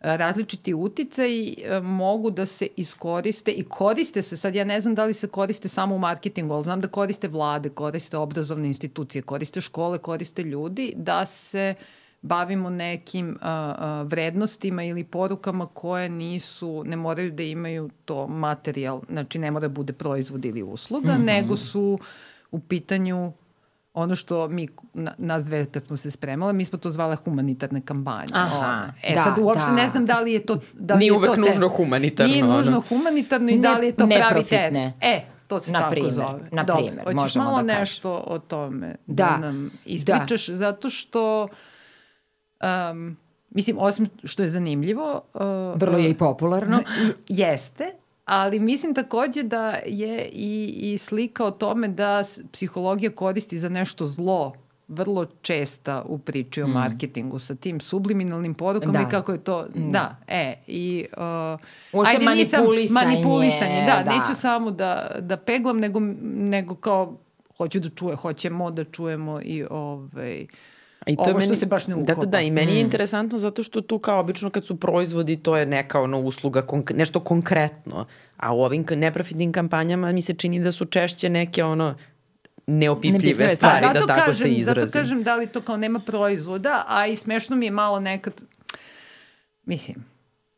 različiti 0.01 0.75
uticaj 0.75 1.55
mogu 1.83 2.31
da 2.31 2.47
se 2.47 2.69
iskoriste 2.77 3.51
i 3.51 3.65
koriste 3.65 4.23
se, 4.23 4.37
sad 4.37 4.55
ja 4.55 4.65
ne 4.65 4.81
znam 4.81 4.95
da 4.95 5.05
li 5.05 5.13
se 5.13 5.29
koriste 5.29 5.69
samo 5.69 5.95
u 5.95 5.99
marketingu, 5.99 6.55
ali 6.55 6.65
znam 6.65 6.81
da 6.81 6.89
koriste 6.89 7.29
vlade, 7.29 7.69
koriste 7.69 8.17
obrazovne 8.17 8.67
institucije, 8.67 9.23
koriste 9.23 9.61
škole, 9.61 9.99
koriste 9.99 10.43
ljudi, 10.43 10.93
da 10.97 11.27
se 11.27 11.75
bavimo 12.23 12.71
nekim 12.71 13.39
a, 13.41 13.75
a, 13.79 14.03
vrednostima 14.03 14.85
ili 14.85 15.05
porukama 15.05 15.67
koje 15.67 16.09
nisu, 16.09 16.85
ne 16.87 16.97
moraju 16.97 17.31
da 17.33 17.43
imaju 17.43 17.91
to 18.05 18.27
materijal, 18.27 19.01
znači 19.09 19.39
ne 19.39 19.51
mora 19.51 19.69
da 19.69 19.75
bude 19.75 19.93
proizvod 19.93 20.45
ili 20.45 20.63
usluga, 20.63 21.15
mm 21.15 21.21
-hmm. 21.21 21.25
nego 21.25 21.57
su 21.57 21.99
u 22.51 22.61
pitanju 22.61 23.33
ono 23.95 24.15
što 24.15 24.49
mi, 24.49 24.69
na, 24.95 25.15
nas 25.19 25.45
dve 25.45 25.67
kad 25.67 25.87
smo 25.87 25.97
se 25.97 26.11
spremale, 26.11 26.53
mi 26.53 26.65
smo 26.65 26.79
to 26.79 26.91
zvala 26.91 27.17
humanitarne 27.17 27.81
kampanje. 27.81 28.31
Aha, 28.33 28.93
e 29.03 29.15
da, 29.15 29.23
sad 29.23 29.39
uopšte 29.39 29.67
da. 29.67 29.73
ne 29.73 29.89
znam 29.89 30.07
da 30.07 30.21
li 30.21 30.33
je 30.33 30.47
to... 30.47 30.59
Da 30.75 30.95
li 30.95 30.99
Nije 30.99 31.09
je 31.09 31.17
uvek 31.17 31.31
to 31.31 31.35
te, 31.35 31.41
nužno 31.41 31.69
humanitarno. 31.69 32.33
Nije 32.33 32.45
nužno 32.45 32.73
ono. 32.73 32.81
humanitarno 32.89 33.51
i 33.51 33.59
da 33.59 33.79
li 33.79 33.87
je 33.87 33.93
to 33.93 34.09
pravi 34.09 34.45
te. 34.45 34.93
E, 35.01 35.21
to 35.49 35.61
se 35.61 35.73
Na 35.73 35.81
tako 35.81 35.91
primer, 35.91 36.13
zove. 36.13 36.49
na 36.53 36.65
Dobro, 36.65 36.87
primer, 36.87 37.05
hoćeš 37.05 37.15
možemo 37.15 37.45
malo 37.45 37.63
da 37.63 37.79
nešto 37.79 38.25
o 38.27 38.39
tome 38.39 38.95
da, 39.07 39.25
Da, 39.25 39.39
nam 39.39 39.71
ispričaš, 39.85 40.47
da. 40.47 40.55
zato 40.55 40.91
što 40.91 41.49
um, 42.91 43.17
mislim, 43.51 43.77
osim 43.81 44.09
što 44.25 44.43
je 44.43 44.49
zanimljivo... 44.49 45.21
Uh, 45.35 45.41
Vrlo 45.81 45.99
je 45.99 46.11
i 46.11 46.15
popularno. 46.15 46.81
Jeste, 47.29 47.93
ali 48.29 48.61
mislim 48.61 48.95
takođe 48.95 49.43
da 49.43 49.79
je 49.87 50.29
i, 50.33 50.75
i 50.93 50.99
slika 50.99 51.45
o 51.45 51.51
tome 51.51 51.89
da 51.89 52.23
psihologija 52.53 53.11
koristi 53.11 53.59
za 53.59 53.69
nešto 53.69 54.07
zlo 54.07 54.53
vrlo 54.89 55.27
česta 55.43 56.03
u 56.07 56.19
priči 56.19 56.63
o 56.63 56.69
mm. 56.69 56.71
marketingu 56.71 57.39
sa 57.39 57.55
tim 57.55 57.81
subliminalnim 57.81 58.55
porukama 58.55 58.93
da. 58.93 59.01
i 59.01 59.11
kako 59.11 59.33
je 59.33 59.39
to, 59.39 59.67
da, 59.75 59.91
da 59.91 60.17
e, 60.27 60.55
i 60.67 61.07
uh, 61.17 61.61
Uopšte 61.93 62.17
ajde 62.17 62.27
nisam, 62.31 62.65
manipulisanje, 62.91 63.87
da, 63.87 64.03
da. 64.03 64.19
neću 64.19 64.41
samo 64.41 64.71
da, 64.71 65.11
da 65.21 65.37
peglam, 65.37 65.79
nego, 65.79 66.01
nego 66.23 66.75
kao 66.75 67.17
hoću 67.57 67.81
da 67.81 67.89
čuje, 67.89 68.17
hoćemo 68.17 68.71
da 68.71 68.85
čujemo 68.85 69.41
i 69.43 69.65
ovaj, 69.71 70.47
I 71.09 71.17
to 71.17 71.23
ovo 71.23 71.33
meni, 71.33 71.45
što 71.45 71.55
se 71.55 71.67
baš 71.67 71.87
ne 71.87 71.95
uklapa. 71.95 72.15
Da, 72.15 72.21
da, 72.21 72.31
da, 72.31 72.41
i 72.41 72.51
meni 72.51 72.73
mm. 72.73 72.75
je 72.75 72.81
interesantno 72.81 73.39
zato 73.39 73.63
što 73.63 73.81
tu 73.81 73.99
kao 73.99 74.21
obično 74.21 74.51
kad 74.51 74.67
su 74.67 74.77
proizvodi, 74.77 75.37
to 75.37 75.57
je 75.57 75.67
neka 75.67 76.01
ono 76.01 76.21
usluga, 76.21 76.63
konk 76.63 76.91
nešto 76.91 77.21
konkretno. 77.21 78.07
A 78.37 78.55
u 78.55 78.61
ovim 78.61 78.87
neprofitnim 78.91 79.53
kampanjama 79.53 80.13
mi 80.13 80.23
se 80.23 80.35
čini 80.35 80.61
da 80.61 80.73
su 80.73 80.85
češće 80.85 81.29
neke 81.29 81.65
ono 81.65 81.95
neopipljive 82.67 83.45
ne 83.45 83.55
stvari, 83.55 83.87
pa, 83.87 83.93
da 83.93 84.07
tako 84.07 84.21
kažem, 84.21 84.35
se 84.35 84.49
izrazim. 84.49 84.81
Zato 84.81 84.99
kažem 84.99 85.23
da 85.23 85.37
li 85.37 85.47
to 85.47 85.61
kao 85.61 85.77
nema 85.77 85.99
proizvoda, 85.99 86.85
a 86.89 87.07
i 87.07 87.17
smešno 87.17 87.57
mi 87.57 87.65
je 87.65 87.71
malo 87.71 88.01
nekad, 88.01 88.43
mislim, 89.65 90.05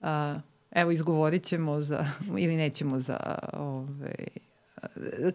uh, 0.01 0.07
evo 0.70 0.90
izgovorit 0.90 1.42
ćemo 1.42 1.80
za, 1.80 2.07
ili 2.38 2.57
nećemo 2.57 2.98
za, 2.98 3.38
ovaj, 3.53 4.14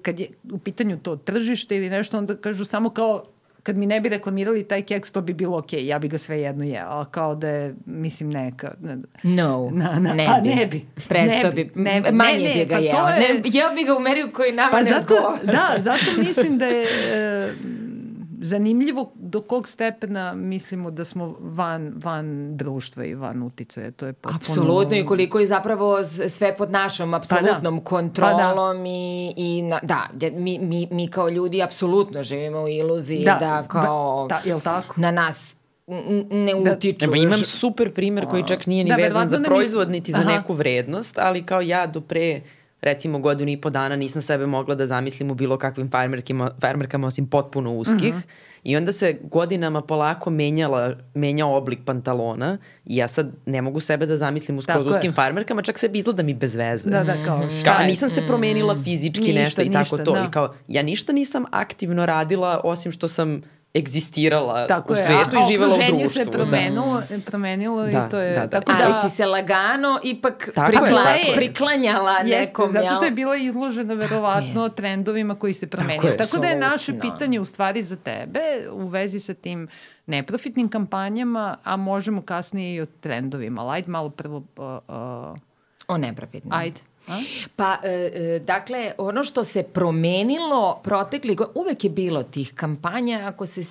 kad 0.01 0.19
je 0.19 0.27
u 0.51 0.57
pitanju 0.57 0.99
to 0.99 1.15
tržište 1.15 1.77
ili 1.77 1.89
nešto, 1.89 2.17
onda 2.17 2.37
kažu 2.37 2.65
samo 2.65 2.89
kao 2.89 3.23
kad 3.65 3.77
mi 3.77 3.85
ne 3.85 4.01
bi 4.01 4.09
reklamirali 4.09 4.63
taj 4.63 4.81
keks, 4.81 5.11
to 5.11 5.21
bi 5.21 5.33
bilo 5.33 5.57
okej, 5.57 5.79
okay, 5.79 5.85
ja 5.85 5.99
bi 5.99 6.07
ga 6.07 6.17
sve 6.17 6.41
jedno 6.41 6.63
jela, 6.63 7.05
kao 7.05 7.35
da 7.35 7.47
je, 7.47 7.75
mislim, 7.85 8.29
neka. 8.29 8.73
No, 9.23 9.69
na, 9.73 9.99
na, 9.99 10.13
ne 10.13 10.25
pa 10.25 10.39
bi. 10.43 10.49
ne 10.49 10.65
bi. 10.65 10.85
Presto 11.07 11.47
ne 11.47 11.51
bi, 11.51 11.71
ne 11.75 12.01
bi, 12.01 12.11
manje 12.11 12.37
ne, 12.37 12.43
ne, 12.43 12.53
bi 12.53 12.65
ga 12.65 12.75
pa 12.75 12.81
jeo. 12.81 13.07
je... 13.07 13.19
Ne, 13.19 13.41
jeo 13.43 13.69
bi 13.75 13.83
ga 13.83 13.95
u 13.95 13.99
meri 13.99 14.23
u 14.23 14.31
koji 14.33 14.51
nama 14.51 14.71
pa 14.71 14.81
ne 14.81 14.91
zato, 14.91 15.15
odgovara. 15.15 15.43
Da, 15.43 15.81
zato 15.81 16.05
mislim 16.17 16.57
da 16.57 16.65
je 16.65 16.83
e, 16.83 17.53
zanimljivo 18.41 19.11
do 19.15 19.41
kog 19.41 19.67
stepena 19.67 20.33
mislimo 20.33 20.91
da 20.91 21.05
smo 21.05 21.35
van, 21.39 21.93
van 21.95 22.57
društva 22.57 23.05
i 23.05 23.13
van 23.15 23.43
uticaja. 23.43 23.91
To 23.91 24.05
je 24.05 24.13
potpuno... 24.13 24.35
Apsolutno 24.37 24.97
i 24.97 25.05
koliko 25.05 25.39
je 25.39 25.45
zapravo 25.45 26.03
sve 26.29 26.55
pod 26.57 26.71
našom 26.71 27.13
apsolutnom 27.13 27.75
pa 27.75 27.79
da. 27.79 27.85
kontrolom 27.85 28.77
pa 28.77 28.83
da. 28.83 28.89
i, 28.89 29.33
i 29.37 29.61
na, 29.61 29.79
da, 29.83 30.09
mi, 30.31 30.59
mi, 30.59 30.87
mi 30.91 31.07
kao 31.07 31.29
ljudi 31.29 31.63
apsolutno 31.63 32.23
živimo 32.23 32.61
u 32.61 32.67
iluziji 32.67 33.23
da, 33.25 33.37
da 33.39 33.65
kao 33.67 34.27
da, 34.29 34.41
jel 34.45 34.59
tako? 34.59 35.01
na 35.01 35.11
nas 35.11 35.55
ne 36.31 36.53
Da. 36.63 36.71
utiču. 36.71 37.05
Evo, 37.05 37.15
imam 37.15 37.39
super 37.39 37.93
primer 37.93 38.25
koji 38.29 38.47
čak 38.47 38.67
nije 38.67 38.83
ni 38.83 38.89
Da, 38.89 38.95
vezan 38.95 39.27
za 39.27 39.39
proizvod, 39.45 39.89
niti 39.89 40.11
za 40.11 40.17
Aha. 40.17 40.31
neku 40.31 40.53
vrednost, 40.53 41.17
ali 41.17 41.45
kao 41.45 41.61
ja 41.61 41.87
do 41.87 42.01
pre 42.01 42.41
recimo 42.85 43.19
godinu 43.19 43.51
i 43.51 43.57
po 43.57 43.69
dana 43.69 43.95
nisam 43.95 44.21
sebe 44.21 44.45
mogla 44.45 44.75
da 44.75 44.85
zamislim 44.85 45.31
u 45.31 45.35
bilo 45.35 45.57
kakvim 45.57 45.89
farmerkima, 45.91 46.51
farmerkama 46.61 47.07
osim 47.07 47.27
potpuno 47.27 47.73
uskih. 47.73 48.13
Mhm. 48.13 48.19
I 48.63 48.77
onda 48.77 48.91
se 48.91 49.17
godinama 49.23 49.81
polako 49.81 50.29
menjala, 50.29 50.93
menjao 51.13 51.55
oblik 51.57 51.79
pantalona 51.85 52.57
i 52.85 52.95
ja 52.95 53.07
sad 53.07 53.31
ne 53.45 53.61
mogu 53.61 53.79
sebe 53.79 54.05
da 54.05 54.17
zamislim 54.17 54.57
u 54.57 54.61
skroz 54.61 54.77
Tako 54.77 54.89
je. 54.89 54.91
uskim 54.91 55.13
farmerkama, 55.13 55.61
čak 55.61 55.79
sebe 55.79 55.97
izgleda 55.97 56.23
mi 56.23 56.33
bez 56.33 56.55
veze. 56.55 56.89
Da, 56.89 57.03
da, 57.03 57.13
kao 57.25 57.39
Kao, 57.39 57.49
šta 57.59 57.75
a 57.77 57.81
je? 57.81 57.87
nisam 57.87 58.09
se 58.09 58.27
promenila 58.27 58.75
fizički 58.83 59.21
Ništa, 59.23 59.39
nešto 59.39 59.61
i 59.61 59.65
tako 59.71 59.79
ništa, 59.79 60.03
to. 60.03 60.11
da. 60.11 60.25
I 60.29 60.31
kao, 60.31 60.53
ja 60.67 60.83
ništa 60.83 61.13
nisam 61.13 61.43
aktivno 61.51 62.05
radila 62.05 62.61
osim 62.63 62.91
što 62.91 63.07
sam 63.07 63.41
egzistirala 63.75 64.67
Tako 64.67 64.93
u 64.93 64.95
je, 64.95 65.01
svetu 65.01 65.35
a 65.35 65.39
i 65.39 65.47
živela 65.47 65.67
u 65.67 65.71
okruženje 65.71 65.99
društvu. 65.99 66.23
se 66.25 66.31
promenilo, 66.31 67.01
promenilo 67.21 67.83
Da, 67.83 67.89
i 67.89 68.09
to 68.09 68.19
je... 68.19 68.33
da, 68.33 68.39
da. 68.41 68.61
Tako 68.61 68.71
Ali 68.75 68.93
da, 68.93 69.01
si 69.01 69.15
se 69.15 69.25
lagano 69.25 69.99
ipak 70.03 70.49
Tako 70.55 70.71
je, 70.71 70.77
prikla, 70.77 71.03
tako 71.03 71.19
je. 71.19 71.35
priklanjala 71.35 72.11
Jeste, 72.13 72.37
nekom. 72.39 72.69
zato 72.71 72.95
što 72.95 73.05
je 73.05 73.11
bila 73.11 73.35
izložena 73.37 73.93
verovatno 73.93 74.69
trendovima 74.69 75.35
koji 75.35 75.53
se 75.53 75.67
promenjaju. 75.67 76.07
je, 76.07 76.17
Tako, 76.17 76.37
da 76.37 76.47
je 76.47 76.55
naše 76.57 76.73
apsolutno. 76.91 77.11
pitanje 77.11 77.39
u 77.39 77.45
stvari 77.45 77.81
za 77.81 77.95
tebe 77.95 78.39
u 78.71 78.87
vezi 78.87 79.19
sa 79.19 79.33
tim 79.33 79.67
neprofitnim 80.07 80.69
kampanjama, 80.69 81.57
a 81.63 81.75
možemo 81.77 82.21
kasnije 82.23 82.75
i 82.75 82.81
o 82.81 82.85
trendovima. 82.87 83.61
Ali 83.61 83.71
ajde 83.71 83.91
malo 83.91 84.09
prvo... 84.09 84.37
Uh, 84.37 84.65
uh, 84.87 85.37
O 85.87 85.97
neprofitno. 85.97 86.55
ajde. 86.55 86.79
A? 87.07 87.21
Pa, 87.55 87.77
e, 87.83 87.89
e, 87.89 88.39
dakle, 88.39 88.91
ono 88.97 89.23
što 89.23 89.43
se 89.43 89.63
promenilo 89.63 90.79
protekli 90.83 91.37
uvek 91.55 91.83
je 91.83 91.89
bilo 91.89 92.23
tih 92.23 92.53
kampanja, 92.55 93.21
ako 93.25 93.45
se, 93.45 93.61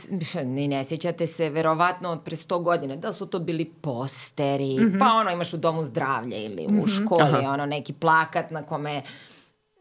ni 0.44 0.68
ne 0.74 0.84
sjećate 0.84 1.26
se, 1.26 1.50
verovatno 1.50 2.10
od 2.10 2.22
pre 2.24 2.36
100 2.36 2.62
godina, 2.62 2.96
da 2.96 3.12
su 3.12 3.26
to 3.26 3.38
bili 3.38 3.64
posteri, 3.64 4.74
mm. 4.74 4.82
-hmm. 4.82 4.98
pa 4.98 5.06
ono 5.06 5.30
imaš 5.30 5.54
u 5.54 5.56
domu 5.56 5.84
zdravlja 5.84 6.36
ili 6.36 6.66
u 6.82 6.86
školi, 6.86 7.46
ono 7.46 7.66
neki 7.66 7.92
plakat 7.92 8.50
na 8.50 8.62
kome 8.62 9.02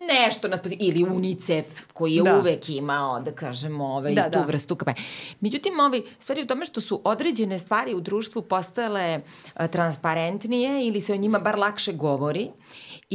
nešto 0.08 0.47
nas 0.47 0.62
poziva, 0.62 0.80
ili 0.82 1.04
UNICEF 1.04 1.68
koji 1.93 2.16
je 2.16 2.24
Da. 2.24 2.39
uvek 2.39 2.70
imao, 2.70 3.20
da 3.20 3.32
kažemo, 3.32 3.86
ovaj, 3.86 4.14
Da, 4.14 4.24
tu 4.24 4.39
da. 4.39 4.45
vrstu 4.45 4.76
kampanje. 4.76 5.08
Međutim, 5.39 5.80
ovaj, 5.80 6.01
stvari 6.20 6.41
u 6.41 6.47
tome 6.47 6.66
što 6.66 6.82
su 6.82 7.01
određene 7.04 7.60
stvari 7.60 7.93
u 7.93 8.01
društvu 8.01 8.41
postale 8.41 9.22
a, 9.54 9.68
transparentnije 9.68 10.88
ili 10.88 11.01
se 11.01 11.14
o 11.14 11.18
njima 11.18 11.39
bar 11.39 11.60
lakše 11.60 11.93
govori 11.93 12.49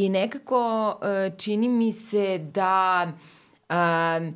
i 0.04 0.08
nekako 0.08 0.94
a, 1.00 1.30
čini 1.38 1.68
mi 1.68 1.92
se 1.92 2.38
da 2.38 3.12
a, 3.68 4.30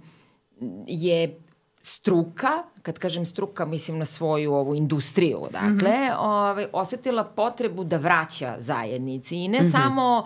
je 0.87 1.39
struka, 1.81 2.63
kad 2.83 2.99
kažem 2.99 3.27
struka, 3.27 3.65
mislim 3.65 3.99
na 3.99 4.05
svoju 4.05 4.55
ovu 4.55 4.75
industriju, 4.75 5.41
dakle, 5.53 5.99
mm 5.99 6.11
-hmm. 6.11 6.17
ovaj, 6.19 6.67
osetila 6.73 7.25
potrebu 7.25 7.85
da 7.85 7.97
vraća 7.97 8.57
zajednici 8.59 9.37
i 9.37 9.49
ne 9.49 9.61
mm 9.61 9.63
-hmm. 9.63 9.73
samo 9.73 10.25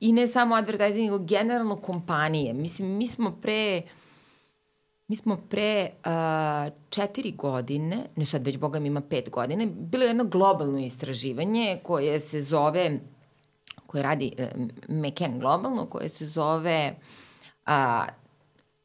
i 0.00 0.12
ne 0.12 0.26
samo 0.26 0.54
advertising, 0.54 1.04
nego 1.10 1.24
generalno 1.24 1.76
kompanije. 1.76 2.54
Mislim, 2.54 2.88
mi 2.88 3.06
smo 3.06 3.30
pre 3.42 3.82
Mi 5.08 5.16
smo 5.16 5.36
pre 5.48 5.90
uh, 6.04 6.72
četiri 6.90 7.32
godine, 7.32 7.96
ne 8.16 8.26
sad 8.26 8.46
već 8.46 8.58
Boga 8.58 8.80
mi 8.80 8.88
ima 8.88 9.00
pet 9.00 9.30
godine, 9.30 9.66
bilo 9.66 10.04
je 10.04 10.08
jedno 10.08 10.24
globalno 10.24 10.78
istraživanje 10.78 11.80
koje 11.82 12.20
se 12.20 12.40
zove, 12.40 13.00
koje 13.88 14.02
radi 14.02 14.32
uh, 14.38 14.44
McCann 14.88 15.38
globalno, 15.38 15.86
koje 15.86 16.08
se 16.08 16.26
zove 16.26 16.94
uh, 17.66 17.72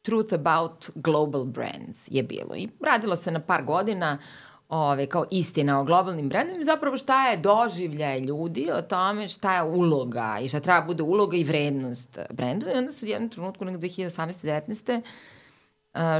Truth 0.02 0.34
About 0.34 0.90
Global 0.94 1.44
Brands 1.44 2.08
je 2.10 2.22
bilo. 2.22 2.56
I 2.56 2.68
radilo 2.80 3.16
se 3.16 3.30
na 3.30 3.40
par 3.40 3.64
godina 3.64 4.18
ove, 4.68 5.06
kao 5.06 5.24
istina 5.30 5.80
o 5.80 5.84
globalnim 5.84 6.28
brendima 6.28 6.60
i 6.60 6.64
zapravo 6.64 6.96
šta 6.96 7.28
je 7.28 7.36
doživljaj 7.36 8.20
ljudi 8.20 8.70
o 8.72 8.82
tome 8.82 9.28
šta 9.28 9.54
je 9.54 9.62
uloga 9.62 10.38
i 10.42 10.48
šta 10.48 10.60
treba 10.60 10.86
bude 10.86 11.02
uloga 11.02 11.36
i 11.36 11.44
vrednost 11.44 12.18
brendova. 12.30 12.72
I 12.72 12.78
onda 12.78 12.92
su 12.92 13.06
u 13.06 13.08
jednom 13.08 13.30
trenutku, 13.30 13.64
nekako 13.64 13.82
2018. 13.82 14.62
19 14.66 14.98
Uh, 14.98 15.04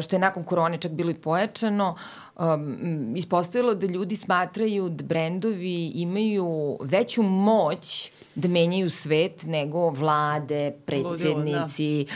što 0.02 0.16
je 0.16 0.20
nakon 0.20 0.42
korone 0.42 0.76
čak 0.76 0.92
bilo 0.92 1.10
i 1.10 1.14
pojačano, 1.14 1.96
um, 2.36 3.16
ispostavilo 3.16 3.74
da 3.74 3.86
ljudi 3.86 4.16
smatraju 4.16 4.88
da 4.88 5.04
brendovi 5.04 5.86
imaju 5.94 6.78
veću 6.80 7.22
moć 7.22 8.10
da 8.34 8.48
menjaju 8.48 8.90
svet 8.90 9.42
nego 9.46 9.90
vlade, 9.90 10.72
predsednici 10.86 12.06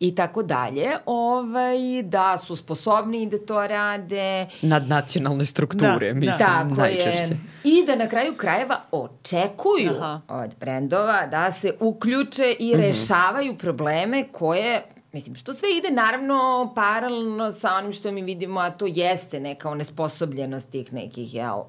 i 0.00 0.14
tako 0.14 0.42
dalje, 0.42 0.86
ovaj, 1.06 2.02
da 2.02 2.38
su 2.38 2.56
sposobni 2.56 3.26
da 3.26 3.38
to 3.38 3.66
rade. 3.66 4.46
Nadnacionalne 4.62 5.44
strukture, 5.46 6.08
Da, 6.08 6.14
mislim, 6.14 6.38
Tako 6.48 6.74
najčešće. 6.74 7.08
je. 7.10 7.36
I 7.64 7.84
da 7.86 7.96
na 7.96 8.08
kraju 8.08 8.34
krajeva 8.36 8.80
očekuju 8.92 9.90
Aha. 10.00 10.20
od 10.28 10.50
brendova 10.60 11.26
da 11.26 11.50
se 11.50 11.74
uključe 11.80 12.56
i 12.58 12.74
rešavaju 12.76 13.58
probleme 13.58 14.24
koje 14.32 14.82
Mislim, 15.14 15.34
što 15.36 15.52
sve 15.52 15.68
ide 15.76 15.90
naravno 15.90 16.72
paralelno 16.76 17.50
sa 17.50 17.74
onim 17.74 17.92
što 17.92 18.12
mi 18.12 18.22
vidimo, 18.22 18.60
a 18.60 18.70
to 18.70 18.86
jeste 18.86 19.40
neka 19.40 19.70
onesposobljenost 19.70 20.70
tih 20.70 20.92
nekih, 20.92 21.34
jel, 21.34 21.62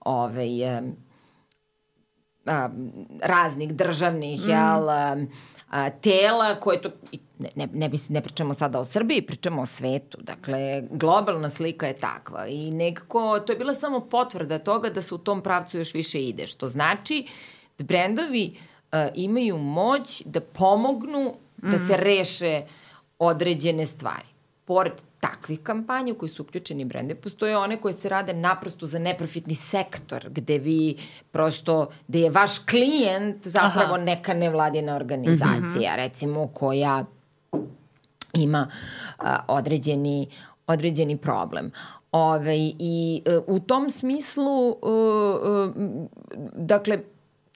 ovaj, 0.00 0.66
a, 2.46 2.68
raznih 3.22 3.74
državnih, 3.74 4.40
mm. 4.40 4.50
jel, 4.50 4.90
a, 4.90 5.16
a, 5.70 5.90
tela 5.90 6.60
koje 6.60 6.82
to, 6.82 6.90
ne, 7.38 7.50
ne, 7.54 7.68
ne, 7.72 7.90
ne 8.08 8.20
pričamo 8.20 8.54
sada 8.54 8.80
o 8.80 8.84
Srbiji, 8.84 9.22
pričamo 9.22 9.62
o 9.62 9.66
svetu. 9.66 10.18
Dakle, 10.20 10.82
globalna 10.90 11.50
slika 11.50 11.86
je 11.86 11.98
takva 11.98 12.46
i 12.46 12.70
nekako 12.70 13.40
to 13.40 13.52
je 13.52 13.58
bila 13.58 13.74
samo 13.74 14.00
potvrda 14.00 14.58
toga 14.58 14.90
da 14.90 15.02
se 15.02 15.14
u 15.14 15.18
tom 15.18 15.42
pravcu 15.42 15.78
još 15.78 15.94
više 15.94 16.22
ide, 16.22 16.46
što 16.46 16.66
znači 16.66 17.26
da 17.78 17.84
brendovi 17.84 18.56
uh, 18.92 18.98
imaju 19.14 19.58
moć 19.58 20.22
da 20.24 20.40
pomognu 20.40 21.34
da 21.62 21.78
se 21.78 21.92
mhm. 21.92 22.02
reše 22.02 22.62
određene 23.18 23.86
stvari. 23.86 24.28
Pored 24.64 24.92
takvih 25.20 25.60
kampanja 25.62 26.12
u 26.12 26.16
koji 26.16 26.28
su 26.28 26.42
uključeni 26.42 26.84
brende, 26.84 27.14
postoje 27.14 27.56
one 27.56 27.80
koje 27.80 27.94
se 27.94 28.08
rade 28.08 28.34
naprosto 28.34 28.86
za 28.86 28.98
neprofitni 28.98 29.54
sektor, 29.54 30.28
gde 30.30 30.58
vi 30.58 30.96
prosto, 31.30 31.88
gde 32.08 32.20
je 32.20 32.30
vaš 32.30 32.58
klijent 32.58 33.46
zapravo 33.46 33.94
Aha. 33.94 34.04
neka 34.04 34.34
nevladina 34.34 34.96
organizacija, 34.96 35.92
mm 35.92 35.94
-hmm. 35.94 35.96
recimo, 35.96 36.46
koja 36.46 37.04
ima 38.34 38.70
a, 39.18 39.44
određeni, 39.48 40.28
određeni 40.66 41.16
problem. 41.16 41.72
Ove, 42.12 42.56
I 42.78 43.22
uh, 43.26 43.56
u 43.56 43.60
tom 43.60 43.90
smislu, 43.90 44.68
uh, 44.68 44.76
uh, 44.82 45.74
dakle, 46.56 46.98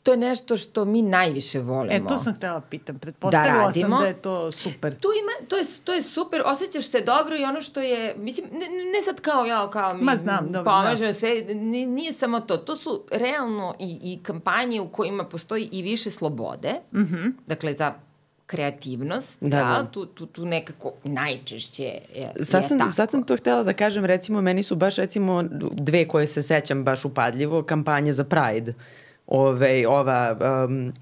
to 0.03 0.11
je 0.11 0.16
nešto 0.16 0.57
što 0.57 0.85
mi 0.85 1.03
najviše 1.03 1.59
volimo. 1.59 1.95
E, 1.95 2.09
to 2.09 2.19
sam 2.19 2.35
htela 2.35 2.61
pitam. 2.61 2.99
Pretpostavila 2.99 3.66
da 3.66 3.73
sam 3.73 3.91
da 3.91 4.07
je 4.07 4.15
to 4.15 4.53
super. 4.53 4.95
Tu 4.95 5.09
ima, 5.20 5.49
to, 5.49 5.57
je, 5.57 5.65
to 5.85 5.93
je 5.93 6.03
super, 6.03 6.43
osjećaš 6.45 6.87
se 6.87 7.01
dobro 7.01 7.37
i 7.37 7.45
ono 7.45 7.61
što 7.61 7.81
je, 7.81 8.15
mislim, 8.19 8.47
ne, 8.53 8.66
ne 8.69 9.03
sad 9.05 9.20
kao 9.20 9.45
ja, 9.45 9.70
kao 9.70 9.95
mi 9.95 10.05
Ma 10.05 10.16
znam, 10.16 10.53
dobro, 10.53 10.65
pomažem 10.65 11.07
da. 11.07 11.12
sve, 11.12 11.45
nije 11.87 12.12
samo 12.12 12.41
to. 12.41 12.57
To 12.57 12.77
su 12.77 13.05
realno 13.11 13.74
i, 13.79 13.99
i 14.03 14.23
kampanje 14.23 14.81
u 14.81 14.89
kojima 14.89 15.24
postoji 15.24 15.69
i 15.73 15.83
više 15.83 16.11
slobode, 16.11 16.73
mm 16.93 17.01
-hmm. 17.01 17.33
dakle 17.47 17.74
za 17.74 17.95
kreativnost, 18.47 19.39
da, 19.41 19.49
da. 19.49 19.57
da. 19.57 19.89
Tu, 19.91 20.07
tu, 20.07 20.27
tu 20.27 20.45
nekako 20.45 20.93
najčešće 21.05 21.83
je, 21.83 22.45
sad 22.45 22.69
sam, 22.69 22.77
je 22.77 22.79
tako. 22.79 22.93
Sad 22.93 23.11
sam 23.11 23.23
to 23.23 23.37
htela 23.37 23.62
da 23.62 23.73
kažem, 23.73 24.05
recimo, 24.05 24.41
meni 24.41 24.62
su 24.62 24.77
baš 24.77 24.97
recimo 24.97 25.43
dve 25.73 26.09
koje 26.09 26.27
se 26.27 26.43
sećam 26.43 26.85
baš 26.85 27.05
upadljivo, 27.05 27.62
kampanje 27.62 28.12
za 28.12 28.24
Pride. 28.24 28.74
Ove, 29.27 29.86
ova 29.86 30.36
um, 30.66 30.93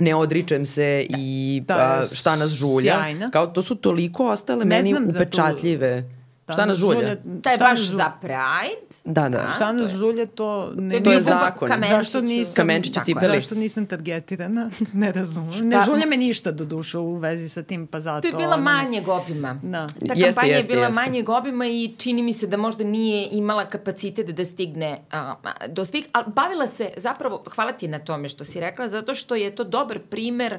ne 0.00 0.14
odričem 0.14 0.66
se 0.66 1.06
i 1.10 1.62
da, 1.66 2.02
uh, 2.02 2.16
šta 2.16 2.36
nas 2.36 2.50
žulja. 2.50 2.98
Sjajna. 2.98 3.30
Kao 3.30 3.46
to 3.46 3.62
su 3.62 3.74
toliko 3.74 4.26
ostale 4.30 4.64
ne 4.64 4.82
meni 4.82 4.94
upečatljive. 5.08 6.02
Tu 6.02 6.25
Šta 6.52 6.66
nas 6.66 6.78
žulja? 6.78 7.16
To 7.42 7.50
je 7.50 7.58
baš 7.58 7.80
za 7.80 8.12
Pride. 8.20 8.96
Da, 9.04 9.28
da. 9.28 9.48
Šta 9.56 9.72
nas 9.72 9.90
žulja, 9.90 10.26
to... 10.26 10.72
Ne, 10.76 11.02
to 11.02 11.12
je 11.12 11.20
zakon. 11.20 11.68
Zašto 11.88 12.20
nisam, 12.20 12.54
Kamenčići 12.56 13.00
cipeli. 13.04 13.40
Zašto 13.40 13.54
nisam 13.54 13.86
targetirana? 13.86 14.70
ne 14.92 15.12
razumem. 15.12 15.68
Ne 15.68 15.76
pa, 15.76 15.84
žulja 15.84 16.06
me 16.06 16.16
ništa 16.16 16.52
do 16.52 16.64
duša 16.64 17.00
u 17.00 17.14
vezi 17.16 17.48
sa 17.48 17.62
tim, 17.62 17.86
pa 17.86 18.00
zato... 18.00 18.20
To 18.20 18.28
je 18.28 18.44
bila 18.44 18.56
manje 18.56 19.00
gobima. 19.00 19.60
Da. 19.62 19.86
Ta 19.86 20.14
jeste, 20.14 20.24
kampanja 20.24 20.56
jeste, 20.56 20.72
je 20.72 20.76
bila 20.76 20.86
jeste. 20.86 21.02
manje 21.02 21.22
gobima 21.22 21.66
i 21.66 21.94
čini 21.98 22.22
mi 22.22 22.32
se 22.32 22.46
da 22.46 22.56
možda 22.56 22.84
nije 22.84 23.28
imala 23.32 23.64
kapacitet 23.64 24.26
da 24.26 24.44
stigne 24.44 24.98
a, 25.10 25.34
do 25.68 25.84
svih, 25.84 26.06
ali 26.12 26.24
bavila 26.36 26.66
se 26.66 26.90
zapravo, 26.96 27.44
hvala 27.54 27.72
ti 27.72 27.88
na 27.88 27.98
tome 27.98 28.28
što 28.28 28.44
si 28.44 28.60
rekla, 28.60 28.88
zato 28.88 29.14
što 29.14 29.34
je 29.34 29.54
to 29.54 29.64
dobar 29.64 29.98
primer 29.98 30.58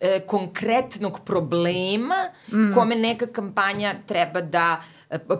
e, 0.00 0.20
konkretnog 0.26 1.20
problema 1.24 2.30
mm. 2.52 2.74
kome 2.74 2.94
neka 2.94 3.26
kampanja 3.26 3.94
treba 4.06 4.40
da 4.40 4.80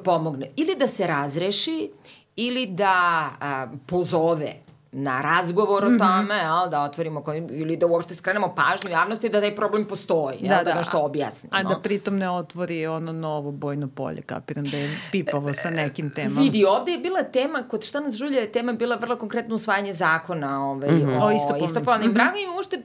pomogne. 0.05 0.51
Ili 0.57 0.77
da 0.77 0.86
se 0.86 1.07
razreši, 1.07 1.90
ili 2.36 2.66
da 2.66 3.28
a, 3.40 3.66
pozove 3.86 4.55
na 4.93 5.23
razgovor 5.23 5.85
o 5.85 5.89
mhm. 5.89 5.99
tome, 5.99 6.23
mm 6.23 6.28
-hmm. 6.28 6.61
jel, 6.61 6.70
da 6.70 6.82
otvorimo, 6.82 7.24
ili 7.51 7.77
da 7.77 7.86
uopšte 7.86 8.15
skrenemo 8.15 8.55
pažnju 8.55 8.90
javnosti 8.90 9.28
da 9.28 9.40
taj 9.40 9.57
problem 9.57 9.85
postoji, 9.85 10.36
jel, 10.40 10.49
da, 10.49 10.57
da, 10.57 10.62
da 10.62 10.74
nešto 10.74 10.99
objasnimo. 10.99 11.57
A 11.57 11.62
da 11.62 11.78
pritom 11.82 12.16
ne 12.16 12.31
otvori 12.31 12.86
ono 12.86 13.12
novo 13.12 13.51
bojno 13.51 13.89
polje, 13.89 14.23
kapiram 14.23 14.65
da 14.65 14.77
je 14.77 15.01
pipavo 15.12 15.53
sa 15.53 15.70
nekim 15.70 16.11
temama. 16.11 16.40
Vidi, 16.40 16.65
ovde 16.65 16.93
je 16.93 16.99
bila 16.99 17.23
tema, 17.23 17.62
kod 17.69 17.85
šta 17.85 18.01
nas 18.01 18.15
žulja 18.15 18.40
je 18.40 18.53
tema 18.53 18.73
bila 18.73 18.97
vrlo 18.97 19.16
konkretno 19.16 19.55
usvajanje 19.55 19.95
zakona 19.95 20.70
ovaj, 20.70 20.90
mm 20.90 21.01
-hmm. 21.01 21.23
o, 21.23 21.55
o 21.55 21.65
istopolnim, 21.65 22.07
mm 22.07 22.11
-hmm. 22.11 22.15
bragovima 22.15 22.53
i 22.53 22.57
uopšte 22.57 22.82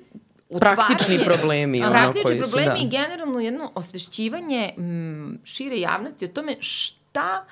praktični 0.59 1.19
problemi. 1.23 1.81
Ono, 1.81 1.91
praktični 1.91 2.23
koji 2.23 2.39
problemi 2.39 2.69
su, 2.69 2.75
da. 2.75 2.87
i 2.87 2.89
generalno 2.89 3.39
jedno 3.39 3.71
osvešćivanje 3.75 4.73
m, 4.77 5.39
šire 5.43 5.79
javnosti 5.79 6.25
o 6.25 6.27
tome 6.27 6.55
šta 6.59 7.45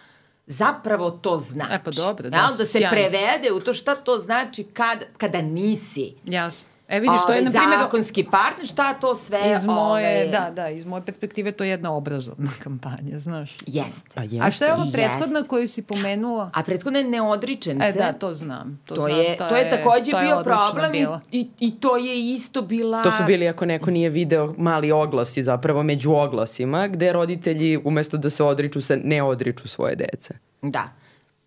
zapravo 0.46 1.12
to 1.12 1.38
znači. 1.38 1.74
E 1.74 1.80
pa 1.84 1.92
dobro, 1.92 2.30
da. 2.30 2.54
Da 2.58 2.66
se 2.66 2.80
sjajno. 2.80 2.90
prevede 2.90 3.52
u 3.52 3.60
to 3.60 3.74
šta 3.74 3.96
to 3.96 4.18
znači 4.18 4.64
kad, 4.64 5.04
kada 5.18 5.42
nisi. 5.42 6.14
Jasno. 6.26 6.71
E 6.92 7.00
vidiš, 7.00 7.20
to 7.28 7.34
je, 7.34 7.42
na 7.42 7.52
primjer... 7.52 7.80
Zakonski 7.80 8.24
partner, 8.24 8.68
šta 8.68 8.94
to 8.94 9.16
sve... 9.16 9.40
Iz 9.58 9.66
moje, 9.66 10.22
ove... 10.22 10.28
da, 10.32 10.52
da, 10.56 10.70
iz 10.70 10.86
moje 10.86 11.02
perspektive 11.06 11.52
to 11.52 11.64
je 11.64 11.70
jedna 11.70 11.94
obrazovna 11.94 12.52
kampanja, 12.64 13.20
znaš. 13.20 13.58
Jeste. 13.66 14.10
Pa 14.16 14.22
jeste. 14.22 14.40
A 14.42 14.52
šta 14.52 14.66
je 14.66 14.74
ova 14.74 14.86
prethodna 14.94 15.40
jest. 15.40 15.50
koju 15.50 15.68
si 15.68 15.82
pomenula? 15.82 16.50
A 16.54 16.64
prethodna 16.64 17.00
je 17.00 17.06
ne 17.06 17.22
odričem 17.22 17.82
e, 17.82 17.92
se. 17.92 18.00
E 18.00 18.02
da, 18.02 18.14
to 18.14 18.34
znam. 18.34 18.80
To, 18.86 18.96
to 18.96 19.02
znam, 19.02 19.20
je, 19.20 19.38
to 19.38 19.56
je, 19.56 19.70
takođe 19.70 20.12
to 20.12 20.20
bio 20.20 20.36
je 20.36 20.44
problem 20.44 20.92
bila. 20.92 21.22
i, 21.32 21.48
i 21.60 21.80
to 21.80 21.98
je 21.98 22.34
isto 22.34 22.62
bila... 22.62 23.02
To 23.02 23.12
su 23.12 23.24
bili, 23.28 23.48
ako 23.48 23.66
neko 23.66 23.92
nije 23.92 24.10
video, 24.10 24.54
mali 24.58 24.92
oglasi 24.92 25.44
zapravo 25.44 25.84
među 25.84 26.12
oglasima, 26.12 26.88
gde 26.88 27.14
roditelji 27.14 27.80
umesto 27.84 28.18
da 28.18 28.30
se 28.30 28.44
odriču 28.44 28.82
se 28.82 28.98
ne 29.04 29.24
odriču 29.24 29.68
svoje 29.68 29.96
dece. 29.96 30.34
Da. 30.62 31.01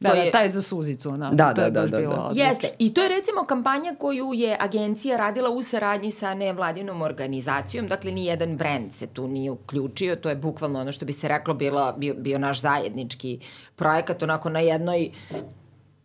Da, 0.05 0.11
to 0.11 0.17
da, 0.17 0.23
je, 0.23 0.31
taj 0.31 0.49
za 0.49 0.63
suzicu, 0.63 1.11
onako. 1.11 1.35
Da, 1.35 1.55
to 1.55 1.63
je 1.63 1.71
da, 1.71 1.81
baš 1.81 1.91
da, 1.91 1.99
bila 1.99 2.33
da. 2.33 2.43
Jeste. 2.43 2.69
I 2.79 2.95
to 2.95 3.03
je 3.03 3.09
recimo 3.09 3.45
kampanja 3.45 3.95
koju 3.99 4.33
je 4.35 4.57
agencija 4.61 5.17
radila 5.17 5.51
u 5.51 5.63
saradnji 5.63 6.11
sa 6.11 6.35
nevladinom 6.35 7.03
organizacijom. 7.03 7.87
Dakle, 7.87 8.13
ni 8.13 8.25
jedan 8.25 8.57
brand 8.57 8.93
se 8.93 9.07
tu 9.07 9.29
nije 9.29 9.51
uključio. 9.51 10.17
To 10.17 10.29
je 10.29 10.37
bukvalno 10.37 10.81
ono 10.81 10.93
što 10.93 11.07
bi 11.07 11.13
se 11.13 11.29
reklo 11.29 11.55
bilo, 11.55 11.93
bio, 11.97 12.15
bio 12.15 12.39
naš 12.39 12.61
zajednički 12.61 13.39
projekat, 13.77 14.23
onako 14.23 14.49
na 14.49 14.61
jednoj 14.61 15.11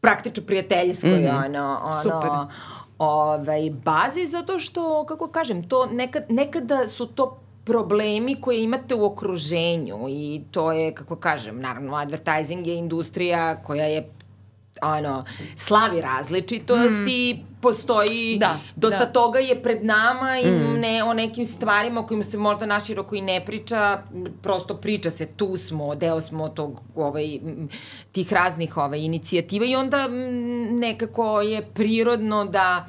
praktično 0.01 0.43
prijateljskoj, 0.47 1.09
mm 1.09 1.23
-hmm. 1.23 1.45
ono, 1.45 1.80
ono, 1.84 2.01
Super 2.01 2.30
ovaj, 2.99 3.69
bazi, 3.85 4.27
zato 4.27 4.59
što, 4.59 5.05
kako 5.05 5.27
kažem, 5.27 5.63
to 5.69 5.85
nekad, 5.85 6.23
nekada 6.30 6.88
su 6.88 7.05
to 7.05 7.39
problemi 7.70 8.36
koje 8.41 8.64
imate 8.64 8.96
u 8.96 9.06
okruženju 9.06 10.06
i 10.10 10.41
to 10.52 10.72
je, 10.72 10.94
kako 10.94 11.16
kažem, 11.16 11.62
naravno, 11.62 11.96
advertising 11.96 12.68
je 12.68 12.76
industrija 12.76 13.64
koja 13.64 13.86
je 13.86 14.10
ono, 14.82 15.26
slavi 15.56 16.02
različitost 16.02 17.00
mm. 17.00 17.08
i 17.08 17.40
postoji, 17.62 18.38
da, 18.40 18.60
dosta 18.76 19.06
da. 19.06 19.12
toga 19.12 19.40
je 19.40 19.64
pred 19.64 19.86
nama 19.86 20.40
i 20.40 20.46
mm. 20.46 20.80
ne 20.80 21.04
o 21.04 21.14
nekim 21.14 21.46
stvarima 21.46 22.00
o 22.00 22.08
kojima 22.08 22.24
se 22.24 22.38
možda 22.38 22.66
naširoko 22.66 23.16
i 23.16 23.22
ne 23.22 23.46
priča, 23.46 24.04
prosto 24.41 24.78
priča 24.78 25.10
se, 25.10 25.26
tu 25.26 25.58
smo, 25.58 25.96
deo 25.96 26.22
smo 26.22 26.50
tog, 26.50 26.82
ovaj, 26.96 27.40
tih 28.12 28.34
raznih 28.34 28.78
ovaj, 28.78 29.00
inicijativa 29.00 29.66
i 29.66 29.76
onda 29.76 30.08
nekako 30.72 31.41
je 31.41 31.62
prirodno 31.74 32.46
da 32.46 32.88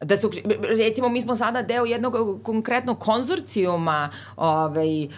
da 0.00 0.16
se, 0.16 0.28
recimo 0.60 1.08
mi 1.08 1.20
smo 1.20 1.36
sada 1.36 1.62
deo 1.62 1.84
jednog 1.84 2.42
konkretnog 2.42 2.98
konzorcijuma 2.98 4.10
ovaj, 4.36 5.08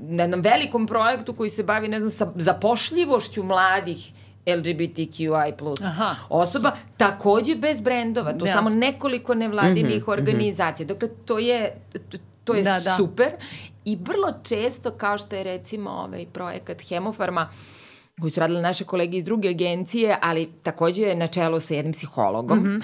na 0.00 0.22
jednom 0.22 0.40
velikom 0.40 0.86
projektu 0.86 1.32
koji 1.32 1.50
se 1.50 1.62
bavi, 1.62 1.88
ne 1.88 1.98
znam, 1.98 2.10
sa 2.10 2.32
zapošljivošću 2.34 3.42
mladih 3.42 4.12
LGBTQI 4.46 5.56
plus 5.58 5.80
Aha. 5.80 6.14
osoba, 6.28 6.76
takođe 6.96 7.54
bez 7.54 7.80
brendova, 7.80 8.32
to 8.32 8.44
yes. 8.44 8.52
samo 8.52 8.70
nekoliko 8.70 9.34
nevladinih 9.34 10.02
mm 10.02 10.04
-hmm, 10.04 10.12
organizacija. 10.12 10.84
Mm 10.84 10.88
-hmm. 10.88 10.92
Dakle, 10.92 11.08
to 11.24 11.38
je, 11.38 11.80
to 12.44 12.54
je 12.54 12.62
da, 12.62 12.80
da. 12.80 12.96
super 12.96 13.32
i 13.84 13.96
vrlo 13.96 14.32
često, 14.42 14.90
kao 14.90 15.18
što 15.18 15.36
je 15.36 15.44
recimo 15.44 15.90
ovaj 15.90 16.26
projekat 16.32 16.82
Hemofarma, 16.88 17.48
uh, 17.50 17.85
koji 18.20 18.30
su 18.30 18.40
radili 18.40 18.62
naše 18.62 18.84
kolege 18.84 19.16
iz 19.16 19.24
druge 19.24 19.48
agencije, 19.48 20.18
ali 20.22 20.52
takođe 20.62 21.14
na 21.14 21.26
čelu 21.26 21.60
sa 21.60 21.74
jednim 21.74 21.92
psihologom, 21.92 22.58
mm 22.58 22.64
-hmm. 22.64 22.82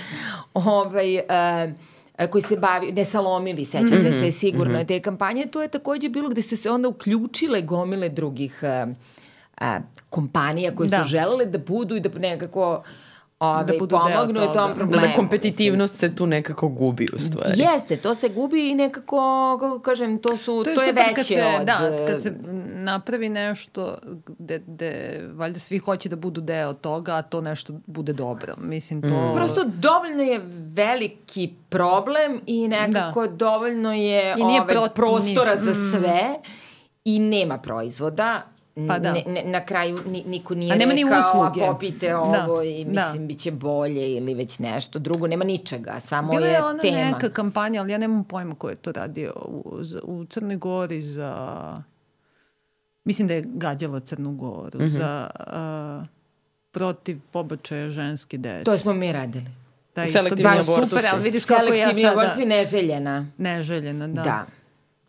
ovaj, 0.54 1.16
uh, 1.16 2.30
koji 2.30 2.42
se 2.42 2.56
bavi, 2.56 2.92
ne 2.92 3.04
salomivi, 3.04 3.64
sećam 3.64 3.86
mm 3.86 4.04
-hmm. 4.04 4.20
se 4.20 4.30
sigurno 4.30 4.78
mm 4.78 4.82
-hmm. 4.82 4.88
te 4.88 5.00
kampanje, 5.00 5.46
to 5.46 5.62
je 5.62 5.68
takođe 5.68 6.09
bilo 6.09 6.28
gde 6.28 6.42
su 6.42 6.56
se 6.56 6.70
onda 6.70 6.88
uključile 6.88 7.62
gomile 7.62 8.09
drugih 8.09 8.62
uh, 8.62 8.92
uh, 9.60 9.84
kompanija 10.10 10.74
koje 10.74 10.88
da. 10.88 11.02
su 11.02 11.09
želele 11.09 11.46
da 11.46 11.59
budu 11.59 11.96
i 11.96 12.00
da 12.00 12.18
nekako 12.18 12.82
ove, 13.43 13.64
da 13.64 13.78
budu 13.78 13.98
pomognu 13.98 14.51
u 14.51 14.52
tom 14.52 14.74
problemu. 14.74 15.06
Da 15.06 15.12
kompetitivnost 15.16 15.98
se 15.98 16.16
tu 16.16 16.27
nekako 16.27 16.69
gubi 16.69 17.06
u 17.14 17.19
stvari. 17.19 17.52
Jeste, 17.56 17.97
to 17.97 18.14
se 18.14 18.28
gubi 18.28 18.70
i 18.70 18.74
nekako, 18.74 19.59
kako 19.60 19.78
kažem, 19.78 20.19
to, 20.19 20.36
su, 20.36 20.62
to 20.64 20.70
je, 20.70 20.74
to 20.74 20.82
je 20.82 20.93
veće 20.93 21.23
se, 21.23 21.44
od... 21.60 21.66
Da, 21.66 22.06
kad 22.09 22.23
se 22.23 22.35
napravi 22.74 23.28
nešto 23.28 23.98
gde, 24.39 24.62
gde 24.66 25.20
valjda 25.35 25.59
svi 25.59 25.78
hoće 25.78 26.09
da 26.09 26.16
budu 26.16 26.40
deo 26.40 26.73
toga, 26.73 27.12
a 27.12 27.23
to 27.23 27.40
nešto 27.40 27.73
bude 27.86 28.12
dobro. 28.12 28.55
Mislim, 28.59 29.02
to... 29.02 29.09
Mm. 29.09 29.35
Prosto 29.35 29.64
dovoljno 29.64 30.23
je 30.23 30.40
veliki 30.74 31.52
problem 31.69 32.40
i 32.47 32.69
nekako 32.69 33.27
da. 33.27 33.32
dovoljno 33.32 33.93
je 33.93 34.35
I 34.39 34.44
nije 34.44 34.60
ovaj, 34.60 34.74
pro... 34.74 34.89
prostora 34.94 35.55
nije. 35.55 35.64
za 35.64 35.70
mm. 35.70 35.90
sve 35.90 36.39
mm. 36.39 36.51
i 37.05 37.19
nema 37.19 37.59
proizvoda 37.59 38.43
Pa 38.88 38.98
da. 38.98 39.12
ne, 39.12 39.24
ne, 39.26 39.44
na 39.44 39.60
kraju 39.60 39.98
ni, 40.06 40.24
niko 40.24 40.54
nije 40.54 40.72
A 40.72 40.76
nema 40.76 40.92
ni 40.92 41.04
rekao, 41.04 41.20
usluge. 41.20 41.62
a 41.62 41.66
popite 41.66 42.16
ovo 42.16 42.32
Da, 42.56 42.64
i 42.64 42.84
da. 42.84 42.90
mislim, 42.92 43.28
bit 43.28 43.38
će 43.38 43.50
bolje 43.50 44.08
ili 44.08 44.34
već 44.34 44.58
nešto. 44.58 44.98
Drugo, 44.98 45.26
nema 45.26 45.44
ničega, 45.44 46.00
samo 46.00 46.30
Bila 46.30 46.46
je, 46.46 46.52
je 46.52 46.62
ona 46.62 46.78
tema. 46.78 46.96
neka 46.98 47.28
kampanja, 47.30 47.80
ali 47.80 47.92
ja 47.92 47.98
nemam 47.98 48.24
pojma 48.24 48.54
ko 48.54 48.68
je 48.68 48.76
to 48.76 48.92
radio 48.92 49.32
u, 49.44 49.80
u 50.04 50.24
Crnoj 50.24 50.56
Gori 50.56 51.02
za... 51.02 51.82
Mislim 53.04 53.28
da 53.28 53.34
je 53.34 53.42
gađala 53.46 54.00
Crnu 54.00 54.32
Goru 54.32 54.78
Mhm. 54.78 54.86
za 54.88 55.30
uh, 56.00 56.06
protiv 56.72 57.18
pobačaja 57.30 57.90
ženske 57.90 58.38
dece. 58.38 58.64
To 58.64 58.78
smo 58.78 58.92
mi 58.92 59.12
radili. 59.12 59.46
Da, 59.94 60.06
Selektivni 60.06 60.42
baš 60.44 60.60
abortusi. 60.60 60.88
Super, 60.90 61.04
ali 61.12 61.22
vidiš 61.22 61.44
kako 61.44 61.60
ja 61.62 61.66
Selektivni 61.66 62.02
sada... 62.02 62.12
abortusi 62.12 62.44
neželjena. 62.46 63.26
Neželjena, 63.38 64.08
da. 64.08 64.22
Da. 64.22 64.46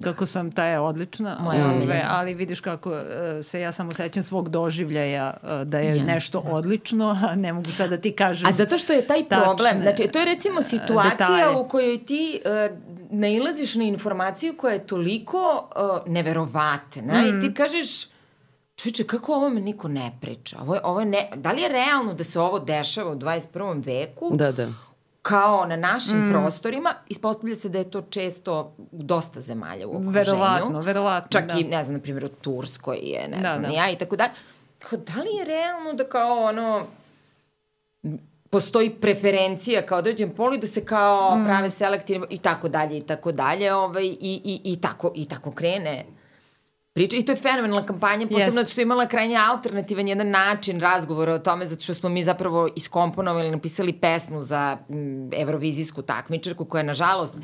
Kako 0.04 0.26
sam, 0.26 0.52
ta 0.52 0.66
je 0.66 0.80
odlična, 0.80 1.38
Moja 1.42 1.66
ove, 1.68 2.06
ali 2.08 2.34
vidiš 2.34 2.60
kako 2.60 2.94
e, 2.94 3.04
se 3.44 3.62
ja 3.62 3.72
samo 3.72 3.92
sećam 3.92 4.24
svog 4.24 4.50
doživljaja 4.50 5.34
e, 5.44 5.66
da 5.66 5.80
je 5.80 5.90
Jasne. 5.90 6.14
nešto 6.14 6.40
odlično, 6.42 7.20
a 7.24 7.36
ne 7.36 7.54
mogu 7.54 7.72
sad 7.72 7.90
da 7.90 7.98
ti 7.98 8.12
kažem. 8.12 8.48
A 8.48 8.52
zato 8.52 8.78
što 8.78 8.94
je 8.94 9.08
taj 9.08 9.24
tačne, 9.24 9.44
problem, 9.44 9.82
znači 9.82 10.08
to 10.08 10.20
je 10.20 10.26
recimo 10.26 10.62
situacija 10.62 11.10
detalje. 11.10 11.58
u 11.58 11.68
kojoj 11.68 12.06
ti 12.06 12.40
uh, 12.70 12.78
nailaziš 13.12 13.76
na 13.76 13.84
informaciju 13.84 14.54
koja 14.58 14.74
je 14.74 14.88
toliko 14.88 15.70
uh, 16.06 16.14
neverovatna 16.14 17.22
Mhm. 17.22 17.38
i 17.38 17.42
ti 17.42 17.54
kažeš 17.54 18.08
čuče, 18.76 19.04
kako 19.04 19.32
o 19.32 19.36
ovome 19.36 19.62
niko 19.62 19.88
ne 19.88 20.12
priča? 20.22 20.58
Ovo 20.62 20.76
je, 20.76 20.82
ovo 20.84 21.00
je 21.00 21.06
ne, 21.06 21.30
da 21.36 21.52
li 21.52 21.62
je 21.62 21.70
realno 21.70 22.14
da 22.14 22.24
se 22.24 22.40
ovo 22.40 22.60
dešava 22.60 23.12
u 23.12 23.16
21. 23.16 23.86
veku? 23.86 24.30
Da, 24.34 24.52
da. 24.52 24.68
Kao 25.24 25.66
na 25.66 25.76
našim 25.78 26.18
Mm. 26.20 26.32
prostorima, 26.32 26.94
ispostavlja 27.08 27.56
se 27.56 27.70
da 27.70 27.78
je 27.78 27.92
to 27.92 28.02
često 28.02 28.60
u 28.92 29.04
dosta 29.04 29.42
zemalja 29.42 29.88
u 29.88 29.92
okruženju. 29.92 30.12
Verovatno, 30.12 30.82
verovatno, 30.82 31.28
Čak 31.32 31.46
da. 31.46 31.54
i, 31.54 31.64
ne 31.66 31.84
znam, 31.84 31.94
na 31.94 32.02
primjer, 32.02 32.26
u 32.26 32.30
Turskoj 32.30 32.98
je, 32.98 33.28
ne 33.28 33.36
Da, 33.38 33.42
znam, 33.50 33.62
da. 33.64 33.68
ja 33.70 33.90
i 33.90 33.96
tako 33.96 34.16
dalje. 34.16 34.32
Tako, 34.80 34.98
da 34.98 35.14
li 35.14 35.30
je 35.30 35.46
realno 35.46 35.94
da 35.94 36.04
kao 36.06 36.38
ono, 36.38 36.86
postoji 38.50 38.90
preferencija 38.92 39.82
kao 39.82 39.98
određen 39.98 40.30
pol 40.32 40.54
i 40.54 40.60
da 40.60 40.68
se 40.68 40.86
kao 40.86 41.36
Mm. 41.36 41.46
prave 41.46 41.70
selektivno 41.70 42.28
i 42.30 42.38
tako 42.38 42.70
dalje 42.70 42.98
i 42.98 43.04
tako 43.04 43.32
dalje 43.32 43.74
ovaj, 43.74 44.04
i, 44.04 44.18
i, 44.22 44.62
i, 44.66 44.78
tako, 44.78 45.12
i 45.16 45.26
tako 45.26 45.52
krene 45.52 46.06
priča. 46.94 47.18
I 47.18 47.26
to 47.26 47.32
je 47.32 47.36
fenomenalna 47.36 47.86
kampanja, 47.86 48.28
posebno 48.28 48.52
zato 48.52 48.70
što 48.70 48.82
je 48.82 48.84
imala 48.84 49.08
krajnje 49.08 49.36
alternativan 49.36 50.08
jedan 50.08 50.30
način 50.30 50.82
razgovora 50.82 51.34
o 51.34 51.40
tome, 51.40 51.66
zato 51.66 51.84
što 51.84 51.94
smo 51.94 52.10
mi 52.10 52.24
zapravo 52.24 52.70
iskomponovali, 52.76 53.52
napisali 53.52 53.94
pesmu 53.94 54.42
za 54.42 54.78
mm, 54.90 55.34
evrovizijsku 55.34 56.02
takmičarku 56.02 56.66
koja 56.66 56.80
je, 56.80 56.84
nažalost, 56.84 57.36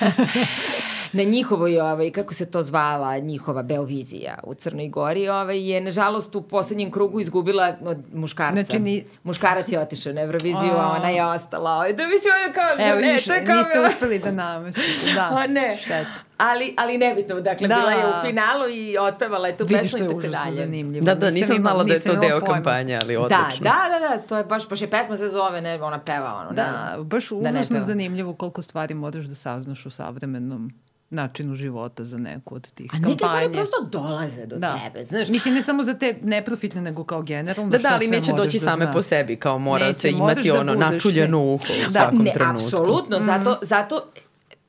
na 1.12 1.22
njihovoj, 1.24 1.80
ovaj, 1.80 2.10
kako 2.10 2.34
se 2.34 2.46
to 2.46 2.62
zvala, 2.62 3.18
njihova 3.18 3.62
Beovizija 3.62 4.38
u 4.42 4.54
Crnoj 4.54 4.88
Gori, 4.88 5.28
ovaj, 5.30 5.70
je 5.70 5.80
nažalost 5.80 6.34
u 6.34 6.42
poslednjem 6.42 6.90
krugu 6.90 7.20
izgubila 7.20 7.76
od 7.82 7.98
muškarca. 8.12 8.54
Znači, 8.54 8.78
ni- 8.78 9.04
Muškarac 9.24 9.72
je 9.72 9.80
otišao 9.80 10.12
na 10.12 10.20
Euroviziju, 10.20 10.72
a 10.72 10.92
ona 10.92 11.08
je 11.10 11.24
ostala. 11.26 11.70
Ovaj, 11.72 11.92
da 11.92 12.02
mislim, 12.04 12.32
ono 12.36 12.54
kao, 12.54 12.86
Evo, 12.86 13.00
ne, 13.00 13.06
vidiš, 13.06 13.24
to 13.24 13.32
je 13.32 13.46
kao 13.46 13.56
niste 13.56 13.80
uspeli 13.82 14.18
da 14.18 14.30
namestite. 14.32 15.14
Da, 15.14 15.28
A 15.34 15.46
ne. 15.46 15.76
šteta. 15.76 16.10
Ali, 16.38 16.74
ali 16.78 16.98
nebitno, 16.98 17.40
dakle, 17.40 17.68
Da. 17.68 17.74
bila 17.74 17.90
je 17.92 17.98
u 18.00 18.22
finalu 18.22 18.68
i 18.68 18.98
otpevala 18.98 19.48
je 19.48 19.56
tu 19.56 19.64
Vidiš, 19.64 19.82
pesmu 19.82 19.98
to 19.98 20.04
i 20.04 20.06
je 20.06 20.08
tako 20.08 20.18
užasno 20.18 20.44
dalje. 20.44 20.56
zanimljivo. 20.56 21.04
Da, 21.04 21.14
da, 21.16 21.30
nisam 21.30 21.46
imala- 21.48 21.60
znala 21.62 21.84
da 21.84 21.90
je 21.90 21.96
nisam 21.96 22.14
to 22.14 22.20
deo 22.20 22.40
pojma. 22.40 22.54
kampanje, 22.54 22.98
ali 22.98 23.14
Da, 23.14 23.20
odlično. 23.20 23.64
da, 23.64 23.76
da, 23.90 24.08
da, 24.08 24.18
to 24.18 24.36
je 24.36 24.44
baš, 24.44 24.68
baš 24.68 24.80
je 24.80 24.90
pesma 24.90 25.16
se 25.16 25.28
zove, 25.28 25.60
ne, 25.60 25.82
ona 25.82 25.98
peva 26.00 26.34
ono. 26.36 26.52
Da, 26.52 26.64
baš 27.00 27.28
Da 27.30 27.36
ne 27.42 27.50
užasno 27.50 27.74
peva. 27.74 27.86
zanimljivo 27.86 28.34
koliko 28.34 28.62
stvari 28.62 28.94
moraš 28.94 29.24
da 29.24 29.34
saznaš 29.36 29.86
u 29.86 29.90
savremenom 29.90 30.70
načinu 31.12 31.54
života 31.54 32.04
za 32.04 32.18
neku 32.18 32.54
od 32.54 32.70
tih 32.70 32.90
A 32.92 32.98
neke 32.98 33.16
stvari 33.16 33.44
kampanja. 33.44 33.52
prosto 33.54 33.98
dolaze 33.98 34.46
do 34.46 34.56
Da. 34.56 34.78
tebe, 34.84 35.04
znaš. 35.04 35.28
Mislim, 35.28 35.54
ne 35.54 35.62
samo 35.62 35.82
za 35.82 35.94
te 35.94 36.18
neprofitne, 36.22 36.80
nego 36.82 37.04
kao 37.04 37.22
generalno 37.22 37.70
Da, 37.70 37.78
da, 37.78 37.90
ali 37.90 38.08
neće 38.08 38.32
doći 38.34 38.58
da 38.58 38.62
same 38.62 38.76
znaš. 38.76 38.94
po 38.94 39.02
sebi, 39.02 39.36
kao 39.36 39.58
mora 39.60 39.86
Neće, 39.86 39.98
se 39.98 40.10
imati 40.10 40.48
da 40.48 40.60
ono 40.60 40.72
budeš, 40.74 40.88
načuljeno 40.88 41.38
ne. 41.38 41.44
uho 41.44 41.54
u 41.80 41.84
Da, 41.84 41.90
svakom 41.92 42.18
ne, 42.18 42.32
trenutku. 42.32 42.66
apsolutno, 42.66 43.16
Mhm. 43.16 43.26
zato, 43.26 43.58
zato 43.62 44.02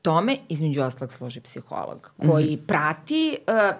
tome 0.02 0.36
između 0.48 0.82
ostalog 0.82 1.12
složi 1.12 1.40
psiholog 1.40 2.10
koji 2.20 2.46
Mhm. 2.46 2.64
prati 2.64 3.36
uh, 3.48 3.76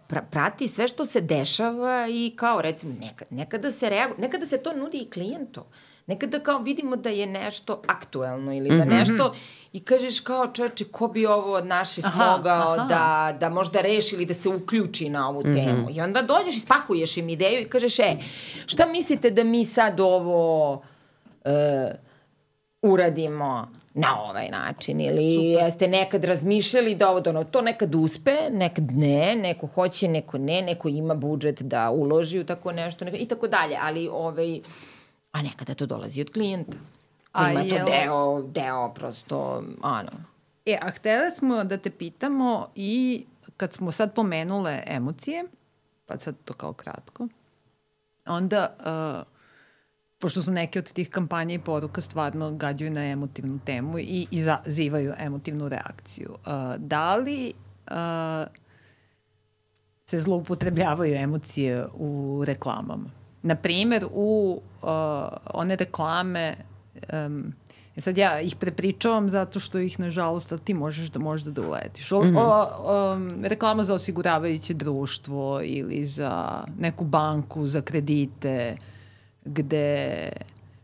pra, 0.00 0.22
prati 0.22 0.68
sve 0.68 0.88
što 0.88 1.04
se 1.04 1.20
dešava 1.20 2.06
i 2.08 2.32
kao 2.36 2.62
recimo 2.62 2.94
nekad, 2.94 3.28
nekada 3.30 3.70
se 3.70 3.90
reagu, 3.90 4.14
nekada 4.18 4.46
se 4.46 4.58
to 4.58 4.72
nudi 4.74 4.98
i 4.98 5.10
klijentu. 5.10 5.64
Nekada 6.06 6.38
kao 6.38 6.58
vidimo 6.58 6.96
da 6.96 7.08
je 7.08 7.26
nešto 7.26 7.82
aktuelno 7.86 8.54
ili 8.54 8.68
Mhm. 8.68 8.78
da 8.78 8.84
nešto 8.86 9.34
i 9.72 9.80
kažeš 9.80 10.20
kao 10.20 10.46
čoveče 10.46 10.84
ko 10.84 11.08
bi 11.08 11.26
ovo 11.26 11.52
od 11.52 11.66
naših 11.66 12.04
Aha, 12.06 12.30
mogao 12.30 12.72
aha. 12.72 12.84
da, 12.84 13.36
da 13.38 13.48
možda 13.48 13.80
reši 13.80 14.14
ili 14.14 14.26
da 14.26 14.34
se 14.34 14.48
uključi 14.48 15.08
na 15.08 15.28
ovu 15.28 15.42
temu. 15.42 15.88
I 15.90 16.00
onda 16.00 16.22
dođeš 16.22 16.56
i 16.56 16.60
spakuješ 16.60 17.16
im 17.16 17.28
ideju 17.28 17.60
i 17.60 17.68
kažeš 17.68 17.98
e, 17.98 18.16
šta 18.66 18.86
mislite 18.86 19.30
da 19.30 19.44
mi 19.44 19.64
sad 19.64 20.00
ovo 20.00 20.82
e, 21.44 21.50
uradimo 22.82 23.68
na 23.94 24.20
ovaj 24.22 24.48
način 24.48 25.00
ili 25.00 25.32
Super. 25.34 25.64
jeste 25.64 25.88
nekad 25.88 26.24
razmišljali 26.24 26.94
da 26.94 27.10
ovo 27.10 27.20
da 27.20 27.30
ono, 27.30 27.44
to 27.44 27.60
nekad 27.60 27.94
uspe, 27.94 28.36
nekad 28.50 28.84
ne, 28.90 29.36
neko 29.36 29.66
hoće, 29.66 30.08
neko 30.08 30.38
ne, 30.38 30.62
neko 30.62 30.88
ima 30.88 31.14
budžet 31.14 31.62
da 31.62 31.90
uloži 31.90 32.40
u 32.40 32.46
tako 32.46 32.72
nešto 32.72 33.04
neko, 33.04 33.16
i 33.16 33.26
tako 33.26 33.48
dalje, 33.48 33.78
ali 33.82 34.08
ovaj, 34.08 34.60
a 35.34 35.42
nekada 35.42 35.74
to 35.74 35.86
dolazi 35.86 36.20
od 36.20 36.30
klijenta. 36.32 36.76
A 37.32 37.50
Ima 37.50 37.60
to 37.60 37.66
jel- 37.66 37.86
deo, 37.86 38.42
deo 38.42 38.94
prosto, 38.94 39.64
ono, 39.82 40.10
E, 40.66 40.78
a 40.82 40.90
htele 40.90 41.30
smo 41.30 41.64
da 41.64 41.76
te 41.76 41.90
pitamo 41.90 42.68
i 42.74 43.24
kad 43.56 43.72
smo 43.72 43.92
sad 43.92 44.14
pomenule 44.14 44.82
emocije, 44.86 45.44
pa 46.06 46.18
sad 46.18 46.34
to 46.44 46.54
kao 46.54 46.72
kratko, 46.72 47.28
onda, 48.26 48.76
uh, 48.80 49.32
pošto 50.18 50.42
su 50.42 50.50
neke 50.50 50.78
od 50.78 50.92
tih 50.92 51.10
kampanja 51.10 51.54
i 51.54 51.58
poruka 51.58 52.00
stvarno 52.00 52.50
gađaju 52.50 52.90
na 52.90 53.04
emotivnu 53.04 53.58
temu 53.64 53.98
i 53.98 54.26
izazivaju 54.30 55.14
emotivnu 55.18 55.68
reakciju, 55.68 56.30
uh, 56.30 56.52
da 56.78 57.16
li 57.16 57.52
uh, 57.90 57.94
se 60.06 60.20
zloupotrebljavaju 60.20 61.14
emocije 61.14 61.86
u 61.94 62.42
reklamama? 62.46 63.10
Na 63.44 63.54
primer, 63.54 64.06
u 64.12 64.60
uh, 64.82 64.88
one 65.54 65.76
reklame 65.76 66.54
um, 67.26 67.52
sad 67.98 68.18
ja 68.18 68.40
ih 68.40 68.56
prepričavam 68.56 69.28
zato 69.30 69.60
što 69.60 69.78
ih 69.78 70.00
nažalost 70.00 70.52
ti 70.64 70.74
možeš 70.74 71.08
da 71.08 71.18
možda 71.18 71.50
da 71.50 71.62
uletiš. 71.62 72.12
O, 72.12 72.22
Mhm. 72.24 72.36
o, 72.36 72.66
um, 73.12 73.44
reklama 73.44 73.84
za 73.84 73.94
osiguravajuće 73.94 74.74
društvo 74.74 75.60
ili 75.64 76.04
za 76.04 76.48
neku 76.78 77.04
banku, 77.04 77.66
za 77.66 77.80
kredite, 77.80 78.76
gde 79.44 80.28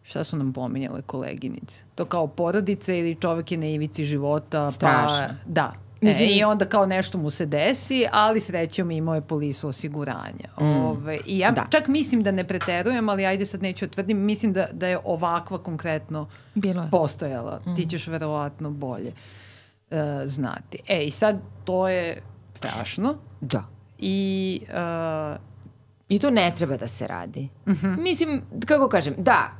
šta 0.03 0.25
su 0.25 0.37
nam 0.37 0.53
pominjale 0.53 1.03
koleginice? 1.03 1.83
To 1.95 2.05
kao 2.05 2.27
porodice 2.27 2.99
ili 2.99 3.15
čovek 3.15 3.53
je 3.53 3.59
na 3.59 3.67
ivici 3.67 4.05
života. 4.05 4.71
Strašno. 4.71 5.27
Pa, 5.29 5.35
da. 5.47 5.73
Mislim- 6.03 6.29
E, 6.29 6.33
I 6.33 6.45
onda 6.45 6.65
kao 6.65 6.87
nešto 6.87 7.19
mu 7.19 7.31
se 7.31 7.47
desi, 7.47 8.07
ali 8.13 8.41
srećom 8.41 8.91
imao 8.91 9.15
je 9.15 9.21
polisu 9.23 9.69
osiguranja. 9.69 10.49
Mm. 10.61 10.65
Ove, 10.67 11.19
I 11.27 11.39
ja 11.39 11.51
Da. 11.51 11.67
čak 11.71 11.89
mislim 11.89 12.23
da 12.23 12.31
ne 12.33 12.45
preterujem, 12.45 13.09
ali 13.09 13.27
ajde 13.27 13.47
sad 13.47 13.63
neću 13.63 13.85
otvrdim, 13.85 14.19
mislim 14.19 14.53
da, 14.53 14.67
da 14.73 14.89
je 14.89 14.99
ovakva 15.05 15.59
konkretno 15.59 16.29
Bilo 16.55 16.83
je. 16.83 16.91
postojala. 16.91 17.61
Mm. 17.67 17.77
Ti 17.77 17.87
ćeš 17.87 18.07
verovatno 18.07 18.71
bolje 18.71 19.13
uh, 19.91 19.97
znati. 20.25 20.79
E, 20.89 21.01
i 21.01 21.11
sad 21.11 21.41
to 21.65 21.89
je 21.89 22.23
strašno 22.55 23.15
da. 23.41 23.65
i 23.99 24.61
uh, 24.63 25.41
I 26.11 26.19
to 26.19 26.31
ne 26.31 26.53
treba 26.57 26.77
da 26.77 26.89
se 26.89 27.07
radi. 27.07 27.49
Uh 27.67 27.73
Mhm. 27.73 27.87
-huh. 27.87 27.99
Mislim, 27.99 28.43
kako 28.67 28.89
kažem, 28.89 29.15
da, 29.19 29.51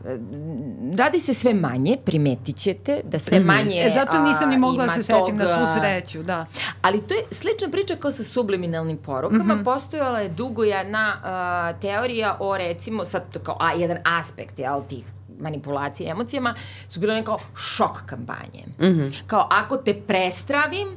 radi 0.95 1.21
se 1.21 1.35
sve 1.35 1.55
manje, 1.55 1.97
primetit 2.05 2.57
ćete 2.57 3.01
da 3.05 3.19
sve 3.19 3.41
manje 3.41 3.77
e, 3.77 3.91
zato 3.91 4.23
nisam 4.23 4.51
ni 4.51 4.59
mogla 4.59 4.87
da 4.87 4.93
se 4.93 5.03
setim 5.03 5.37
na 5.37 5.45
toga- 5.45 5.57
svu 5.57 5.81
sreću, 5.81 6.23
da. 6.23 6.47
Ali 6.83 7.01
to 7.01 7.15
je 7.15 7.25
slična 7.31 7.69
priča 7.71 7.97
kao 7.97 8.11
sa 8.11 8.25
subliminalnim 8.25 8.97
porukama. 8.97 9.55
Mm 9.55 9.59
-hmm. 9.59 9.65
Postojala 9.65 10.21
je 10.21 10.29
dugo 10.29 10.65
jedna 10.65 11.15
uh, 11.15 11.81
teorija 11.81 12.37
o 12.41 12.57
recimo, 12.59 13.05
sad 13.05 13.33
to 13.33 13.39
kao 13.39 13.57
a, 13.61 13.73
jedan 13.73 13.99
aspekt 14.05 14.59
jel, 14.59 14.83
tih 14.89 15.05
manipulacija 15.41 16.11
emocijama, 16.11 16.55
su 16.89 17.01
bile 17.01 17.15
neko 17.15 17.39
šok 17.57 18.03
kampanje. 18.07 18.65
Mm 18.79 18.85
-hmm. 18.85 19.13
Kao 19.27 19.49
ako 19.51 19.77
te 19.77 19.95
prestravim, 19.97 20.89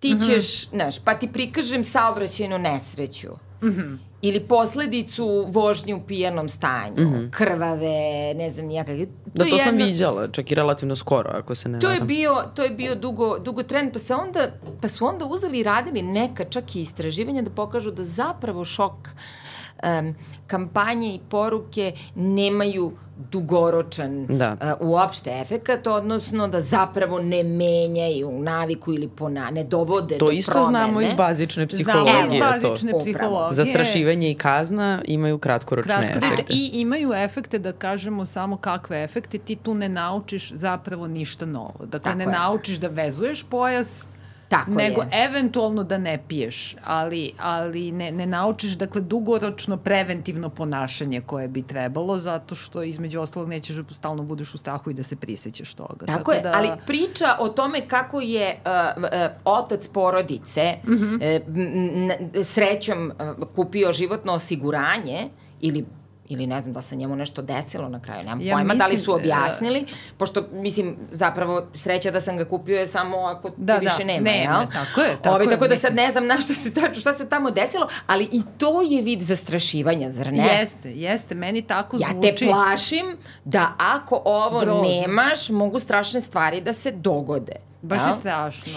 ti 0.00 0.16
ćeš, 0.26 0.68
znaš, 0.68 0.98
pa 0.98 1.14
ti 1.14 1.28
prikažem 1.28 1.84
saobraćajnu 1.84 2.58
nesreću. 2.58 3.28
Mm 3.62 3.68
-hmm 3.68 3.98
ili 4.22 4.40
posledicu 4.40 5.46
vožnje 5.48 5.94
u 5.94 6.00
pijanom 6.06 6.48
stanju, 6.48 7.02
mm 7.02 7.14
-hmm. 7.14 7.30
krvave, 7.30 8.34
ne 8.34 8.50
znam 8.50 8.66
nijakav. 8.66 8.96
Da, 9.34 9.44
to 9.44 9.56
je 9.56 9.58
sam 9.58 9.76
viđala, 9.76 10.28
čak 10.28 10.50
i 10.50 10.54
relativno 10.54 10.96
skoro, 10.96 11.30
ako 11.34 11.54
se 11.54 11.68
ne 11.68 11.78
To 11.78 11.90
je 11.90 12.00
bio, 12.00 12.44
to 12.54 12.62
je 12.62 12.70
bio 12.70 12.94
dugo, 12.94 13.38
dugo 13.38 13.62
trend, 13.62 13.92
pa, 13.92 13.98
se 13.98 14.14
onda, 14.14 14.48
pa 14.80 14.88
su 14.88 15.06
onda 15.06 15.24
uzeli 15.24 15.58
i 15.58 15.62
radili 15.62 16.02
neka 16.02 16.44
čak 16.44 16.76
i 16.76 16.82
istraživanja 16.82 17.42
da 17.42 17.50
pokažu 17.50 17.90
da 17.90 18.04
zapravo 18.04 18.64
šok 18.64 19.08
um, 19.82 20.14
kampanje 20.46 21.08
i 21.08 21.20
poruke 21.20 21.92
nemaju 22.14 22.92
dugoročan 23.46 24.26
Da. 24.28 24.56
uh, 24.80 24.88
uopšte 24.88 25.30
efekat, 25.32 25.86
odnosno 25.86 26.48
da 26.48 26.60
zapravo 26.60 27.18
ne 27.20 27.42
menjaju 27.44 28.32
naviku 28.34 28.92
ili 28.92 29.08
pona, 29.08 29.50
ne 29.50 29.64
dovode 29.64 30.18
To 30.18 30.24
do 30.26 30.30
isto 30.32 30.52
promene. 30.52 30.70
znamo 30.70 31.00
iz 31.00 31.14
bazične 31.14 31.66
Znamo 31.66 31.72
iz 31.72 31.78
psihologije. 32.08 32.40
bazične 32.42 32.90
to. 32.90 32.98
psihologije. 32.98 33.56
Zastrašivanje 33.56 34.30
i 34.30 34.34
kazna 34.36 35.02
imaju 35.06 35.38
kratkoročne 35.38 35.92
Kratko, 35.94 36.26
efekte. 36.26 36.44
I 36.48 36.70
imaju 36.74 37.12
efekte, 37.14 37.58
da 37.58 37.72
kažemo 37.74 38.26
samo 38.26 38.56
kakve 38.58 39.04
efekte, 39.04 39.38
ti 39.38 39.56
tu 39.56 39.74
ne 39.74 39.88
naučiš 39.90 40.52
zapravo 40.52 41.06
ništa 41.08 41.46
novo. 41.46 41.74
Dakle, 41.80 42.00
Tako 42.00 42.18
ne 42.18 42.24
je. 42.24 42.30
naučiš 42.30 42.76
da 42.76 42.88
vezuješ 42.88 43.42
pojas, 43.44 44.06
Tako 44.52 44.70
nego 44.70 45.00
je. 45.00 45.08
eventualno 45.12 45.84
da 45.84 45.98
ne 45.98 46.22
piješ, 46.28 46.76
ali, 46.84 47.32
ali 47.38 47.92
ne, 47.92 48.12
ne 48.12 48.26
naučiš 48.26 48.72
dakle 48.72 49.00
dugoročno 49.00 49.76
preventivno 49.76 50.48
ponašanje 50.48 51.20
koje 51.20 51.48
bi 51.48 51.62
trebalo, 51.62 52.18
zato 52.18 52.54
što 52.54 52.82
između 52.82 53.20
ostalog 53.20 53.48
nećeš 53.48 53.76
da 53.76 53.94
stalno 53.94 54.22
budeš 54.22 54.54
u 54.54 54.58
strahu 54.58 54.90
i 54.90 54.94
da 54.94 55.02
se 55.02 55.16
prisećaš 55.16 55.74
toga. 55.74 56.06
Tako, 56.06 56.32
je, 56.32 56.40
da, 56.40 56.52
ali 56.54 56.70
priča 56.86 57.36
o 57.38 57.48
tome 57.48 57.88
kako 57.88 58.20
je 58.20 58.60
uh, 58.64 59.02
uh, 59.02 59.08
otac 59.44 59.88
porodice 59.88 60.74
Mhm. 60.86 60.94
-hmm. 60.94 62.42
srećom 62.42 63.12
uh, 63.38 63.48
kupio 63.54 63.92
životno 63.92 64.32
osiguranje 64.32 65.28
ili 65.60 65.84
ili 66.26 66.46
ne 66.46 66.60
znam 66.60 66.72
da 66.72 66.82
se 66.82 66.96
njemu 66.96 67.16
nešto 67.16 67.42
desilo 67.42 67.88
na 67.88 68.00
kraju, 68.00 68.22
nemam 68.22 68.40
Ja 68.40 68.46
ja 68.46 68.54
pojma 68.54 68.74
da 68.74 68.86
li 68.86 68.90
mislim, 68.90 69.04
su 69.04 69.14
objasnili, 69.14 69.86
pošto, 70.16 70.44
mislim, 70.52 70.96
zapravo 71.12 71.66
sreća 71.74 72.10
da 72.10 72.20
sam 72.20 72.36
ga 72.36 72.44
kupio 72.44 72.78
je 72.78 72.86
samo 72.86 73.16
ako 73.18 73.48
Da, 73.48 73.54
da, 73.56 73.72
da, 73.74 73.78
više 73.80 74.04
nema, 74.04 74.20
nema, 74.22 74.54
jel? 74.54 74.66
tako 74.74 75.00
je, 75.00 75.16
tako 75.16 75.34
Ove, 75.34 75.44
je, 75.44 75.50
tako 75.50 75.68
da 75.68 75.76
sad 75.76 75.92
mislim. 75.92 76.06
ne 76.06 76.12
znam 76.12 76.26
na 76.26 76.40
što 76.40 76.54
se, 76.54 76.72
tačno, 76.72 76.94
šta 76.94 77.12
se 77.12 77.28
tamo 77.28 77.50
desilo, 77.50 77.88
ali 78.06 78.24
i 78.26 78.42
to 78.58 78.82
je 78.82 79.02
vid 79.02 79.20
zastrašivanja, 79.22 80.10
zar 80.10 80.26
ne? 80.28 80.46
Jeste, 80.50 80.90
jeste, 80.90 81.34
meni 81.34 81.62
tako 81.62 81.96
Ja 81.96 82.08
zvuči. 82.10 82.34
te 82.34 82.46
plašim 82.46 83.06
da 83.44 83.72
ako 83.78 84.22
ovo 84.24 84.60
Grozno. 84.60 84.82
nemaš, 84.84 85.48
mogu 85.50 85.78
strašne 85.78 86.20
stvari 86.20 86.60
da 86.60 86.72
se 86.72 86.90
dogode. 86.92 87.52
Baš 87.82 87.98
jel? 87.98 88.08
je 88.08 88.14
strašno. 88.14 88.72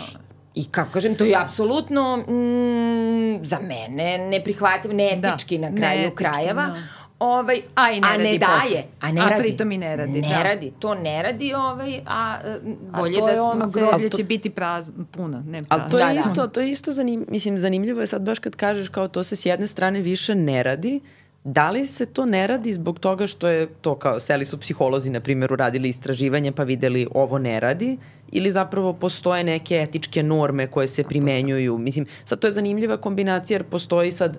I 0.56 0.66
kako 0.66 0.92
kažem, 0.92 1.16
to 1.16 1.24
je 1.24 1.36
apsolutno 1.36 2.18
mm, 2.18 3.46
za 3.46 3.60
mene 3.60 4.18
neprihvatljivo, 4.20 4.96
neetički 4.96 5.58
Da, 5.58 5.70
na 5.70 5.78
kraju 5.78 6.00
neetički, 6.00 6.16
krajeva. 6.16 6.64
da. 6.64 6.76
Ovaj, 7.20 7.62
A 7.76 7.92
i 7.92 8.00
ne 8.02 8.08
a 8.08 8.12
ne 8.12 8.24
radi 8.24 8.38
daje, 8.40 8.60
posao. 8.62 8.82
a 9.02 9.12
ne 9.12 9.22
A 9.22 9.30
radi. 9.30 9.44
pritom 9.44 9.72
i 9.72 9.78
ne 9.78 9.96
radi, 9.96 10.22
Ne 10.22 10.28
da. 10.30 10.44
radi, 10.44 10.72
to 10.80 10.96
ne 10.96 11.24
radi, 11.24 11.54
ovaj, 11.54 12.00
a 12.06 12.38
e, 12.46 12.58
A 12.94 13.00
bolje 13.00 13.20
to 13.20 13.26
da 13.26 13.32
je 13.32 13.38
smo 13.38 13.46
ono, 13.46 13.66
se... 13.66 13.80
groblje 13.80 14.10
to- 14.10 14.18
će 14.18 14.24
biti 14.24 14.50
prazno, 14.50 15.06
puna, 15.08 15.42
ne 15.42 15.58
Ali 15.60 15.82
prazno. 15.82 15.90
to 15.90 15.98
je 15.98 16.08
Da, 16.08 16.14
da. 16.14 16.20
isto, 16.22 16.48
to 16.48 16.62
je 16.62 16.72
isto 16.72 16.92
zanim, 16.92 17.26
mislim, 17.30 17.58
zanimljivo 17.60 18.02
je 18.02 18.08
sad 18.08 18.22
baš 18.22 18.40
kad 18.40 18.56
kažeš 18.56 18.90
kao 18.90 19.08
to 19.08 19.24
se 19.24 19.36
s 19.36 19.46
jedne 19.46 19.68
strane 19.68 20.02
više 20.02 20.36
ne 20.36 20.64
radi, 20.64 21.00
da 21.44 21.72
li 21.72 21.86
se 21.86 22.06
to 22.06 22.26
ne 22.26 22.48
radi 22.48 22.74
zbog 22.74 23.00
toga 23.00 23.28
što 23.28 23.48
je 23.48 23.68
to 23.72 23.96
kao, 23.96 24.20
seli 24.20 24.46
su 24.46 24.60
psiholozi, 24.60 25.10
na 25.10 25.20
primjer, 25.20 25.54
uradili 25.54 25.90
istraživanje 25.90 26.52
pa 26.52 26.64
videli 26.64 27.08
ovo 27.14 27.38
ne 27.38 27.60
radi, 27.60 27.98
ili 28.30 28.52
zapravo 28.52 28.94
postoje 28.94 29.44
neke 29.44 29.76
etičke 29.78 30.24
norme 30.24 30.68
koje 30.68 30.88
se 30.88 31.04
primenjuju. 31.04 31.78
Mislim, 31.78 32.06
sad 32.26 32.40
to 32.40 32.48
je 32.48 32.54
zanimljiva 32.54 32.98
kombinacija 32.98 33.56
jer 33.56 33.64
postoji 33.64 34.12
sad 34.12 34.38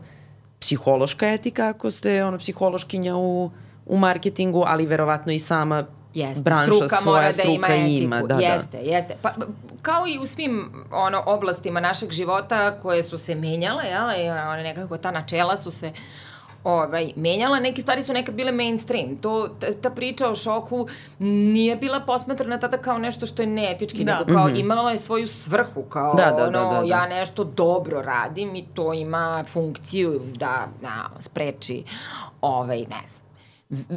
psihološka 0.60 1.28
etika 1.28 1.68
ako 1.68 1.90
ste 1.90 2.24
ono, 2.24 2.38
psihološkinja 2.38 3.16
u, 3.16 3.50
u 3.86 3.96
marketingu, 3.96 4.64
ali 4.66 4.86
verovatno 4.86 5.32
i 5.32 5.38
sama 5.38 5.84
Jeste, 6.14 6.42
branša 6.42 6.72
struka 6.72 6.96
svoja 6.96 7.20
mora 7.20 7.32
struka 7.32 7.48
da 7.48 7.54
ima 7.54 7.66
etiku. 7.66 8.04
ima. 8.04 8.22
Da, 8.22 8.34
jeste, 8.34 8.78
jeste. 8.78 9.16
Pa, 9.22 9.32
kao 9.82 10.06
i 10.06 10.18
u 10.18 10.26
svim 10.26 10.84
ono, 10.90 11.22
oblastima 11.26 11.80
našeg 11.80 12.10
života 12.10 12.78
koje 12.82 13.02
su 13.02 13.18
se 13.18 13.34
menjale, 13.34 13.88
ja, 13.88 14.16
i 14.16 14.28
one 14.28 14.62
nekako 14.62 14.96
ta 14.96 15.10
načela 15.10 15.56
su 15.56 15.70
se 15.70 15.92
ovaj, 16.66 17.12
menjala, 17.16 17.58
neke 17.60 17.80
stvari 17.82 18.02
su 18.02 18.12
nekad 18.12 18.34
bile 18.34 18.52
mainstream. 18.52 19.16
To, 19.16 19.48
ta, 19.60 19.66
ta 19.82 19.90
priča 19.90 20.28
o 20.28 20.34
šoku 20.34 20.86
nije 21.18 21.76
bila 21.76 22.00
posmatrana 22.00 22.58
tada 22.58 22.78
kao 22.78 22.98
nešto 22.98 23.26
što 23.26 23.42
je 23.42 23.46
neetički, 23.46 24.04
Da. 24.04 24.18
nego 24.18 24.34
kao 24.34 24.48
imala 24.48 24.90
je 24.90 24.98
svoju 24.98 25.26
svrhu, 25.26 25.82
kao 25.82 26.14
Da, 26.14 26.24
da, 26.24 26.42
ono, 26.42 26.50
da, 26.50 26.74
da, 26.74 26.80
da. 26.80 26.86
ja 26.86 27.06
nešto 27.08 27.44
dobro 27.44 28.02
radim 28.02 28.56
i 28.56 28.66
to 28.74 28.92
ima 28.94 29.44
funkciju 29.48 30.20
da 30.36 30.68
na, 30.82 31.10
spreči 31.20 31.82
ovaj, 32.40 32.78
ne 32.78 33.02
znam, 33.08 33.26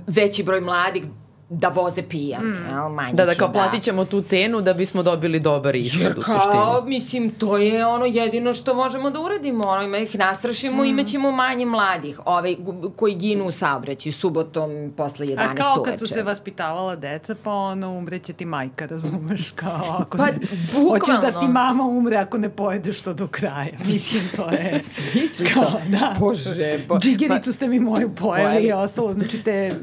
veći 0.07 0.43
broj 0.43 0.61
mladih 0.61 1.03
da 1.51 1.67
voze 1.69 2.01
pijan, 2.03 2.43
mm. 2.43 2.65
jel, 2.69 2.89
manje 2.89 3.13
Da, 3.13 3.25
da, 3.25 3.35
kao 3.35 3.51
platit 3.51 3.81
ćemo 3.81 4.05
tu 4.05 4.21
cenu 4.21 4.61
da 4.61 4.73
bismo 4.73 5.03
dobili 5.03 5.39
dobar 5.39 5.75
ishod 5.75 6.17
u 6.17 6.21
kao, 6.21 6.35
suštini. 6.35 6.63
mislim, 6.87 7.29
to 7.31 7.57
je 7.57 7.85
ono 7.85 8.05
jedino 8.05 8.53
što 8.53 8.73
možemo 8.75 9.09
da 9.09 9.19
uradimo, 9.19 9.63
ono, 9.65 9.81
ima 9.83 9.97
ih 9.97 10.15
nastrašimo, 10.17 10.75
Hmm. 10.75 10.85
imaćemo 10.85 11.31
manje 11.31 11.65
mladih, 11.65 12.19
ovaj, 12.25 12.55
gu- 12.55 12.91
koji 12.91 13.15
ginu 13.15 13.45
u 13.45 13.51
saobraćaju 13.51 14.13
subotom 14.13 14.69
posle 14.97 15.27
11 15.27 15.51
A 15.51 15.55
kao 15.55 15.73
uveče. 15.73 15.91
kad 15.91 15.99
su 15.99 16.07
se 16.07 16.23
vaspitavala 16.23 16.95
deca, 16.95 17.35
pa 17.35 17.51
ono, 17.51 17.89
umreće 17.89 18.33
ti 18.33 18.45
majka, 18.45 18.85
razumeš, 18.85 19.51
kao 19.51 19.95
ako 19.99 20.17
Pa, 20.17 20.25
ne, 20.25 20.39
bukvalno. 20.65 20.89
hoćeš 20.89 21.15
da 21.17 21.31
ti 21.31 21.47
mama 21.47 21.83
umre 21.85 22.17
ako 22.17 22.37
ne 22.37 22.49
pojedeš 22.49 23.01
to 23.01 23.13
do 23.13 23.27
kraja. 23.27 23.71
Mislim, 23.85 24.23
to 24.35 24.49
je... 24.49 24.81
kao, 25.53 25.71
da. 25.89 26.15
Bože, 26.19 26.79
bo... 26.87 26.99
Džigericu 26.99 27.53
ste 27.53 27.67
mi 27.67 27.79
moju 27.79 28.09
Pojeli. 28.11 28.63
i 28.63 28.71
ostalo, 28.71 29.13
znači 29.13 29.37
te... 29.39 29.75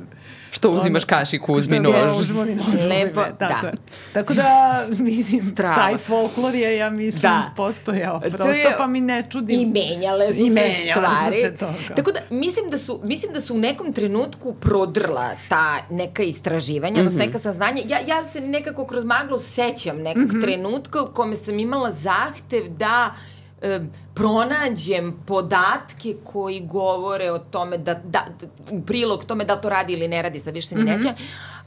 Što 0.56 0.70
uzimaš 0.70 1.04
kašiku, 1.04 1.52
uzmi 1.52 1.80
nož. 1.80 2.20
Uzmi 2.20 2.54
nož. 2.54 2.66
Lepo, 2.66 3.20
uzmi 3.20 3.22
me, 3.22 3.38
tako 3.38 3.66
da. 3.66 3.72
Tako 4.12 4.34
da, 4.34 4.84
mislim, 4.88 5.40
Strava. 5.42 5.74
taj 5.74 5.96
folklor 5.98 6.54
je, 6.54 6.76
ja 6.76 6.90
mislim, 6.90 7.22
Da. 7.22 7.50
postojao. 7.56 8.20
To 8.20 8.28
Prosto, 8.28 8.68
je- 8.68 8.74
pa 8.78 8.86
mi 8.86 9.00
ne 9.00 9.24
čudim. 9.30 9.60
I 9.60 9.66
menjale 9.66 10.32
su 10.32 10.44
I 10.44 10.48
se 10.48 10.54
menjale 10.54 11.06
su 11.06 11.16
stvari. 11.16 11.36
se 11.36 11.56
to, 11.56 11.66
kao. 11.86 11.96
Tako 11.96 12.12
da, 12.12 12.20
mislim 12.30 12.70
da, 12.70 12.78
su, 12.78 13.00
mislim 13.04 13.32
da 13.32 13.40
su 13.40 13.54
u 13.54 13.58
nekom 13.58 13.92
trenutku 13.92 14.54
prodrla 14.54 15.30
ta 15.48 15.78
neka 15.90 16.22
istraživanja, 16.22 16.92
mm 16.92 16.96
-hmm. 16.96 17.00
odnosno 17.00 17.24
neka 17.26 17.38
saznanja. 17.38 17.82
Ja, 17.86 17.98
ja 18.06 18.24
se 18.24 18.40
nekako 18.40 18.86
kroz 18.86 19.04
maglu 19.04 19.38
sećam 19.38 19.96
nekog 19.98 20.22
mm 20.22 20.30
-hmm. 20.30 20.40
trenutka 20.40 21.02
u 21.02 21.06
kome 21.06 21.36
sam 21.36 21.58
imala 21.58 21.92
zahtev 21.92 22.68
da 22.68 23.14
e, 23.62 23.80
pronađem 24.14 25.14
podatke 25.26 26.16
koji 26.24 26.60
govore 26.60 27.30
o 27.30 27.38
tome 27.38 27.78
da, 27.78 27.94
da, 27.94 28.24
u 28.70 28.82
prilog 28.82 29.24
tome 29.24 29.44
da 29.44 29.56
to 29.56 29.68
radi 29.68 29.92
ili 29.92 30.08
ne 30.08 30.22
radi, 30.22 30.40
sad 30.40 30.54
više 30.54 30.66
se 30.66 30.74
ni 30.74 30.82
mm 30.82 30.86
-hmm. 30.86 30.90
ne 30.90 30.98
sjećam, 30.98 31.14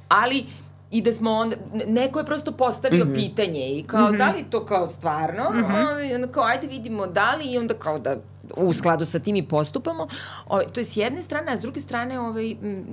ali 0.10 0.46
i 0.92 1.02
da 1.02 1.12
smo 1.12 1.32
onda, 1.32 1.56
neko 1.88 2.20
je 2.20 2.26
prosto 2.26 2.52
postavio 2.52 3.06
mm 3.06 3.10
-hmm. 3.10 3.16
pitanje 3.16 3.70
i 3.70 3.84
kao, 3.84 4.10
mm 4.10 4.14
-hmm. 4.14 4.18
da 4.18 4.32
li 4.32 4.44
to 4.50 4.66
kao 4.66 4.88
stvarno, 4.88 5.50
mm 5.50 5.64
-hmm. 5.64 6.16
onda 6.16 6.28
kao, 6.28 6.44
ajde 6.44 6.68
vidimo 6.68 7.08
da 7.08 7.36
li 7.36 7.52
i 7.52 7.58
onda 7.58 7.74
kao 7.74 8.00
da 8.00 8.16
u 8.58 8.74
skladu 8.74 9.06
sa 9.06 9.20
tim 9.20 9.36
i 9.36 9.48
postupamo. 9.48 10.08
O, 10.48 10.64
to 10.64 10.80
je 10.80 10.86
s 10.86 10.98
jedne 10.98 11.24
strane, 11.24 11.52
a 11.52 11.58
s 11.58 11.62
druge 11.62 11.82
strane, 11.82 12.20
ovaj, 12.20 12.52
m, 12.52 12.86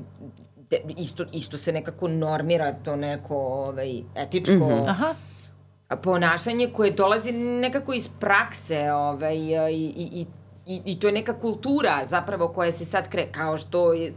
isto, 0.96 1.24
isto 1.32 1.56
se 1.56 1.72
nekako 1.72 2.08
normira 2.08 2.72
to 2.72 2.96
neko 2.96 3.36
ovaj, 3.36 4.02
etičko 4.16 4.52
mm 4.52 4.60
-hmm. 4.60 4.88
Aha. 4.88 5.14
Ponašanje 6.02 6.70
koje 6.72 6.90
dolazi 6.90 7.32
nekako 7.32 7.92
iz 7.92 8.08
prakse 8.20 8.92
ovaj, 8.92 9.36
i, 9.36 9.94
i, 9.96 10.26
i, 10.66 10.82
i, 10.84 11.00
to 11.00 11.06
je 11.06 11.12
neka 11.12 11.40
kultura 11.40 12.02
zapravo 12.06 12.48
koja 12.48 12.72
se 12.72 12.84
sad 12.84 13.08
kre, 13.08 13.26
kao 13.32 13.58
što 13.58 13.92
je 13.92 14.12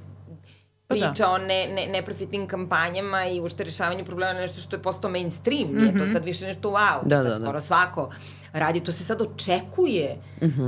Pa 0.87 0.95
da. 0.95 1.07
priča 1.07 1.29
o 1.29 1.37
ne, 1.37 1.67
ne, 1.67 1.87
neprofitnim 1.87 2.47
kampanjama 2.47 3.25
i 3.25 3.41
ušte 3.41 3.63
rešavanju 3.63 4.05
problema 4.05 4.33
nešto 4.33 4.61
što 4.61 4.75
je 4.75 4.81
postao 4.81 5.11
mainstream, 5.11 5.67
nije 5.75 5.97
to 5.99 6.05
sad 6.13 6.25
više 6.25 6.45
nešto 6.45 6.69
wow, 6.69 6.99
Da, 7.05 7.15
sad 7.15 7.25
da, 7.25 7.29
da. 7.29 7.45
skoro 7.45 7.61
svako 7.61 8.09
radi, 8.53 8.79
to 8.79 8.91
se 8.91 9.03
sad 9.03 9.21
očekuje 9.21 10.15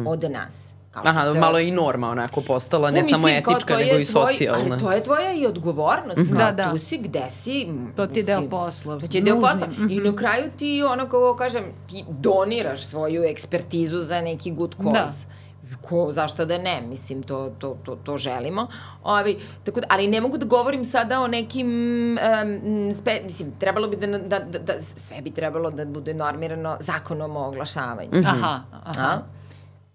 od 0.07 0.31
nas. 0.31 0.70
Kao 0.91 1.03
Aha, 1.05 1.33
se- 1.33 1.39
malo 1.39 1.57
je 1.57 1.67
i 1.67 1.71
norma 1.71 2.09
onako 2.09 2.41
postala, 2.41 2.91
ne 2.91 2.99
Pa, 2.99 3.03
samo 3.05 3.17
mislim, 3.17 3.43
kao 3.43 3.53
etička, 3.53 3.75
nego 3.75 3.89
i 3.91 4.05
tvoj- 4.05 4.05
socijalna. 4.05 4.67
Ali 4.71 4.79
to 4.79 4.91
je 4.91 5.03
tvoja 5.03 5.33
i 5.33 5.45
odgovornost. 5.47 6.21
Kao, 6.29 6.37
Da, 6.37 6.51
da. 6.53 6.71
Tu 6.71 6.77
si, 6.77 6.97
gde 6.97 7.23
si. 7.31 7.67
To 7.95 8.07
ti 8.07 8.19
je 8.19 8.23
deo 8.23 8.41
posla. 8.41 8.99
To 8.99 9.07
ti 9.07 9.17
je 9.17 9.21
deo 9.21 9.35
posla. 9.35 9.67
I 9.89 9.99
na 9.99 10.15
kraju 10.15 10.51
ti, 10.57 10.83
ono 10.83 11.05
kako 11.05 11.35
kažem, 11.35 11.63
ti 11.87 12.05
doniraš 12.09 12.85
svoju 12.85 13.23
ekspertizu 13.23 13.99
za 13.99 14.21
neki 14.21 14.51
good 14.51 14.75
cause. 14.75 14.93
Da. 14.93 15.41
Ko, 15.79 16.09
zašto 16.11 16.45
da 16.45 16.57
ne, 16.57 16.81
mislim, 16.81 17.23
to, 17.23 17.51
to, 17.59 17.77
to, 17.83 17.95
to 17.95 18.17
želimo. 18.17 18.67
Ovi, 19.03 19.39
tako 19.63 19.79
da, 19.79 19.87
ali 19.89 20.07
ne 20.07 20.21
mogu 20.21 20.37
da 20.37 20.45
govorim 20.45 20.85
sada 20.85 21.21
o 21.21 21.27
nekim, 21.27 21.67
um, 22.11 22.91
spe, 22.93 23.21
mislim, 23.23 23.51
trebalo 23.51 23.87
bi 23.87 23.95
da, 23.97 24.07
da, 24.09 24.39
da, 24.39 24.59
da, 24.59 24.73
sve 24.79 25.21
bi 25.21 25.31
trebalo 25.31 25.71
da 25.71 25.85
bude 25.85 26.13
normirano 26.13 26.77
zakonom 26.79 27.35
o 27.35 27.47
oglašavanju. 27.47 28.09
Aha, 28.25 28.59
aha. 28.83 29.07
A? 29.07 29.19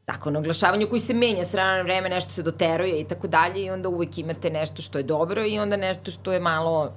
Zakon 0.07 0.37
o 0.37 0.41
oglašavanju 0.41 0.87
koji 0.89 1.01
se 1.01 1.15
menja 1.15 1.45
s 1.45 1.53
vremena 1.53 1.77
na 1.77 1.83
vreme, 1.83 2.09
nešto 2.09 2.33
se 2.33 2.43
doteruje 2.43 3.01
i 3.01 3.05
tako 3.05 3.27
dalje 3.29 3.65
i 3.65 3.71
onda 3.71 3.89
uvek 3.89 4.19
imate 4.19 4.51
nešto 4.51 4.83
što 4.83 4.99
je 4.99 5.05
dobro 5.05 5.47
i 5.47 5.59
onda 5.59 5.77
nešto 5.77 6.11
što 6.11 6.33
je 6.33 6.41
malo 6.41 6.93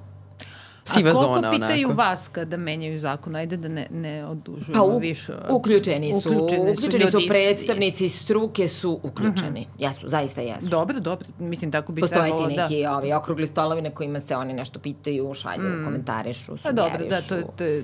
Siva 0.86 1.10
A 1.10 1.14
koliko 1.14 1.34
zona 1.34 1.52
pitaju 1.52 1.88
onako. 1.88 1.98
vas 1.98 2.28
kada 2.28 2.58
menjaju 2.58 3.00
zakon? 3.00 3.36
Ajde 3.36 3.58
da 3.58 3.68
ne, 3.68 3.88
ne 3.92 4.26
odužujemo 4.26 4.74
Pa 4.76 4.88
u, 4.88 5.00
više. 5.00 5.34
uključeni 5.50 6.12
su, 6.12 6.18
Uključeni 6.20 6.66
su 6.68 6.74
uključeni 6.74 7.08
su, 7.08 7.20
iz- 7.20 7.28
predstavnici 7.28 8.10
struke 8.10 8.68
su 8.68 9.00
uključeni. 9.04 9.68
Jesu, 9.80 10.10
zaista 10.10 10.42
jesu. 10.42 10.68
Dobro, 10.68 11.00
dobro. 11.00 11.28
Mislim, 11.40 11.72
tako 11.72 11.92
bi 11.92 12.02
Postoje 12.02 12.22
trebalo 12.22 12.48
ti 12.48 12.56
da... 12.56 12.64
neki 12.64 12.86
ovi 12.88 13.14
okrugli 13.14 13.48
stolovi 13.48 13.82
na 13.82 13.90
kojima 13.90 14.20
se 14.20 14.36
oni 14.36 14.54
nešto 14.54 14.80
pitaju, 14.80 15.34
šalju, 15.34 15.64
mm. 15.64 15.86
komentarišu, 15.86 16.52
Pa 16.64 16.72
dobro, 16.72 16.98
da, 17.00 17.22
sugerišu. 17.22 17.28
to 17.30 17.36
je, 17.36 17.44
to 17.58 17.64
je 17.64 17.84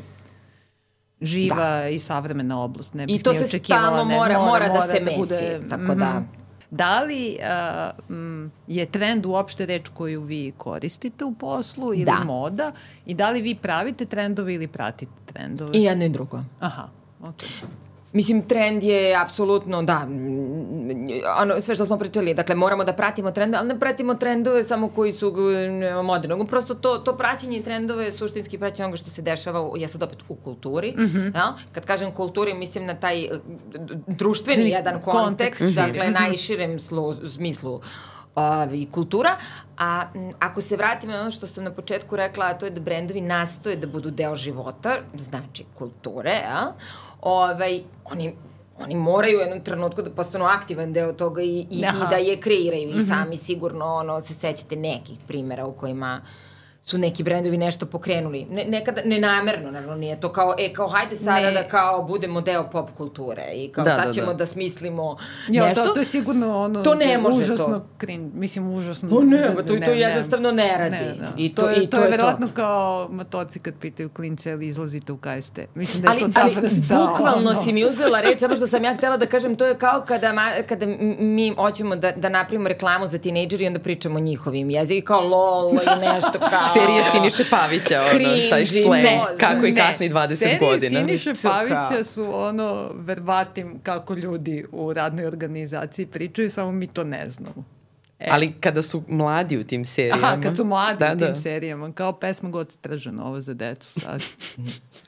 živa 1.26 1.56
da. 1.56 1.90
i 1.90 2.00
savremena 2.00 2.60
oblast. 2.60 2.94
Ne 2.94 3.06
bih 3.06 3.16
I 3.16 3.24
to 3.24 3.34
se 3.36 3.60
stalno 3.60 4.04
ne, 4.04 4.16
mora, 4.16 4.40
mora, 4.40 4.68
da 4.70 4.82
se 4.84 5.00
mesi. 5.00 5.18
bude- 5.18 5.62
Tako 5.70 5.96
da... 5.96 6.24
Da 6.72 7.00
li 7.02 7.38
uh, 7.40 8.16
je 8.68 8.86
trend 8.86 9.26
uopšte 9.26 9.66
reč 9.66 9.90
koju 9.90 10.22
vi 10.22 10.54
koristite 10.58 11.26
u 11.26 11.34
poslu 11.34 11.94
ili 11.94 12.06
Da. 12.06 12.20
moda 12.26 12.72
i 13.06 13.14
da 13.14 13.30
li 13.30 13.42
vi 13.42 13.56
pravite 13.56 14.06
trendove 14.06 14.54
ili 14.54 14.68
pratite 14.68 15.12
trendove? 15.26 15.70
I 15.74 15.84
jedno 15.84 16.06
i 16.06 16.10
drugo. 16.10 16.44
Aha, 16.60 16.88
okej. 17.22 17.50
Mislim, 18.16 18.42
trend 18.42 18.84
je 18.84 19.16
apsolutno, 19.16 19.84
da, 19.84 20.00
mm, 20.00 21.08
ono, 21.40 21.62
sve 21.62 21.76
što 21.76 21.86
smo 21.86 21.98
pričali, 21.98 22.34
dakle, 22.34 22.56
moramo 22.56 22.84
da 22.84 22.94
pratimo 22.94 23.32
trendove, 23.32 23.58
ali 23.60 23.68
ne 23.68 23.80
pratimo 23.80 24.14
trendove 24.14 24.64
samo 24.64 24.90
koji 24.90 25.12
su 25.12 25.30
mm, 25.30 26.06
moderni, 26.06 26.48
prosto 26.48 26.74
to, 26.76 26.98
to 26.98 27.18
praćenje 27.18 27.62
trendove 27.62 28.06
je 28.06 28.12
suštinski 28.12 28.58
praćenje 28.58 28.86
onoga 28.86 28.98
što 28.98 29.10
se 29.10 29.22
dešava, 29.22 29.62
u, 29.62 29.78
ja 29.78 29.88
sad 29.88 30.04
opet 30.04 30.18
u 30.30 30.36
kulturi, 30.36 30.94
mm 30.98 31.02
Mhm. 31.04 31.18
-hmm. 31.18 31.36
ja? 31.36 31.56
kad 31.72 31.86
kažem 31.86 32.12
kulturi, 32.12 32.54
mislim 32.54 32.86
na 32.86 32.96
taj 32.96 33.28
d- 33.76 33.96
društveni 34.08 34.70
jedan 34.70 35.02
kontekst 35.02 35.26
kontekst, 35.26 35.60
širi. 35.60 35.74
dakle, 35.76 36.12
najširem 36.12 36.80
slu, 36.80 37.14
smislu 37.30 37.82
ovi, 38.36 38.88
kultura, 38.92 39.38
a 39.78 40.04
m, 40.16 40.32
ako 40.40 40.62
se 40.62 40.78
vratimo 40.78 41.14
na 41.14 41.22
ono 41.22 41.32
što 41.32 41.48
sam 41.48 41.64
na 41.64 41.72
početku 41.72 42.16
rekla, 42.16 42.46
a 42.46 42.54
to 42.54 42.66
je 42.66 42.72
da 42.72 42.82
brendovi 42.82 43.22
nastoje 43.22 43.76
da 43.76 43.88
budu 43.88 44.12
deo 44.12 44.36
života, 44.36 44.98
znači 45.18 45.66
kulture, 45.74 46.42
a, 46.48 46.72
ovaj, 47.26 47.82
oni 48.06 48.34
oni 48.80 48.96
moraju 48.96 49.38
u 49.38 49.42
jednom 49.42 49.62
trenutku 49.62 50.02
da 50.02 50.10
postanu 50.10 50.46
aktivan 50.46 50.94
deo 50.94 51.14
toga 51.14 51.42
i, 51.42 51.66
i, 51.70 51.86
Aha. 51.86 51.98
i 51.98 52.10
da 52.10 52.16
je 52.16 52.40
kreiraju 52.42 52.90
i 52.90 53.02
sami 53.02 53.38
sigurno 53.38 53.86
ono, 53.86 54.22
se 54.22 54.34
sećate 54.34 54.76
nekih 54.76 55.18
primera 55.28 55.66
u 55.66 55.72
kojima 55.72 56.22
su 56.86 56.98
neki 56.98 57.24
brendovi 57.24 57.58
nešto 57.58 57.86
pokrenuli. 57.86 58.46
Ne, 58.46 58.66
nekada, 58.66 59.02
nenamerno, 59.06 59.72
naravno, 59.72 59.96
nije 59.96 60.20
to 60.20 60.30
kao, 60.30 60.56
e, 60.60 60.74
kao, 60.74 60.88
hajde 60.88 61.16
sada 61.16 61.40
Ne. 61.42 61.52
da 61.52 61.64
kao 61.64 62.04
budemo 62.04 62.42
deo 62.42 62.64
pop 62.64 62.90
kulture 62.98 63.44
i 63.54 63.70
kao 63.70 63.84
Da, 63.84 63.96
sad 63.96 64.06
da, 64.06 64.14
ćemo 64.14 64.28
da. 64.28 64.34
da, 64.34 64.46
smislimo 64.46 65.18
Jo, 65.48 65.66
nešto. 65.66 65.84
to, 65.84 65.94
to 65.94 66.00
je 66.00 66.06
sigurno 66.06 66.60
ono 66.60 66.84
To 66.84 66.96
ne 66.96 67.18
može 67.18 67.38
užasno 67.38 67.74
to. 67.74 67.86
Krin, 67.98 68.32
mislim 68.36 68.70
užasno. 68.70 69.10
Pa 69.10 69.24
ne, 69.26 69.38
da- 69.38 69.48
pa 69.48 69.62
da 69.62 69.68
to, 69.70 69.86
to 69.86 69.92
jednostavno 69.92 70.52
ne 70.52 70.78
radi. 70.78 70.96
Ne, 70.96 71.16
da. 71.16 71.28
I 71.38 71.56
to, 71.56 71.62
to, 71.62 71.70
je, 71.70 71.84
i 71.84 71.88
to, 71.88 71.98
je 71.98 72.04
to. 72.04 72.10
verovatno 72.12 72.48
kao 72.54 73.08
matoci 73.12 73.60
kad 73.60 73.74
pitaju 73.76 74.10
klince 74.10 74.52
ili 74.52 74.68
izlazite 74.68 75.12
u 75.14 75.18
KST. 75.18 75.60
Mislim 75.76 76.04
da 76.04 76.08
je 76.08 76.12
ali, 76.14 76.20
to 76.22 76.28
ta 76.30 76.42
ali 76.44 76.54
vrsta. 76.56 76.96
bukvalno 77.10 77.50
ono. 77.50 77.54
si 77.64 77.74
mi 77.74 77.86
uzela 77.86 78.22
reč, 78.22 78.40
samo 78.40 78.56
što 78.56 78.68
sam 78.68 78.84
ja 78.84 78.94
htela 78.94 79.18
da 79.18 79.26
kažem, 79.26 79.56
to 79.56 79.66
je 79.66 79.78
kao 79.78 80.04
kada, 80.08 80.34
ma, 80.34 80.50
kada 80.68 80.86
mi 81.20 81.54
hoćemo 81.56 81.96
da, 81.96 82.12
da 82.12 82.30
napravimo 82.30 82.68
reklamu 82.68 83.08
za 83.08 83.18
tinejdžeri 83.18 83.64
i 83.64 83.68
onda 83.68 83.80
pričamo 83.80 84.20
njihovim 84.20 84.70
jezik, 84.70 84.98
i 84.98 85.02
kao 85.02 85.22
lol 85.22 85.72
i 85.72 86.06
nešto 86.06 86.40
kao... 86.40 86.66
Serije 86.76 87.04
Siniše 87.06 87.44
Pavića, 87.50 88.02
ono, 88.02 88.30
taj 88.50 88.66
slang, 88.66 89.02
kako 89.40 89.66
i 89.66 89.74
kasni 89.74 90.10
20 90.10 90.36
Serije 90.36 90.60
godina. 90.60 91.00
Siniše 91.00 91.34
To 91.34 91.40
kao- 91.42 91.52
Pavića 91.52 92.04
su 92.04 92.36
ono 92.36 92.90
verbatim 92.96 93.80
kako 93.84 94.14
ljudi 94.14 94.66
u 94.72 94.94
radnoj 94.94 95.26
organizaciji 95.26 96.06
pričaju, 96.06 96.50
samo 96.50 96.72
mi 96.72 96.88
to 96.88 97.04
ne 97.04 97.30
znamo. 97.30 97.75
E. 98.20 98.28
Ali 98.32 98.54
kada 98.54 98.82
su 98.82 99.04
mladi 99.08 99.58
u 99.58 99.64
tim 99.64 99.86
serijama. 99.86 100.28
Aha, 100.28 100.42
kad 100.42 100.58
su 100.58 100.66
mladi 100.66 101.00
da, 101.00 101.14
u 101.14 101.18
tim 101.18 101.28
da. 101.28 101.36
serijama, 101.36 101.92
kao 101.92 102.14
pesma 102.14 102.50
God 102.50 102.78
Tržan, 102.78 103.20
ovo 103.20 103.42
za 103.42 103.54
decu 103.54 104.00
sad. 104.00 104.24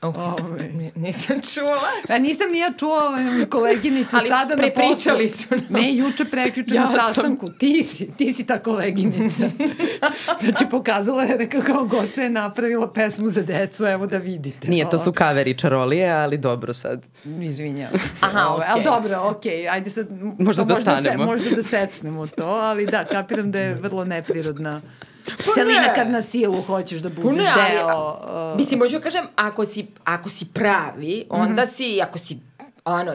Oh, 0.02 0.34
ni- 0.72 0.92
nisam 0.96 1.36
čula. 1.44 1.78
A 2.08 2.18
nisam 2.18 2.50
ni 2.52 2.58
ja 2.58 2.72
čula 2.78 3.18
koleginice 3.50 4.16
Ali 4.16 4.28
sada 4.28 4.48
na 4.48 4.56
prepričali 4.56 5.28
poslu. 5.28 5.58
su 5.58 5.64
nam. 5.64 5.82
Ne, 5.82 5.94
juče, 5.94 6.24
prekjuče 6.24 6.74
Ja 6.74 6.80
na 6.80 6.86
sam. 6.86 7.00
sastanku. 7.00 7.48
Ti 7.50 7.84
si, 7.84 8.10
ti 8.12 8.32
si 8.32 8.46
ta 8.46 8.58
koleginica. 8.58 9.48
znači, 10.40 10.66
pokazala 10.70 11.22
je 11.22 11.36
da 11.38 11.48
kako 11.48 11.84
Goce 11.84 12.22
je 12.22 12.30
napravila 12.30 12.92
pesmu 12.92 13.28
za 13.28 13.42
decu, 13.42 13.84
evo 13.84 14.06
da 14.06 14.18
vidite. 14.18 14.68
Nije, 14.68 14.90
to 14.90 14.98
su 14.98 15.12
kaveri 15.12 15.58
čarolije, 15.58 16.10
ali 16.12 16.38
dobro 16.38 16.74
sad. 16.74 17.06
Izvinjavam 17.40 17.98
se. 17.98 18.06
Aha, 18.20 18.46
ovaj, 18.48 18.66
Ali 18.68 18.80
okej. 18.80 18.92
dobro, 18.92 19.30
okej, 19.30 19.68
ajde 19.68 19.90
sad... 19.90 20.06
Možda 20.38 20.64
da 20.64 20.74
možda 20.74 20.96
stanemo. 20.96 21.24
Se, 21.24 21.30
možda 21.32 21.56
da 21.56 21.62
secnemo 21.62 22.26
to, 22.26 22.46
ali 22.46 22.86
da, 22.86 22.97
kapiram 23.04 23.50
da 23.50 23.58
je 23.58 23.74
vrlo 23.74 24.04
neprirodna 24.04 24.80
Pa 25.26 25.52
celina 25.52 25.80
ne. 25.80 25.94
kad 25.94 26.10
na 26.10 26.22
silu 26.22 26.62
hoćeš 26.62 27.00
da 27.00 27.10
Pa 27.10 27.20
budeš 27.22 27.36
ne, 27.38 27.52
ali, 27.54 27.72
deo... 27.72 28.20
uh, 28.52 28.56
mislim, 28.56 28.78
možu 28.78 29.00
kažem, 29.00 29.26
ako 29.36 29.64
si, 29.64 29.86
ako 30.04 30.28
si 30.28 30.46
pravi, 30.46 31.26
onda 31.30 31.62
Mhm. 31.62 31.70
si, 31.70 32.00
ako 32.02 32.18
si 32.18 32.38
ono, 32.86 33.12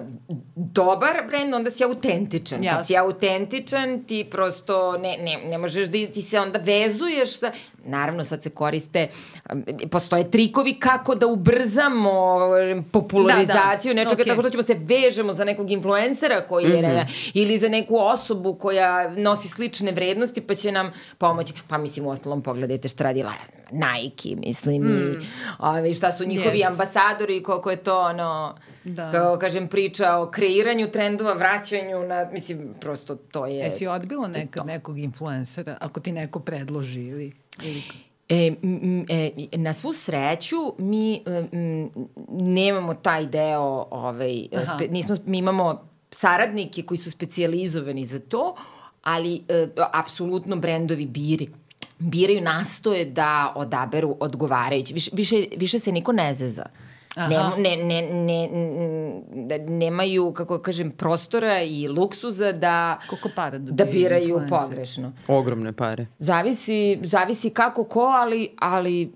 dobar 0.55 1.27
brend, 1.27 1.53
onda 1.53 1.71
si 1.71 1.83
autentičan. 1.83 2.63
Jasno. 2.63 2.77
Kad 2.77 2.87
si 2.87 2.97
autentičan, 2.97 4.03
ti 4.03 4.23
prosto 4.23 4.91
ne, 4.93 5.17
ne, 5.17 5.39
ne 5.45 5.57
možeš 5.57 5.85
da 5.85 6.07
ti 6.07 6.21
se 6.21 6.39
onda 6.39 6.59
vezuješ 6.59 7.39
sa... 7.39 7.51
Naravno, 7.85 8.23
sad 8.23 8.43
se 8.43 8.49
koriste, 8.49 9.07
um, 9.53 9.63
postoje 9.91 10.31
trikovi 10.31 10.73
kako 10.73 11.15
da 11.15 11.27
ubrzamo 11.27 12.39
popularizaciju 12.91 13.93
Da, 13.93 13.97
da, 13.97 14.03
nečega, 14.03 14.21
okej. 14.21 14.25
tako 14.25 14.41
što 14.41 14.49
ćemo 14.49 14.63
se 14.63 14.73
vežemo 14.73 15.33
za 15.33 15.43
nekog 15.43 15.71
influencera 15.71 16.41
koji 16.47 16.65
je, 16.65 16.81
ne, 16.81 17.07
ili 17.33 17.57
za 17.57 17.69
neku 17.69 17.97
osobu 17.97 18.55
koja 18.55 19.09
nosi 19.09 19.47
slične 19.47 19.91
vrednosti, 19.91 20.41
pa 20.41 20.55
će 20.55 20.71
nam 20.71 20.91
pomoći. 21.17 21.53
Pa 21.67 21.77
mislim, 21.77 22.05
u 22.05 22.09
ostalom, 22.09 22.41
pogledajte 22.41 22.87
šta 22.87 23.03
radila 23.03 23.31
Nike, 23.71 24.35
mislim, 24.47 24.83
i 24.85 25.25
ove, 25.59 25.93
šta 25.93 26.11
su 26.11 26.25
njihovi 26.25 26.59
Jest. 26.59 26.71
ambasadori, 26.71 27.37
i 27.37 27.43
koliko 27.43 27.71
je 27.71 27.77
to, 27.77 27.99
ono, 27.99 28.55
Da. 28.83 29.11
kao 29.11 29.39
kažem, 29.39 29.67
priča 29.67 30.17
o 30.17 30.31
kreiranju 30.31 30.91
trendova, 30.91 31.33
vraćanju 31.33 31.99
na, 31.99 32.29
mislim, 32.31 32.73
prosto 32.79 33.15
to 33.15 33.45
je... 33.45 33.55
Jesi 33.55 33.87
odbila 33.87 34.27
nekad 34.27 34.65
nekog 34.65 34.99
influencera, 34.99 35.77
ako 35.79 35.99
ti 35.99 36.11
neko 36.11 36.39
predloži 36.39 37.01
ili... 37.01 37.42
E, 38.29 38.55
m, 38.63 39.05
e, 39.09 39.31
na 39.51 39.73
svu 39.73 39.93
sreću 39.93 40.57
mi 40.77 41.21
m, 41.51 41.89
nemamo 42.29 42.93
taj 42.93 43.25
deo, 43.25 43.87
ovaj, 43.91 44.47
Aha. 44.55 44.65
spe, 44.65 44.87
nismo, 44.87 45.15
mi 45.25 45.37
imamo 45.37 45.89
saradnike 46.11 46.83
koji 46.83 46.97
su 46.97 47.11
specijalizovani 47.11 48.05
za 48.05 48.19
to, 48.19 48.55
ali 49.01 49.43
e, 49.47 49.67
apsolutno 49.93 50.55
brendovi 50.55 51.05
biri 51.05 51.47
biraju 51.99 52.41
nastoje 52.41 53.05
da 53.05 53.53
odaberu 53.55 54.17
odgovarajući. 54.19 54.93
Više, 54.93 55.11
više, 55.13 55.45
više 55.57 55.79
se 55.79 55.91
niko 55.91 56.11
ne 56.11 56.33
zeza. 56.33 56.65
Aha. 56.65 56.92
Ne, 57.17 57.39
ne, 57.57 57.83
ne, 57.83 58.01
ne, 58.01 58.49
da 59.47 59.57
nemaju, 59.57 60.33
kako 60.33 60.59
kažem, 60.59 60.91
prostora 60.91 61.61
i 61.61 61.87
luksuza 61.87 62.51
da, 62.51 62.99
Koliko 63.09 63.29
para 63.35 63.57
da 63.57 63.85
biraju 63.85 64.41
pogrešno. 64.49 65.11
Ogromne 65.27 65.73
pare. 65.73 66.05
Zavisi, 66.19 66.99
zavisi 67.03 67.49
kako 67.49 67.83
ko, 67.83 68.01
ali, 68.01 68.49
ali 68.59 69.11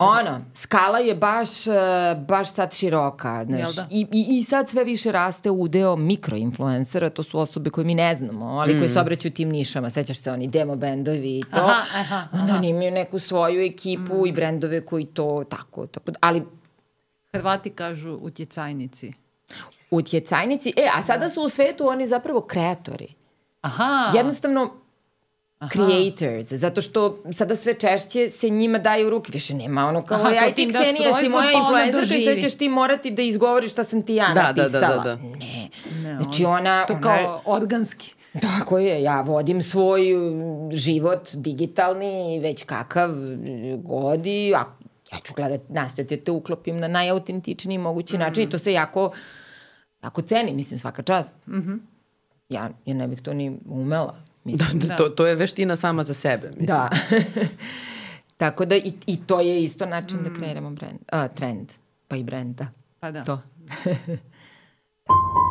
ono, 0.00 0.40
skala 0.54 0.98
je 0.98 1.14
baš, 1.14 1.66
eh, 1.66 1.72
baš 2.18 2.52
sad 2.52 2.74
široka. 2.74 3.44
Znaš, 3.44 3.76
da? 3.76 3.86
i, 3.90 4.06
i, 4.12 4.38
I 4.38 4.42
sad 4.42 4.68
sve 4.68 4.84
više 4.84 5.12
raste 5.12 5.50
udeo 5.50 5.96
mikroinfluencera, 5.96 7.10
to 7.10 7.22
su 7.22 7.38
osobe 7.38 7.70
koje 7.70 7.84
mi 7.84 7.94
ne 7.94 8.14
znamo, 8.14 8.46
ali 8.46 8.78
koji 8.78 8.88
se 8.88 9.00
obraćaju 9.00 9.32
tim 9.32 9.48
nišama. 9.48 9.90
Sećaš 9.90 10.18
se 10.18 10.32
oni 10.32 10.46
demo 10.48 10.76
bendovi 10.76 11.38
i 11.38 11.42
to. 11.44 11.60
Aha, 11.60 11.82
aha, 11.94 12.28
Onda 12.32 12.44
aha. 12.44 12.56
oni 12.56 12.68
imaju 12.68 12.90
neku 12.90 13.18
svoju 13.18 13.62
ekipu 13.62 14.26
i 14.26 14.32
brendove 14.32 14.86
koji 14.86 15.04
to 15.04 15.44
tako, 15.50 15.86
tako 15.86 16.10
da- 16.10 16.18
ali 16.22 16.42
Hrvati 17.32 17.70
kažu 17.70 18.12
utjecajnici. 18.12 19.12
utjecajnici, 19.90 20.72
e, 20.76 20.88
a 20.94 21.02
sada 21.02 21.30
su 21.30 21.42
u 21.42 21.48
svetu 21.48 21.86
oni 21.86 22.08
zapravo 22.08 22.40
kreatori. 22.40 23.14
Aha. 23.62 24.12
jednostavno 24.14 24.74
creators, 25.68 26.52
zato 26.52 26.80
što 26.80 27.22
sada 27.32 27.56
sve 27.56 27.74
češće 27.74 28.30
se 28.30 28.48
njima 28.48 28.78
daju 28.78 29.06
u 29.06 29.10
ruke, 29.10 29.32
više 29.32 29.54
nema 29.54 29.86
ono 29.86 30.02
kao, 30.02 30.18
Aha, 30.18 30.28
Aha, 30.28 30.44
aj 30.44 30.54
ti 30.54 30.68
Ksenija, 30.68 31.18
si 31.20 31.28
moja 31.28 31.50
pa 31.52 31.58
influencerka 31.58 32.14
i 32.14 32.24
sad 32.24 32.38
ćeš 32.40 32.58
ti 32.58 32.68
morati 32.68 33.10
da 33.10 33.22
izgovoriš 33.22 33.72
šta 33.72 33.84
sam 33.84 34.02
ti 34.02 34.14
ja 34.14 34.28
Da, 34.28 34.34
da, 34.34 34.52
da, 34.52 34.62
napisala. 34.62 35.04
da, 35.04 35.16
da. 35.16 35.16
Ne. 35.16 35.68
Ne, 36.02 36.18
Znači 36.22 36.44
ona, 36.44 36.86
To 36.86 36.92
ona, 36.92 37.02
kao 37.02 37.42
organski. 37.46 38.14
tako 38.40 38.78
je, 38.78 39.02
ja 39.02 39.20
vodim 39.20 39.62
svoj 39.62 40.14
mm, 40.14 40.70
život 40.72 41.28
digitalni, 41.34 42.40
već 42.42 42.64
kakav 42.64 43.10
mm, 43.10 43.82
god 43.82 44.26
i 44.26 44.54
a, 44.54 44.64
ja 45.12 45.18
ću 45.24 45.34
gledat, 45.36 45.60
nastojati 45.68 46.16
da 46.16 46.24
te 46.24 46.30
uklopim 46.30 46.78
na 46.78 46.88
najautentičniji 46.88 47.78
mogući 47.78 48.18
način 48.18 48.44
i 48.44 48.50
to 48.50 48.58
se 48.58 48.72
jako, 48.72 49.10
jako 50.02 50.22
ceni, 50.22 50.52
mislim, 50.52 50.78
svaka 50.78 51.02
čast. 51.02 51.46
Mm 51.46 51.58
-hmm. 51.58 51.78
ja, 52.48 52.70
ja 52.86 52.94
ne 52.94 53.08
bih 53.08 53.22
to 53.22 53.34
ni 53.34 53.58
umela. 53.68 54.29
Mislim, 54.44 54.80
da, 54.80 54.86
da, 54.86 54.88
da. 54.88 54.96
To, 54.96 55.08
to 55.08 55.26
je 55.26 55.34
veština 55.34 55.76
sama 55.76 56.02
za 56.02 56.14
sebe. 56.14 56.48
Mislim. 56.48 56.66
Da. 56.66 56.90
Tako 58.36 58.64
da 58.64 58.76
i, 58.76 58.92
i 59.06 59.16
to 59.26 59.40
je 59.40 59.62
isto 59.62 59.86
način 59.86 60.18
da 60.18 60.30
mm. 60.30 60.32
da 60.32 60.40
kreiramo 60.40 60.70
brand, 60.70 60.98
a, 61.12 61.28
trend, 61.28 61.72
pa 62.08 62.16
i 62.16 62.22
brenda. 62.22 62.66
Pa 63.00 63.10
da. 63.10 63.24
To. 63.24 63.40